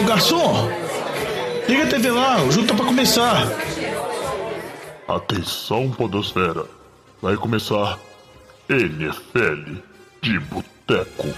Garçom, 0.00 0.68
liga 1.68 1.84
a 1.84 1.86
TV 1.86 2.10
lá, 2.10 2.42
o 2.42 2.50
jogo 2.50 2.66
tá 2.66 2.74
pra 2.74 2.86
começar. 2.86 3.46
Atenção, 5.06 5.90
Podosfera. 5.90 6.64
Vai 7.20 7.36
começar 7.36 7.98
NFL 8.68 9.76
de 10.22 10.38
Boteco. 10.40 11.28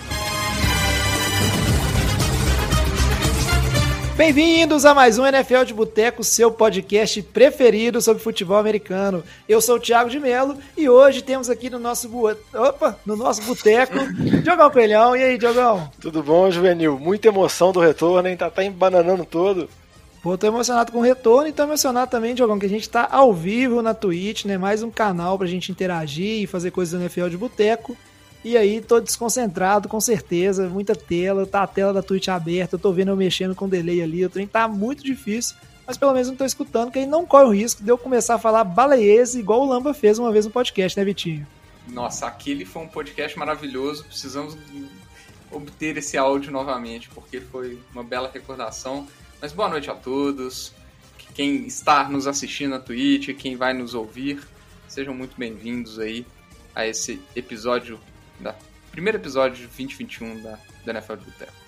Bem-vindos 4.16 4.84
a 4.84 4.94
mais 4.94 5.18
um 5.18 5.26
NFL 5.26 5.64
de 5.64 5.74
Boteco, 5.74 6.22
seu 6.22 6.48
podcast 6.48 7.20
preferido 7.20 8.00
sobre 8.00 8.22
futebol 8.22 8.56
americano. 8.56 9.24
Eu 9.48 9.60
sou 9.60 9.74
o 9.74 9.80
Thiago 9.80 10.08
de 10.08 10.20
Melo 10.20 10.56
e 10.76 10.88
hoje 10.88 11.20
temos 11.20 11.50
aqui 11.50 11.68
no 11.68 11.80
nosso 11.80 12.08
bu... 12.08 12.30
Opa, 12.54 12.96
no 13.04 13.16
nosso 13.16 13.42
boteco, 13.42 13.98
Diogão 14.44 14.70
Pelhão. 14.70 15.16
E 15.16 15.22
aí, 15.24 15.36
Diogão? 15.36 15.90
Tudo 16.00 16.22
bom, 16.22 16.48
Juvenil? 16.48 16.96
Muita 16.96 17.26
emoção 17.26 17.72
do 17.72 17.80
retorno, 17.80 18.28
hein? 18.28 18.36
Tá, 18.36 18.48
tá 18.48 18.62
embananando 18.62 19.24
todo. 19.24 19.68
Pô, 20.22 20.38
tô 20.38 20.46
emocionado 20.46 20.92
com 20.92 20.98
o 20.98 21.02
retorno 21.02 21.48
e 21.48 21.52
tô 21.52 21.64
emocionado 21.64 22.08
também, 22.08 22.36
Diogão, 22.36 22.58
que 22.58 22.66
a 22.66 22.68
gente 22.68 22.88
tá 22.88 23.08
ao 23.10 23.34
vivo 23.34 23.82
na 23.82 23.94
Twitch, 23.94 24.44
né? 24.44 24.56
Mais 24.56 24.80
um 24.80 24.92
canal 24.92 25.36
pra 25.36 25.48
gente 25.48 25.72
interagir 25.72 26.44
e 26.44 26.46
fazer 26.46 26.70
coisas 26.70 26.96
do 26.96 27.02
NFL 27.02 27.30
de 27.30 27.36
Boteco. 27.36 27.96
E 28.44 28.58
aí, 28.58 28.82
tô 28.82 29.00
desconcentrado, 29.00 29.88
com 29.88 29.98
certeza, 29.98 30.68
muita 30.68 30.94
tela, 30.94 31.46
tá 31.46 31.62
a 31.62 31.66
tela 31.66 31.94
da 31.94 32.02
Twitch 32.02 32.28
aberta, 32.28 32.74
eu 32.74 32.78
tô 32.78 32.92
vendo 32.92 33.08
eu 33.08 33.16
mexendo 33.16 33.54
com 33.54 33.66
delay 33.66 34.02
ali, 34.02 34.22
o 34.22 34.28
trem 34.28 34.46
tá 34.46 34.68
muito 34.68 35.02
difícil, 35.02 35.56
mas 35.86 35.96
pelo 35.96 36.12
menos 36.12 36.28
não 36.28 36.36
tô 36.36 36.44
escutando, 36.44 36.90
que 36.90 36.98
aí 36.98 37.06
não 37.06 37.24
corre 37.24 37.44
o 37.44 37.54
risco 37.54 37.82
de 37.82 37.88
eu 37.88 37.96
começar 37.96 38.34
a 38.34 38.38
falar 38.38 38.62
baleiese 38.62 39.40
igual 39.40 39.62
o 39.62 39.66
Lamba 39.66 39.94
fez 39.94 40.18
uma 40.18 40.30
vez 40.30 40.44
no 40.44 40.50
podcast, 40.50 40.98
né, 40.98 41.04
Vitinho? 41.06 41.46
Nossa, 41.88 42.26
aquele 42.26 42.66
foi 42.66 42.82
um 42.82 42.88
podcast 42.88 43.38
maravilhoso, 43.38 44.04
precisamos 44.04 44.58
obter 45.50 45.96
esse 45.96 46.18
áudio 46.18 46.52
novamente, 46.52 47.08
porque 47.08 47.40
foi 47.40 47.78
uma 47.92 48.04
bela 48.04 48.30
recordação. 48.32 49.06
Mas 49.40 49.52
boa 49.52 49.70
noite 49.70 49.90
a 49.90 49.94
todos, 49.94 50.70
quem 51.34 51.66
está 51.66 52.10
nos 52.10 52.26
assistindo 52.26 52.70
na 52.70 52.78
Twitch, 52.78 53.34
quem 53.38 53.56
vai 53.56 53.72
nos 53.72 53.94
ouvir, 53.94 54.42
sejam 54.86 55.14
muito 55.14 55.34
bem-vindos 55.34 55.98
aí 55.98 56.26
a 56.74 56.86
esse 56.86 57.20
episódio 57.34 57.98
da 58.40 58.54
primeiro 58.90 59.18
episódio 59.18 59.56
de 59.56 59.66
2021 59.66 60.40
da, 60.40 60.58
da 60.84 60.92
NFL 60.92 61.16
de 61.16 61.24
Boteco. 61.24 61.64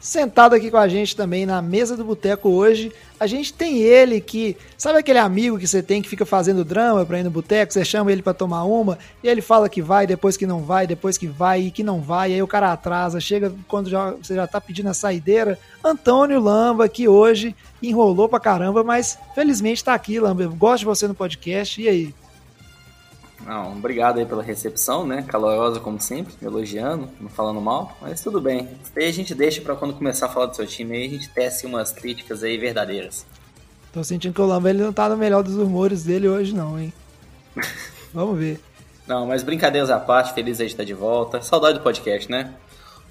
Sentado 0.00 0.54
aqui 0.54 0.70
com 0.70 0.78
a 0.78 0.88
gente 0.88 1.14
também 1.14 1.44
na 1.44 1.60
mesa 1.60 1.94
do 1.94 2.02
boteco 2.02 2.48
hoje, 2.48 2.90
a 3.18 3.26
gente 3.26 3.52
tem 3.52 3.80
ele 3.80 4.18
que, 4.18 4.56
sabe 4.78 4.98
aquele 4.98 5.18
amigo 5.18 5.58
que 5.58 5.68
você 5.68 5.82
tem 5.82 6.00
que 6.00 6.08
fica 6.08 6.24
fazendo 6.24 6.64
drama 6.64 7.04
pra 7.04 7.20
ir 7.20 7.22
no 7.22 7.30
boteco, 7.30 7.70
você 7.70 7.84
chama 7.84 8.10
ele 8.10 8.22
para 8.22 8.32
tomar 8.32 8.64
uma, 8.64 8.98
e 9.22 9.28
ele 9.28 9.42
fala 9.42 9.68
que 9.68 9.82
vai, 9.82 10.06
depois 10.06 10.38
que 10.38 10.46
não 10.46 10.62
vai, 10.62 10.86
depois 10.86 11.18
que 11.18 11.26
vai 11.26 11.64
e 11.64 11.70
que 11.70 11.82
não 11.82 12.00
vai, 12.00 12.32
aí 12.32 12.42
o 12.42 12.46
cara 12.46 12.72
atrasa, 12.72 13.20
chega 13.20 13.52
quando 13.68 13.90
já, 13.90 14.12
você 14.12 14.34
já 14.34 14.46
tá 14.46 14.58
pedindo 14.58 14.88
a 14.88 14.94
saideira. 14.94 15.58
Antônio 15.84 16.40
Lamba, 16.40 16.88
que 16.88 17.06
hoje 17.06 17.54
enrolou 17.82 18.26
pra 18.26 18.40
caramba, 18.40 18.82
mas 18.82 19.18
felizmente 19.34 19.84
tá 19.84 19.92
aqui, 19.92 20.18
Lamba. 20.18 20.44
Eu 20.44 20.54
gosto 20.54 20.78
de 20.78 20.86
você 20.86 21.06
no 21.06 21.14
podcast, 21.14 21.82
e 21.82 21.86
aí? 21.86 22.14
Não, 23.44 23.72
obrigado 23.72 24.18
aí 24.18 24.26
pela 24.26 24.42
recepção, 24.42 25.06
né? 25.06 25.22
Calorosa 25.22 25.80
como 25.80 26.00
sempre, 26.00 26.34
me 26.40 26.46
elogiando, 26.46 27.08
não 27.20 27.28
falando 27.28 27.60
mal, 27.60 27.96
mas 28.00 28.20
tudo 28.20 28.40
bem. 28.40 28.68
Aí 28.96 29.06
a 29.06 29.12
gente 29.12 29.34
deixa 29.34 29.60
para 29.60 29.74
quando 29.74 29.94
começar 29.94 30.26
a 30.26 30.28
falar 30.28 30.46
do 30.46 30.56
seu 30.56 30.66
time 30.66 30.96
aí, 30.96 31.06
a 31.06 31.10
gente 31.10 31.28
tece 31.30 31.66
umas 31.66 31.90
críticas 31.90 32.42
aí 32.42 32.58
verdadeiras. 32.58 33.26
Tô 33.92 34.04
sentindo 34.04 34.34
que 34.34 34.40
o 34.40 34.46
Lamba 34.46 34.70
ele 34.70 34.82
não 34.82 34.92
tá 34.92 35.08
no 35.08 35.16
melhor 35.16 35.42
dos 35.42 35.56
humores 35.56 36.04
dele 36.04 36.28
hoje 36.28 36.54
não, 36.54 36.78
hein? 36.78 36.92
Vamos 38.14 38.38
ver. 38.38 38.60
Não, 39.06 39.26
mas 39.26 39.42
brincadeiras 39.42 39.90
à 39.90 39.98
parte, 39.98 40.32
feliz 40.32 40.60
aí 40.60 40.66
de 40.66 40.72
estar 40.72 40.84
de 40.84 40.94
volta. 40.94 41.42
Saudade 41.42 41.78
do 41.78 41.82
podcast, 41.82 42.30
né? 42.30 42.54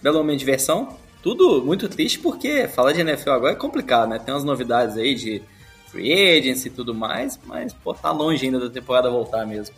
Belo 0.01 0.19
momento 0.19 0.39
de 0.39 0.45
diversão. 0.45 0.95
Tudo 1.21 1.61
muito 1.65 1.89
triste 1.89 2.19
porque 2.19 2.67
falar 2.69 2.93
de 2.93 3.01
NFL 3.01 3.31
agora 3.31 3.53
é 3.53 3.57
complicado, 3.57 4.09
né? 4.09 4.19
Tem 4.19 4.33
umas 4.33 4.45
novidades 4.45 4.95
aí 4.95 5.13
de 5.15 5.43
free 5.87 6.13
agency 6.37 6.67
e 6.67 6.71
tudo 6.71 6.93
mais, 6.93 7.37
mas 7.45 7.73
pô, 7.73 7.93
tá 7.93 8.11
longe 8.11 8.45
ainda 8.45 8.59
da 8.59 8.69
temporada 8.69 9.09
voltar 9.09 9.45
mesmo. 9.45 9.75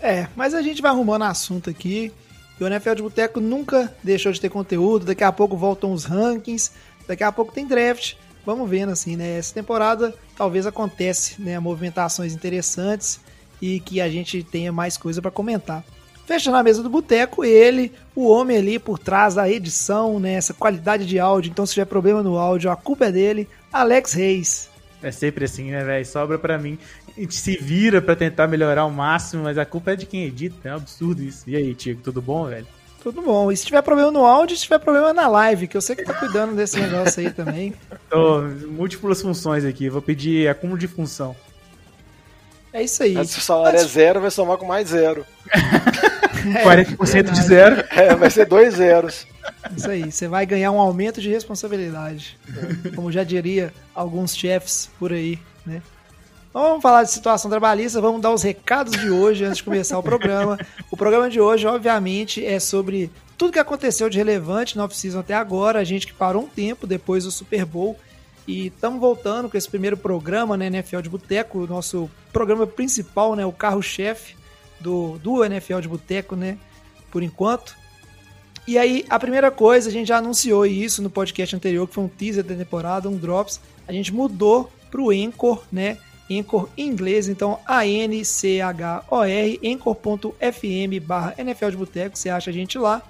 É, 0.00 0.28
mas 0.36 0.54
a 0.54 0.62
gente 0.62 0.80
vai 0.80 0.90
arrumando 0.90 1.22
assunto 1.22 1.70
aqui. 1.70 2.12
E 2.58 2.64
o 2.64 2.66
NFL 2.66 2.94
de 2.94 3.02
Boteco 3.02 3.40
nunca 3.40 3.92
deixou 4.02 4.32
de 4.32 4.40
ter 4.40 4.48
conteúdo. 4.48 5.06
Daqui 5.06 5.24
a 5.24 5.32
pouco 5.32 5.56
voltam 5.56 5.92
os 5.92 6.04
rankings. 6.04 6.72
Daqui 7.06 7.24
a 7.24 7.32
pouco 7.32 7.52
tem 7.52 7.66
draft. 7.66 8.14
Vamos 8.44 8.68
vendo 8.68 8.90
assim, 8.90 9.16
né? 9.16 9.38
Essa 9.38 9.54
temporada 9.54 10.14
talvez 10.36 10.66
acontece, 10.66 11.40
né? 11.40 11.58
Movimentações 11.58 12.32
interessantes 12.32 13.20
e 13.60 13.80
que 13.80 14.00
a 14.00 14.08
gente 14.08 14.42
tenha 14.42 14.72
mais 14.72 14.96
coisa 14.96 15.20
para 15.20 15.30
comentar. 15.30 15.84
Fecha 16.26 16.50
na 16.50 16.62
mesa 16.62 16.82
do 16.82 16.90
boteco, 16.90 17.42
ele, 17.42 17.90
o 18.14 18.28
homem 18.28 18.58
ali 18.58 18.78
por 18.78 18.98
trás 18.98 19.34
da 19.34 19.48
edição, 19.50 20.20
né? 20.20 20.34
Essa 20.34 20.52
qualidade 20.52 21.06
de 21.06 21.18
áudio. 21.18 21.50
Então, 21.50 21.64
se 21.64 21.72
tiver 21.72 21.86
problema 21.86 22.22
no 22.22 22.36
áudio, 22.36 22.70
a 22.70 22.76
culpa 22.76 23.06
é 23.06 23.12
dele. 23.12 23.48
Alex 23.72 24.12
Reis. 24.12 24.68
É 25.02 25.10
sempre 25.10 25.44
assim, 25.44 25.70
né, 25.70 25.82
velho? 25.84 26.04
Sobra 26.04 26.38
para 26.38 26.58
mim 26.58 26.78
a 27.18 27.20
gente 27.20 27.34
se 27.34 27.56
vira 27.56 28.00
para 28.00 28.14
tentar 28.14 28.46
melhorar 28.46 28.82
ao 28.82 28.90
máximo, 28.90 29.42
mas 29.42 29.58
a 29.58 29.64
culpa 29.64 29.92
é 29.92 29.96
de 29.96 30.06
quem 30.06 30.24
edita. 30.24 30.68
É 30.68 30.72
um 30.72 30.76
absurdo 30.76 31.20
isso. 31.20 31.42
E 31.48 31.56
aí, 31.56 31.74
Tiago, 31.74 32.00
tudo 32.02 32.22
bom, 32.22 32.46
velho? 32.46 32.66
Tudo 33.02 33.22
bom. 33.22 33.50
E 33.50 33.56
se 33.56 33.66
tiver 33.66 33.82
problema 33.82 34.12
no 34.12 34.24
áudio, 34.24 34.56
se 34.56 34.62
tiver 34.62 34.78
problema 34.78 35.12
na 35.12 35.26
live, 35.26 35.66
que 35.66 35.76
eu 35.76 35.80
sei 35.80 35.96
que 35.96 36.04
tá 36.04 36.14
cuidando 36.14 36.54
desse 36.54 36.78
negócio 36.78 37.20
aí 37.20 37.30
também. 37.30 37.74
Tô, 38.08 38.42
múltiplas 38.68 39.20
funções 39.20 39.64
aqui. 39.64 39.88
Vou 39.88 40.00
pedir 40.00 40.48
acúmulo 40.48 40.78
de 40.78 40.86
função. 40.86 41.34
É 42.72 42.82
isso 42.82 43.02
aí. 43.02 43.14
Mas 43.14 43.30
se 43.30 43.38
o 43.38 43.42
salário 43.42 43.80
Mas... 43.80 43.88
é 43.88 43.92
zero, 43.92 44.20
vai 44.20 44.30
somar 44.30 44.56
com 44.56 44.66
mais 44.66 44.88
zero. 44.88 45.26
é, 46.54 46.64
40% 46.64 47.32
de 47.32 47.42
zero. 47.42 47.84
É, 47.90 48.14
vai 48.14 48.30
ser 48.30 48.46
dois 48.46 48.74
zeros. 48.74 49.26
Isso 49.76 49.90
aí, 49.90 50.12
você 50.12 50.28
vai 50.28 50.46
ganhar 50.46 50.70
um 50.70 50.78
aumento 50.78 51.20
de 51.20 51.28
responsabilidade. 51.28 52.38
Como 52.94 53.10
já 53.10 53.24
diria 53.24 53.72
alguns 53.92 54.36
chefs 54.36 54.88
por 55.00 55.12
aí, 55.12 55.38
né? 55.66 55.82
Vamos 56.60 56.82
falar 56.82 57.04
de 57.04 57.12
situação 57.12 57.48
trabalhista, 57.48 58.00
vamos 58.00 58.20
dar 58.20 58.32
os 58.32 58.42
recados 58.42 58.92
de 59.00 59.08
hoje 59.08 59.44
antes 59.44 59.58
de 59.58 59.62
começar 59.62 59.96
o 59.96 60.02
programa. 60.02 60.58
O 60.90 60.96
programa 60.96 61.30
de 61.30 61.40
hoje, 61.40 61.64
obviamente, 61.68 62.44
é 62.44 62.58
sobre 62.58 63.12
tudo 63.36 63.52
que 63.52 63.60
aconteceu 63.60 64.10
de 64.10 64.18
relevante 64.18 64.76
na 64.76 64.84
off-season 64.84 65.20
até 65.20 65.34
agora. 65.34 65.78
A 65.78 65.84
gente 65.84 66.04
que 66.04 66.12
parou 66.12 66.42
um 66.42 66.48
tempo 66.48 66.84
depois 66.84 67.22
do 67.22 67.30
Super 67.30 67.64
Bowl. 67.64 67.96
E 68.44 68.66
estamos 68.66 69.00
voltando 69.00 69.48
com 69.48 69.56
esse 69.56 69.68
primeiro 69.68 69.96
programa, 69.96 70.56
né, 70.56 70.66
NFL 70.66 70.98
de 70.98 71.08
Boteco, 71.08 71.60
o 71.60 71.66
nosso 71.68 72.10
programa 72.32 72.66
principal, 72.66 73.36
né, 73.36 73.46
o 73.46 73.52
carro-chefe 73.52 74.34
do, 74.80 75.16
do 75.18 75.44
NFL 75.44 75.78
de 75.78 75.86
Boteco, 75.86 76.34
né, 76.34 76.58
por 77.08 77.22
enquanto. 77.22 77.76
E 78.66 78.76
aí, 78.76 79.04
a 79.08 79.20
primeira 79.20 79.52
coisa, 79.52 79.88
a 79.88 79.92
gente 79.92 80.08
já 80.08 80.16
anunciou 80.16 80.66
isso 80.66 81.02
no 81.02 81.08
podcast 81.08 81.54
anterior, 81.54 81.86
que 81.86 81.94
foi 81.94 82.02
um 82.02 82.08
teaser 82.08 82.42
da 82.42 82.56
temporada, 82.56 83.08
um 83.08 83.16
Drops. 83.16 83.60
A 83.86 83.92
gente 83.92 84.12
mudou 84.12 84.72
para 84.90 85.00
o 85.00 85.10
Anchor, 85.10 85.62
né, 85.70 85.98
Anchor 86.30 86.68
em 86.76 86.86
inglês, 86.86 87.28
então 87.28 87.58
A-N-C-H-O-R, 87.66 89.60
anchor.fm 89.64 91.00
barra 91.02 91.34
NFL 91.38 91.70
de 91.70 91.76
Boteco, 91.76 92.18
você 92.18 92.28
acha 92.28 92.50
a 92.50 92.52
gente 92.52 92.78
lá, 92.78 93.02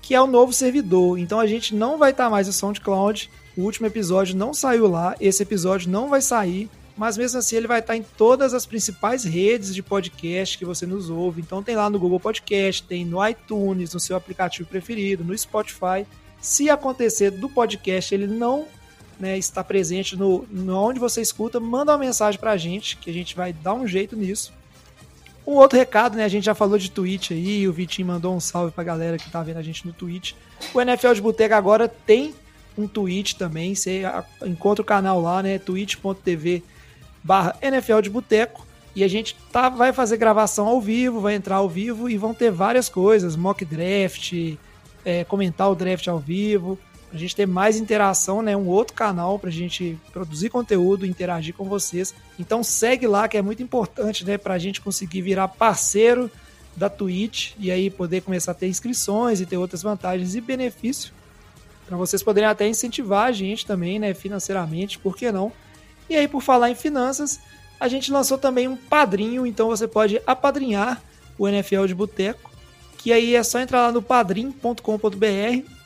que 0.00 0.14
é 0.14 0.20
o 0.20 0.26
novo 0.26 0.52
servidor. 0.52 1.18
Então 1.18 1.40
a 1.40 1.46
gente 1.46 1.74
não 1.74 1.96
vai 1.98 2.10
estar 2.10 2.24
tá 2.24 2.30
mais 2.30 2.46
no 2.46 2.52
SoundCloud, 2.52 3.30
o 3.56 3.62
último 3.62 3.86
episódio 3.86 4.36
não 4.36 4.52
saiu 4.52 4.86
lá, 4.86 5.14
esse 5.20 5.42
episódio 5.42 5.90
não 5.90 6.08
vai 6.08 6.20
sair, 6.20 6.68
mas 6.96 7.16
mesmo 7.16 7.38
assim 7.38 7.56
ele 7.56 7.66
vai 7.66 7.80
estar 7.80 7.94
tá 7.94 7.96
em 7.96 8.02
todas 8.02 8.52
as 8.54 8.66
principais 8.66 9.24
redes 9.24 9.74
de 9.74 9.82
podcast 9.82 10.58
que 10.58 10.64
você 10.64 10.86
nos 10.86 11.08
ouve. 11.10 11.40
Então 11.40 11.62
tem 11.62 11.76
lá 11.76 11.88
no 11.88 11.98
Google 11.98 12.20
Podcast, 12.20 12.82
tem 12.82 13.04
no 13.04 13.26
iTunes, 13.26 13.94
no 13.94 14.00
seu 14.00 14.16
aplicativo 14.16 14.68
preferido, 14.68 15.24
no 15.24 15.36
Spotify. 15.36 16.06
Se 16.40 16.68
acontecer 16.68 17.30
do 17.30 17.48
podcast 17.48 18.14
ele 18.14 18.26
não 18.26 18.66
né, 19.18 19.38
está 19.38 19.62
presente 19.62 20.16
no, 20.16 20.46
no 20.50 20.76
onde 20.76 20.98
você 20.98 21.20
escuta, 21.20 21.60
manda 21.60 21.92
uma 21.92 21.98
mensagem 21.98 22.38
pra 22.40 22.56
gente, 22.56 22.96
que 22.96 23.10
a 23.10 23.12
gente 23.12 23.36
vai 23.36 23.52
dar 23.52 23.74
um 23.74 23.86
jeito 23.86 24.16
nisso. 24.16 24.52
Um 25.46 25.54
outro 25.54 25.78
recado, 25.78 26.16
né? 26.16 26.24
A 26.24 26.28
gente 26.28 26.44
já 26.44 26.54
falou 26.54 26.78
de 26.78 26.90
Twitch 26.90 27.32
aí, 27.32 27.66
o 27.66 27.72
Vitinho 27.72 28.06
mandou 28.06 28.34
um 28.34 28.40
salve 28.40 28.72
pra 28.72 28.84
galera 28.84 29.18
que 29.18 29.30
tá 29.30 29.42
vendo 29.42 29.56
a 29.56 29.62
gente 29.62 29.86
no 29.86 29.92
Twitch. 29.92 30.34
O 30.72 30.80
NFL 30.80 31.14
de 31.14 31.20
Boteca 31.20 31.56
agora 31.56 31.88
tem 31.88 32.34
um 32.78 32.86
Twitch 32.86 33.34
também, 33.34 33.74
você 33.74 34.02
encontra 34.46 34.82
o 34.82 34.84
canal 34.84 35.20
lá, 35.20 35.42
né? 35.42 35.58
twitch.tv 35.58 36.62
barra 37.22 37.56
NFL 37.60 38.00
de 38.00 38.10
Boteco. 38.10 38.66
E 38.94 39.02
a 39.02 39.08
gente 39.08 39.34
tá, 39.50 39.68
vai 39.68 39.92
fazer 39.92 40.16
gravação 40.18 40.66
ao 40.66 40.80
vivo, 40.80 41.20
vai 41.20 41.34
entrar 41.34 41.56
ao 41.56 41.68
vivo 41.68 42.10
e 42.10 42.18
vão 42.18 42.34
ter 42.34 42.50
várias 42.50 42.88
coisas, 42.88 43.34
mock 43.34 43.64
draft, 43.64 44.34
é, 45.04 45.24
comentar 45.24 45.70
o 45.70 45.74
draft 45.74 46.06
ao 46.08 46.18
vivo 46.18 46.78
a 47.12 47.16
gente 47.18 47.36
ter 47.36 47.46
mais 47.46 47.76
interação, 47.76 48.40
né? 48.40 48.56
Um 48.56 48.66
outro 48.66 48.94
canal 48.94 49.38
para 49.38 49.50
a 49.50 49.52
gente 49.52 49.98
produzir 50.12 50.48
conteúdo, 50.48 51.04
interagir 51.04 51.54
com 51.54 51.64
vocês. 51.64 52.14
Então 52.38 52.62
segue 52.62 53.06
lá 53.06 53.28
que 53.28 53.36
é 53.36 53.42
muito 53.42 53.62
importante, 53.62 54.24
né? 54.24 54.38
Para 54.38 54.54
a 54.54 54.58
gente 54.58 54.80
conseguir 54.80 55.20
virar 55.20 55.48
parceiro 55.48 56.30
da 56.74 56.88
Twitch 56.88 57.52
e 57.58 57.70
aí 57.70 57.90
poder 57.90 58.22
começar 58.22 58.52
a 58.52 58.54
ter 58.54 58.66
inscrições 58.66 59.40
e 59.40 59.46
ter 59.46 59.58
outras 59.58 59.82
vantagens 59.82 60.34
e 60.34 60.40
benefícios 60.40 61.12
para 61.86 61.98
vocês 61.98 62.22
poderem 62.22 62.48
até 62.48 62.66
incentivar 62.66 63.26
a 63.26 63.32
gente 63.32 63.66
também, 63.66 63.98
né? 63.98 64.14
Financeiramente, 64.14 64.98
por 64.98 65.14
que 65.14 65.30
não? 65.30 65.52
E 66.08 66.16
aí, 66.16 66.26
por 66.26 66.40
falar 66.40 66.70
em 66.70 66.74
finanças, 66.74 67.38
a 67.78 67.88
gente 67.88 68.10
lançou 68.10 68.38
também 68.38 68.66
um 68.66 68.76
padrinho, 68.76 69.46
então 69.46 69.68
você 69.68 69.86
pode 69.86 70.20
apadrinhar 70.26 71.02
o 71.36 71.46
NFL 71.46 71.84
de 71.84 71.94
Boteco, 71.94 72.50
que 72.96 73.12
aí 73.12 73.34
é 73.34 73.42
só 73.42 73.60
entrar 73.60 73.82
lá 73.82 73.92
no 73.92 74.00
padrim.com.br 74.00 75.81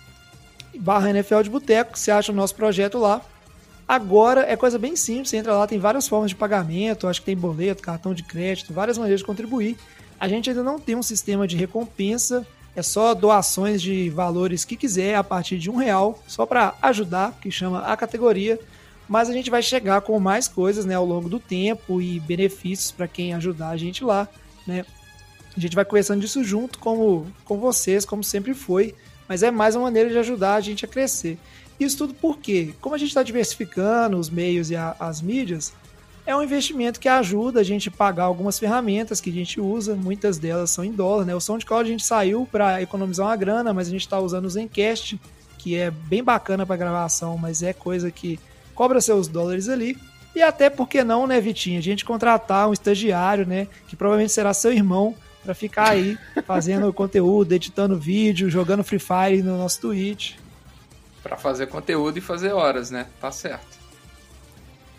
barra 0.78 1.10
NFL 1.10 1.42
de 1.42 1.50
Boteco, 1.50 1.98
você 1.98 2.10
acha 2.10 2.32
o 2.32 2.34
nosso 2.34 2.54
projeto 2.54 2.98
lá. 2.98 3.20
Agora 3.88 4.44
é 4.48 4.56
coisa 4.56 4.78
bem 4.78 4.96
simples, 4.96 5.30
você 5.30 5.36
entra 5.36 5.54
lá, 5.54 5.66
tem 5.66 5.78
várias 5.78 6.08
formas 6.08 6.30
de 6.30 6.36
pagamento, 6.36 7.06
acho 7.06 7.20
que 7.20 7.26
tem 7.26 7.36
boleto, 7.36 7.82
cartão 7.82 8.12
de 8.12 8.24
crédito, 8.24 8.72
várias 8.72 8.98
maneiras 8.98 9.20
de 9.20 9.26
contribuir. 9.26 9.76
A 10.18 10.26
gente 10.26 10.50
ainda 10.50 10.62
não 10.62 10.78
tem 10.78 10.96
um 10.96 11.02
sistema 11.02 11.46
de 11.46 11.56
recompensa, 11.56 12.44
é 12.74 12.82
só 12.82 13.14
doações 13.14 13.80
de 13.80 14.10
valores 14.10 14.64
que 14.64 14.76
quiser 14.76 15.14
a 15.14 15.22
partir 15.22 15.58
de 15.58 15.70
um 15.70 15.76
real, 15.76 16.20
só 16.26 16.44
para 16.44 16.74
ajudar, 16.82 17.38
que 17.40 17.50
chama 17.50 17.80
a 17.80 17.96
categoria. 17.96 18.58
Mas 19.08 19.30
a 19.30 19.32
gente 19.32 19.50
vai 19.50 19.62
chegar 19.62 20.00
com 20.00 20.18
mais 20.18 20.48
coisas 20.48 20.84
né, 20.84 20.94
ao 20.94 21.04
longo 21.04 21.28
do 21.28 21.38
tempo 21.38 22.02
e 22.02 22.18
benefícios 22.20 22.90
para 22.90 23.06
quem 23.06 23.32
ajudar 23.34 23.70
a 23.70 23.76
gente 23.76 24.02
lá. 24.02 24.28
Né? 24.66 24.84
A 25.56 25.60
gente 25.60 25.74
vai 25.74 25.84
conversando 25.84 26.20
disso 26.20 26.42
junto 26.42 26.78
como, 26.78 27.26
com 27.44 27.58
vocês, 27.58 28.04
como 28.04 28.22
sempre 28.22 28.52
foi, 28.52 28.94
mas 29.28 29.42
é 29.42 29.50
mais 29.50 29.74
uma 29.74 29.84
maneira 29.84 30.10
de 30.10 30.18
ajudar 30.18 30.54
a 30.54 30.60
gente 30.60 30.84
a 30.84 30.88
crescer. 30.88 31.38
Isso 31.78 31.98
tudo 31.98 32.14
porque, 32.14 32.74
como 32.80 32.94
a 32.94 32.98
gente 32.98 33.08
está 33.08 33.22
diversificando 33.22 34.16
os 34.16 34.30
meios 34.30 34.70
e 34.70 34.76
a, 34.76 34.96
as 34.98 35.20
mídias, 35.20 35.72
é 36.26 36.34
um 36.34 36.42
investimento 36.42 36.98
que 36.98 37.08
ajuda 37.08 37.60
a 37.60 37.62
gente 37.62 37.88
a 37.88 37.92
pagar 37.92 38.24
algumas 38.24 38.58
ferramentas 38.58 39.20
que 39.20 39.30
a 39.30 39.32
gente 39.32 39.60
usa, 39.60 39.94
muitas 39.94 40.38
delas 40.38 40.70
são 40.70 40.84
em 40.84 40.90
dólar, 40.90 41.24
né? 41.24 41.34
O 41.34 41.40
SoundCloud 41.40 41.88
a 41.88 41.92
gente 41.92 42.04
saiu 42.04 42.48
para 42.50 42.82
economizar 42.82 43.26
uma 43.26 43.36
grana, 43.36 43.72
mas 43.72 43.86
a 43.86 43.90
gente 43.90 44.00
está 44.00 44.18
usando 44.18 44.46
o 44.46 44.50
Zencast, 44.50 45.20
que 45.56 45.76
é 45.76 45.90
bem 45.90 46.24
bacana 46.24 46.66
para 46.66 46.76
gravação, 46.76 47.38
mas 47.38 47.62
é 47.62 47.72
coisa 47.72 48.10
que 48.10 48.40
cobra 48.74 49.00
seus 49.00 49.28
dólares 49.28 49.68
ali. 49.68 49.96
E 50.34 50.42
até 50.42 50.68
porque 50.68 51.04
não, 51.04 51.26
né, 51.26 51.40
Vitinho? 51.40 51.78
A 51.78 51.82
gente 51.82 52.04
contratar 52.04 52.68
um 52.68 52.72
estagiário, 52.72 53.46
né, 53.46 53.68
que 53.86 53.94
provavelmente 53.96 54.32
será 54.32 54.52
seu 54.52 54.72
irmão, 54.72 55.14
para 55.46 55.54
ficar 55.54 55.90
aí 55.90 56.18
fazendo 56.44 56.92
conteúdo, 56.92 57.52
editando 57.52 57.96
vídeo, 57.98 58.50
jogando 58.50 58.82
Free 58.84 58.98
Fire 58.98 59.42
no 59.42 59.56
nosso 59.56 59.80
Twitch. 59.80 60.34
Para 61.22 61.36
fazer 61.36 61.66
conteúdo 61.68 62.18
e 62.18 62.20
fazer 62.20 62.52
horas, 62.52 62.90
né? 62.90 63.06
Tá 63.20 63.30
certo. 63.30 63.76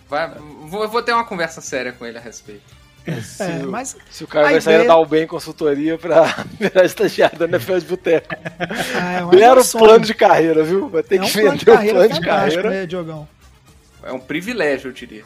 Vai, 0.10 0.34
vou, 0.66 0.88
vou 0.88 1.02
ter 1.04 1.12
uma 1.14 1.26
conversa 1.26 1.60
séria 1.62 1.92
com 1.92 2.06
ele 2.06 2.18
a 2.18 2.22
respeito. 2.22 2.78
Se, 3.24 3.44
É, 3.44 3.66
o, 3.66 3.70
mas 3.70 3.96
se 4.10 4.24
o 4.24 4.28
cara 4.28 4.48
a 4.48 4.52
vai 4.52 4.62
sair 4.62 4.74
ideia- 4.76 4.88
da 4.88 4.94
Albem 4.96 5.26
Consultoria 5.28 5.98
pra 5.98 6.46
virar 6.60 6.86
estagiário 6.86 7.38
da 7.40 7.46
NFL 7.46 7.78
de 7.80 7.86
Boteco. 7.86 8.36
é, 8.60 9.24
um 9.24 9.30
Belo 9.30 9.64
sonho. 9.64 9.84
plano 9.86 10.06
de 10.06 10.14
carreira, 10.14 10.64
viu? 10.64 10.90
Vai 10.90 11.04
ter 11.04 11.18
é 11.18 11.22
um 11.22 11.26
que 11.26 11.32
plano 11.34 11.52
vender 11.52 11.58
de 11.66 11.70
o 11.70 11.74
carreira 11.74 12.00
plano 12.00 12.14
de 12.14 12.22
carreira. 12.26 12.70
né, 12.70 12.86
Diogão? 12.86 13.28
É 14.04 14.12
um 14.12 14.20
privilégio, 14.20 14.90
eu 14.90 14.94
diria. 14.94 15.24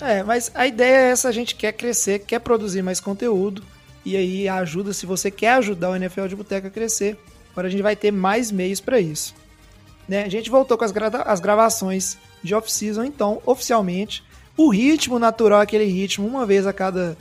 É, 0.00 0.22
mas 0.22 0.50
a 0.54 0.66
ideia 0.66 0.94
é 0.96 1.10
essa, 1.10 1.28
a 1.28 1.32
gente 1.32 1.54
quer 1.54 1.72
crescer, 1.72 2.20
quer 2.20 2.38
produzir 2.40 2.82
mais 2.82 3.00
conteúdo, 3.00 3.62
e 4.06 4.16
aí 4.16 4.48
ajuda, 4.48 4.92
se 4.92 5.04
você 5.04 5.30
quer 5.30 5.54
ajudar 5.54 5.90
o 5.90 5.96
NFL 5.96 6.26
de 6.26 6.36
Boteca 6.36 6.68
a 6.68 6.70
crescer, 6.70 7.18
agora 7.50 7.66
a 7.66 7.70
gente 7.70 7.82
vai 7.82 7.96
ter 7.96 8.12
mais 8.12 8.52
meios 8.52 8.80
para 8.80 9.00
isso. 9.00 9.34
Né? 10.08 10.22
A 10.22 10.28
gente 10.28 10.48
voltou 10.48 10.78
com 10.78 10.84
as, 10.84 10.92
gra- 10.92 11.08
as 11.26 11.40
gravações 11.40 12.16
de 12.42 12.54
off-season, 12.54 13.02
então, 13.04 13.42
oficialmente, 13.44 14.22
o 14.56 14.68
ritmo 14.70 15.18
natural 15.18 15.60
é 15.60 15.62
aquele 15.64 15.84
ritmo, 15.86 16.26
uma 16.26 16.46
vez 16.46 16.66
a 16.66 16.72
cada 16.72 17.18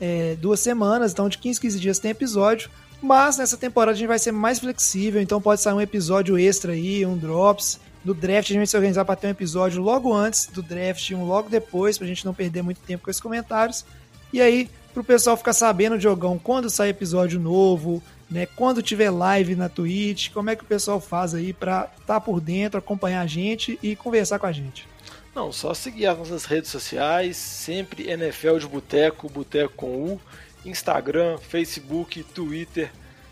é, 0.00 0.36
duas 0.36 0.60
semanas, 0.60 1.10
então 1.12 1.28
de 1.28 1.36
15, 1.38 1.60
15 1.60 1.80
dias 1.80 1.98
tem 1.98 2.12
episódio, 2.12 2.70
mas 3.02 3.36
nessa 3.36 3.56
temporada 3.56 3.92
a 3.92 3.98
gente 3.98 4.06
vai 4.08 4.18
ser 4.18 4.32
mais 4.32 4.60
flexível, 4.60 5.20
então 5.20 5.40
pode 5.40 5.60
sair 5.60 5.74
um 5.74 5.80
episódio 5.80 6.38
extra 6.38 6.72
aí, 6.72 7.04
um 7.04 7.16
drops. 7.16 7.80
No 8.04 8.14
draft 8.14 8.46
a 8.46 8.52
gente 8.52 8.58
vai 8.58 8.66
se 8.66 8.76
organizar 8.76 9.04
para 9.04 9.16
ter 9.16 9.26
um 9.26 9.30
episódio 9.30 9.82
logo 9.82 10.14
antes 10.14 10.46
do 10.46 10.62
draft 10.62 11.10
e 11.10 11.14
um 11.14 11.24
logo 11.24 11.48
depois, 11.48 11.98
pra 11.98 12.06
gente 12.06 12.24
não 12.24 12.32
perder 12.32 12.62
muito 12.62 12.80
tempo 12.80 13.04
com 13.04 13.10
esses 13.10 13.20
comentários. 13.20 13.84
E 14.32 14.40
aí, 14.40 14.70
pro 14.98 15.04
pessoal 15.04 15.36
ficar 15.36 15.52
sabendo, 15.52 15.96
Diogão, 15.96 16.40
quando 16.40 16.68
sai 16.68 16.88
episódio 16.88 17.38
novo, 17.38 18.02
né? 18.28 18.46
Quando 18.46 18.82
tiver 18.82 19.10
live 19.10 19.54
na 19.54 19.68
Twitch, 19.68 20.32
como 20.32 20.50
é 20.50 20.56
que 20.56 20.64
o 20.64 20.66
pessoal 20.66 21.00
faz 21.00 21.36
aí 21.36 21.52
pra 21.52 21.88
estar 22.00 22.14
tá 22.14 22.20
por 22.20 22.40
dentro, 22.40 22.80
acompanhar 22.80 23.20
a 23.20 23.26
gente 23.26 23.78
e 23.80 23.94
conversar 23.94 24.40
com 24.40 24.46
a 24.46 24.52
gente. 24.52 24.88
Não, 25.32 25.52
só 25.52 25.72
seguir 25.72 26.06
as 26.06 26.18
nossas 26.18 26.44
redes 26.46 26.68
sociais, 26.68 27.36
sempre 27.36 28.10
NFL 28.10 28.58
de 28.58 28.66
Boteco, 28.66 29.28
Boteco 29.28 29.72
com 29.76 29.86
U, 29.86 30.20
Instagram, 30.66 31.38
Facebook, 31.38 32.24
Twitter, 32.24 32.90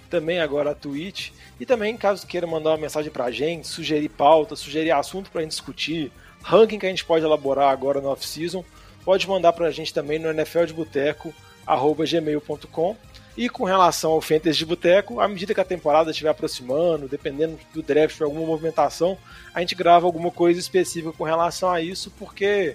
também 0.08 0.38
agora 0.38 0.70
a 0.70 0.74
Twitch. 0.74 1.30
E 1.58 1.66
também, 1.66 1.96
caso 1.96 2.28
queira 2.28 2.46
mandar 2.46 2.70
uma 2.70 2.78
mensagem 2.78 3.10
pra 3.10 3.32
gente, 3.32 3.66
sugerir 3.66 4.10
pauta, 4.10 4.54
sugerir 4.54 4.92
assunto 4.92 5.32
pra 5.32 5.42
gente 5.42 5.50
discutir, 5.50 6.12
ranking 6.44 6.78
que 6.78 6.86
a 6.86 6.90
gente 6.90 7.04
pode 7.04 7.24
elaborar 7.24 7.72
agora 7.72 8.00
no 8.00 8.10
off-season, 8.10 8.64
pode 9.04 9.28
mandar 9.28 9.52
pra 9.52 9.72
gente 9.72 9.92
também 9.92 10.20
no 10.20 10.28
nfldeboteco.gmail.com 11.66 12.96
e 13.36 13.50
com 13.50 13.64
relação 13.64 14.12
ao 14.12 14.20
Fantasy 14.22 14.58
de 14.58 14.64
Boteco, 14.64 15.20
à 15.20 15.28
medida 15.28 15.52
que 15.52 15.60
a 15.60 15.64
temporada 15.64 16.10
estiver 16.10 16.30
aproximando, 16.30 17.06
dependendo 17.06 17.58
do 17.74 17.82
draft, 17.82 18.18
alguma 18.22 18.46
movimentação, 18.46 19.18
a 19.52 19.60
gente 19.60 19.74
grava 19.74 20.06
alguma 20.06 20.30
coisa 20.30 20.58
específica 20.58 21.12
com 21.12 21.24
relação 21.24 21.70
a 21.70 21.82
isso, 21.82 22.10
porque 22.18 22.74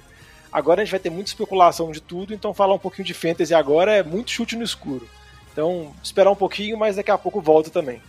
agora 0.51 0.81
a 0.81 0.85
gente 0.85 0.91
vai 0.91 0.99
ter 0.99 1.09
muita 1.09 1.31
especulação 1.31 1.91
de 1.91 1.99
tudo, 1.99 2.33
então 2.33 2.53
falar 2.53 2.75
um 2.75 2.79
pouquinho 2.79 3.05
de 3.05 3.13
Fantasy 3.13 3.55
agora 3.55 3.91
é 3.91 4.03
muito 4.03 4.29
chute 4.29 4.55
no 4.55 4.63
escuro. 4.63 5.09
Então, 5.51 5.93
esperar 6.01 6.31
um 6.31 6.35
pouquinho, 6.35 6.77
mas 6.77 6.95
daqui 6.95 7.11
a 7.11 7.17
pouco 7.17 7.41
volta 7.41 7.69
também. 7.69 8.01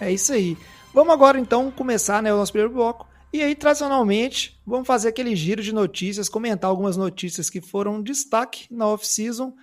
É 0.00 0.10
isso 0.10 0.32
aí. 0.32 0.56
Vamos 0.92 1.12
agora 1.12 1.38
então 1.38 1.70
começar 1.70 2.22
né, 2.22 2.32
o 2.32 2.36
nosso 2.36 2.52
primeiro 2.52 2.72
bloco. 2.72 3.06
E 3.34 3.42
aí, 3.42 3.56
tradicionalmente, 3.56 4.60
vamos 4.64 4.86
fazer 4.86 5.08
aquele 5.08 5.34
giro 5.34 5.60
de 5.60 5.74
notícias, 5.74 6.28
comentar 6.28 6.70
algumas 6.70 6.96
notícias 6.96 7.50
que 7.50 7.60
foram 7.60 8.00
destaque 8.00 8.68
na 8.70 8.86
off-season, 8.86 9.46
um 9.46 9.54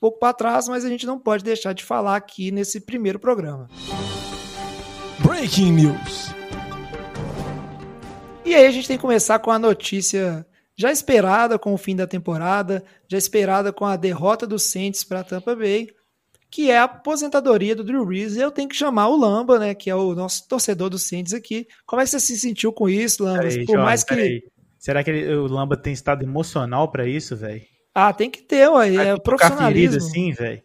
pouco 0.00 0.18
para 0.18 0.34
trás, 0.34 0.66
mas 0.66 0.84
a 0.84 0.88
gente 0.88 1.06
não 1.06 1.20
pode 1.20 1.44
deixar 1.44 1.72
de 1.72 1.84
falar 1.84 2.16
aqui 2.16 2.50
nesse 2.50 2.80
primeiro 2.80 3.20
programa. 3.20 3.68
Breaking 5.20 5.70
News. 5.70 6.32
E 8.44 8.56
aí 8.56 8.66
a 8.66 8.70
gente 8.72 8.88
tem 8.88 8.96
que 8.96 9.02
começar 9.02 9.38
com 9.38 9.52
a 9.52 9.58
notícia 9.58 10.44
já 10.76 10.90
esperada 10.90 11.60
com 11.60 11.72
o 11.72 11.78
fim 11.78 11.94
da 11.94 12.08
temporada, 12.08 12.82
já 13.08 13.18
esperada 13.18 13.72
com 13.72 13.84
a 13.84 13.94
derrota 13.94 14.48
do 14.48 14.58
Saints 14.58 15.04
para 15.04 15.22
Tampa 15.22 15.54
Bay, 15.54 15.86
que 16.52 16.70
é 16.70 16.76
a 16.78 16.84
aposentadoria 16.84 17.74
do 17.74 17.82
Drew 17.82 18.04
Brees. 18.04 18.36
Eu 18.36 18.50
tenho 18.50 18.68
que 18.68 18.76
chamar 18.76 19.08
o 19.08 19.16
Lamba, 19.16 19.58
né, 19.58 19.74
que 19.74 19.88
é 19.88 19.94
o 19.96 20.14
nosso 20.14 20.46
torcedor 20.46 20.90
do 20.90 20.98
Saints 20.98 21.32
aqui. 21.32 21.66
Como 21.86 22.02
é 22.02 22.04
que 22.04 22.10
você 22.10 22.20
se 22.20 22.38
sentiu 22.38 22.70
com 22.72 22.90
isso, 22.90 23.24
Lamba? 23.24 23.38
Peraí, 23.38 23.64
Por 23.64 23.72
Jorge, 23.72 23.82
mais 23.86 24.04
que 24.04 24.14
peraí. 24.14 24.42
Será 24.78 25.02
que 25.02 25.10
ele- 25.10 25.34
o 25.34 25.46
Lamba 25.46 25.76
tem 25.78 25.94
estado 25.94 26.22
emocional 26.22 26.90
pra 26.90 27.08
isso, 27.08 27.34
velho? 27.34 27.62
Ah, 27.94 28.12
tem 28.12 28.30
que 28.30 28.42
ter, 28.42 28.68
ué. 28.68 28.94
É 28.94 29.16
profissionalismo. 29.18 29.96
assim, 29.96 30.32
velho. 30.32 30.62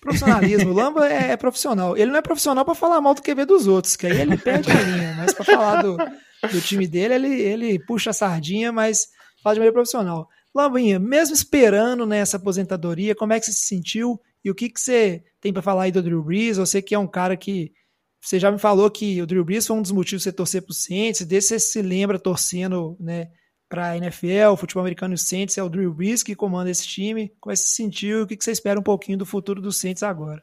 Profissionalismo. 0.00 0.70
O 0.70 0.74
Lamba 0.74 1.06
é, 1.08 1.30
é 1.32 1.36
profissional. 1.36 1.96
Ele 1.96 2.10
não 2.10 2.18
é 2.18 2.22
profissional 2.22 2.64
pra 2.64 2.74
falar 2.74 3.00
mal 3.00 3.14
do 3.14 3.22
QB 3.22 3.44
dos 3.44 3.66
outros, 3.68 3.94
que 3.96 4.06
aí 4.06 4.20
ele 4.20 4.36
perde 4.36 4.70
a 4.72 4.80
linha. 4.82 5.14
Mas 5.16 5.32
pra 5.34 5.44
falar 5.44 5.82
do, 5.82 5.96
do 5.96 6.60
time 6.60 6.86
dele, 6.88 7.14
ele, 7.14 7.40
ele 7.40 7.78
puxa 7.78 8.10
a 8.10 8.14
sardinha, 8.14 8.72
mas 8.72 9.08
fala 9.44 9.54
de 9.54 9.60
maneira 9.60 9.74
profissional. 9.74 10.26
Lambinha, 10.54 10.98
mesmo 10.98 11.34
esperando 11.34 12.04
nessa 12.06 12.36
aposentadoria, 12.36 13.14
como 13.14 13.32
é 13.32 13.38
que 13.38 13.46
você 13.46 13.52
se 13.52 13.66
sentiu? 13.66 14.18
E 14.44 14.50
o 14.50 14.54
que, 14.54 14.68
que 14.68 14.80
você 14.80 15.22
tem 15.40 15.52
pra 15.52 15.62
falar 15.62 15.84
aí 15.84 15.92
do 15.92 16.02
Drew 16.02 16.22
Brees? 16.22 16.56
Você 16.56 16.80
que 16.80 16.94
é 16.94 16.98
um 16.98 17.06
cara 17.06 17.36
que. 17.36 17.72
Você 18.20 18.38
já 18.38 18.50
me 18.50 18.58
falou 18.58 18.90
que 18.90 19.20
o 19.22 19.26
Drew 19.26 19.44
Brees 19.44 19.66
foi 19.66 19.76
um 19.76 19.82
dos 19.82 19.92
motivos 19.92 20.22
de 20.22 20.24
você 20.24 20.32
torcer 20.32 20.62
pro 20.62 20.74
Saints, 20.74 21.24
desse 21.24 21.48
você 21.48 21.58
se 21.58 21.82
lembra 21.82 22.18
torcendo, 22.18 22.96
né? 23.00 23.28
Pra 23.68 23.96
NFL, 23.96 24.56
futebol 24.58 24.82
americano 24.82 25.14
e 25.14 25.16
o 25.16 25.18
Saints, 25.18 25.56
é 25.56 25.62
o 25.62 25.68
Drew 25.68 25.94
Brees 25.94 26.22
que 26.22 26.34
comanda 26.34 26.70
esse 26.70 26.86
time. 26.86 27.32
Como 27.40 27.52
é 27.52 27.54
que 27.54 27.60
você 27.60 27.68
se 27.68 27.74
sentiu? 27.74 28.22
O 28.22 28.26
que, 28.26 28.36
que 28.36 28.44
você 28.44 28.50
espera 28.50 28.80
um 28.80 28.82
pouquinho 28.82 29.16
do 29.16 29.24
futuro 29.24 29.62
do 29.62 29.72
Saints 29.72 30.02
agora? 30.02 30.42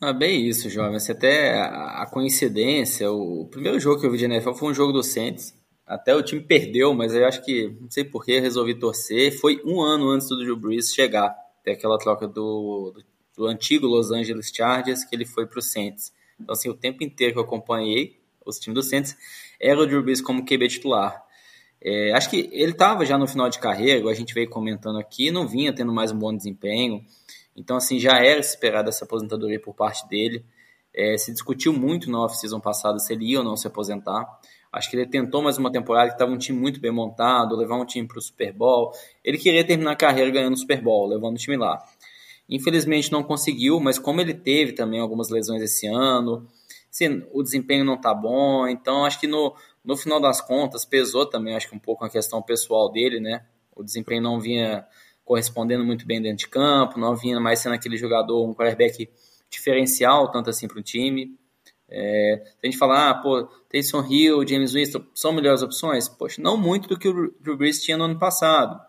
Ah, 0.00 0.12
bem 0.12 0.46
isso, 0.46 0.68
jovem. 0.68 0.96
Assim, 0.96 1.12
até 1.12 1.60
a 1.60 2.02
a 2.02 2.06
coincidência, 2.06 3.10
o 3.10 3.46
primeiro 3.46 3.80
jogo 3.80 4.00
que 4.00 4.06
eu 4.06 4.10
vi 4.10 4.18
de 4.18 4.24
NFL 4.26 4.52
foi 4.54 4.70
um 4.70 4.74
jogo 4.74 4.92
do 4.92 5.02
Saints. 5.02 5.54
Até 5.86 6.14
o 6.14 6.22
time 6.22 6.40
perdeu, 6.40 6.92
mas 6.94 7.14
eu 7.14 7.24
acho 7.26 7.44
que, 7.44 7.68
não 7.80 7.90
sei 7.90 8.04
porquê, 8.04 8.40
resolvi 8.40 8.74
torcer. 8.74 9.38
Foi 9.38 9.62
um 9.64 9.80
ano 9.80 10.10
antes 10.10 10.28
do 10.28 10.36
Drew 10.36 10.56
Brees 10.56 10.92
chegar. 10.92 11.34
Até 11.66 11.72
aquela 11.72 11.98
troca 11.98 12.28
do, 12.28 12.92
do, 12.94 13.04
do 13.36 13.46
antigo 13.48 13.88
Los 13.88 14.12
Angeles 14.12 14.52
Chargers, 14.54 15.04
que 15.04 15.16
ele 15.16 15.26
foi 15.26 15.46
pro 15.46 15.60
Saints. 15.60 16.12
Então, 16.40 16.52
assim, 16.52 16.68
o 16.68 16.74
tempo 16.74 17.02
inteiro 17.02 17.32
que 17.32 17.40
eu 17.40 17.42
acompanhei 17.42 18.20
os 18.44 18.60
times 18.60 18.76
do 18.76 18.82
Saints, 18.84 19.16
era 19.60 19.76
o 19.80 19.84
Drew 19.84 20.00
Brees 20.00 20.20
como 20.20 20.46
QB 20.46 20.68
titular. 20.68 21.24
É, 21.82 22.12
acho 22.12 22.30
que 22.30 22.48
ele 22.52 22.70
estava 22.70 23.04
já 23.04 23.18
no 23.18 23.26
final 23.26 23.48
de 23.48 23.58
carreira, 23.58 24.08
a 24.08 24.14
gente 24.14 24.32
veio 24.32 24.48
comentando 24.48 25.00
aqui, 25.00 25.32
não 25.32 25.48
vinha 25.48 25.74
tendo 25.74 25.92
mais 25.92 26.12
um 26.12 26.18
bom 26.18 26.32
desempenho. 26.32 27.04
Então, 27.56 27.76
assim, 27.76 27.98
já 27.98 28.24
era 28.24 28.38
esperada 28.38 28.90
essa 28.90 29.04
aposentadoria 29.04 29.58
por 29.58 29.74
parte 29.74 30.06
dele. 30.08 30.44
É, 30.94 31.18
se 31.18 31.32
discutiu 31.32 31.72
muito 31.72 32.08
na 32.08 32.22
off-season 32.22 32.60
passada 32.60 33.00
se 33.00 33.12
ele 33.12 33.32
ia 33.32 33.38
ou 33.38 33.44
não 33.44 33.56
se 33.56 33.66
aposentar. 33.66 34.24
Acho 34.76 34.90
que 34.90 34.96
ele 34.96 35.06
tentou 35.06 35.42
mais 35.42 35.56
uma 35.56 35.72
temporada 35.72 36.08
que 36.08 36.16
estava 36.16 36.30
um 36.30 36.36
time 36.36 36.58
muito 36.58 36.78
bem 36.78 36.90
montado, 36.90 37.56
levar 37.56 37.76
um 37.76 37.86
time 37.86 38.06
para 38.06 38.18
o 38.18 38.20
Super 38.20 38.52
Bowl. 38.52 38.92
Ele 39.24 39.38
queria 39.38 39.64
terminar 39.64 39.92
a 39.92 39.96
carreira 39.96 40.30
ganhando 40.30 40.52
o 40.52 40.56
Super 40.56 40.82
Bowl, 40.82 41.06
levando 41.06 41.36
o 41.36 41.38
time 41.38 41.56
lá. 41.56 41.82
Infelizmente 42.46 43.10
não 43.10 43.22
conseguiu, 43.22 43.80
mas 43.80 43.98
como 43.98 44.20
ele 44.20 44.34
teve 44.34 44.72
também 44.72 45.00
algumas 45.00 45.30
lesões 45.30 45.62
esse 45.62 45.86
ano, 45.86 46.46
assim, 46.90 47.24
o 47.32 47.42
desempenho 47.42 47.86
não 47.86 47.98
tá 47.98 48.12
bom, 48.12 48.68
então 48.68 49.06
acho 49.06 49.18
que 49.18 49.26
no, 49.26 49.54
no 49.82 49.96
final 49.96 50.20
das 50.20 50.42
contas 50.42 50.84
pesou 50.84 51.24
também, 51.24 51.56
acho 51.56 51.70
que 51.70 51.74
um 51.74 51.78
pouco 51.78 52.04
a 52.04 52.10
questão 52.10 52.42
pessoal 52.42 52.92
dele, 52.92 53.18
né? 53.18 53.46
O 53.74 53.82
desempenho 53.82 54.20
não 54.20 54.38
vinha 54.38 54.86
correspondendo 55.24 55.86
muito 55.86 56.06
bem 56.06 56.20
dentro 56.20 56.38
de 56.38 56.48
campo, 56.48 57.00
não 57.00 57.16
vinha 57.16 57.40
mais 57.40 57.60
sendo 57.60 57.74
aquele 57.74 57.96
jogador, 57.96 58.46
um 58.46 58.54
quarterback 58.54 59.08
diferencial, 59.48 60.30
tanto 60.30 60.50
assim 60.50 60.68
para 60.68 60.78
o 60.78 60.82
time. 60.82 61.34
É, 61.88 62.42
a 62.62 62.66
gente 62.66 62.78
falar, 62.78 63.10
ah, 63.10 63.14
pô, 63.14 63.44
Taysom 63.70 64.04
Hill, 64.04 64.46
James 64.46 64.72
Winston 64.72 65.04
são 65.14 65.32
melhores 65.32 65.62
opções? 65.62 66.08
Poxa, 66.08 66.42
não 66.42 66.56
muito 66.56 66.88
do 66.88 66.98
que 66.98 67.08
o 67.08 67.34
Drew 67.40 67.56
Brees 67.56 67.82
tinha 67.82 67.96
no 67.96 68.04
ano 68.04 68.18
passado. 68.18 68.80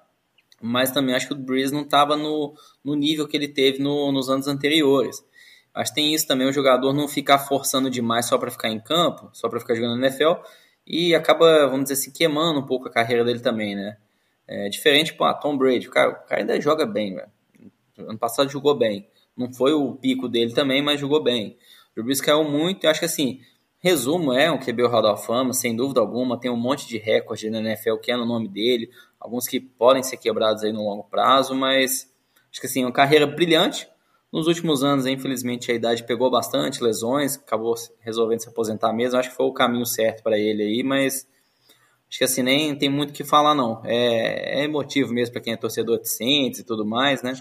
Mas 0.62 0.92
também 0.92 1.14
acho 1.16 1.28
que 1.28 1.34
o 1.34 1.38
Brees 1.38 1.72
não 1.72 1.82
estava 1.82 2.18
no, 2.18 2.56
no 2.84 2.96
nível 2.96 3.28
que 3.28 3.38
ele 3.38 3.48
teve 3.48 3.80
no, 3.80 4.12
nos 4.12 4.30
anos 4.30 4.48
anteriores. 4.48 5.24
Acho 5.74 5.92
que 5.92 6.02
tem 6.02 6.14
isso 6.14 6.26
também, 6.28 6.48
o 6.48 6.52
jogador 6.52 6.92
não 6.92 7.08
ficar 7.08 7.38
forçando 7.38 7.90
demais 7.90 8.26
só 8.26 8.38
para 8.40 8.50
ficar 8.50 8.70
em 8.70 8.80
campo, 8.80 9.30
só 9.32 9.48
para 9.48 9.60
ficar 9.60 9.76
jogando 9.76 9.96
no 9.96 10.04
NFL, 10.04 10.42
e 10.88 11.14
acaba, 11.14 11.68
vamos 11.68 11.84
dizer 11.84 11.94
assim, 11.94 12.12
queimando 12.12 12.60
um 12.60 12.66
pouco 12.66 12.88
a 12.88 12.92
carreira 12.92 13.24
dele 13.24 13.40
também, 13.40 13.76
né? 13.76 13.98
É 14.48 14.70
diferente, 14.70 15.14
pô, 15.14 15.32
Tom 15.36 15.56
Brady, 15.56 15.88
cara, 15.90 16.10
o 16.10 16.26
cara 16.26 16.42
ainda 16.42 16.60
joga 16.60 16.86
bem, 16.86 17.14
velho. 17.14 17.30
Ano 18.00 18.18
passado 18.18 18.50
jogou 18.50 18.76
bem. 18.76 19.08
Não 19.36 19.54
foi 19.54 19.74
o 19.74 19.94
pico 19.94 20.28
dele 20.28 20.54
também, 20.54 20.82
mas 20.82 21.00
jogou 21.00 21.22
bem. 21.22 21.58
O 22.00 22.04
Brees 22.04 22.22
caiu 22.22 22.44
muito, 22.44 22.84
eu 22.84 22.90
acho 22.90 23.00
que 23.00 23.06
assim, 23.06 23.40
resumo, 23.80 24.34
é 24.34 24.52
um 24.52 24.60
QB 24.60 24.88
Hall 24.88 25.02
da 25.02 25.18
Fama, 25.18 25.54
sem 25.54 25.76
dúvida 25.76 26.00
alguma, 26.00 26.40
tem 26.40 26.52
um 26.52 26.58
monte 26.58 26.88
de 26.88 26.98
recorde 26.98 27.50
na 27.50 27.60
NFL 27.60 27.98
que 27.98 28.12
é 28.12 28.18
no 28.18 28.26
nome 28.26 28.48
dele, 28.48 28.90
alguns 29.20 29.48
que 29.48 29.60
podem 29.60 30.04
ser 30.04 30.18
quebrados 30.18 30.64
aí 30.64 30.72
no 30.72 30.84
longo 30.84 31.04
prazo, 31.04 31.56
mas 31.56 32.12
acho 32.52 32.62
que 32.62 32.68
assim, 32.68 32.84
uma 32.84 32.92
carreira 32.92 33.26
brilhante, 33.26 33.88
nos 34.32 34.46
últimos 34.48 34.84
anos, 34.84 35.06
infelizmente, 35.06 35.72
a 35.72 35.76
idade 35.76 36.04
pegou 36.04 36.30
bastante, 36.30 36.84
lesões, 36.84 37.38
acabou 37.38 37.74
resolvendo 38.00 38.42
se 38.42 38.50
aposentar 38.50 38.92
mesmo. 38.92 39.18
Acho 39.18 39.30
que 39.30 39.36
foi 39.36 39.46
o 39.46 39.54
caminho 39.54 39.86
certo 39.86 40.22
para 40.22 40.38
ele 40.38 40.64
aí, 40.64 40.84
mas 40.84 41.26
acho 42.10 42.18
que 42.18 42.24
assim, 42.24 42.44
nem 42.44 42.76
tem 42.76 42.90
muito 42.90 43.12
o 43.12 43.14
que 43.14 43.24
falar, 43.24 43.56
não. 43.56 43.82
É, 43.86 44.60
é 44.60 44.64
emotivo 44.66 45.14
mesmo 45.14 45.32
para 45.32 45.42
quem 45.42 45.54
é 45.54 45.58
torcedor 45.58 46.00
de 46.00 46.10
Saints 46.10 46.60
e 46.60 46.64
tudo 46.64 46.86
mais, 46.86 47.24
né? 47.24 47.34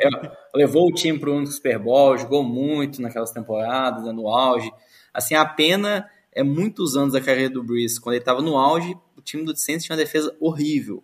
É, 0.00 0.08
levou 0.54 0.88
o 0.88 0.92
time 0.92 1.18
para 1.18 1.30
o 1.30 1.46
Super 1.46 1.78
Bowl, 1.78 2.16
jogou 2.18 2.42
muito 2.44 3.00
naquelas 3.00 3.30
temporadas, 3.30 4.04
no 4.14 4.28
auge. 4.28 4.70
Assim, 5.12 5.34
a 5.34 5.44
pena 5.44 6.08
é 6.32 6.42
muitos 6.42 6.96
anos 6.96 7.12
da 7.12 7.20
carreira 7.20 7.50
do 7.50 7.62
Breeze. 7.62 8.00
Quando 8.00 8.14
ele 8.14 8.22
estava 8.22 8.40
no 8.40 8.56
auge, 8.56 8.96
o 9.16 9.20
time 9.20 9.44
do 9.44 9.56
Saints 9.56 9.84
tinha 9.84 9.94
uma 9.94 10.02
defesa 10.02 10.34
horrível. 10.40 11.02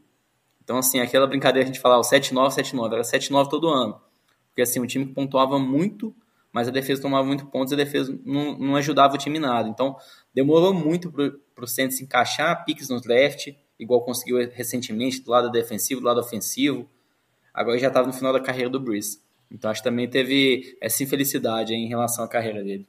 Então, 0.62 0.78
assim, 0.78 1.00
aquela 1.00 1.26
brincadeira 1.26 1.64
que 1.64 1.70
a 1.70 1.74
gente 1.74 1.82
falava, 1.82 2.00
o 2.00 2.04
7-9, 2.04 2.50
7-9, 2.50 2.92
era 2.92 3.02
7-9 3.02 3.48
todo 3.48 3.68
ano. 3.68 4.00
Porque 4.48 4.62
assim, 4.62 4.80
o 4.80 4.86
time 4.86 5.06
pontuava 5.06 5.58
muito, 5.58 6.14
mas 6.52 6.66
a 6.66 6.70
defesa 6.70 7.00
tomava 7.00 7.26
muito 7.26 7.46
pontos 7.46 7.70
e 7.70 7.74
a 7.74 7.78
defesa 7.78 8.18
não, 8.24 8.58
não 8.58 8.76
ajudava 8.76 9.14
o 9.14 9.18
time 9.18 9.38
nada. 9.38 9.68
Então, 9.68 9.96
demorou 10.34 10.74
muito 10.74 11.10
para 11.12 11.64
o 11.64 11.66
Santos 11.66 12.00
encaixar 12.00 12.64
piques 12.64 12.88
nos 12.88 13.06
left, 13.06 13.56
igual 13.78 14.04
conseguiu 14.04 14.36
recentemente, 14.52 15.22
do 15.22 15.30
lado 15.30 15.50
defensivo, 15.50 16.00
do 16.00 16.06
lado 16.06 16.20
ofensivo. 16.20 16.88
Agora 17.58 17.76
já 17.76 17.88
estava 17.88 18.06
no 18.06 18.12
final 18.12 18.32
da 18.32 18.38
carreira 18.38 18.70
do 18.70 18.78
Bruce. 18.78 19.18
Então, 19.50 19.68
acho 19.68 19.82
que 19.82 19.88
também 19.88 20.08
teve 20.08 20.76
essa 20.80 21.02
infelicidade 21.02 21.74
em 21.74 21.88
relação 21.88 22.24
à 22.24 22.28
carreira 22.28 22.62
dele. 22.62 22.86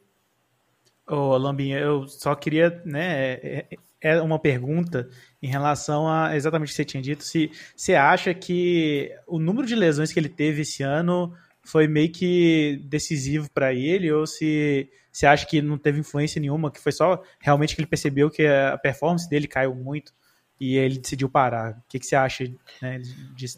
Ô, 1.07 1.35
Lambinha, 1.38 1.79
eu 1.79 2.07
só 2.07 2.35
queria, 2.35 2.79
né, 2.85 3.33
é, 3.33 3.67
é 3.99 4.21
uma 4.21 4.38
pergunta 4.38 5.09
em 5.41 5.47
relação 5.47 6.07
a 6.07 6.35
exatamente 6.35 6.67
o 6.67 6.71
que 6.71 6.75
você 6.75 6.85
tinha 6.85 7.01
dito, 7.01 7.23
se 7.23 7.49
você 7.75 7.95
acha 7.95 8.31
que 8.31 9.11
o 9.25 9.39
número 9.39 9.65
de 9.65 9.73
lesões 9.73 10.13
que 10.13 10.19
ele 10.19 10.29
teve 10.29 10.61
esse 10.61 10.83
ano 10.83 11.33
foi 11.63 11.88
meio 11.88 12.11
que 12.11 12.79
decisivo 12.85 13.49
para 13.51 13.73
ele, 13.73 14.11
ou 14.11 14.27
se 14.27 14.88
você 15.11 15.25
acha 15.25 15.47
que 15.47 15.63
não 15.63 15.79
teve 15.79 15.99
influência 15.99 16.39
nenhuma, 16.39 16.69
que 16.69 16.79
foi 16.79 16.91
só 16.91 17.23
realmente 17.39 17.73
que 17.73 17.81
ele 17.81 17.88
percebeu 17.88 18.29
que 18.29 18.45
a 18.45 18.77
performance 18.77 19.27
dele 19.27 19.47
caiu 19.47 19.73
muito 19.73 20.13
e 20.59 20.77
ele 20.77 20.99
decidiu 20.99 21.27
parar. 21.27 21.71
O 21.71 21.83
que, 21.89 21.97
que 21.97 22.05
você 22.05 22.15
acha 22.15 22.43
né, 22.79 23.01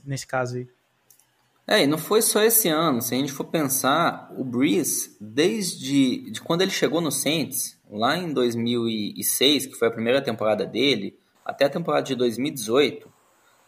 nesse 0.05 0.25
caso 0.25 0.55
aí? 0.55 0.67
É, 1.67 1.83
e 1.83 1.87
não 1.87 1.97
foi 1.97 2.21
só 2.21 2.43
esse 2.43 2.67
ano. 2.67 3.01
Se 3.01 3.13
a 3.13 3.17
gente 3.17 3.31
for 3.31 3.45
pensar, 3.45 4.31
o 4.37 4.43
Breeze, 4.43 5.15
desde 5.19 6.31
de 6.31 6.41
quando 6.41 6.61
ele 6.61 6.71
chegou 6.71 7.01
no 7.01 7.11
Saints, 7.11 7.77
lá 7.89 8.17
em 8.17 8.33
2006, 8.33 9.67
que 9.67 9.75
foi 9.75 9.87
a 9.87 9.91
primeira 9.91 10.21
temporada 10.21 10.65
dele, 10.65 11.17
até 11.45 11.65
a 11.65 11.69
temporada 11.69 12.03
de 12.03 12.15
2018, 12.15 13.11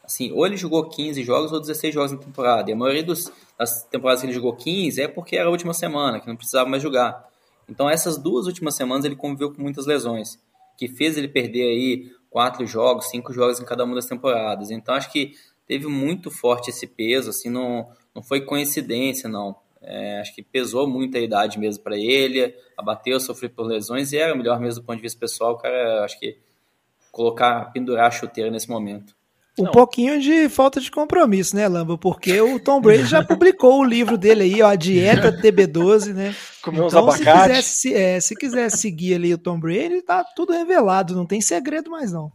assim, 0.04 0.32
ou 0.32 0.46
ele 0.46 0.58
jogou 0.58 0.90
15 0.90 1.24
jogos 1.24 1.52
ou 1.52 1.60
16 1.60 1.94
jogos 1.94 2.12
na 2.12 2.18
temporada. 2.18 2.70
E 2.70 2.74
a 2.74 2.76
maioria 2.76 3.04
dos, 3.04 3.32
das 3.58 3.84
temporadas 3.84 4.22
que 4.22 4.28
ele 4.28 4.34
jogou 4.34 4.56
15 4.56 5.02
é 5.02 5.08
porque 5.08 5.38
era 5.38 5.48
a 5.48 5.52
última 5.52 5.74
semana, 5.74 6.20
que 6.20 6.28
não 6.28 6.36
precisava 6.36 6.70
mais 6.70 6.82
jogar. 6.82 7.28
Então 7.70 7.90
essas 7.90 8.18
duas 8.18 8.46
últimas 8.46 8.76
semanas 8.76 9.06
ele 9.06 9.16
conviveu 9.16 9.54
com 9.54 9.62
muitas 9.62 9.86
lesões, 9.86 10.40
que 10.78 10.88
fez 10.88 11.18
ele 11.18 11.28
perder 11.28 11.64
aí 11.64 12.12
quatro 12.30 12.66
jogos, 12.66 13.10
cinco 13.10 13.32
jogos 13.32 13.60
em 13.60 13.66
cada 13.66 13.84
uma 13.84 13.96
das 13.96 14.06
temporadas. 14.06 14.72
Então 14.72 14.96
acho 14.96 15.12
que 15.12 15.34
teve 15.66 15.88
muito 15.88 16.30
forte 16.30 16.70
esse 16.70 16.88
peso, 16.88 17.30
assim, 17.30 17.50
não, 17.50 17.88
não 18.14 18.22
foi 18.22 18.42
coincidência, 18.42 19.30
não. 19.30 19.56
É, 19.82 20.22
acho 20.22 20.34
que 20.34 20.42
pesou 20.42 20.88
muito 20.88 21.18
a 21.18 21.22
idade 21.22 21.60
mesmo 21.60 21.84
para 21.84 21.98
ele, 21.98 22.56
abateu, 22.78 23.20
sofreu 23.20 23.50
por 23.50 23.66
lesões 23.66 24.14
e 24.14 24.18
era 24.18 24.36
melhor 24.36 24.60
mesmo 24.60 24.82
do 24.82 24.86
ponto 24.86 24.96
de 24.96 25.02
vista 25.02 25.20
pessoal, 25.20 25.54
o 25.54 25.58
cara, 25.58 26.06
acho 26.06 26.18
que 26.20 26.38
colocar, 27.12 27.72
pendurar 27.72 28.08
a 28.08 28.12
chuteira 28.12 28.50
nesse 28.50 28.70
momento. 28.70 29.14
Um 29.60 29.66
Não. 29.66 29.72
pouquinho 29.72 30.20
de 30.20 30.50
falta 30.50 30.82
de 30.82 30.90
compromisso, 30.90 31.56
né, 31.56 31.68
Lamba? 31.68 31.96
Porque 31.96 32.42
o 32.42 32.60
Tom 32.60 32.82
Brady 32.82 33.06
já 33.06 33.24
publicou 33.24 33.82
o 33.82 33.84
livro 33.84 34.18
dele 34.18 34.44
aí, 34.44 34.62
ó, 34.64 34.70
a 34.70 34.76
Dieta 34.76 35.32
TB12, 35.32 36.12
né? 36.12 36.36
Comeu 36.64 36.88
então, 36.88 37.08
uns. 37.08 37.16
Se 37.16 37.24
quiser, 37.24 37.94
é, 37.94 38.20
se 38.20 38.36
quiser 38.36 38.72
seguir 38.72 39.14
ali 39.14 39.32
o 39.32 39.38
Tom 39.38 39.60
Brady, 39.60 40.02
tá 40.02 40.24
tudo 40.36 40.54
revelado, 40.54 41.16
não 41.16 41.28
tem 41.28 41.40
segredo 41.40 41.92
mais 41.92 42.12
não. 42.12 42.32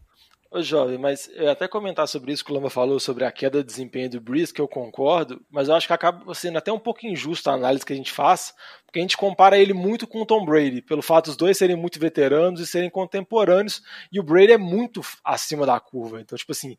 Ô, 0.51 0.63
jovem, 0.63 0.97
mas 0.97 1.29
eu 1.35 1.45
ia 1.45 1.53
até 1.53 1.69
comentar 1.69 2.09
sobre 2.09 2.33
isso 2.33 2.43
que 2.43 2.51
o 2.51 2.55
Lamba 2.55 2.71
falou, 2.71 2.99
sobre 2.99 3.23
a 3.23 3.31
queda 3.31 3.59
de 3.59 3.67
desempenho 3.67 4.09
do 4.09 4.21
Breeze, 4.21 4.53
que 4.53 4.61
eu 4.63 4.67
concordo, 4.67 5.45
mas 5.51 5.69
eu 5.69 5.75
acho 5.75 5.87
que 5.87 5.93
acaba 5.93 6.35
sendo 6.35 6.57
até 6.57 6.73
um 6.73 6.79
pouco 6.79 7.07
injusto 7.07 7.51
a 7.51 7.53
análise 7.53 7.85
que 7.85 7.93
a 7.93 7.97
gente 7.97 8.11
faz, 8.11 8.55
porque 8.87 8.99
a 8.99 9.03
gente 9.03 9.17
compara 9.17 9.59
ele 9.59 9.75
muito 9.75 10.07
com 10.07 10.23
o 10.23 10.27
Tom 10.27 10.47
Brady, 10.47 10.81
pelo 10.81 11.03
fato 11.03 11.27
dos 11.27 11.37
dois 11.37 11.59
serem 11.59 11.77
muito 11.77 12.01
veteranos 12.01 12.63
e 12.63 12.67
serem 12.67 12.89
contemporâneos, 12.89 13.83
e 14.11 14.19
o 14.19 14.23
Brady 14.23 14.53
é 14.53 14.59
muito 14.59 15.03
acima 15.23 15.67
da 15.67 15.79
curva. 15.79 16.19
Então, 16.19 16.39
tipo 16.39 16.53
assim, 16.53 16.79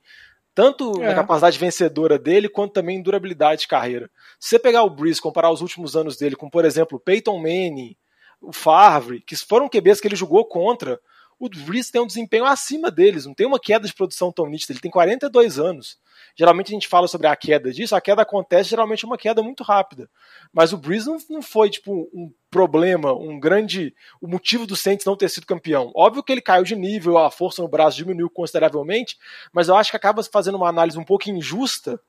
tanto 0.55 1.03
é. 1.03 1.05
na 1.05 1.13
capacidade 1.13 1.59
vencedora 1.59 2.17
dele, 2.17 2.49
quanto 2.49 2.73
também 2.73 2.97
em 2.97 3.03
durabilidade 3.03 3.61
de 3.61 3.67
carreira. 3.67 4.09
Se 4.39 4.49
você 4.49 4.59
pegar 4.59 4.81
o 4.81 4.89
Breeze, 4.89 5.21
comparar 5.21 5.51
os 5.51 5.61
últimos 5.61 5.95
anos 5.95 6.17
dele 6.17 6.35
com, 6.35 6.49
por 6.49 6.65
exemplo, 6.65 6.97
o 6.97 6.99
Peyton 6.99 7.38
Manning, 7.38 7.95
o 8.41 8.51
Favre, 8.51 9.21
que 9.21 9.35
foram 9.35 9.69
QBs 9.69 10.01
que 10.01 10.07
ele 10.07 10.15
jogou 10.15 10.43
contra, 10.43 10.99
o 11.39 11.50
Brees 11.50 11.89
tem 11.89 12.01
um 12.01 12.08
desempenho 12.08 12.43
acima 12.43 12.91
deles, 12.91 13.25
não 13.25 13.34
tem 13.34 13.48
uma 13.48 13.60
queda 13.60 13.88
de 13.88 13.93
produção 13.93 14.31
tão 14.31 14.46
nítida, 14.46 14.74
ele 14.74 14.81
tem 14.81 14.91
42 14.91 15.58
anos. 15.58 15.98
Geralmente 16.38 16.67
a 16.67 16.74
gente 16.74 16.88
fala 16.88 17.08
sobre 17.08 17.27
a 17.27 17.36
queda 17.36 17.72
disso, 17.72 17.96
a 17.96 18.01
queda 18.01 18.22
acontece 18.22 18.69
geralmente 18.69 19.05
uma 19.05 19.17
queda 19.17 19.41
muito 19.41 19.63
rápida. 19.63 20.10
Mas 20.51 20.74
o 20.74 20.77
Brees 20.77 21.05
não, 21.05 21.17
não 21.29 21.41
foi 21.41 21.69
tipo 21.69 22.10
um 22.13 22.31
problema, 22.51 23.13
um 23.13 23.39
grande. 23.39 23.96
o 24.22 24.27
motivo 24.27 24.67
do 24.67 24.75
Saints 24.75 25.05
não 25.05 25.15
ter 25.15 25.29
sido 25.29 25.48
campeão. 25.48 25.91
Óbvio 25.96 26.22
que 26.22 26.31
ele 26.31 26.41
caiu 26.41 26.63
de 26.63 26.75
nível, 26.75 27.17
a 27.17 27.31
força 27.31 27.62
no 27.62 27.69
braço 27.69 27.96
diminuiu 27.96 28.29
consideravelmente, 28.29 29.17
mas 29.53 29.69
eu 29.69 29.75
acho 29.75 29.91
que 29.91 29.98
acaba 29.98 30.22
fazendo 30.24 30.55
uma 30.55 30.67
análise 30.67 31.00
um 31.00 31.05
pouco 31.05 31.29
injusta 31.29 32.00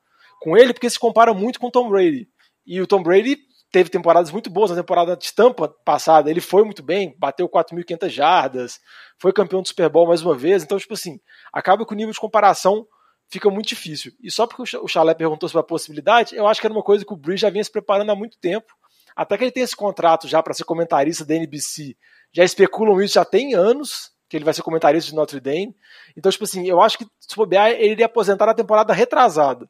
com 0.40 0.56
ele, 0.56 0.72
porque 0.72 0.90
se 0.90 0.98
compara 0.98 1.32
muito 1.32 1.60
com 1.60 1.68
o 1.68 1.70
Tom 1.70 1.88
Brady. 1.88 2.28
E 2.66 2.80
o 2.80 2.86
Tom 2.86 3.02
Brady 3.02 3.38
teve 3.70 3.88
temporadas 3.88 4.30
muito 4.30 4.50
boas. 4.50 4.70
Na 4.70 4.76
temporada 4.76 5.16
de 5.16 5.32
Tampa 5.32 5.68
passada, 5.84 6.30
ele 6.30 6.40
foi 6.40 6.64
muito 6.64 6.82
bem, 6.82 7.14
bateu 7.18 7.48
4.500 7.48 8.08
jardas, 8.08 8.80
foi 9.18 9.32
campeão 9.32 9.62
do 9.62 9.68
Super 9.68 9.88
Bowl 9.88 10.08
mais 10.08 10.22
uma 10.22 10.34
vez. 10.34 10.62
Então, 10.62 10.78
tipo 10.78 10.94
assim, 10.94 11.20
acaba 11.52 11.86
que 11.86 11.92
o 11.92 11.96
nível 11.96 12.12
de 12.12 12.20
comparação 12.20 12.86
fica 13.28 13.48
muito 13.48 13.68
difícil. 13.68 14.12
E 14.20 14.30
só 14.30 14.46
porque 14.46 14.76
o 14.76 14.88
Chalé 14.88 15.14
perguntou 15.14 15.48
sobre 15.48 15.60
a 15.60 15.66
possibilidade, 15.66 16.34
eu 16.34 16.46
acho 16.46 16.60
que 16.60 16.66
era 16.66 16.74
uma 16.74 16.82
coisa 16.82 17.04
que 17.04 17.12
o 17.12 17.16
Bridge 17.16 17.42
já 17.42 17.50
vinha 17.50 17.62
se 17.62 17.70
preparando 17.70 18.10
há 18.10 18.16
muito 18.16 18.38
tempo. 18.38 18.72
Até 19.14 19.36
que 19.36 19.44
ele 19.44 19.52
tem 19.52 19.62
esse 19.62 19.76
contrato 19.76 20.26
já 20.28 20.42
para 20.42 20.54
ser 20.54 20.64
comentarista 20.64 21.24
da 21.24 21.34
NBC. 21.34 21.96
Já 22.32 22.44
especulam 22.44 23.00
isso 23.00 23.14
já 23.14 23.24
tem 23.24 23.54
anos, 23.54 24.12
que 24.28 24.36
ele 24.36 24.44
vai 24.44 24.54
ser 24.54 24.62
comentarista 24.62 25.10
de 25.10 25.16
Notre 25.16 25.40
Dame. 25.40 25.74
Então, 26.16 26.30
tipo 26.30 26.44
assim, 26.44 26.66
eu 26.66 26.80
acho 26.80 26.98
que 26.98 27.04
se 27.18 27.36
bobear, 27.36 27.70
ele 27.70 27.92
iria 27.92 28.06
aposentar 28.06 28.46
na 28.46 28.54
temporada 28.54 28.92
retrasada. 28.92 29.68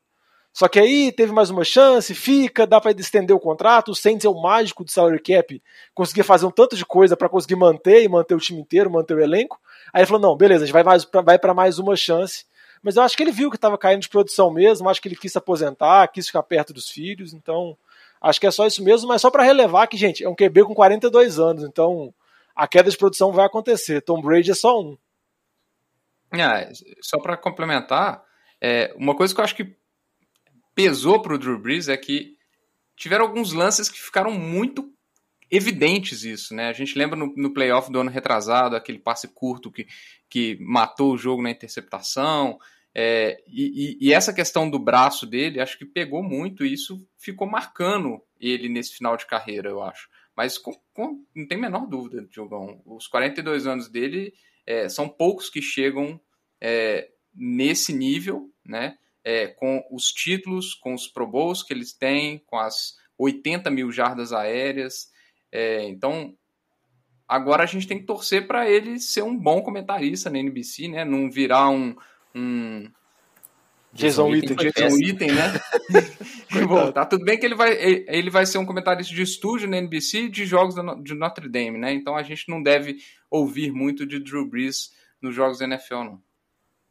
Só 0.52 0.66
que 0.68 0.80
aí 0.80 1.12
teve 1.12 1.32
mais 1.32 1.48
uma 1.48 1.64
chance, 1.64 2.12
fica, 2.14 2.66
dá 2.66 2.80
para 2.80 2.90
estender 2.92 3.34
o 3.34 3.40
contrato. 3.40 3.92
O 3.92 3.94
Saints 3.94 4.24
é 4.24 4.28
o 4.28 4.40
mágico 4.40 4.84
do 4.84 4.90
salary 4.90 5.20
cap, 5.20 5.62
conseguia 5.94 6.24
fazer 6.24 6.46
um 6.46 6.50
tanto 6.50 6.76
de 6.76 6.84
coisa 6.84 7.16
para 7.16 7.28
conseguir 7.28 7.56
manter 7.56 8.02
e 8.02 8.08
manter 8.08 8.34
o 8.34 8.40
time 8.40 8.60
inteiro, 8.60 8.90
manter 8.90 9.14
o 9.14 9.20
elenco. 9.20 9.60
Aí 9.92 10.00
ele 10.00 10.06
falou: 10.06 10.20
não, 10.20 10.36
beleza, 10.36 10.64
a 10.64 10.66
gente 10.66 10.72
vai, 10.72 10.82
mais, 10.82 11.06
vai 11.24 11.38
para 11.38 11.54
mais 11.54 11.78
uma 11.78 11.94
chance. 11.94 12.44
Mas 12.82 12.96
eu 12.96 13.02
acho 13.02 13.16
que 13.16 13.22
ele 13.22 13.30
viu 13.30 13.50
que 13.50 13.56
estava 13.56 13.76
caindo 13.76 14.02
de 14.02 14.08
produção 14.08 14.50
mesmo, 14.50 14.88
acho 14.88 15.00
que 15.00 15.08
ele 15.08 15.16
quis 15.16 15.32
se 15.32 15.38
aposentar, 15.38 16.08
quis 16.08 16.26
ficar 16.26 16.42
perto 16.42 16.72
dos 16.72 16.88
filhos, 16.88 17.34
então 17.34 17.76
acho 18.20 18.40
que 18.40 18.46
é 18.46 18.50
só 18.50 18.66
isso 18.66 18.82
mesmo, 18.82 19.08
mas 19.08 19.20
só 19.20 19.30
para 19.30 19.42
relevar 19.42 19.86
que, 19.86 19.96
gente, 19.96 20.24
é 20.24 20.28
um 20.28 20.34
QB 20.34 20.64
com 20.64 20.74
42 20.74 21.38
anos, 21.38 21.62
então 21.62 22.12
a 22.56 22.66
queda 22.66 22.90
de 22.90 22.96
produção 22.96 23.32
vai 23.32 23.44
acontecer. 23.44 24.00
Tom 24.00 24.20
Brady 24.20 24.50
é 24.50 24.54
só 24.54 24.80
um. 24.80 24.96
É, 26.32 26.70
só 27.02 27.18
para 27.18 27.36
complementar, 27.36 28.22
é, 28.60 28.94
uma 28.96 29.14
coisa 29.14 29.34
que 29.34 29.40
eu 29.40 29.44
acho 29.44 29.54
que 29.54 29.76
pesou 30.74 31.20
para 31.20 31.34
o 31.34 31.38
Drew 31.38 31.58
Brees 31.58 31.88
é 31.88 31.96
que 31.96 32.36
tiveram 32.96 33.24
alguns 33.24 33.52
lances 33.52 33.88
que 33.88 34.00
ficaram 34.00 34.32
muito 34.32 34.92
evidentes 35.50 36.22
isso, 36.22 36.54
né? 36.54 36.68
A 36.68 36.72
gente 36.72 36.96
lembra 36.96 37.18
no, 37.18 37.32
no 37.36 37.52
playoff 37.52 37.90
do 37.90 37.98
ano 38.00 38.10
retrasado, 38.10 38.76
aquele 38.76 38.98
passe 38.98 39.26
curto 39.28 39.70
que, 39.70 39.86
que 40.28 40.56
matou 40.60 41.12
o 41.12 41.18
jogo 41.18 41.42
na 41.42 41.50
interceptação, 41.50 42.58
é, 42.94 43.42
e, 43.46 43.96
e, 44.00 44.12
essa 44.12 44.32
questão 44.32 44.68
do 44.68 44.78
braço 44.78 45.24
dele, 45.24 45.60
acho 45.60 45.78
que 45.78 45.84
pegou 45.84 46.22
muito 46.22 46.64
e 46.64 46.72
isso 46.72 46.98
ficou 47.16 47.48
marcando 47.48 48.20
ele 48.38 48.68
nesse 48.68 48.96
final 48.96 49.16
de 49.16 49.26
carreira, 49.26 49.70
eu 49.70 49.80
acho. 49.82 50.08
Mas 50.36 50.58
com, 50.58 50.72
com, 50.92 51.24
não 51.34 51.46
tem 51.46 51.56
a 51.58 51.60
menor 51.60 51.86
dúvida, 51.86 52.26
Diogão. 52.28 52.82
Os 52.84 53.06
42 53.06 53.66
anos 53.66 53.88
dele 53.88 54.32
é, 54.66 54.88
são 54.88 55.08
poucos 55.08 55.48
que 55.48 55.62
chegam 55.62 56.20
é, 56.60 57.08
nesse 57.32 57.92
nível, 57.92 58.50
né? 58.64 58.96
É, 59.24 59.48
com 59.48 59.84
os 59.90 60.06
títulos, 60.06 60.74
com 60.74 60.94
os 60.94 61.06
Pro 61.06 61.26
Bowls 61.26 61.62
que 61.62 61.72
eles 61.72 61.92
têm, 61.92 62.38
com 62.46 62.58
as 62.58 62.94
80 63.18 63.70
mil 63.70 63.92
jardas 63.92 64.32
aéreas. 64.32 65.08
É, 65.52 65.84
então, 65.88 66.34
agora 67.28 67.62
a 67.62 67.66
gente 67.66 67.86
tem 67.86 67.98
que 67.98 68.06
torcer 68.06 68.46
para 68.46 68.68
ele 68.68 68.98
ser 68.98 69.22
um 69.22 69.36
bom 69.36 69.62
comentarista 69.62 70.30
na 70.30 70.38
NBC, 70.38 70.88
né? 70.88 71.04
Não 71.04 71.30
virar 71.30 71.68
um, 71.68 71.94
um 72.34 72.90
Jason 73.92 74.28
Witten. 74.28 74.56
Jason 74.56 74.94
Witten, 74.94 75.32
né? 75.32 75.52
Bom, 76.66 76.92
tá 76.92 77.04
tudo 77.04 77.24
bem 77.24 77.38
que 77.38 77.44
ele 77.44 77.54
vai, 77.54 77.72
ele 77.72 78.30
vai 78.30 78.46
ser 78.46 78.58
um 78.58 78.66
comentarista 78.66 79.14
de 79.14 79.22
estúdio 79.22 79.68
na 79.68 79.78
NBC 79.78 80.28
de 80.28 80.44
jogos 80.46 80.74
de 81.02 81.14
Notre 81.14 81.48
Dame, 81.48 81.78
né? 81.78 81.92
Então 81.92 82.16
a 82.16 82.22
gente 82.22 82.48
não 82.48 82.62
deve 82.62 82.96
ouvir 83.30 83.72
muito 83.72 84.06
de 84.06 84.20
Drew 84.20 84.48
Brees 84.48 84.90
nos 85.20 85.34
jogos 85.34 85.58
da 85.58 85.64
NFL, 85.64 86.04
não. 86.04 86.22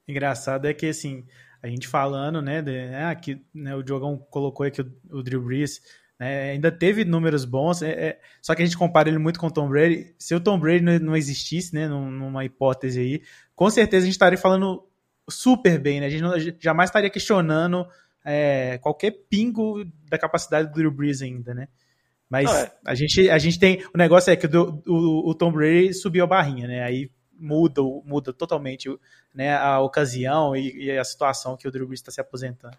Engraçado 0.08 0.66
é 0.66 0.74
que, 0.74 0.88
assim, 0.88 1.26
a 1.62 1.68
gente 1.68 1.88
falando, 1.88 2.42
né, 2.42 2.62
de, 2.62 2.94
ah, 2.96 3.14
que 3.16 3.42
né, 3.54 3.76
o 3.76 3.84
Diogão 3.84 4.18
colocou 4.30 4.66
aqui 4.66 4.82
o, 4.82 4.92
o 5.12 5.24
Drew 5.24 5.42
Brees, 5.42 5.82
né, 6.20 6.52
ainda 6.52 6.72
teve 6.72 7.06
números 7.06 7.46
bons, 7.46 7.82
é, 7.82 7.90
é, 7.90 8.20
só 8.42 8.56
que 8.56 8.62
a 8.62 8.66
gente 8.66 8.78
compara 8.78 9.10
ele 9.10 9.18
muito 9.18 9.40
com 9.40 9.48
o 9.48 9.52
Tom 9.52 9.70
Brady. 9.70 10.14
Se 10.18 10.36
o 10.36 10.40
Tom 10.40 10.60
Brady 10.60 10.84
não, 10.84 11.00
não 11.00 11.16
existisse, 11.16 11.74
né, 11.74 11.88
numa 11.88 12.46
hipótese 12.46 13.00
aí, 13.00 13.22
com 13.56 13.70
certeza 13.70 14.04
a 14.04 14.06
gente 14.06 14.16
estaria 14.16 14.38
falando 14.38 14.86
super 15.30 15.80
bem, 15.80 16.00
né? 16.00 16.08
A 16.08 16.10
gente 16.10 16.22
não, 16.22 16.34
jamais 16.60 16.90
estaria 16.90 17.10
questionando 17.10 17.86
é, 18.26 18.78
qualquer 18.80 19.12
pingo 19.30 19.86
da 20.10 20.18
capacidade 20.18 20.70
do 20.70 20.74
Drew 20.74 20.92
Brees 20.92 21.22
ainda, 21.22 21.54
né? 21.54 21.68
Mas 22.30 22.50
é. 22.52 22.72
a, 22.86 22.94
gente, 22.94 23.30
a 23.30 23.38
gente 23.38 23.60
tem. 23.60 23.84
O 23.94 23.98
negócio 23.98 24.32
é 24.32 24.36
que 24.36 24.46
o, 24.46 24.84
o, 24.88 25.30
o, 25.30 25.34
Tom 25.34 25.52
Brady 25.52 25.94
subiu 25.94 26.24
a 26.24 26.28
barrinha, 26.28 26.68
né? 26.68 26.84
Aí 26.84 27.10
muda, 27.40 27.82
muda 28.04 28.34
totalmente 28.34 28.90
né, 29.34 29.56
a 29.56 29.80
ocasião 29.80 30.56
e, 30.56 30.86
e 30.86 30.98
a 30.98 31.04
situação 31.04 31.56
que 31.56 31.68
o 31.68 31.72
Drew 31.72 31.88
Brees 31.88 32.00
está 32.00 32.12
se 32.12 32.22
aposentando. 32.22 32.78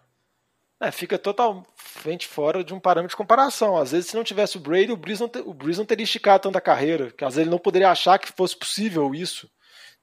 É, 0.79 0.89
fica 0.89 1.17
totalmente 1.19 2.27
fora 2.27 2.63
de 2.63 2.73
um 2.73 2.79
parâmetro 2.79 3.13
de 3.13 3.17
comparação. 3.17 3.77
Às 3.77 3.91
vezes, 3.91 4.09
se 4.09 4.15
não 4.15 4.23
tivesse 4.23 4.57
o 4.57 4.59
Brady, 4.59 4.91
o 4.91 4.97
Brees 4.97 5.19
não, 5.19 5.29
o 5.45 5.53
Brees 5.53 5.77
não 5.77 5.85
teria 5.85 6.03
esticado 6.03 6.41
tanta 6.41 6.59
carreira. 6.59 7.11
Que 7.11 7.23
às 7.23 7.35
vezes 7.35 7.45
ele 7.45 7.51
não 7.51 7.59
poderia 7.59 7.91
achar 7.91 8.17
que 8.17 8.31
fosse 8.31 8.57
possível 8.57 9.13
isso. 9.13 9.47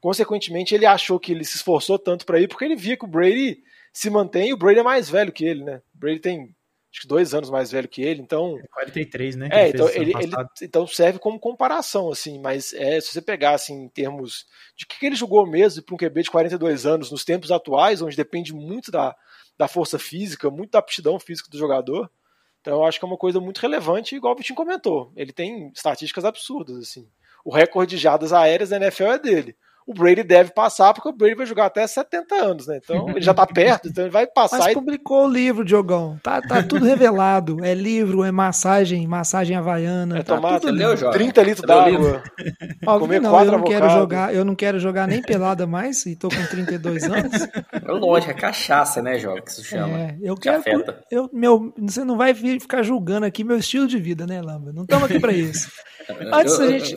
Consequentemente, 0.00 0.76
ele 0.76 0.86
achou 0.86 1.18
que 1.18 1.32
ele 1.32 1.44
se 1.44 1.56
esforçou 1.56 1.98
tanto 1.98 2.24
para 2.24 2.38
ir 2.40 2.46
porque 2.46 2.64
ele 2.64 2.76
via 2.76 2.96
que 2.96 3.04
o 3.04 3.08
Brady 3.08 3.60
se 3.92 4.08
mantém 4.08 4.50
e 4.50 4.52
o 4.52 4.56
Brady 4.56 4.78
é 4.78 4.84
mais 4.84 5.10
velho 5.10 5.32
que 5.32 5.44
ele, 5.44 5.64
né? 5.64 5.82
O 5.92 5.98
Brady 5.98 6.20
tem 6.20 6.54
acho 6.90 7.02
que 7.02 7.08
dois 7.08 7.34
anos 7.34 7.50
mais 7.50 7.70
velho 7.70 7.88
que 7.88 8.02
ele, 8.02 8.20
então. 8.20 8.58
É 8.58 8.66
43, 8.68 9.36
né? 9.36 9.48
É, 9.52 9.68
então, 9.68 9.88
ele, 9.90 10.12
ele, 10.18 10.32
então 10.62 10.86
serve 10.86 11.18
como 11.18 11.38
comparação, 11.38 12.10
assim, 12.10 12.40
mas 12.40 12.72
é, 12.72 13.00
se 13.00 13.12
você 13.12 13.22
pegar, 13.22 13.52
assim, 13.52 13.84
em 13.84 13.88
termos 13.88 14.46
de 14.76 14.86
que 14.86 15.04
ele 15.04 15.16
jogou 15.16 15.46
mesmo 15.46 15.82
para 15.82 15.94
um 15.94 15.98
QB 15.98 16.22
de 16.22 16.30
42 16.30 16.86
anos 16.86 17.10
nos 17.10 17.24
tempos 17.24 17.50
atuais, 17.50 18.00
onde 18.00 18.16
depende 18.16 18.52
muito 18.54 18.90
da, 18.90 19.14
da 19.56 19.68
força 19.68 19.98
física, 19.98 20.50
muito 20.50 20.70
da 20.70 20.78
aptidão 20.78 21.18
física 21.18 21.50
do 21.50 21.58
jogador. 21.58 22.10
Então 22.60 22.78
eu 22.78 22.84
acho 22.84 22.98
que 22.98 23.04
é 23.04 23.08
uma 23.08 23.16
coisa 23.16 23.40
muito 23.40 23.58
relevante, 23.58 24.16
igual 24.16 24.34
o 24.34 24.36
Vitinho 24.36 24.56
comentou. 24.56 25.12
Ele 25.14 25.32
tem 25.32 25.70
estatísticas 25.74 26.24
absurdas, 26.24 26.76
assim. 26.76 27.08
O 27.44 27.54
recorde 27.54 27.96
de 27.96 28.02
jadas 28.02 28.32
aéreas 28.32 28.70
da 28.70 28.76
NFL 28.76 29.04
é 29.04 29.18
dele 29.18 29.56
o 29.88 29.94
Brady 29.94 30.22
deve 30.22 30.50
passar, 30.52 30.92
porque 30.92 31.08
o 31.08 31.12
Brady 31.12 31.34
vai 31.34 31.46
jogar 31.46 31.64
até 31.64 31.86
70 31.86 32.34
anos, 32.34 32.66
né? 32.66 32.78
Então 32.84 33.08
ele 33.08 33.22
já 33.22 33.32
tá 33.32 33.46
perto, 33.48 33.88
então 33.88 34.04
ele 34.04 34.12
vai 34.12 34.26
passar. 34.26 34.58
Mas 34.58 34.72
e... 34.72 34.74
publicou 34.74 35.24
o 35.24 35.30
livro, 35.30 35.64
Diogão. 35.64 36.20
Tá, 36.22 36.42
tá 36.42 36.62
tudo 36.62 36.84
revelado. 36.84 37.64
É 37.64 37.72
livro, 37.72 38.22
é 38.22 38.30
massagem, 38.30 39.06
massagem 39.06 39.56
havaiana. 39.56 40.18
É 40.18 40.22
tá 40.22 40.36
tomar 40.36 40.60
tudo 40.60 40.74
leu, 40.74 40.94
30 41.10 41.42
litros 41.42 41.66
d'água. 41.66 42.22
Comer 42.98 43.18
não, 43.18 43.42
eu 43.42 43.52
não 43.52 43.62
quero 43.62 43.88
jogar, 43.88 44.34
eu 44.34 44.44
não 44.44 44.54
quero 44.54 44.78
jogar 44.78 45.08
nem 45.08 45.22
pelada 45.22 45.66
mais 45.66 46.04
e 46.04 46.14
tô 46.14 46.28
com 46.28 46.44
32 46.44 47.04
anos. 47.04 47.48
É 47.72 47.90
lógico, 47.90 48.30
é 48.30 48.34
cachaça, 48.34 49.00
né, 49.00 49.18
João, 49.18 49.40
que 49.40 49.50
isso 49.50 49.64
chama. 49.64 49.98
É, 49.98 50.16
eu 50.20 50.36
quero. 50.36 50.62
Eu, 51.10 51.30
meu, 51.32 51.72
você 51.78 52.04
não 52.04 52.18
vai 52.18 52.34
ficar 52.34 52.82
julgando 52.82 53.24
aqui 53.24 53.42
meu 53.42 53.56
estilo 53.56 53.86
de 53.86 53.98
vida, 53.98 54.26
né, 54.26 54.42
Lamba? 54.42 54.70
Não 54.70 54.82
estamos 54.82 55.04
aqui 55.04 55.18
para 55.18 55.32
isso. 55.32 55.70
Antes 56.30 56.58
da 56.58 56.66
gente. 56.66 56.96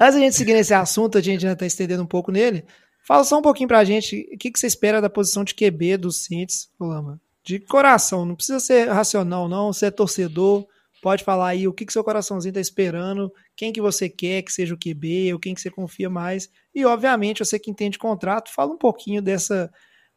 Antes 0.00 0.16
a 0.16 0.18
gente 0.18 0.36
seguir 0.36 0.54
nesse 0.54 0.74
assunto, 0.74 1.18
a 1.18 1.20
gente 1.20 1.42
já 1.42 1.52
está 1.52 1.66
estendendo 1.66 2.02
um 2.02 2.06
pouco 2.06 2.30
nele. 2.30 2.64
Fala 3.06 3.24
só 3.24 3.38
um 3.38 3.42
pouquinho 3.42 3.68
pra 3.68 3.84
gente 3.84 4.28
o 4.32 4.38
que, 4.38 4.50
que 4.50 4.58
você 4.58 4.66
espera 4.66 5.00
da 5.00 5.10
posição 5.10 5.44
de 5.44 5.54
QB 5.54 5.98
dos 5.98 6.24
Saints, 6.24 6.70
Lama. 6.80 7.20
De 7.44 7.58
coração, 7.58 8.24
não 8.24 8.34
precisa 8.34 8.58
ser 8.58 8.88
racional, 8.88 9.48
não. 9.48 9.72
Você 9.72 9.86
é 9.86 9.90
torcedor, 9.90 10.66
pode 11.02 11.22
falar 11.22 11.48
aí 11.48 11.68
o 11.68 11.72
que, 11.72 11.84
que 11.84 11.92
seu 11.92 12.02
coraçãozinho 12.02 12.54
tá 12.54 12.60
esperando, 12.60 13.30
quem 13.54 13.70
que 13.70 13.80
você 13.80 14.08
quer 14.08 14.40
que 14.40 14.50
seja 14.50 14.74
o 14.74 14.78
QB, 14.78 15.34
ou 15.34 15.38
quem 15.38 15.54
que 15.54 15.60
você 15.60 15.70
confia 15.70 16.08
mais. 16.08 16.48
E, 16.74 16.86
obviamente, 16.86 17.44
você 17.44 17.58
que 17.58 17.70
entende 17.70 17.98
contrato, 17.98 18.50
fala 18.50 18.72
um 18.72 18.78
pouquinho 18.78 19.20
dessa 19.20 19.70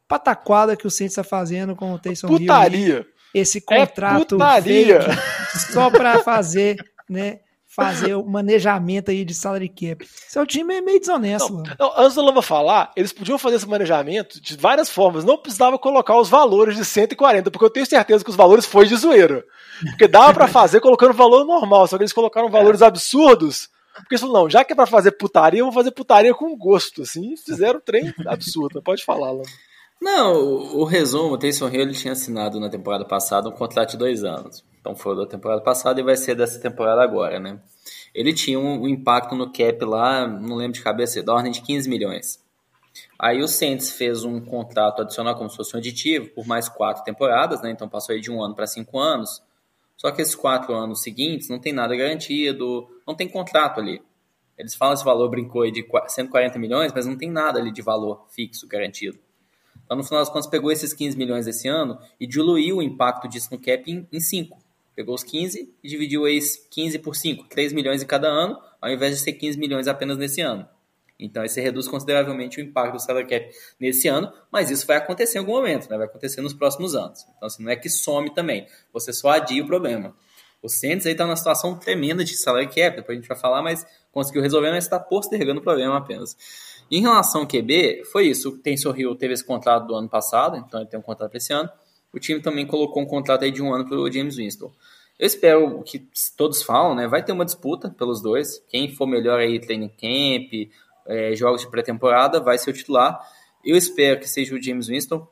pataquada 0.08 0.74
que 0.74 0.86
o 0.86 0.90
Saints 0.90 1.12
está 1.12 1.22
fazendo 1.22 1.76
com 1.76 1.92
o 1.92 1.98
Taysom 1.98 2.28
Hill. 2.28 2.38
Putaria! 2.38 3.06
Esse 3.34 3.60
contrato 3.60 4.42
é 4.42 4.62
fake, 4.62 5.72
só 5.72 5.90
para 5.90 6.20
fazer 6.20 6.76
né, 7.08 7.40
fazer 7.68 8.14
o 8.14 8.24
manejamento 8.24 9.10
aí 9.10 9.24
de 9.24 9.34
salary 9.34 9.68
cap. 9.68 10.08
Seu 10.26 10.46
time 10.46 10.76
é 10.76 10.80
meio 10.80 10.98
desonesto. 10.98 11.52
Não, 11.52 11.62
não, 11.78 11.92
antes 11.98 12.14
do 12.14 12.22
Lama 12.22 12.40
falar, 12.40 12.90
eles 12.96 13.12
podiam 13.12 13.38
fazer 13.38 13.56
esse 13.56 13.68
manejamento 13.68 14.40
de 14.40 14.56
várias 14.56 14.88
formas. 14.88 15.22
Não 15.22 15.36
precisava 15.36 15.78
colocar 15.78 16.18
os 16.18 16.28
valores 16.28 16.76
de 16.76 16.84
140, 16.84 17.50
porque 17.50 17.64
eu 17.64 17.70
tenho 17.70 17.86
certeza 17.86 18.24
que 18.24 18.30
os 18.30 18.36
valores 18.36 18.64
foi 18.64 18.86
de 18.86 18.96
zoeira. 18.96 19.44
Porque 19.90 20.08
dava 20.08 20.32
para 20.32 20.48
fazer 20.48 20.80
colocando 20.80 21.12
valor 21.12 21.44
normal, 21.44 21.86
só 21.86 21.96
que 21.96 22.02
eles 22.02 22.12
colocaram 22.12 22.50
valores 22.50 22.80
absurdos. 22.80 23.68
Porque 23.94 24.14
eles 24.14 24.20
falaram, 24.20 24.42
não, 24.42 24.50
já 24.50 24.64
que 24.64 24.72
é 24.72 24.76
pra 24.76 24.86
fazer 24.86 25.12
putaria, 25.12 25.60
eu 25.60 25.66
vou 25.66 25.74
fazer 25.74 25.90
putaria 25.90 26.34
com 26.34 26.56
gosto, 26.56 27.02
assim, 27.02 27.36
fizeram 27.36 27.78
um 27.78 27.82
trem 27.82 28.12
absurdo. 28.26 28.82
Pode 28.82 29.04
falar, 29.04 29.30
Lama. 29.30 29.42
Não, 30.00 30.34
o, 30.34 30.80
o 30.80 30.84
resumo, 30.84 31.34
o 31.34 31.38
Taysom 31.38 31.68
Hill 31.68 31.82
ele 31.82 31.92
tinha 31.92 32.12
assinado 32.12 32.60
na 32.60 32.68
temporada 32.68 33.04
passada 33.04 33.48
um 33.48 33.52
contrato 33.52 33.92
de 33.92 33.96
dois 33.96 34.22
anos. 34.24 34.64
Então 34.80 34.94
foi 34.94 35.16
da 35.16 35.26
temporada 35.26 35.60
passada 35.60 36.00
e 36.00 36.04
vai 36.04 36.16
ser 36.16 36.34
dessa 36.34 36.60
temporada 36.60 37.02
agora, 37.02 37.40
né? 37.40 37.60
Ele 38.14 38.32
tinha 38.32 38.58
um, 38.58 38.82
um 38.82 38.88
impacto 38.88 39.34
no 39.34 39.52
cap 39.52 39.84
lá, 39.84 40.26
não 40.26 40.56
lembro 40.56 40.74
de 40.74 40.82
cabeça, 40.82 41.22
da 41.22 41.34
ordem 41.34 41.52
de 41.52 41.60
15 41.60 41.88
milhões. 41.88 42.42
Aí 43.18 43.40
o 43.40 43.48
Saints 43.48 43.90
fez 43.90 44.24
um 44.24 44.40
contrato 44.40 45.02
adicional 45.02 45.34
como 45.34 45.50
se 45.50 45.56
fosse 45.56 45.74
um 45.74 45.78
aditivo 45.78 46.28
por 46.28 46.46
mais 46.46 46.68
quatro 46.68 47.04
temporadas, 47.04 47.60
né? 47.60 47.70
Então 47.70 47.88
passou 47.88 48.14
aí 48.14 48.20
de 48.20 48.30
um 48.30 48.42
ano 48.42 48.54
para 48.54 48.66
cinco 48.66 48.98
anos. 48.98 49.42
Só 49.96 50.12
que 50.12 50.22
esses 50.22 50.36
quatro 50.36 50.74
anos 50.74 51.02
seguintes 51.02 51.48
não 51.48 51.58
tem 51.58 51.72
nada 51.72 51.96
garantido, 51.96 52.88
não 53.06 53.16
tem 53.16 53.28
contrato 53.28 53.80
ali. 53.80 54.00
Eles 54.56 54.74
falam 54.74 54.94
esse 54.94 55.04
valor 55.04 55.28
brincou 55.28 55.62
aí 55.62 55.72
de 55.72 55.84
140 56.06 56.58
milhões, 56.58 56.92
mas 56.92 57.06
não 57.06 57.16
tem 57.16 57.30
nada 57.30 57.58
ali 57.58 57.72
de 57.72 57.82
valor 57.82 58.24
fixo 58.28 58.66
garantido. 58.66 59.18
Então, 59.88 59.96
no 59.96 60.04
final 60.04 60.20
das 60.20 60.28
contas, 60.28 60.46
pegou 60.46 60.70
esses 60.70 60.92
15 60.92 61.16
milhões 61.16 61.46
esse 61.46 61.66
ano 61.66 61.98
e 62.20 62.26
diluiu 62.26 62.76
o 62.76 62.82
impacto 62.82 63.26
disso 63.26 63.48
no 63.50 63.58
cap 63.58 64.06
em 64.12 64.20
5. 64.20 64.58
Pegou 64.94 65.14
os 65.14 65.24
15 65.24 65.74
e 65.82 65.88
dividiu 65.88 66.28
esses 66.28 66.66
15 66.70 66.98
por 66.98 67.16
5, 67.16 67.48
3 67.48 67.72
milhões 67.72 68.02
em 68.02 68.06
cada 68.06 68.28
ano, 68.28 68.60
ao 68.82 68.90
invés 68.90 69.16
de 69.16 69.22
ser 69.22 69.32
15 69.32 69.58
milhões 69.58 69.88
apenas 69.88 70.18
nesse 70.18 70.42
ano. 70.42 70.68
Então, 71.18 71.42
esse 71.42 71.58
reduz 71.58 71.88
consideravelmente 71.88 72.60
o 72.60 72.60
impacto 72.60 72.92
do 72.92 73.00
salary 73.00 73.26
cap 73.26 73.50
nesse 73.80 74.08
ano, 74.08 74.30
mas 74.52 74.70
isso 74.70 74.86
vai 74.86 74.98
acontecer 74.98 75.38
em 75.38 75.40
algum 75.40 75.52
momento, 75.52 75.88
né? 75.88 75.96
vai 75.96 76.06
acontecer 76.06 76.42
nos 76.42 76.52
próximos 76.52 76.94
anos. 76.94 77.24
Então, 77.34 77.46
assim, 77.46 77.64
não 77.64 77.70
é 77.70 77.76
que 77.76 77.88
some 77.88 78.28
também, 78.34 78.66
você 78.92 79.10
só 79.10 79.30
adia 79.30 79.64
o 79.64 79.66
problema. 79.66 80.14
O 80.60 80.68
Saints 80.68 81.06
aí 81.06 81.12
está 81.12 81.24
numa 81.24 81.36
situação 81.36 81.78
tremenda 81.78 82.22
de 82.22 82.36
salary 82.36 82.66
cap, 82.66 82.96
depois 82.96 83.16
a 83.16 83.20
gente 83.20 83.28
vai 83.28 83.38
falar, 83.38 83.62
mas 83.62 83.86
conseguiu 84.12 84.42
resolver, 84.42 84.70
mas 84.70 84.84
está 84.84 84.98
postergando 84.98 85.60
o 85.60 85.62
problema 85.62 85.96
apenas. 85.96 86.36
Em 86.90 87.02
relação 87.02 87.42
ao 87.42 87.46
QB, 87.46 88.04
foi 88.10 88.28
isso. 88.28 88.48
O 88.50 88.58
Tensor 88.58 88.98
Hill 88.98 89.14
teve 89.14 89.34
esse 89.34 89.44
contrato 89.44 89.86
do 89.86 89.94
ano 89.94 90.08
passado, 90.08 90.56
então 90.56 90.80
ele 90.80 90.88
tem 90.88 90.98
um 90.98 91.02
contrato 91.02 91.30
para 91.30 91.38
esse 91.38 91.52
ano. 91.52 91.68
O 92.12 92.18
time 92.18 92.40
também 92.40 92.66
colocou 92.66 93.02
um 93.02 93.06
contrato 93.06 93.44
aí 93.44 93.50
de 93.50 93.62
um 93.62 93.72
ano 93.74 93.86
para 93.86 93.98
o 93.98 94.10
James 94.10 94.36
Winston. 94.36 94.72
Eu 95.18 95.26
espero 95.26 95.82
que 95.82 96.08
todos 96.36 96.62
falam, 96.62 96.94
né? 96.94 97.06
Vai 97.08 97.22
ter 97.24 97.32
uma 97.32 97.44
disputa 97.44 97.90
pelos 97.90 98.22
dois. 98.22 98.62
Quem 98.68 98.94
for 98.94 99.06
melhor 99.06 99.40
aí, 99.40 99.58
training 99.58 99.88
camp, 99.88 100.70
é, 101.06 101.34
jogos 101.34 101.62
de 101.62 101.70
pré-temporada, 101.70 102.40
vai 102.40 102.56
ser 102.56 102.70
o 102.70 102.72
titular. 102.72 103.20
Eu 103.64 103.76
espero 103.76 104.20
que 104.20 104.28
seja 104.28 104.54
o 104.54 104.62
James 104.62 104.86
Winston. 104.86 105.26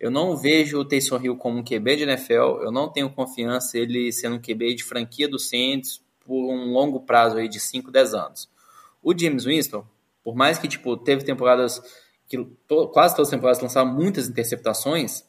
Eu 0.00 0.10
não 0.10 0.36
vejo 0.36 0.78
o 0.78 0.84
Taysom 0.84 1.20
Hill 1.22 1.36
como 1.36 1.58
um 1.58 1.64
QB 1.64 1.96
de 1.96 2.02
NFL. 2.02 2.62
Eu 2.62 2.72
não 2.72 2.88
tenho 2.88 3.08
confiança 3.10 3.78
ele 3.78 4.12
sendo 4.12 4.36
um 4.36 4.40
QB 4.40 4.74
de 4.74 4.84
franquia 4.84 5.28
do 5.28 5.38
Saints 5.38 6.02
por 6.26 6.52
um 6.52 6.72
longo 6.72 7.00
prazo 7.00 7.38
aí 7.38 7.48
de 7.48 7.58
5, 7.60 7.90
10 7.90 8.14
anos. 8.14 8.48
O 9.02 9.16
James 9.16 9.44
Winston, 9.44 9.84
por 10.28 10.36
mais 10.36 10.58
que, 10.58 10.68
tipo, 10.68 10.94
teve 10.94 11.24
temporadas 11.24 11.80
que 12.28 12.36
to, 12.36 12.88
quase 12.88 13.16
todas 13.16 13.28
as 13.28 13.34
temporadas 13.34 13.62
lançaram 13.62 13.90
muitas 13.90 14.28
interceptações, 14.28 15.24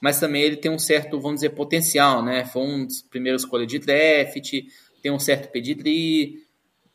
mas 0.00 0.18
também 0.18 0.40
ele 0.40 0.56
tem 0.56 0.70
um 0.70 0.78
certo, 0.78 1.20
vamos 1.20 1.42
dizer, 1.42 1.50
potencial, 1.50 2.24
né? 2.24 2.46
Foi 2.46 2.62
um 2.62 2.86
dos 2.86 3.02
primeiros 3.02 3.42
escolhas 3.42 3.68
de 3.68 3.78
draft, 3.78 4.50
tem 5.02 5.12
um 5.12 5.18
certo 5.18 5.52
pedigree. 5.52 6.38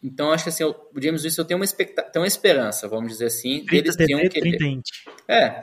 Então, 0.04 0.32
acho 0.32 0.46
que 0.46 0.50
assim, 0.50 0.64
o 0.64 0.76
James 1.00 1.22
Winston 1.22 1.44
tem 1.44 1.56
uma, 1.56 1.66
expecta 1.66 2.02
tem 2.02 2.20
uma 2.20 2.28
esperança, 2.28 2.88
vamos 2.88 3.12
dizer 3.12 3.26
assim, 3.26 3.64
30 3.64 3.92
deles 3.92 3.96
ter 3.96 4.16
um 4.16 4.28
QB. 4.28 4.82
É, 5.28 5.62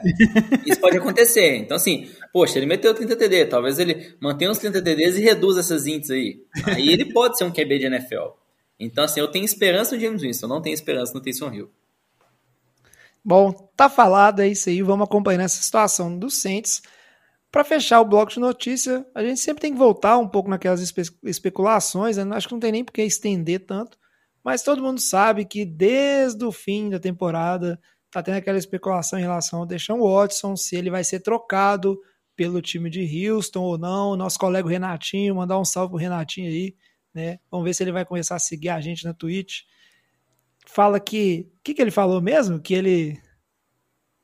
isso 0.65 0.79
pode 0.79 0.95
acontecer. 0.95 1.57
Então, 1.57 1.75
assim, 1.75 2.09
poxa, 2.31 2.59
ele 2.59 2.65
meteu 2.65 2.93
30 2.93 3.13
TD, 3.13 3.45
talvez 3.47 3.77
ele 3.77 4.15
mantenha 4.21 4.51
os 4.51 4.57
30 4.57 4.81
TDs 4.81 5.17
e 5.17 5.21
reduza 5.21 5.59
essas 5.59 5.85
ints 5.85 6.09
aí. 6.09 6.41
Aí 6.63 6.87
ele 6.87 7.11
pode 7.11 7.37
ser 7.37 7.43
um 7.43 7.51
QB 7.51 7.79
de 7.79 7.87
NFL. 7.87 8.41
Então, 8.79 9.03
assim, 9.03 9.19
eu 9.19 9.29
tenho 9.29 9.45
esperança 9.45 9.95
no 9.95 10.01
James 10.01 10.21
Winston, 10.21 10.47
não 10.47 10.61
tenho 10.61 10.73
esperança 10.73 11.13
no 11.13 11.21
Taysom 11.21 11.51
Hill. 11.51 11.71
Bom, 13.23 13.53
tá 13.75 13.89
falado, 13.89 14.41
é 14.41 14.47
isso 14.47 14.69
aí. 14.69 14.81
Vamos 14.81 15.05
acompanhar 15.05 15.43
essa 15.43 15.61
situação 15.61 16.17
dos 16.17 16.35
Saints. 16.35 16.81
Para 17.49 17.63
fechar 17.63 18.01
o 18.01 18.05
bloco 18.05 18.31
de 18.31 18.39
notícia, 18.39 19.05
a 19.13 19.23
gente 19.23 19.39
sempre 19.39 19.61
tem 19.61 19.71
que 19.71 19.77
voltar 19.77 20.17
um 20.17 20.27
pouco 20.27 20.49
naquelas 20.49 20.81
espe 20.81 21.03
especulações. 21.23 22.17
Né? 22.17 22.35
Acho 22.35 22.47
que 22.47 22.53
não 22.53 22.59
tem 22.59 22.71
nem 22.71 22.83
por 22.83 22.91
que 22.91 23.01
estender 23.03 23.65
tanto. 23.65 23.97
Mas 24.43 24.63
todo 24.63 24.81
mundo 24.81 24.99
sabe 24.99 25.45
que 25.45 25.63
desde 25.63 26.43
o 26.43 26.51
fim 26.51 26.89
da 26.89 26.99
temporada 26.99 27.79
tá 28.11 28.21
tendo 28.21 28.35
aquela 28.37 28.57
especulação 28.57 29.17
em 29.17 29.21
relação 29.21 29.59
ao 29.59 29.65
Deshaun 29.65 30.01
Watson, 30.01 30.55
se 30.55 30.75
ele 30.75 30.89
vai 30.89 31.03
ser 31.03 31.21
trocado 31.21 31.97
pelo 32.35 32.61
time 32.61 32.89
de 32.89 33.29
Houston 33.29 33.61
ou 33.61 33.77
não. 33.77 34.17
Nosso 34.17 34.37
colega 34.37 34.67
Renatinho, 34.67 35.35
mandar 35.35 35.57
um 35.57 35.65
salve 35.65 35.91
pro 35.91 35.99
Renatinho 35.99 36.47
aí, 36.47 36.75
né? 37.13 37.39
Vamos 37.51 37.65
ver 37.65 37.73
se 37.73 37.83
ele 37.83 37.91
vai 37.91 38.05
começar 38.05 38.35
a 38.35 38.39
seguir 38.39 38.69
a 38.69 38.81
gente 38.81 39.05
na 39.05 39.13
Twitch. 39.13 39.61
Fala 40.65 40.99
que. 40.99 41.51
O 41.59 41.63
que, 41.63 41.73
que 41.73 41.81
ele 41.81 41.91
falou 41.91 42.21
mesmo? 42.21 42.59
Que 42.59 42.73
ele. 42.73 43.19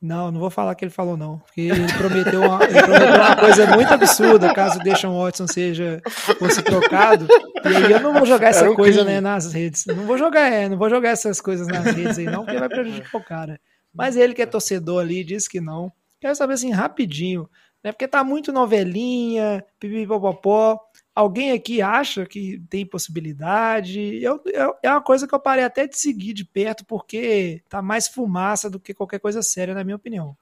Não, 0.02 0.30
não 0.32 0.40
vou 0.40 0.48
falar 0.48 0.74
que 0.74 0.82
ele 0.82 0.90
falou, 0.90 1.14
não. 1.14 1.38
Porque 1.40 1.60
ele 1.60 1.86
prometeu 1.92 2.40
uma, 2.40 2.64
ele 2.64 2.82
prometeu 2.82 3.16
uma 3.16 3.36
coisa 3.36 3.66
muito 3.76 3.92
absurda 3.92 4.54
caso 4.54 4.78
o 4.78 4.82
Deshaun 4.82 5.22
Watson 5.22 5.46
seja, 5.46 6.00
fosse 6.38 6.62
trocado. 6.62 7.28
E 7.62 7.68
aí 7.68 7.92
eu 7.92 8.00
não 8.00 8.14
vou 8.14 8.24
jogar 8.24 8.48
essa 8.48 8.74
coisa 8.74 9.04
né, 9.04 9.20
nas 9.20 9.52
redes. 9.52 9.84
Não 9.84 10.06
vou 10.06 10.16
jogar, 10.16 10.50
é, 10.50 10.70
não 10.70 10.78
vou 10.78 10.88
jogar 10.88 11.10
essas 11.10 11.38
coisas 11.38 11.66
nas 11.66 11.84
redes 11.84 12.18
aí, 12.18 12.24
não, 12.24 12.46
porque 12.46 12.58
vai 12.58 12.68
prejudicar 12.70 13.18
o 13.18 13.22
cara. 13.22 13.60
Mas 13.92 14.16
ele 14.16 14.32
que 14.32 14.40
é 14.40 14.46
torcedor 14.46 15.02
ali 15.02 15.22
disse 15.22 15.50
que 15.50 15.60
não. 15.60 15.92
Quero 16.18 16.34
saber 16.34 16.54
assim, 16.54 16.70
rapidinho, 16.70 17.46
né? 17.84 17.92
Porque 17.92 18.08
tá 18.08 18.24
muito 18.24 18.52
novelinha, 18.52 19.62
pipipopopó. 19.78 20.78
Alguém 21.20 21.52
aqui 21.52 21.82
acha 21.82 22.24
que 22.24 22.62
tem 22.70 22.86
possibilidade? 22.86 24.00
Eu, 24.22 24.40
eu, 24.46 24.74
é 24.82 24.90
uma 24.90 25.02
coisa 25.02 25.28
que 25.28 25.34
eu 25.34 25.38
parei 25.38 25.62
até 25.62 25.86
de 25.86 25.98
seguir 25.98 26.32
de 26.32 26.46
perto, 26.46 26.82
porque 26.86 27.62
tá 27.68 27.82
mais 27.82 28.08
fumaça 28.08 28.70
do 28.70 28.80
que 28.80 28.94
qualquer 28.94 29.20
coisa 29.20 29.42
séria, 29.42 29.74
na 29.74 29.84
minha 29.84 29.96
opinião. 29.96 30.34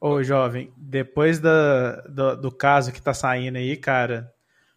Ô, 0.00 0.22
jovem, 0.22 0.72
depois 0.76 1.40
da, 1.40 1.96
do, 2.02 2.36
do 2.36 2.52
caso 2.52 2.92
que 2.92 3.02
tá 3.02 3.12
saindo 3.12 3.58
aí, 3.58 3.76
cara, 3.76 4.32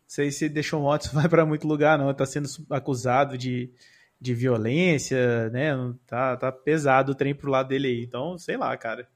sei 0.07 0.31
se 0.31 0.49
deixou 0.49 0.81
um 0.81 0.85
Watson 0.85 1.11
vai 1.21 1.29
para 1.29 1.45
muito 1.45 1.67
lugar, 1.67 1.99
não. 1.99 2.11
Tá 2.15 2.25
sendo 2.25 2.49
acusado 2.67 3.37
de, 3.37 3.71
de 4.19 4.33
violência, 4.33 5.51
né? 5.51 5.75
Tá, 6.07 6.35
tá 6.35 6.51
pesado 6.51 7.11
o 7.11 7.15
trem 7.15 7.35
pro 7.35 7.51
lado 7.51 7.67
dele 7.67 7.89
aí. 7.89 8.03
Então, 8.03 8.39
sei 8.39 8.57
lá, 8.57 8.75
cara. 8.75 9.07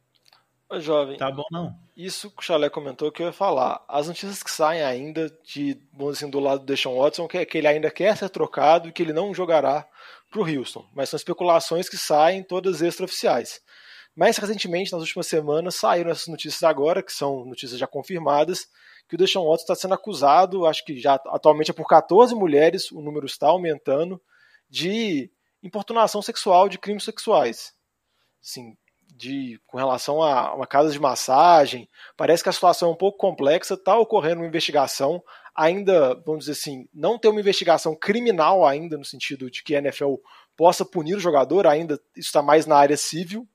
Ô, 0.70 0.80
jovem. 0.80 1.18
Tá 1.18 1.32
bom, 1.32 1.46
não. 1.50 1.74
Isso 1.96 2.30
que 2.30 2.42
o 2.42 2.46
Chalé 2.46 2.70
comentou 2.70 3.12
que 3.12 3.22
eu 3.22 3.28
ia 3.28 3.34
falar. 3.34 3.84
As 3.88 4.08
notícias 4.08 4.44
que 4.44 4.52
saem 4.52 4.84
ainda 4.84 5.30
de, 5.46 5.82
assim, 6.10 6.30
do 6.30 6.40
lado 6.40 6.60
do 6.60 6.66
Deshaun 6.66 6.98
Watson 6.98 7.28
que 7.28 7.38
é 7.38 7.46
que 7.46 7.58
ele 7.58 7.68
ainda 7.68 7.90
quer 7.90 8.18
ser 8.18 8.30
trocado 8.30 8.90
e 8.90 8.92
que 8.92 9.02
ele 9.02 9.14
não 9.14 9.34
jogará 9.34 9.88
pro 10.30 10.44
Houston. 10.44 10.86
Mas 10.94 11.10
são 11.10 11.18
especulações 11.18 11.88
que 11.88 11.98
saem 11.98 12.44
todas 12.44 12.82
extraoficiais. 12.82 13.62
Mais 14.14 14.36
recentemente, 14.38 14.92
nas 14.92 15.02
últimas 15.02 15.28
semanas, 15.28 15.76
saíram 15.76 16.12
essas 16.12 16.28
notícias 16.28 16.64
agora, 16.64 17.04
que 17.04 17.14
são 17.14 17.46
notícias 17.46 17.80
já 17.80 17.88
confirmadas, 17.88 18.68
que 19.08 19.16
o 19.16 19.18
Deshaun 19.18 19.48
Watson 19.48 19.62
está 19.62 19.76
sendo 19.76 19.94
acusado, 19.94 20.66
acho 20.66 20.84
que 20.84 21.00
já 21.00 21.14
atualmente 21.28 21.72
é 21.72 21.74
por 21.74 21.88
14 21.88 22.36
mulheres, 22.36 22.92
o 22.92 23.00
número 23.00 23.26
está 23.26 23.48
aumentando, 23.48 24.20
de 24.70 25.32
importunação 25.64 26.22
sexual, 26.22 26.68
de 26.68 26.78
crimes 26.78 27.04
sexuais. 27.04 27.74
Assim, 28.44 28.76
de, 29.18 29.60
com 29.66 29.78
relação 29.78 30.22
a 30.22 30.54
uma 30.54 30.68
casa 30.68 30.92
de 30.92 31.00
massagem, 31.00 31.90
parece 32.16 32.44
que 32.44 32.50
a 32.50 32.54
situação 32.54 32.90
é 32.90 32.92
um 32.92 32.98
pouco 32.98 33.18
complexa, 33.18 33.74
está 33.74 33.98
ocorrendo 33.98 34.42
uma 34.42 34.48
investigação, 34.48 35.24
ainda, 35.56 36.14
vamos 36.26 36.46
dizer 36.46 36.52
assim, 36.52 36.88
não 36.94 37.18
tem 37.18 37.32
uma 37.32 37.42
investigação 37.42 37.96
criminal 37.96 38.66
ainda, 38.66 38.98
no 38.98 39.04
sentido 39.04 39.50
de 39.50 39.64
que 39.64 39.76
a 39.76 39.80
NFL 39.80 40.16
possa 40.56 40.86
punir 40.86 41.16
o 41.16 41.20
jogador, 41.20 41.66
ainda 41.66 41.96
isso 42.16 42.28
está 42.28 42.42
mais 42.42 42.66
na 42.66 42.78
área 42.78 42.96
civil. 42.96 43.48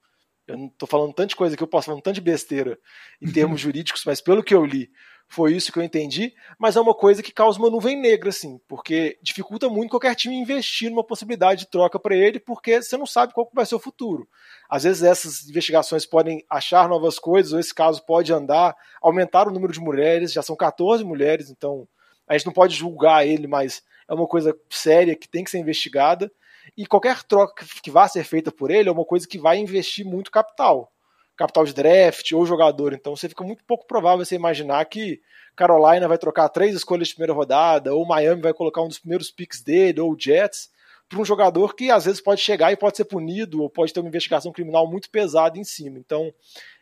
Eu 0.46 0.58
não 0.58 0.66
estou 0.66 0.88
falando 0.88 1.14
tanta 1.14 1.36
coisa 1.36 1.56
que 1.56 1.62
eu 1.62 1.68
posso 1.68 1.86
falando 1.86 2.02
tanto 2.02 2.16
de 2.16 2.20
besteira 2.20 2.76
em 3.20 3.30
termos 3.30 3.60
jurídicos, 3.62 4.02
mas 4.04 4.20
pelo 4.20 4.42
que 4.42 4.54
eu 4.54 4.66
li, 4.66 4.90
foi 5.32 5.54
isso 5.54 5.72
que 5.72 5.78
eu 5.78 5.82
entendi, 5.82 6.34
mas 6.58 6.76
é 6.76 6.80
uma 6.80 6.94
coisa 6.94 7.22
que 7.22 7.32
causa 7.32 7.58
uma 7.58 7.70
nuvem 7.70 7.98
negra, 7.98 8.28
assim, 8.28 8.60
porque 8.68 9.18
dificulta 9.22 9.66
muito 9.66 9.90
qualquer 9.90 10.14
time 10.14 10.36
investir 10.36 10.90
numa 10.90 11.02
possibilidade 11.02 11.60
de 11.60 11.70
troca 11.70 11.98
para 11.98 12.14
ele, 12.14 12.38
porque 12.38 12.82
você 12.82 12.98
não 12.98 13.06
sabe 13.06 13.32
qual 13.32 13.50
vai 13.54 13.64
ser 13.64 13.74
o 13.74 13.80
futuro. 13.80 14.28
Às 14.72 14.84
vezes 14.84 15.02
essas 15.02 15.46
investigações 15.46 16.06
podem 16.06 16.42
achar 16.48 16.88
novas 16.88 17.18
coisas, 17.18 17.52
ou 17.52 17.60
esse 17.60 17.74
caso 17.74 18.02
pode 18.06 18.32
andar, 18.32 18.74
aumentar 19.02 19.46
o 19.46 19.50
número 19.50 19.70
de 19.70 19.78
mulheres, 19.78 20.32
já 20.32 20.40
são 20.40 20.56
14 20.56 21.04
mulheres, 21.04 21.50
então 21.50 21.86
a 22.26 22.32
gente 22.32 22.46
não 22.46 22.54
pode 22.54 22.74
julgar 22.74 23.26
ele, 23.26 23.46
mas 23.46 23.82
é 24.08 24.14
uma 24.14 24.26
coisa 24.26 24.56
séria 24.70 25.14
que 25.14 25.28
tem 25.28 25.44
que 25.44 25.50
ser 25.50 25.58
investigada. 25.58 26.32
E 26.74 26.86
qualquer 26.86 27.22
troca 27.22 27.66
que 27.82 27.90
vá 27.90 28.08
ser 28.08 28.24
feita 28.24 28.50
por 28.50 28.70
ele 28.70 28.88
é 28.88 28.92
uma 28.92 29.04
coisa 29.04 29.28
que 29.28 29.36
vai 29.36 29.58
investir 29.58 30.06
muito 30.06 30.30
capital 30.30 30.90
capital 31.36 31.64
de 31.64 31.74
draft 31.74 32.32
ou 32.32 32.46
jogador. 32.46 32.94
Então 32.94 33.14
você 33.14 33.28
fica 33.28 33.44
muito 33.44 33.64
pouco 33.64 33.86
provável 33.86 34.24
você 34.24 34.36
imaginar 34.36 34.84
que 34.86 35.20
Carolina 35.54 36.08
vai 36.08 36.16
trocar 36.16 36.48
três 36.48 36.74
escolhas 36.74 37.08
de 37.08 37.14
primeira 37.14 37.34
rodada, 37.34 37.94
ou 37.94 38.06
Miami 38.06 38.40
vai 38.40 38.54
colocar 38.54 38.80
um 38.80 38.88
dos 38.88 38.98
primeiros 38.98 39.30
picks 39.30 39.62
dele, 39.62 40.00
ou 40.00 40.16
Jets, 40.18 40.70
para 41.12 41.20
um 41.20 41.24
jogador 41.24 41.74
que 41.74 41.90
às 41.90 42.06
vezes 42.06 42.20
pode 42.20 42.40
chegar 42.40 42.72
e 42.72 42.76
pode 42.76 42.96
ser 42.96 43.04
punido, 43.04 43.62
ou 43.62 43.68
pode 43.68 43.92
ter 43.92 44.00
uma 44.00 44.08
investigação 44.08 44.50
criminal 44.50 44.90
muito 44.90 45.10
pesada 45.10 45.58
em 45.58 45.64
cima. 45.64 45.98
Então 45.98 46.32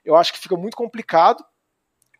eu 0.05 0.15
acho 0.15 0.33
que 0.33 0.39
fica 0.39 0.57
muito 0.57 0.77
complicado. 0.77 1.45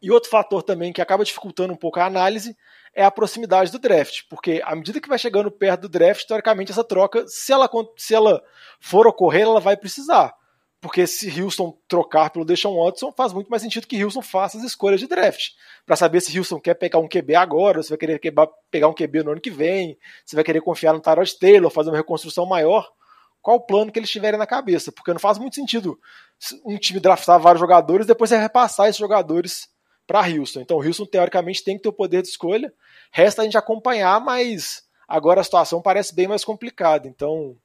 E 0.03 0.11
outro 0.11 0.31
fator 0.31 0.63
também 0.63 0.93
que 0.93 1.03
acaba 1.03 1.25
dificultando 1.25 1.75
um 1.75 1.77
pouco 1.77 2.01
a 2.01 2.07
análise 2.07 2.57
é 2.95 3.05
a 3.05 3.11
proximidade 3.11 3.71
do 3.71 3.79
draft, 3.79 4.23
porque 4.29 4.61
à 4.65 4.75
medida 4.75 5.01
que 5.01 5.09
vai 5.09 5.19
chegando 5.19 5.51
perto 5.51 5.83
do 5.83 5.89
draft, 5.89 6.27
teoricamente 6.27 6.73
essa 6.73 6.83
troca, 6.83 7.25
se 7.29 7.53
ela, 7.53 7.69
se 7.97 8.15
ela 8.15 8.43
for 8.81 9.07
ocorrer, 9.07 9.43
ela 9.43 9.61
vai 9.61 9.77
precisar. 9.77 10.35
Porque 10.81 11.07
se 11.07 11.41
Houston 11.41 11.77
trocar 11.87 12.31
pelo 12.31 12.45
Deshaun 12.45 12.83
Watson, 12.83 13.13
faz 13.13 13.35
muito 13.35 13.49
mais 13.49 13.63
sentido 13.63 13.87
que 13.87 14.03
Houston 14.03 14.23
faça 14.23 14.57
as 14.57 14.65
escolhas 14.65 14.99
de 14.99 15.07
draft. 15.07 15.51
Para 15.85 15.95
saber 15.95 16.21
se 16.23 16.37
Houston 16.39 16.59
quer 16.59 16.75
pegar 16.75 16.99
um 16.99 17.09
QB 17.09 17.35
agora, 17.35 17.83
se 17.83 17.91
vai 17.91 17.99
querer 17.99 18.19
pegar 18.71 18.89
um 18.89 18.95
QB 18.95 19.23
no 19.23 19.33
ano 19.33 19.41
que 19.41 19.51
vem, 19.51 19.99
se 20.25 20.35
vai 20.35 20.43
querer 20.43 20.63
confiar 20.63 20.95
no 20.95 21.01
Tyrod 21.01 21.39
Taylor, 21.39 21.71
fazer 21.71 21.91
uma 21.91 21.99
reconstrução 21.99 22.47
maior. 22.47 22.91
Qual 23.43 23.59
o 23.59 23.61
plano 23.61 23.93
que 23.93 23.99
eles 23.99 24.11
tiverem 24.11 24.39
na 24.39 24.47
cabeça? 24.47 24.91
Porque 24.91 25.13
não 25.13 25.21
faz 25.21 25.39
muito 25.39 25.55
sentido 25.55 25.99
um 26.65 26.79
time 26.79 27.01
draftar 27.01 27.39
vários 27.39 27.61
jogadores 27.61 28.05
e 28.05 28.09
depois 28.09 28.31
repassar 28.31 28.89
esses 28.89 28.99
jogadores 28.99 29.69
para 30.07 30.27
Houston. 30.27 30.61
Então, 30.61 30.79
Houston, 30.79 31.07
teoricamente, 31.07 31.63
tem 31.63 31.77
que 31.77 31.83
ter 31.83 31.89
o 31.89 31.93
poder 31.93 32.23
de 32.23 32.29
escolha. 32.29 32.73
Resta 33.13 33.43
a 33.43 33.45
gente 33.45 33.57
acompanhar, 33.57 34.21
mas 34.21 34.83
agora 35.07 35.41
a 35.41 35.45
situação 35.45 35.81
parece 35.81 36.15
bem 36.15 36.27
mais 36.27 36.45
complicada. 36.45 37.07
Então, 37.07 37.57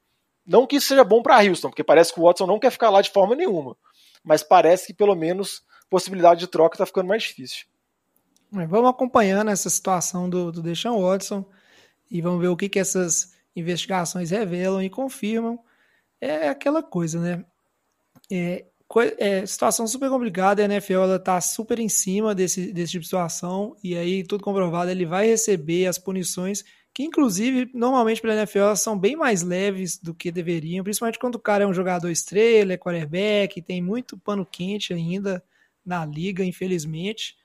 não 0.45 0.67
que 0.67 0.75
isso 0.75 0.87
seja 0.87 1.03
bom 1.03 1.21
para 1.21 1.41
Houston, 1.43 1.69
porque 1.69 1.83
parece 1.83 2.13
que 2.13 2.19
o 2.19 2.23
Watson 2.23 2.45
não 2.45 2.59
quer 2.59 2.71
ficar 2.71 2.89
lá 2.89 3.01
de 3.01 3.09
forma 3.09 3.35
nenhuma. 3.35 3.75
Mas 4.23 4.43
parece 4.43 4.87
que 4.87 4.93
pelo 4.93 5.15
menos 5.15 5.63
possibilidade 5.89 6.41
de 6.41 6.47
troca 6.47 6.75
está 6.75 6.85
ficando 6.85 7.07
mais 7.07 7.23
difícil. 7.23 7.65
Vamos 8.51 8.89
acompanhando 8.89 9.51
essa 9.51 9.69
situação 9.69 10.29
do, 10.29 10.51
do 10.51 10.61
Deshaun 10.61 11.01
Watson 11.01 11.45
e 12.09 12.21
vamos 12.21 12.41
ver 12.41 12.47
o 12.47 12.55
que, 12.55 12.69
que 12.69 12.79
essas 12.79 13.33
investigações 13.55 14.29
revelam 14.29 14.81
e 14.81 14.89
confirmam. 14.89 15.59
É 16.21 16.47
aquela 16.47 16.81
coisa, 16.81 17.19
né? 17.19 17.45
É, 18.31 18.65
é, 19.17 19.45
situação 19.45 19.87
super 19.87 20.09
complicada, 20.09 20.61
a 20.61 20.65
NFL 20.65 20.93
ela 20.93 21.19
tá 21.19 21.41
super 21.41 21.79
em 21.79 21.89
cima 21.89 22.33
desse, 22.33 22.71
desse 22.71 22.93
tipo 22.93 23.01
de 23.01 23.07
situação, 23.07 23.75
e 23.83 23.97
aí, 23.97 24.23
tudo 24.23 24.43
comprovado, 24.43 24.89
ele 24.89 25.05
vai 25.05 25.27
receber 25.27 25.87
as 25.87 25.97
punições 25.97 26.63
que 26.95 27.03
inclusive 27.03 27.69
normalmente 27.73 28.21
pela 28.21 28.33
NFL 28.35 28.59
elas 28.59 28.79
são 28.79 28.97
bem 28.97 29.17
mais 29.17 29.43
leves 29.43 29.97
do 29.97 30.13
que 30.13 30.31
deveriam, 30.31 30.81
principalmente 30.81 31.19
quando 31.19 31.35
o 31.35 31.39
cara 31.39 31.65
é 31.65 31.67
um 31.67 31.73
jogador 31.73 32.09
estrela, 32.09 32.71
é 32.71 32.77
quarterback, 32.77 33.61
tem 33.61 33.81
muito 33.81 34.17
pano 34.17 34.45
quente 34.45 34.93
ainda 34.93 35.43
na 35.85 36.05
liga, 36.05 36.41
infelizmente. 36.41 37.35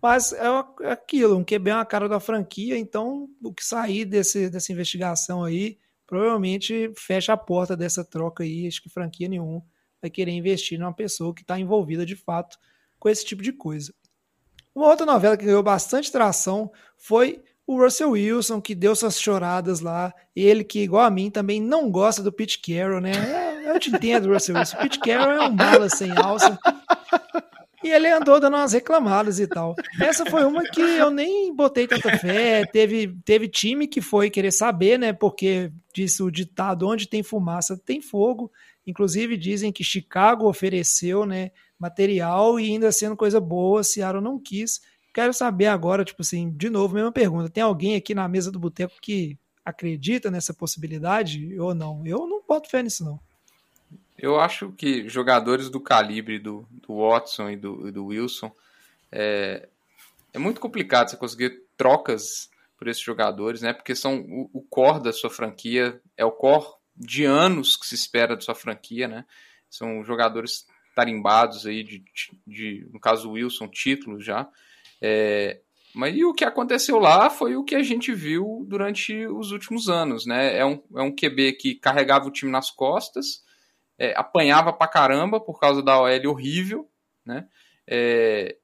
Mas 0.00 0.32
é, 0.32 0.46
é 0.84 0.92
aquilo, 0.92 1.36
um 1.36 1.44
QB 1.44 1.70
é 1.70 1.74
uma 1.74 1.84
cara 1.84 2.08
da 2.08 2.18
franquia, 2.18 2.78
então 2.78 3.28
o 3.42 3.52
que 3.52 3.62
sair 3.62 4.06
desse, 4.06 4.48
dessa 4.48 4.72
investigação 4.72 5.44
aí 5.44 5.78
provavelmente 6.06 6.90
fecha 6.96 7.34
a 7.34 7.36
porta 7.36 7.76
dessa 7.76 8.02
troca 8.02 8.42
aí. 8.42 8.66
Acho 8.66 8.82
que 8.82 8.88
franquia 8.88 9.28
nenhuma 9.28 9.62
vai 10.00 10.08
querer 10.08 10.32
investir 10.32 10.78
numa 10.78 10.94
pessoa 10.94 11.34
que 11.34 11.42
está 11.42 11.60
envolvida 11.60 12.06
de 12.06 12.16
fato 12.16 12.58
com 12.98 13.10
esse 13.10 13.22
tipo 13.22 13.42
de 13.42 13.52
coisa. 13.52 13.92
Uma 14.74 14.86
outra 14.86 15.04
novela 15.04 15.36
que 15.36 15.44
ganhou 15.44 15.62
bastante 15.62 16.10
tração 16.10 16.72
foi 16.96 17.42
o 17.66 17.80
Russell 17.80 18.10
Wilson, 18.10 18.60
que 18.60 18.74
deu 18.74 18.94
suas 18.94 19.18
choradas 19.18 19.80
lá, 19.80 20.12
ele 20.36 20.62
que, 20.62 20.80
igual 20.80 21.04
a 21.04 21.10
mim, 21.10 21.30
também 21.30 21.60
não 21.60 21.90
gosta 21.90 22.22
do 22.22 22.32
Pete 22.32 22.60
Carroll, 22.60 23.00
né? 23.00 23.12
É, 23.12 23.70
eu 23.70 23.80
te 23.80 23.90
entendo, 23.90 24.32
Russell 24.32 24.56
Wilson. 24.56 24.76
Pete 24.78 24.98
Carroll 25.00 25.32
é 25.32 25.48
um 25.48 25.52
mala 25.52 25.88
sem 25.88 26.10
alça. 26.16 26.58
E 27.82 27.90
ele 27.90 28.08
andou 28.08 28.40
dando 28.40 28.54
umas 28.54 28.72
reclamadas 28.72 29.38
e 29.38 29.46
tal. 29.46 29.74
Essa 30.00 30.24
foi 30.24 30.42
uma 30.44 30.62
que 30.62 30.80
eu 30.80 31.10
nem 31.10 31.54
botei 31.54 31.86
tanta 31.86 32.16
fé. 32.16 32.64
Teve, 32.64 33.14
teve 33.24 33.46
time 33.46 33.86
que 33.86 34.00
foi 34.00 34.30
querer 34.30 34.52
saber, 34.52 34.98
né? 34.98 35.12
Porque 35.12 35.70
disse 35.94 36.22
o 36.22 36.30
ditado: 36.30 36.88
onde 36.88 37.06
tem 37.06 37.22
fumaça, 37.22 37.78
tem 37.78 38.00
fogo. 38.00 38.50
Inclusive 38.86 39.36
dizem 39.36 39.72
que 39.72 39.84
Chicago 39.84 40.48
ofereceu, 40.48 41.24
né, 41.24 41.50
material 41.78 42.60
e 42.60 42.64
ainda 42.64 42.92
sendo 42.92 43.16
coisa 43.16 43.40
boa, 43.40 43.82
Seattle 43.82 44.22
não 44.22 44.38
quis. 44.38 44.80
Quero 45.14 45.32
saber 45.32 45.66
agora, 45.66 46.04
tipo 46.04 46.22
assim, 46.22 46.50
de 46.50 46.68
novo, 46.68 46.96
mesma 46.96 47.12
pergunta. 47.12 47.48
Tem 47.48 47.62
alguém 47.62 47.94
aqui 47.94 48.16
na 48.16 48.26
mesa 48.26 48.50
do 48.50 48.58
boteco 48.58 48.96
que 49.00 49.38
acredita 49.64 50.28
nessa 50.28 50.52
possibilidade 50.52 51.56
ou 51.58 51.72
não? 51.72 52.04
Eu 52.04 52.26
não 52.26 52.42
boto 52.46 52.68
fé 52.68 52.82
nisso, 52.82 53.04
não. 53.04 53.20
Eu 54.18 54.40
acho 54.40 54.72
que 54.72 55.08
jogadores 55.08 55.70
do 55.70 55.80
calibre 55.80 56.40
do, 56.40 56.66
do 56.68 56.96
Watson 56.98 57.50
e 57.50 57.56
do, 57.56 57.92
do 57.92 58.06
Wilson 58.06 58.50
é, 59.12 59.68
é 60.32 60.38
muito 60.38 60.60
complicado 60.60 61.08
você 61.08 61.16
conseguir 61.16 61.62
trocas 61.76 62.50
por 62.76 62.88
esses 62.88 63.02
jogadores, 63.02 63.62
né? 63.62 63.72
Porque 63.72 63.94
são 63.94 64.20
o, 64.20 64.50
o 64.52 64.62
core 64.62 65.00
da 65.00 65.12
sua 65.12 65.30
franquia, 65.30 66.00
é 66.16 66.24
o 66.24 66.32
core 66.32 66.66
de 66.96 67.24
anos 67.24 67.76
que 67.76 67.86
se 67.86 67.94
espera 67.94 68.34
da 68.34 68.42
sua 68.42 68.54
franquia, 68.54 69.06
né? 69.06 69.24
São 69.70 70.04
jogadores 70.04 70.66
tarimbados 70.94 71.66
aí 71.66 71.84
de, 71.84 72.04
de 72.44 72.86
no 72.92 72.98
caso 72.98 73.30
Wilson, 73.30 73.68
títulos 73.68 74.24
já. 74.24 74.48
É, 75.06 75.60
mas 75.94 76.16
e 76.16 76.24
o 76.24 76.32
que 76.32 76.46
aconteceu 76.46 76.98
lá 76.98 77.28
foi 77.28 77.56
o 77.56 77.62
que 77.62 77.74
a 77.74 77.82
gente 77.82 78.10
viu 78.14 78.64
durante 78.66 79.26
os 79.26 79.52
últimos 79.52 79.90
anos, 79.90 80.24
né? 80.24 80.56
É 80.56 80.64
um, 80.64 80.82
é 80.96 81.02
um 81.02 81.14
QB 81.14 81.52
que 81.52 81.74
carregava 81.74 82.26
o 82.26 82.30
time 82.30 82.50
nas 82.50 82.70
costas, 82.70 83.44
é, 83.98 84.14
apanhava 84.16 84.72
pra 84.72 84.88
caramba 84.88 85.38
por 85.38 85.60
causa 85.60 85.82
da 85.82 86.00
OL 86.00 86.30
horrível, 86.30 86.88
né? 87.22 87.46
É, 87.86 88.56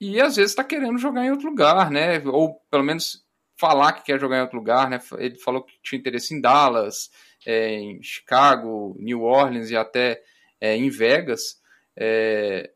e 0.00 0.18
às 0.18 0.36
vezes 0.36 0.52
está 0.52 0.64
querendo 0.64 0.96
jogar 0.96 1.26
em 1.26 1.30
outro 1.30 1.50
lugar, 1.50 1.90
né? 1.90 2.22
Ou 2.24 2.54
pelo 2.70 2.84
menos 2.84 3.22
falar 3.60 3.92
que 3.92 4.04
quer 4.04 4.18
jogar 4.18 4.38
em 4.38 4.42
outro 4.42 4.56
lugar, 4.56 4.88
né? 4.88 4.98
Ele 5.18 5.38
falou 5.38 5.62
que 5.62 5.74
tinha 5.82 5.98
interesse 5.98 6.34
em 6.34 6.40
Dallas, 6.40 7.10
é, 7.44 7.74
em 7.74 8.02
Chicago, 8.02 8.96
New 8.98 9.20
Orleans 9.24 9.70
e 9.70 9.76
até 9.76 10.22
é, 10.58 10.74
em 10.74 10.88
Vegas. 10.88 11.60
É, 11.94 12.70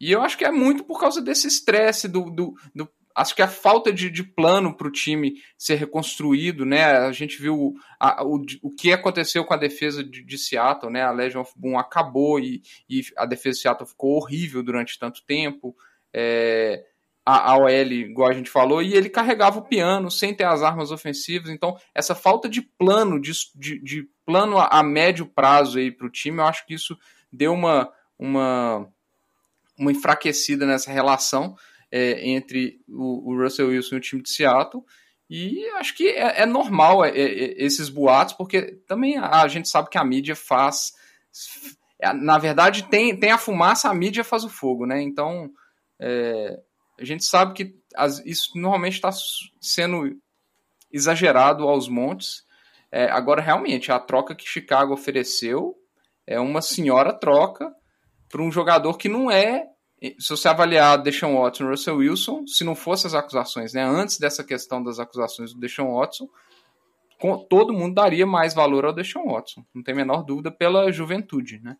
e 0.00 0.12
eu 0.12 0.22
acho 0.22 0.36
que 0.36 0.44
é 0.44 0.50
muito 0.50 0.84
por 0.84 1.00
causa 1.00 1.20
desse 1.20 1.46
estresse 1.46 2.08
do, 2.08 2.30
do, 2.30 2.54
do 2.74 2.88
acho 3.14 3.34
que 3.34 3.42
a 3.42 3.48
falta 3.48 3.92
de, 3.92 4.08
de 4.08 4.22
plano 4.22 4.76
para 4.76 4.86
o 4.86 4.92
time 4.92 5.34
ser 5.56 5.74
reconstruído, 5.74 6.64
né? 6.64 6.84
A 6.84 7.10
gente 7.10 7.40
viu 7.40 7.74
a, 7.98 8.24
o, 8.24 8.40
o 8.62 8.70
que 8.70 8.92
aconteceu 8.92 9.44
com 9.44 9.54
a 9.54 9.58
defesa 9.58 10.04
de, 10.04 10.24
de, 10.24 10.38
Seattle, 10.38 10.92
né? 10.92 11.02
A 11.02 11.10
Legion 11.10 11.40
of 11.40 11.52
Boom 11.56 11.76
acabou 11.78 12.38
e, 12.38 12.62
e 12.88 13.02
a 13.16 13.26
defesa 13.26 13.56
de 13.56 13.62
Seattle 13.62 13.88
ficou 13.88 14.16
horrível 14.16 14.62
durante 14.62 14.98
tanto 14.98 15.24
tempo 15.26 15.74
é, 16.14 16.84
a, 17.24 17.52
a 17.52 17.58
OL, 17.58 17.92
igual 17.92 18.30
a 18.30 18.32
gente 18.32 18.48
falou, 18.48 18.82
e 18.82 18.94
ele 18.94 19.10
carregava 19.10 19.58
o 19.58 19.64
piano 19.64 20.10
sem 20.10 20.32
ter 20.32 20.44
as 20.44 20.62
armas 20.62 20.90
ofensivas. 20.90 21.50
Então, 21.50 21.76
essa 21.94 22.14
falta 22.14 22.48
de 22.48 22.62
plano, 22.62 23.20
de, 23.20 23.32
de, 23.54 23.78
de 23.82 24.08
plano 24.24 24.58
a, 24.58 24.66
a, 24.68 24.82
médio 24.82 25.26
prazo 25.26 25.78
aí 25.78 25.90
para 25.90 26.06
o 26.06 26.10
time, 26.10 26.38
eu 26.38 26.46
acho 26.46 26.64
que 26.66 26.72
isso 26.72 26.96
deu 27.30 27.52
uma, 27.52 27.92
uma, 28.18 28.88
uma 29.78 29.92
enfraquecida 29.92 30.66
nessa 30.66 30.90
relação 30.90 31.56
é, 31.90 32.28
entre 32.28 32.80
o, 32.88 33.32
o, 33.32 33.42
Russell 33.42 33.68
Wilson 33.68 33.94
e 33.94 33.98
o 33.98 34.00
time 34.00 34.22
de 34.22 34.30
Seattle. 34.30 34.84
E 35.30 35.66
acho 35.76 35.94
que 35.94 36.08
é, 36.08 36.42
é 36.42 36.46
normal 36.46 37.04
é, 37.04 37.10
é, 37.10 37.62
esses 37.62 37.88
boatos, 37.88 38.34
porque 38.34 38.80
também 38.86 39.16
a, 39.18 39.42
a 39.42 39.48
gente 39.48 39.68
sabe 39.68 39.90
que 39.90 39.98
a 39.98 40.04
mídia 40.04 40.34
faz. 40.34 40.92
Na 42.20 42.38
verdade, 42.38 42.84
tem, 42.84 43.18
tem 43.18 43.30
a 43.30 43.38
fumaça, 43.38 43.88
a 43.88 43.94
mídia 43.94 44.24
faz 44.24 44.44
o 44.44 44.48
fogo, 44.48 44.86
né? 44.86 45.02
Então, 45.02 45.50
é, 46.00 46.58
a 46.98 47.04
gente 47.04 47.24
sabe 47.24 47.54
que 47.54 47.74
as, 47.94 48.24
isso 48.24 48.52
normalmente 48.56 48.94
está 48.94 49.10
sendo 49.60 50.16
exagerado 50.92 51.68
aos 51.68 51.88
montes. 51.88 52.44
É, 52.90 53.10
agora, 53.10 53.42
realmente, 53.42 53.92
a 53.92 53.98
troca 53.98 54.34
que 54.34 54.48
Chicago 54.48 54.94
ofereceu 54.94 55.76
é 56.26 56.38
uma 56.40 56.62
senhora 56.62 57.12
troca 57.12 57.74
para 58.28 58.42
um 58.42 58.50
jogador 58.50 58.96
que 58.96 59.08
não 59.08 59.30
é. 59.30 59.66
Se 60.18 60.30
você 60.30 60.48
avaliar 60.48 61.02
Deshaun 61.02 61.40
Watson 61.40 61.64
e 61.64 61.70
Russell 61.70 61.96
Wilson, 61.96 62.46
se 62.46 62.62
não 62.62 62.76
fossem 62.76 63.08
as 63.08 63.14
acusações, 63.14 63.72
né, 63.72 63.82
antes 63.82 64.18
dessa 64.18 64.44
questão 64.44 64.82
das 64.82 65.00
acusações 65.00 65.52
do 65.52 65.58
Deshaun 65.58 65.96
Watson, 65.96 66.28
todo 67.48 67.72
mundo 67.72 67.94
daria 67.94 68.24
mais 68.24 68.54
valor 68.54 68.84
ao 68.84 68.92
Deshaun 68.92 69.32
Watson, 69.32 69.64
não 69.74 69.82
tem 69.82 69.92
a 69.92 69.96
menor 69.96 70.22
dúvida, 70.22 70.52
pela 70.52 70.92
juventude, 70.92 71.58
né? 71.58 71.76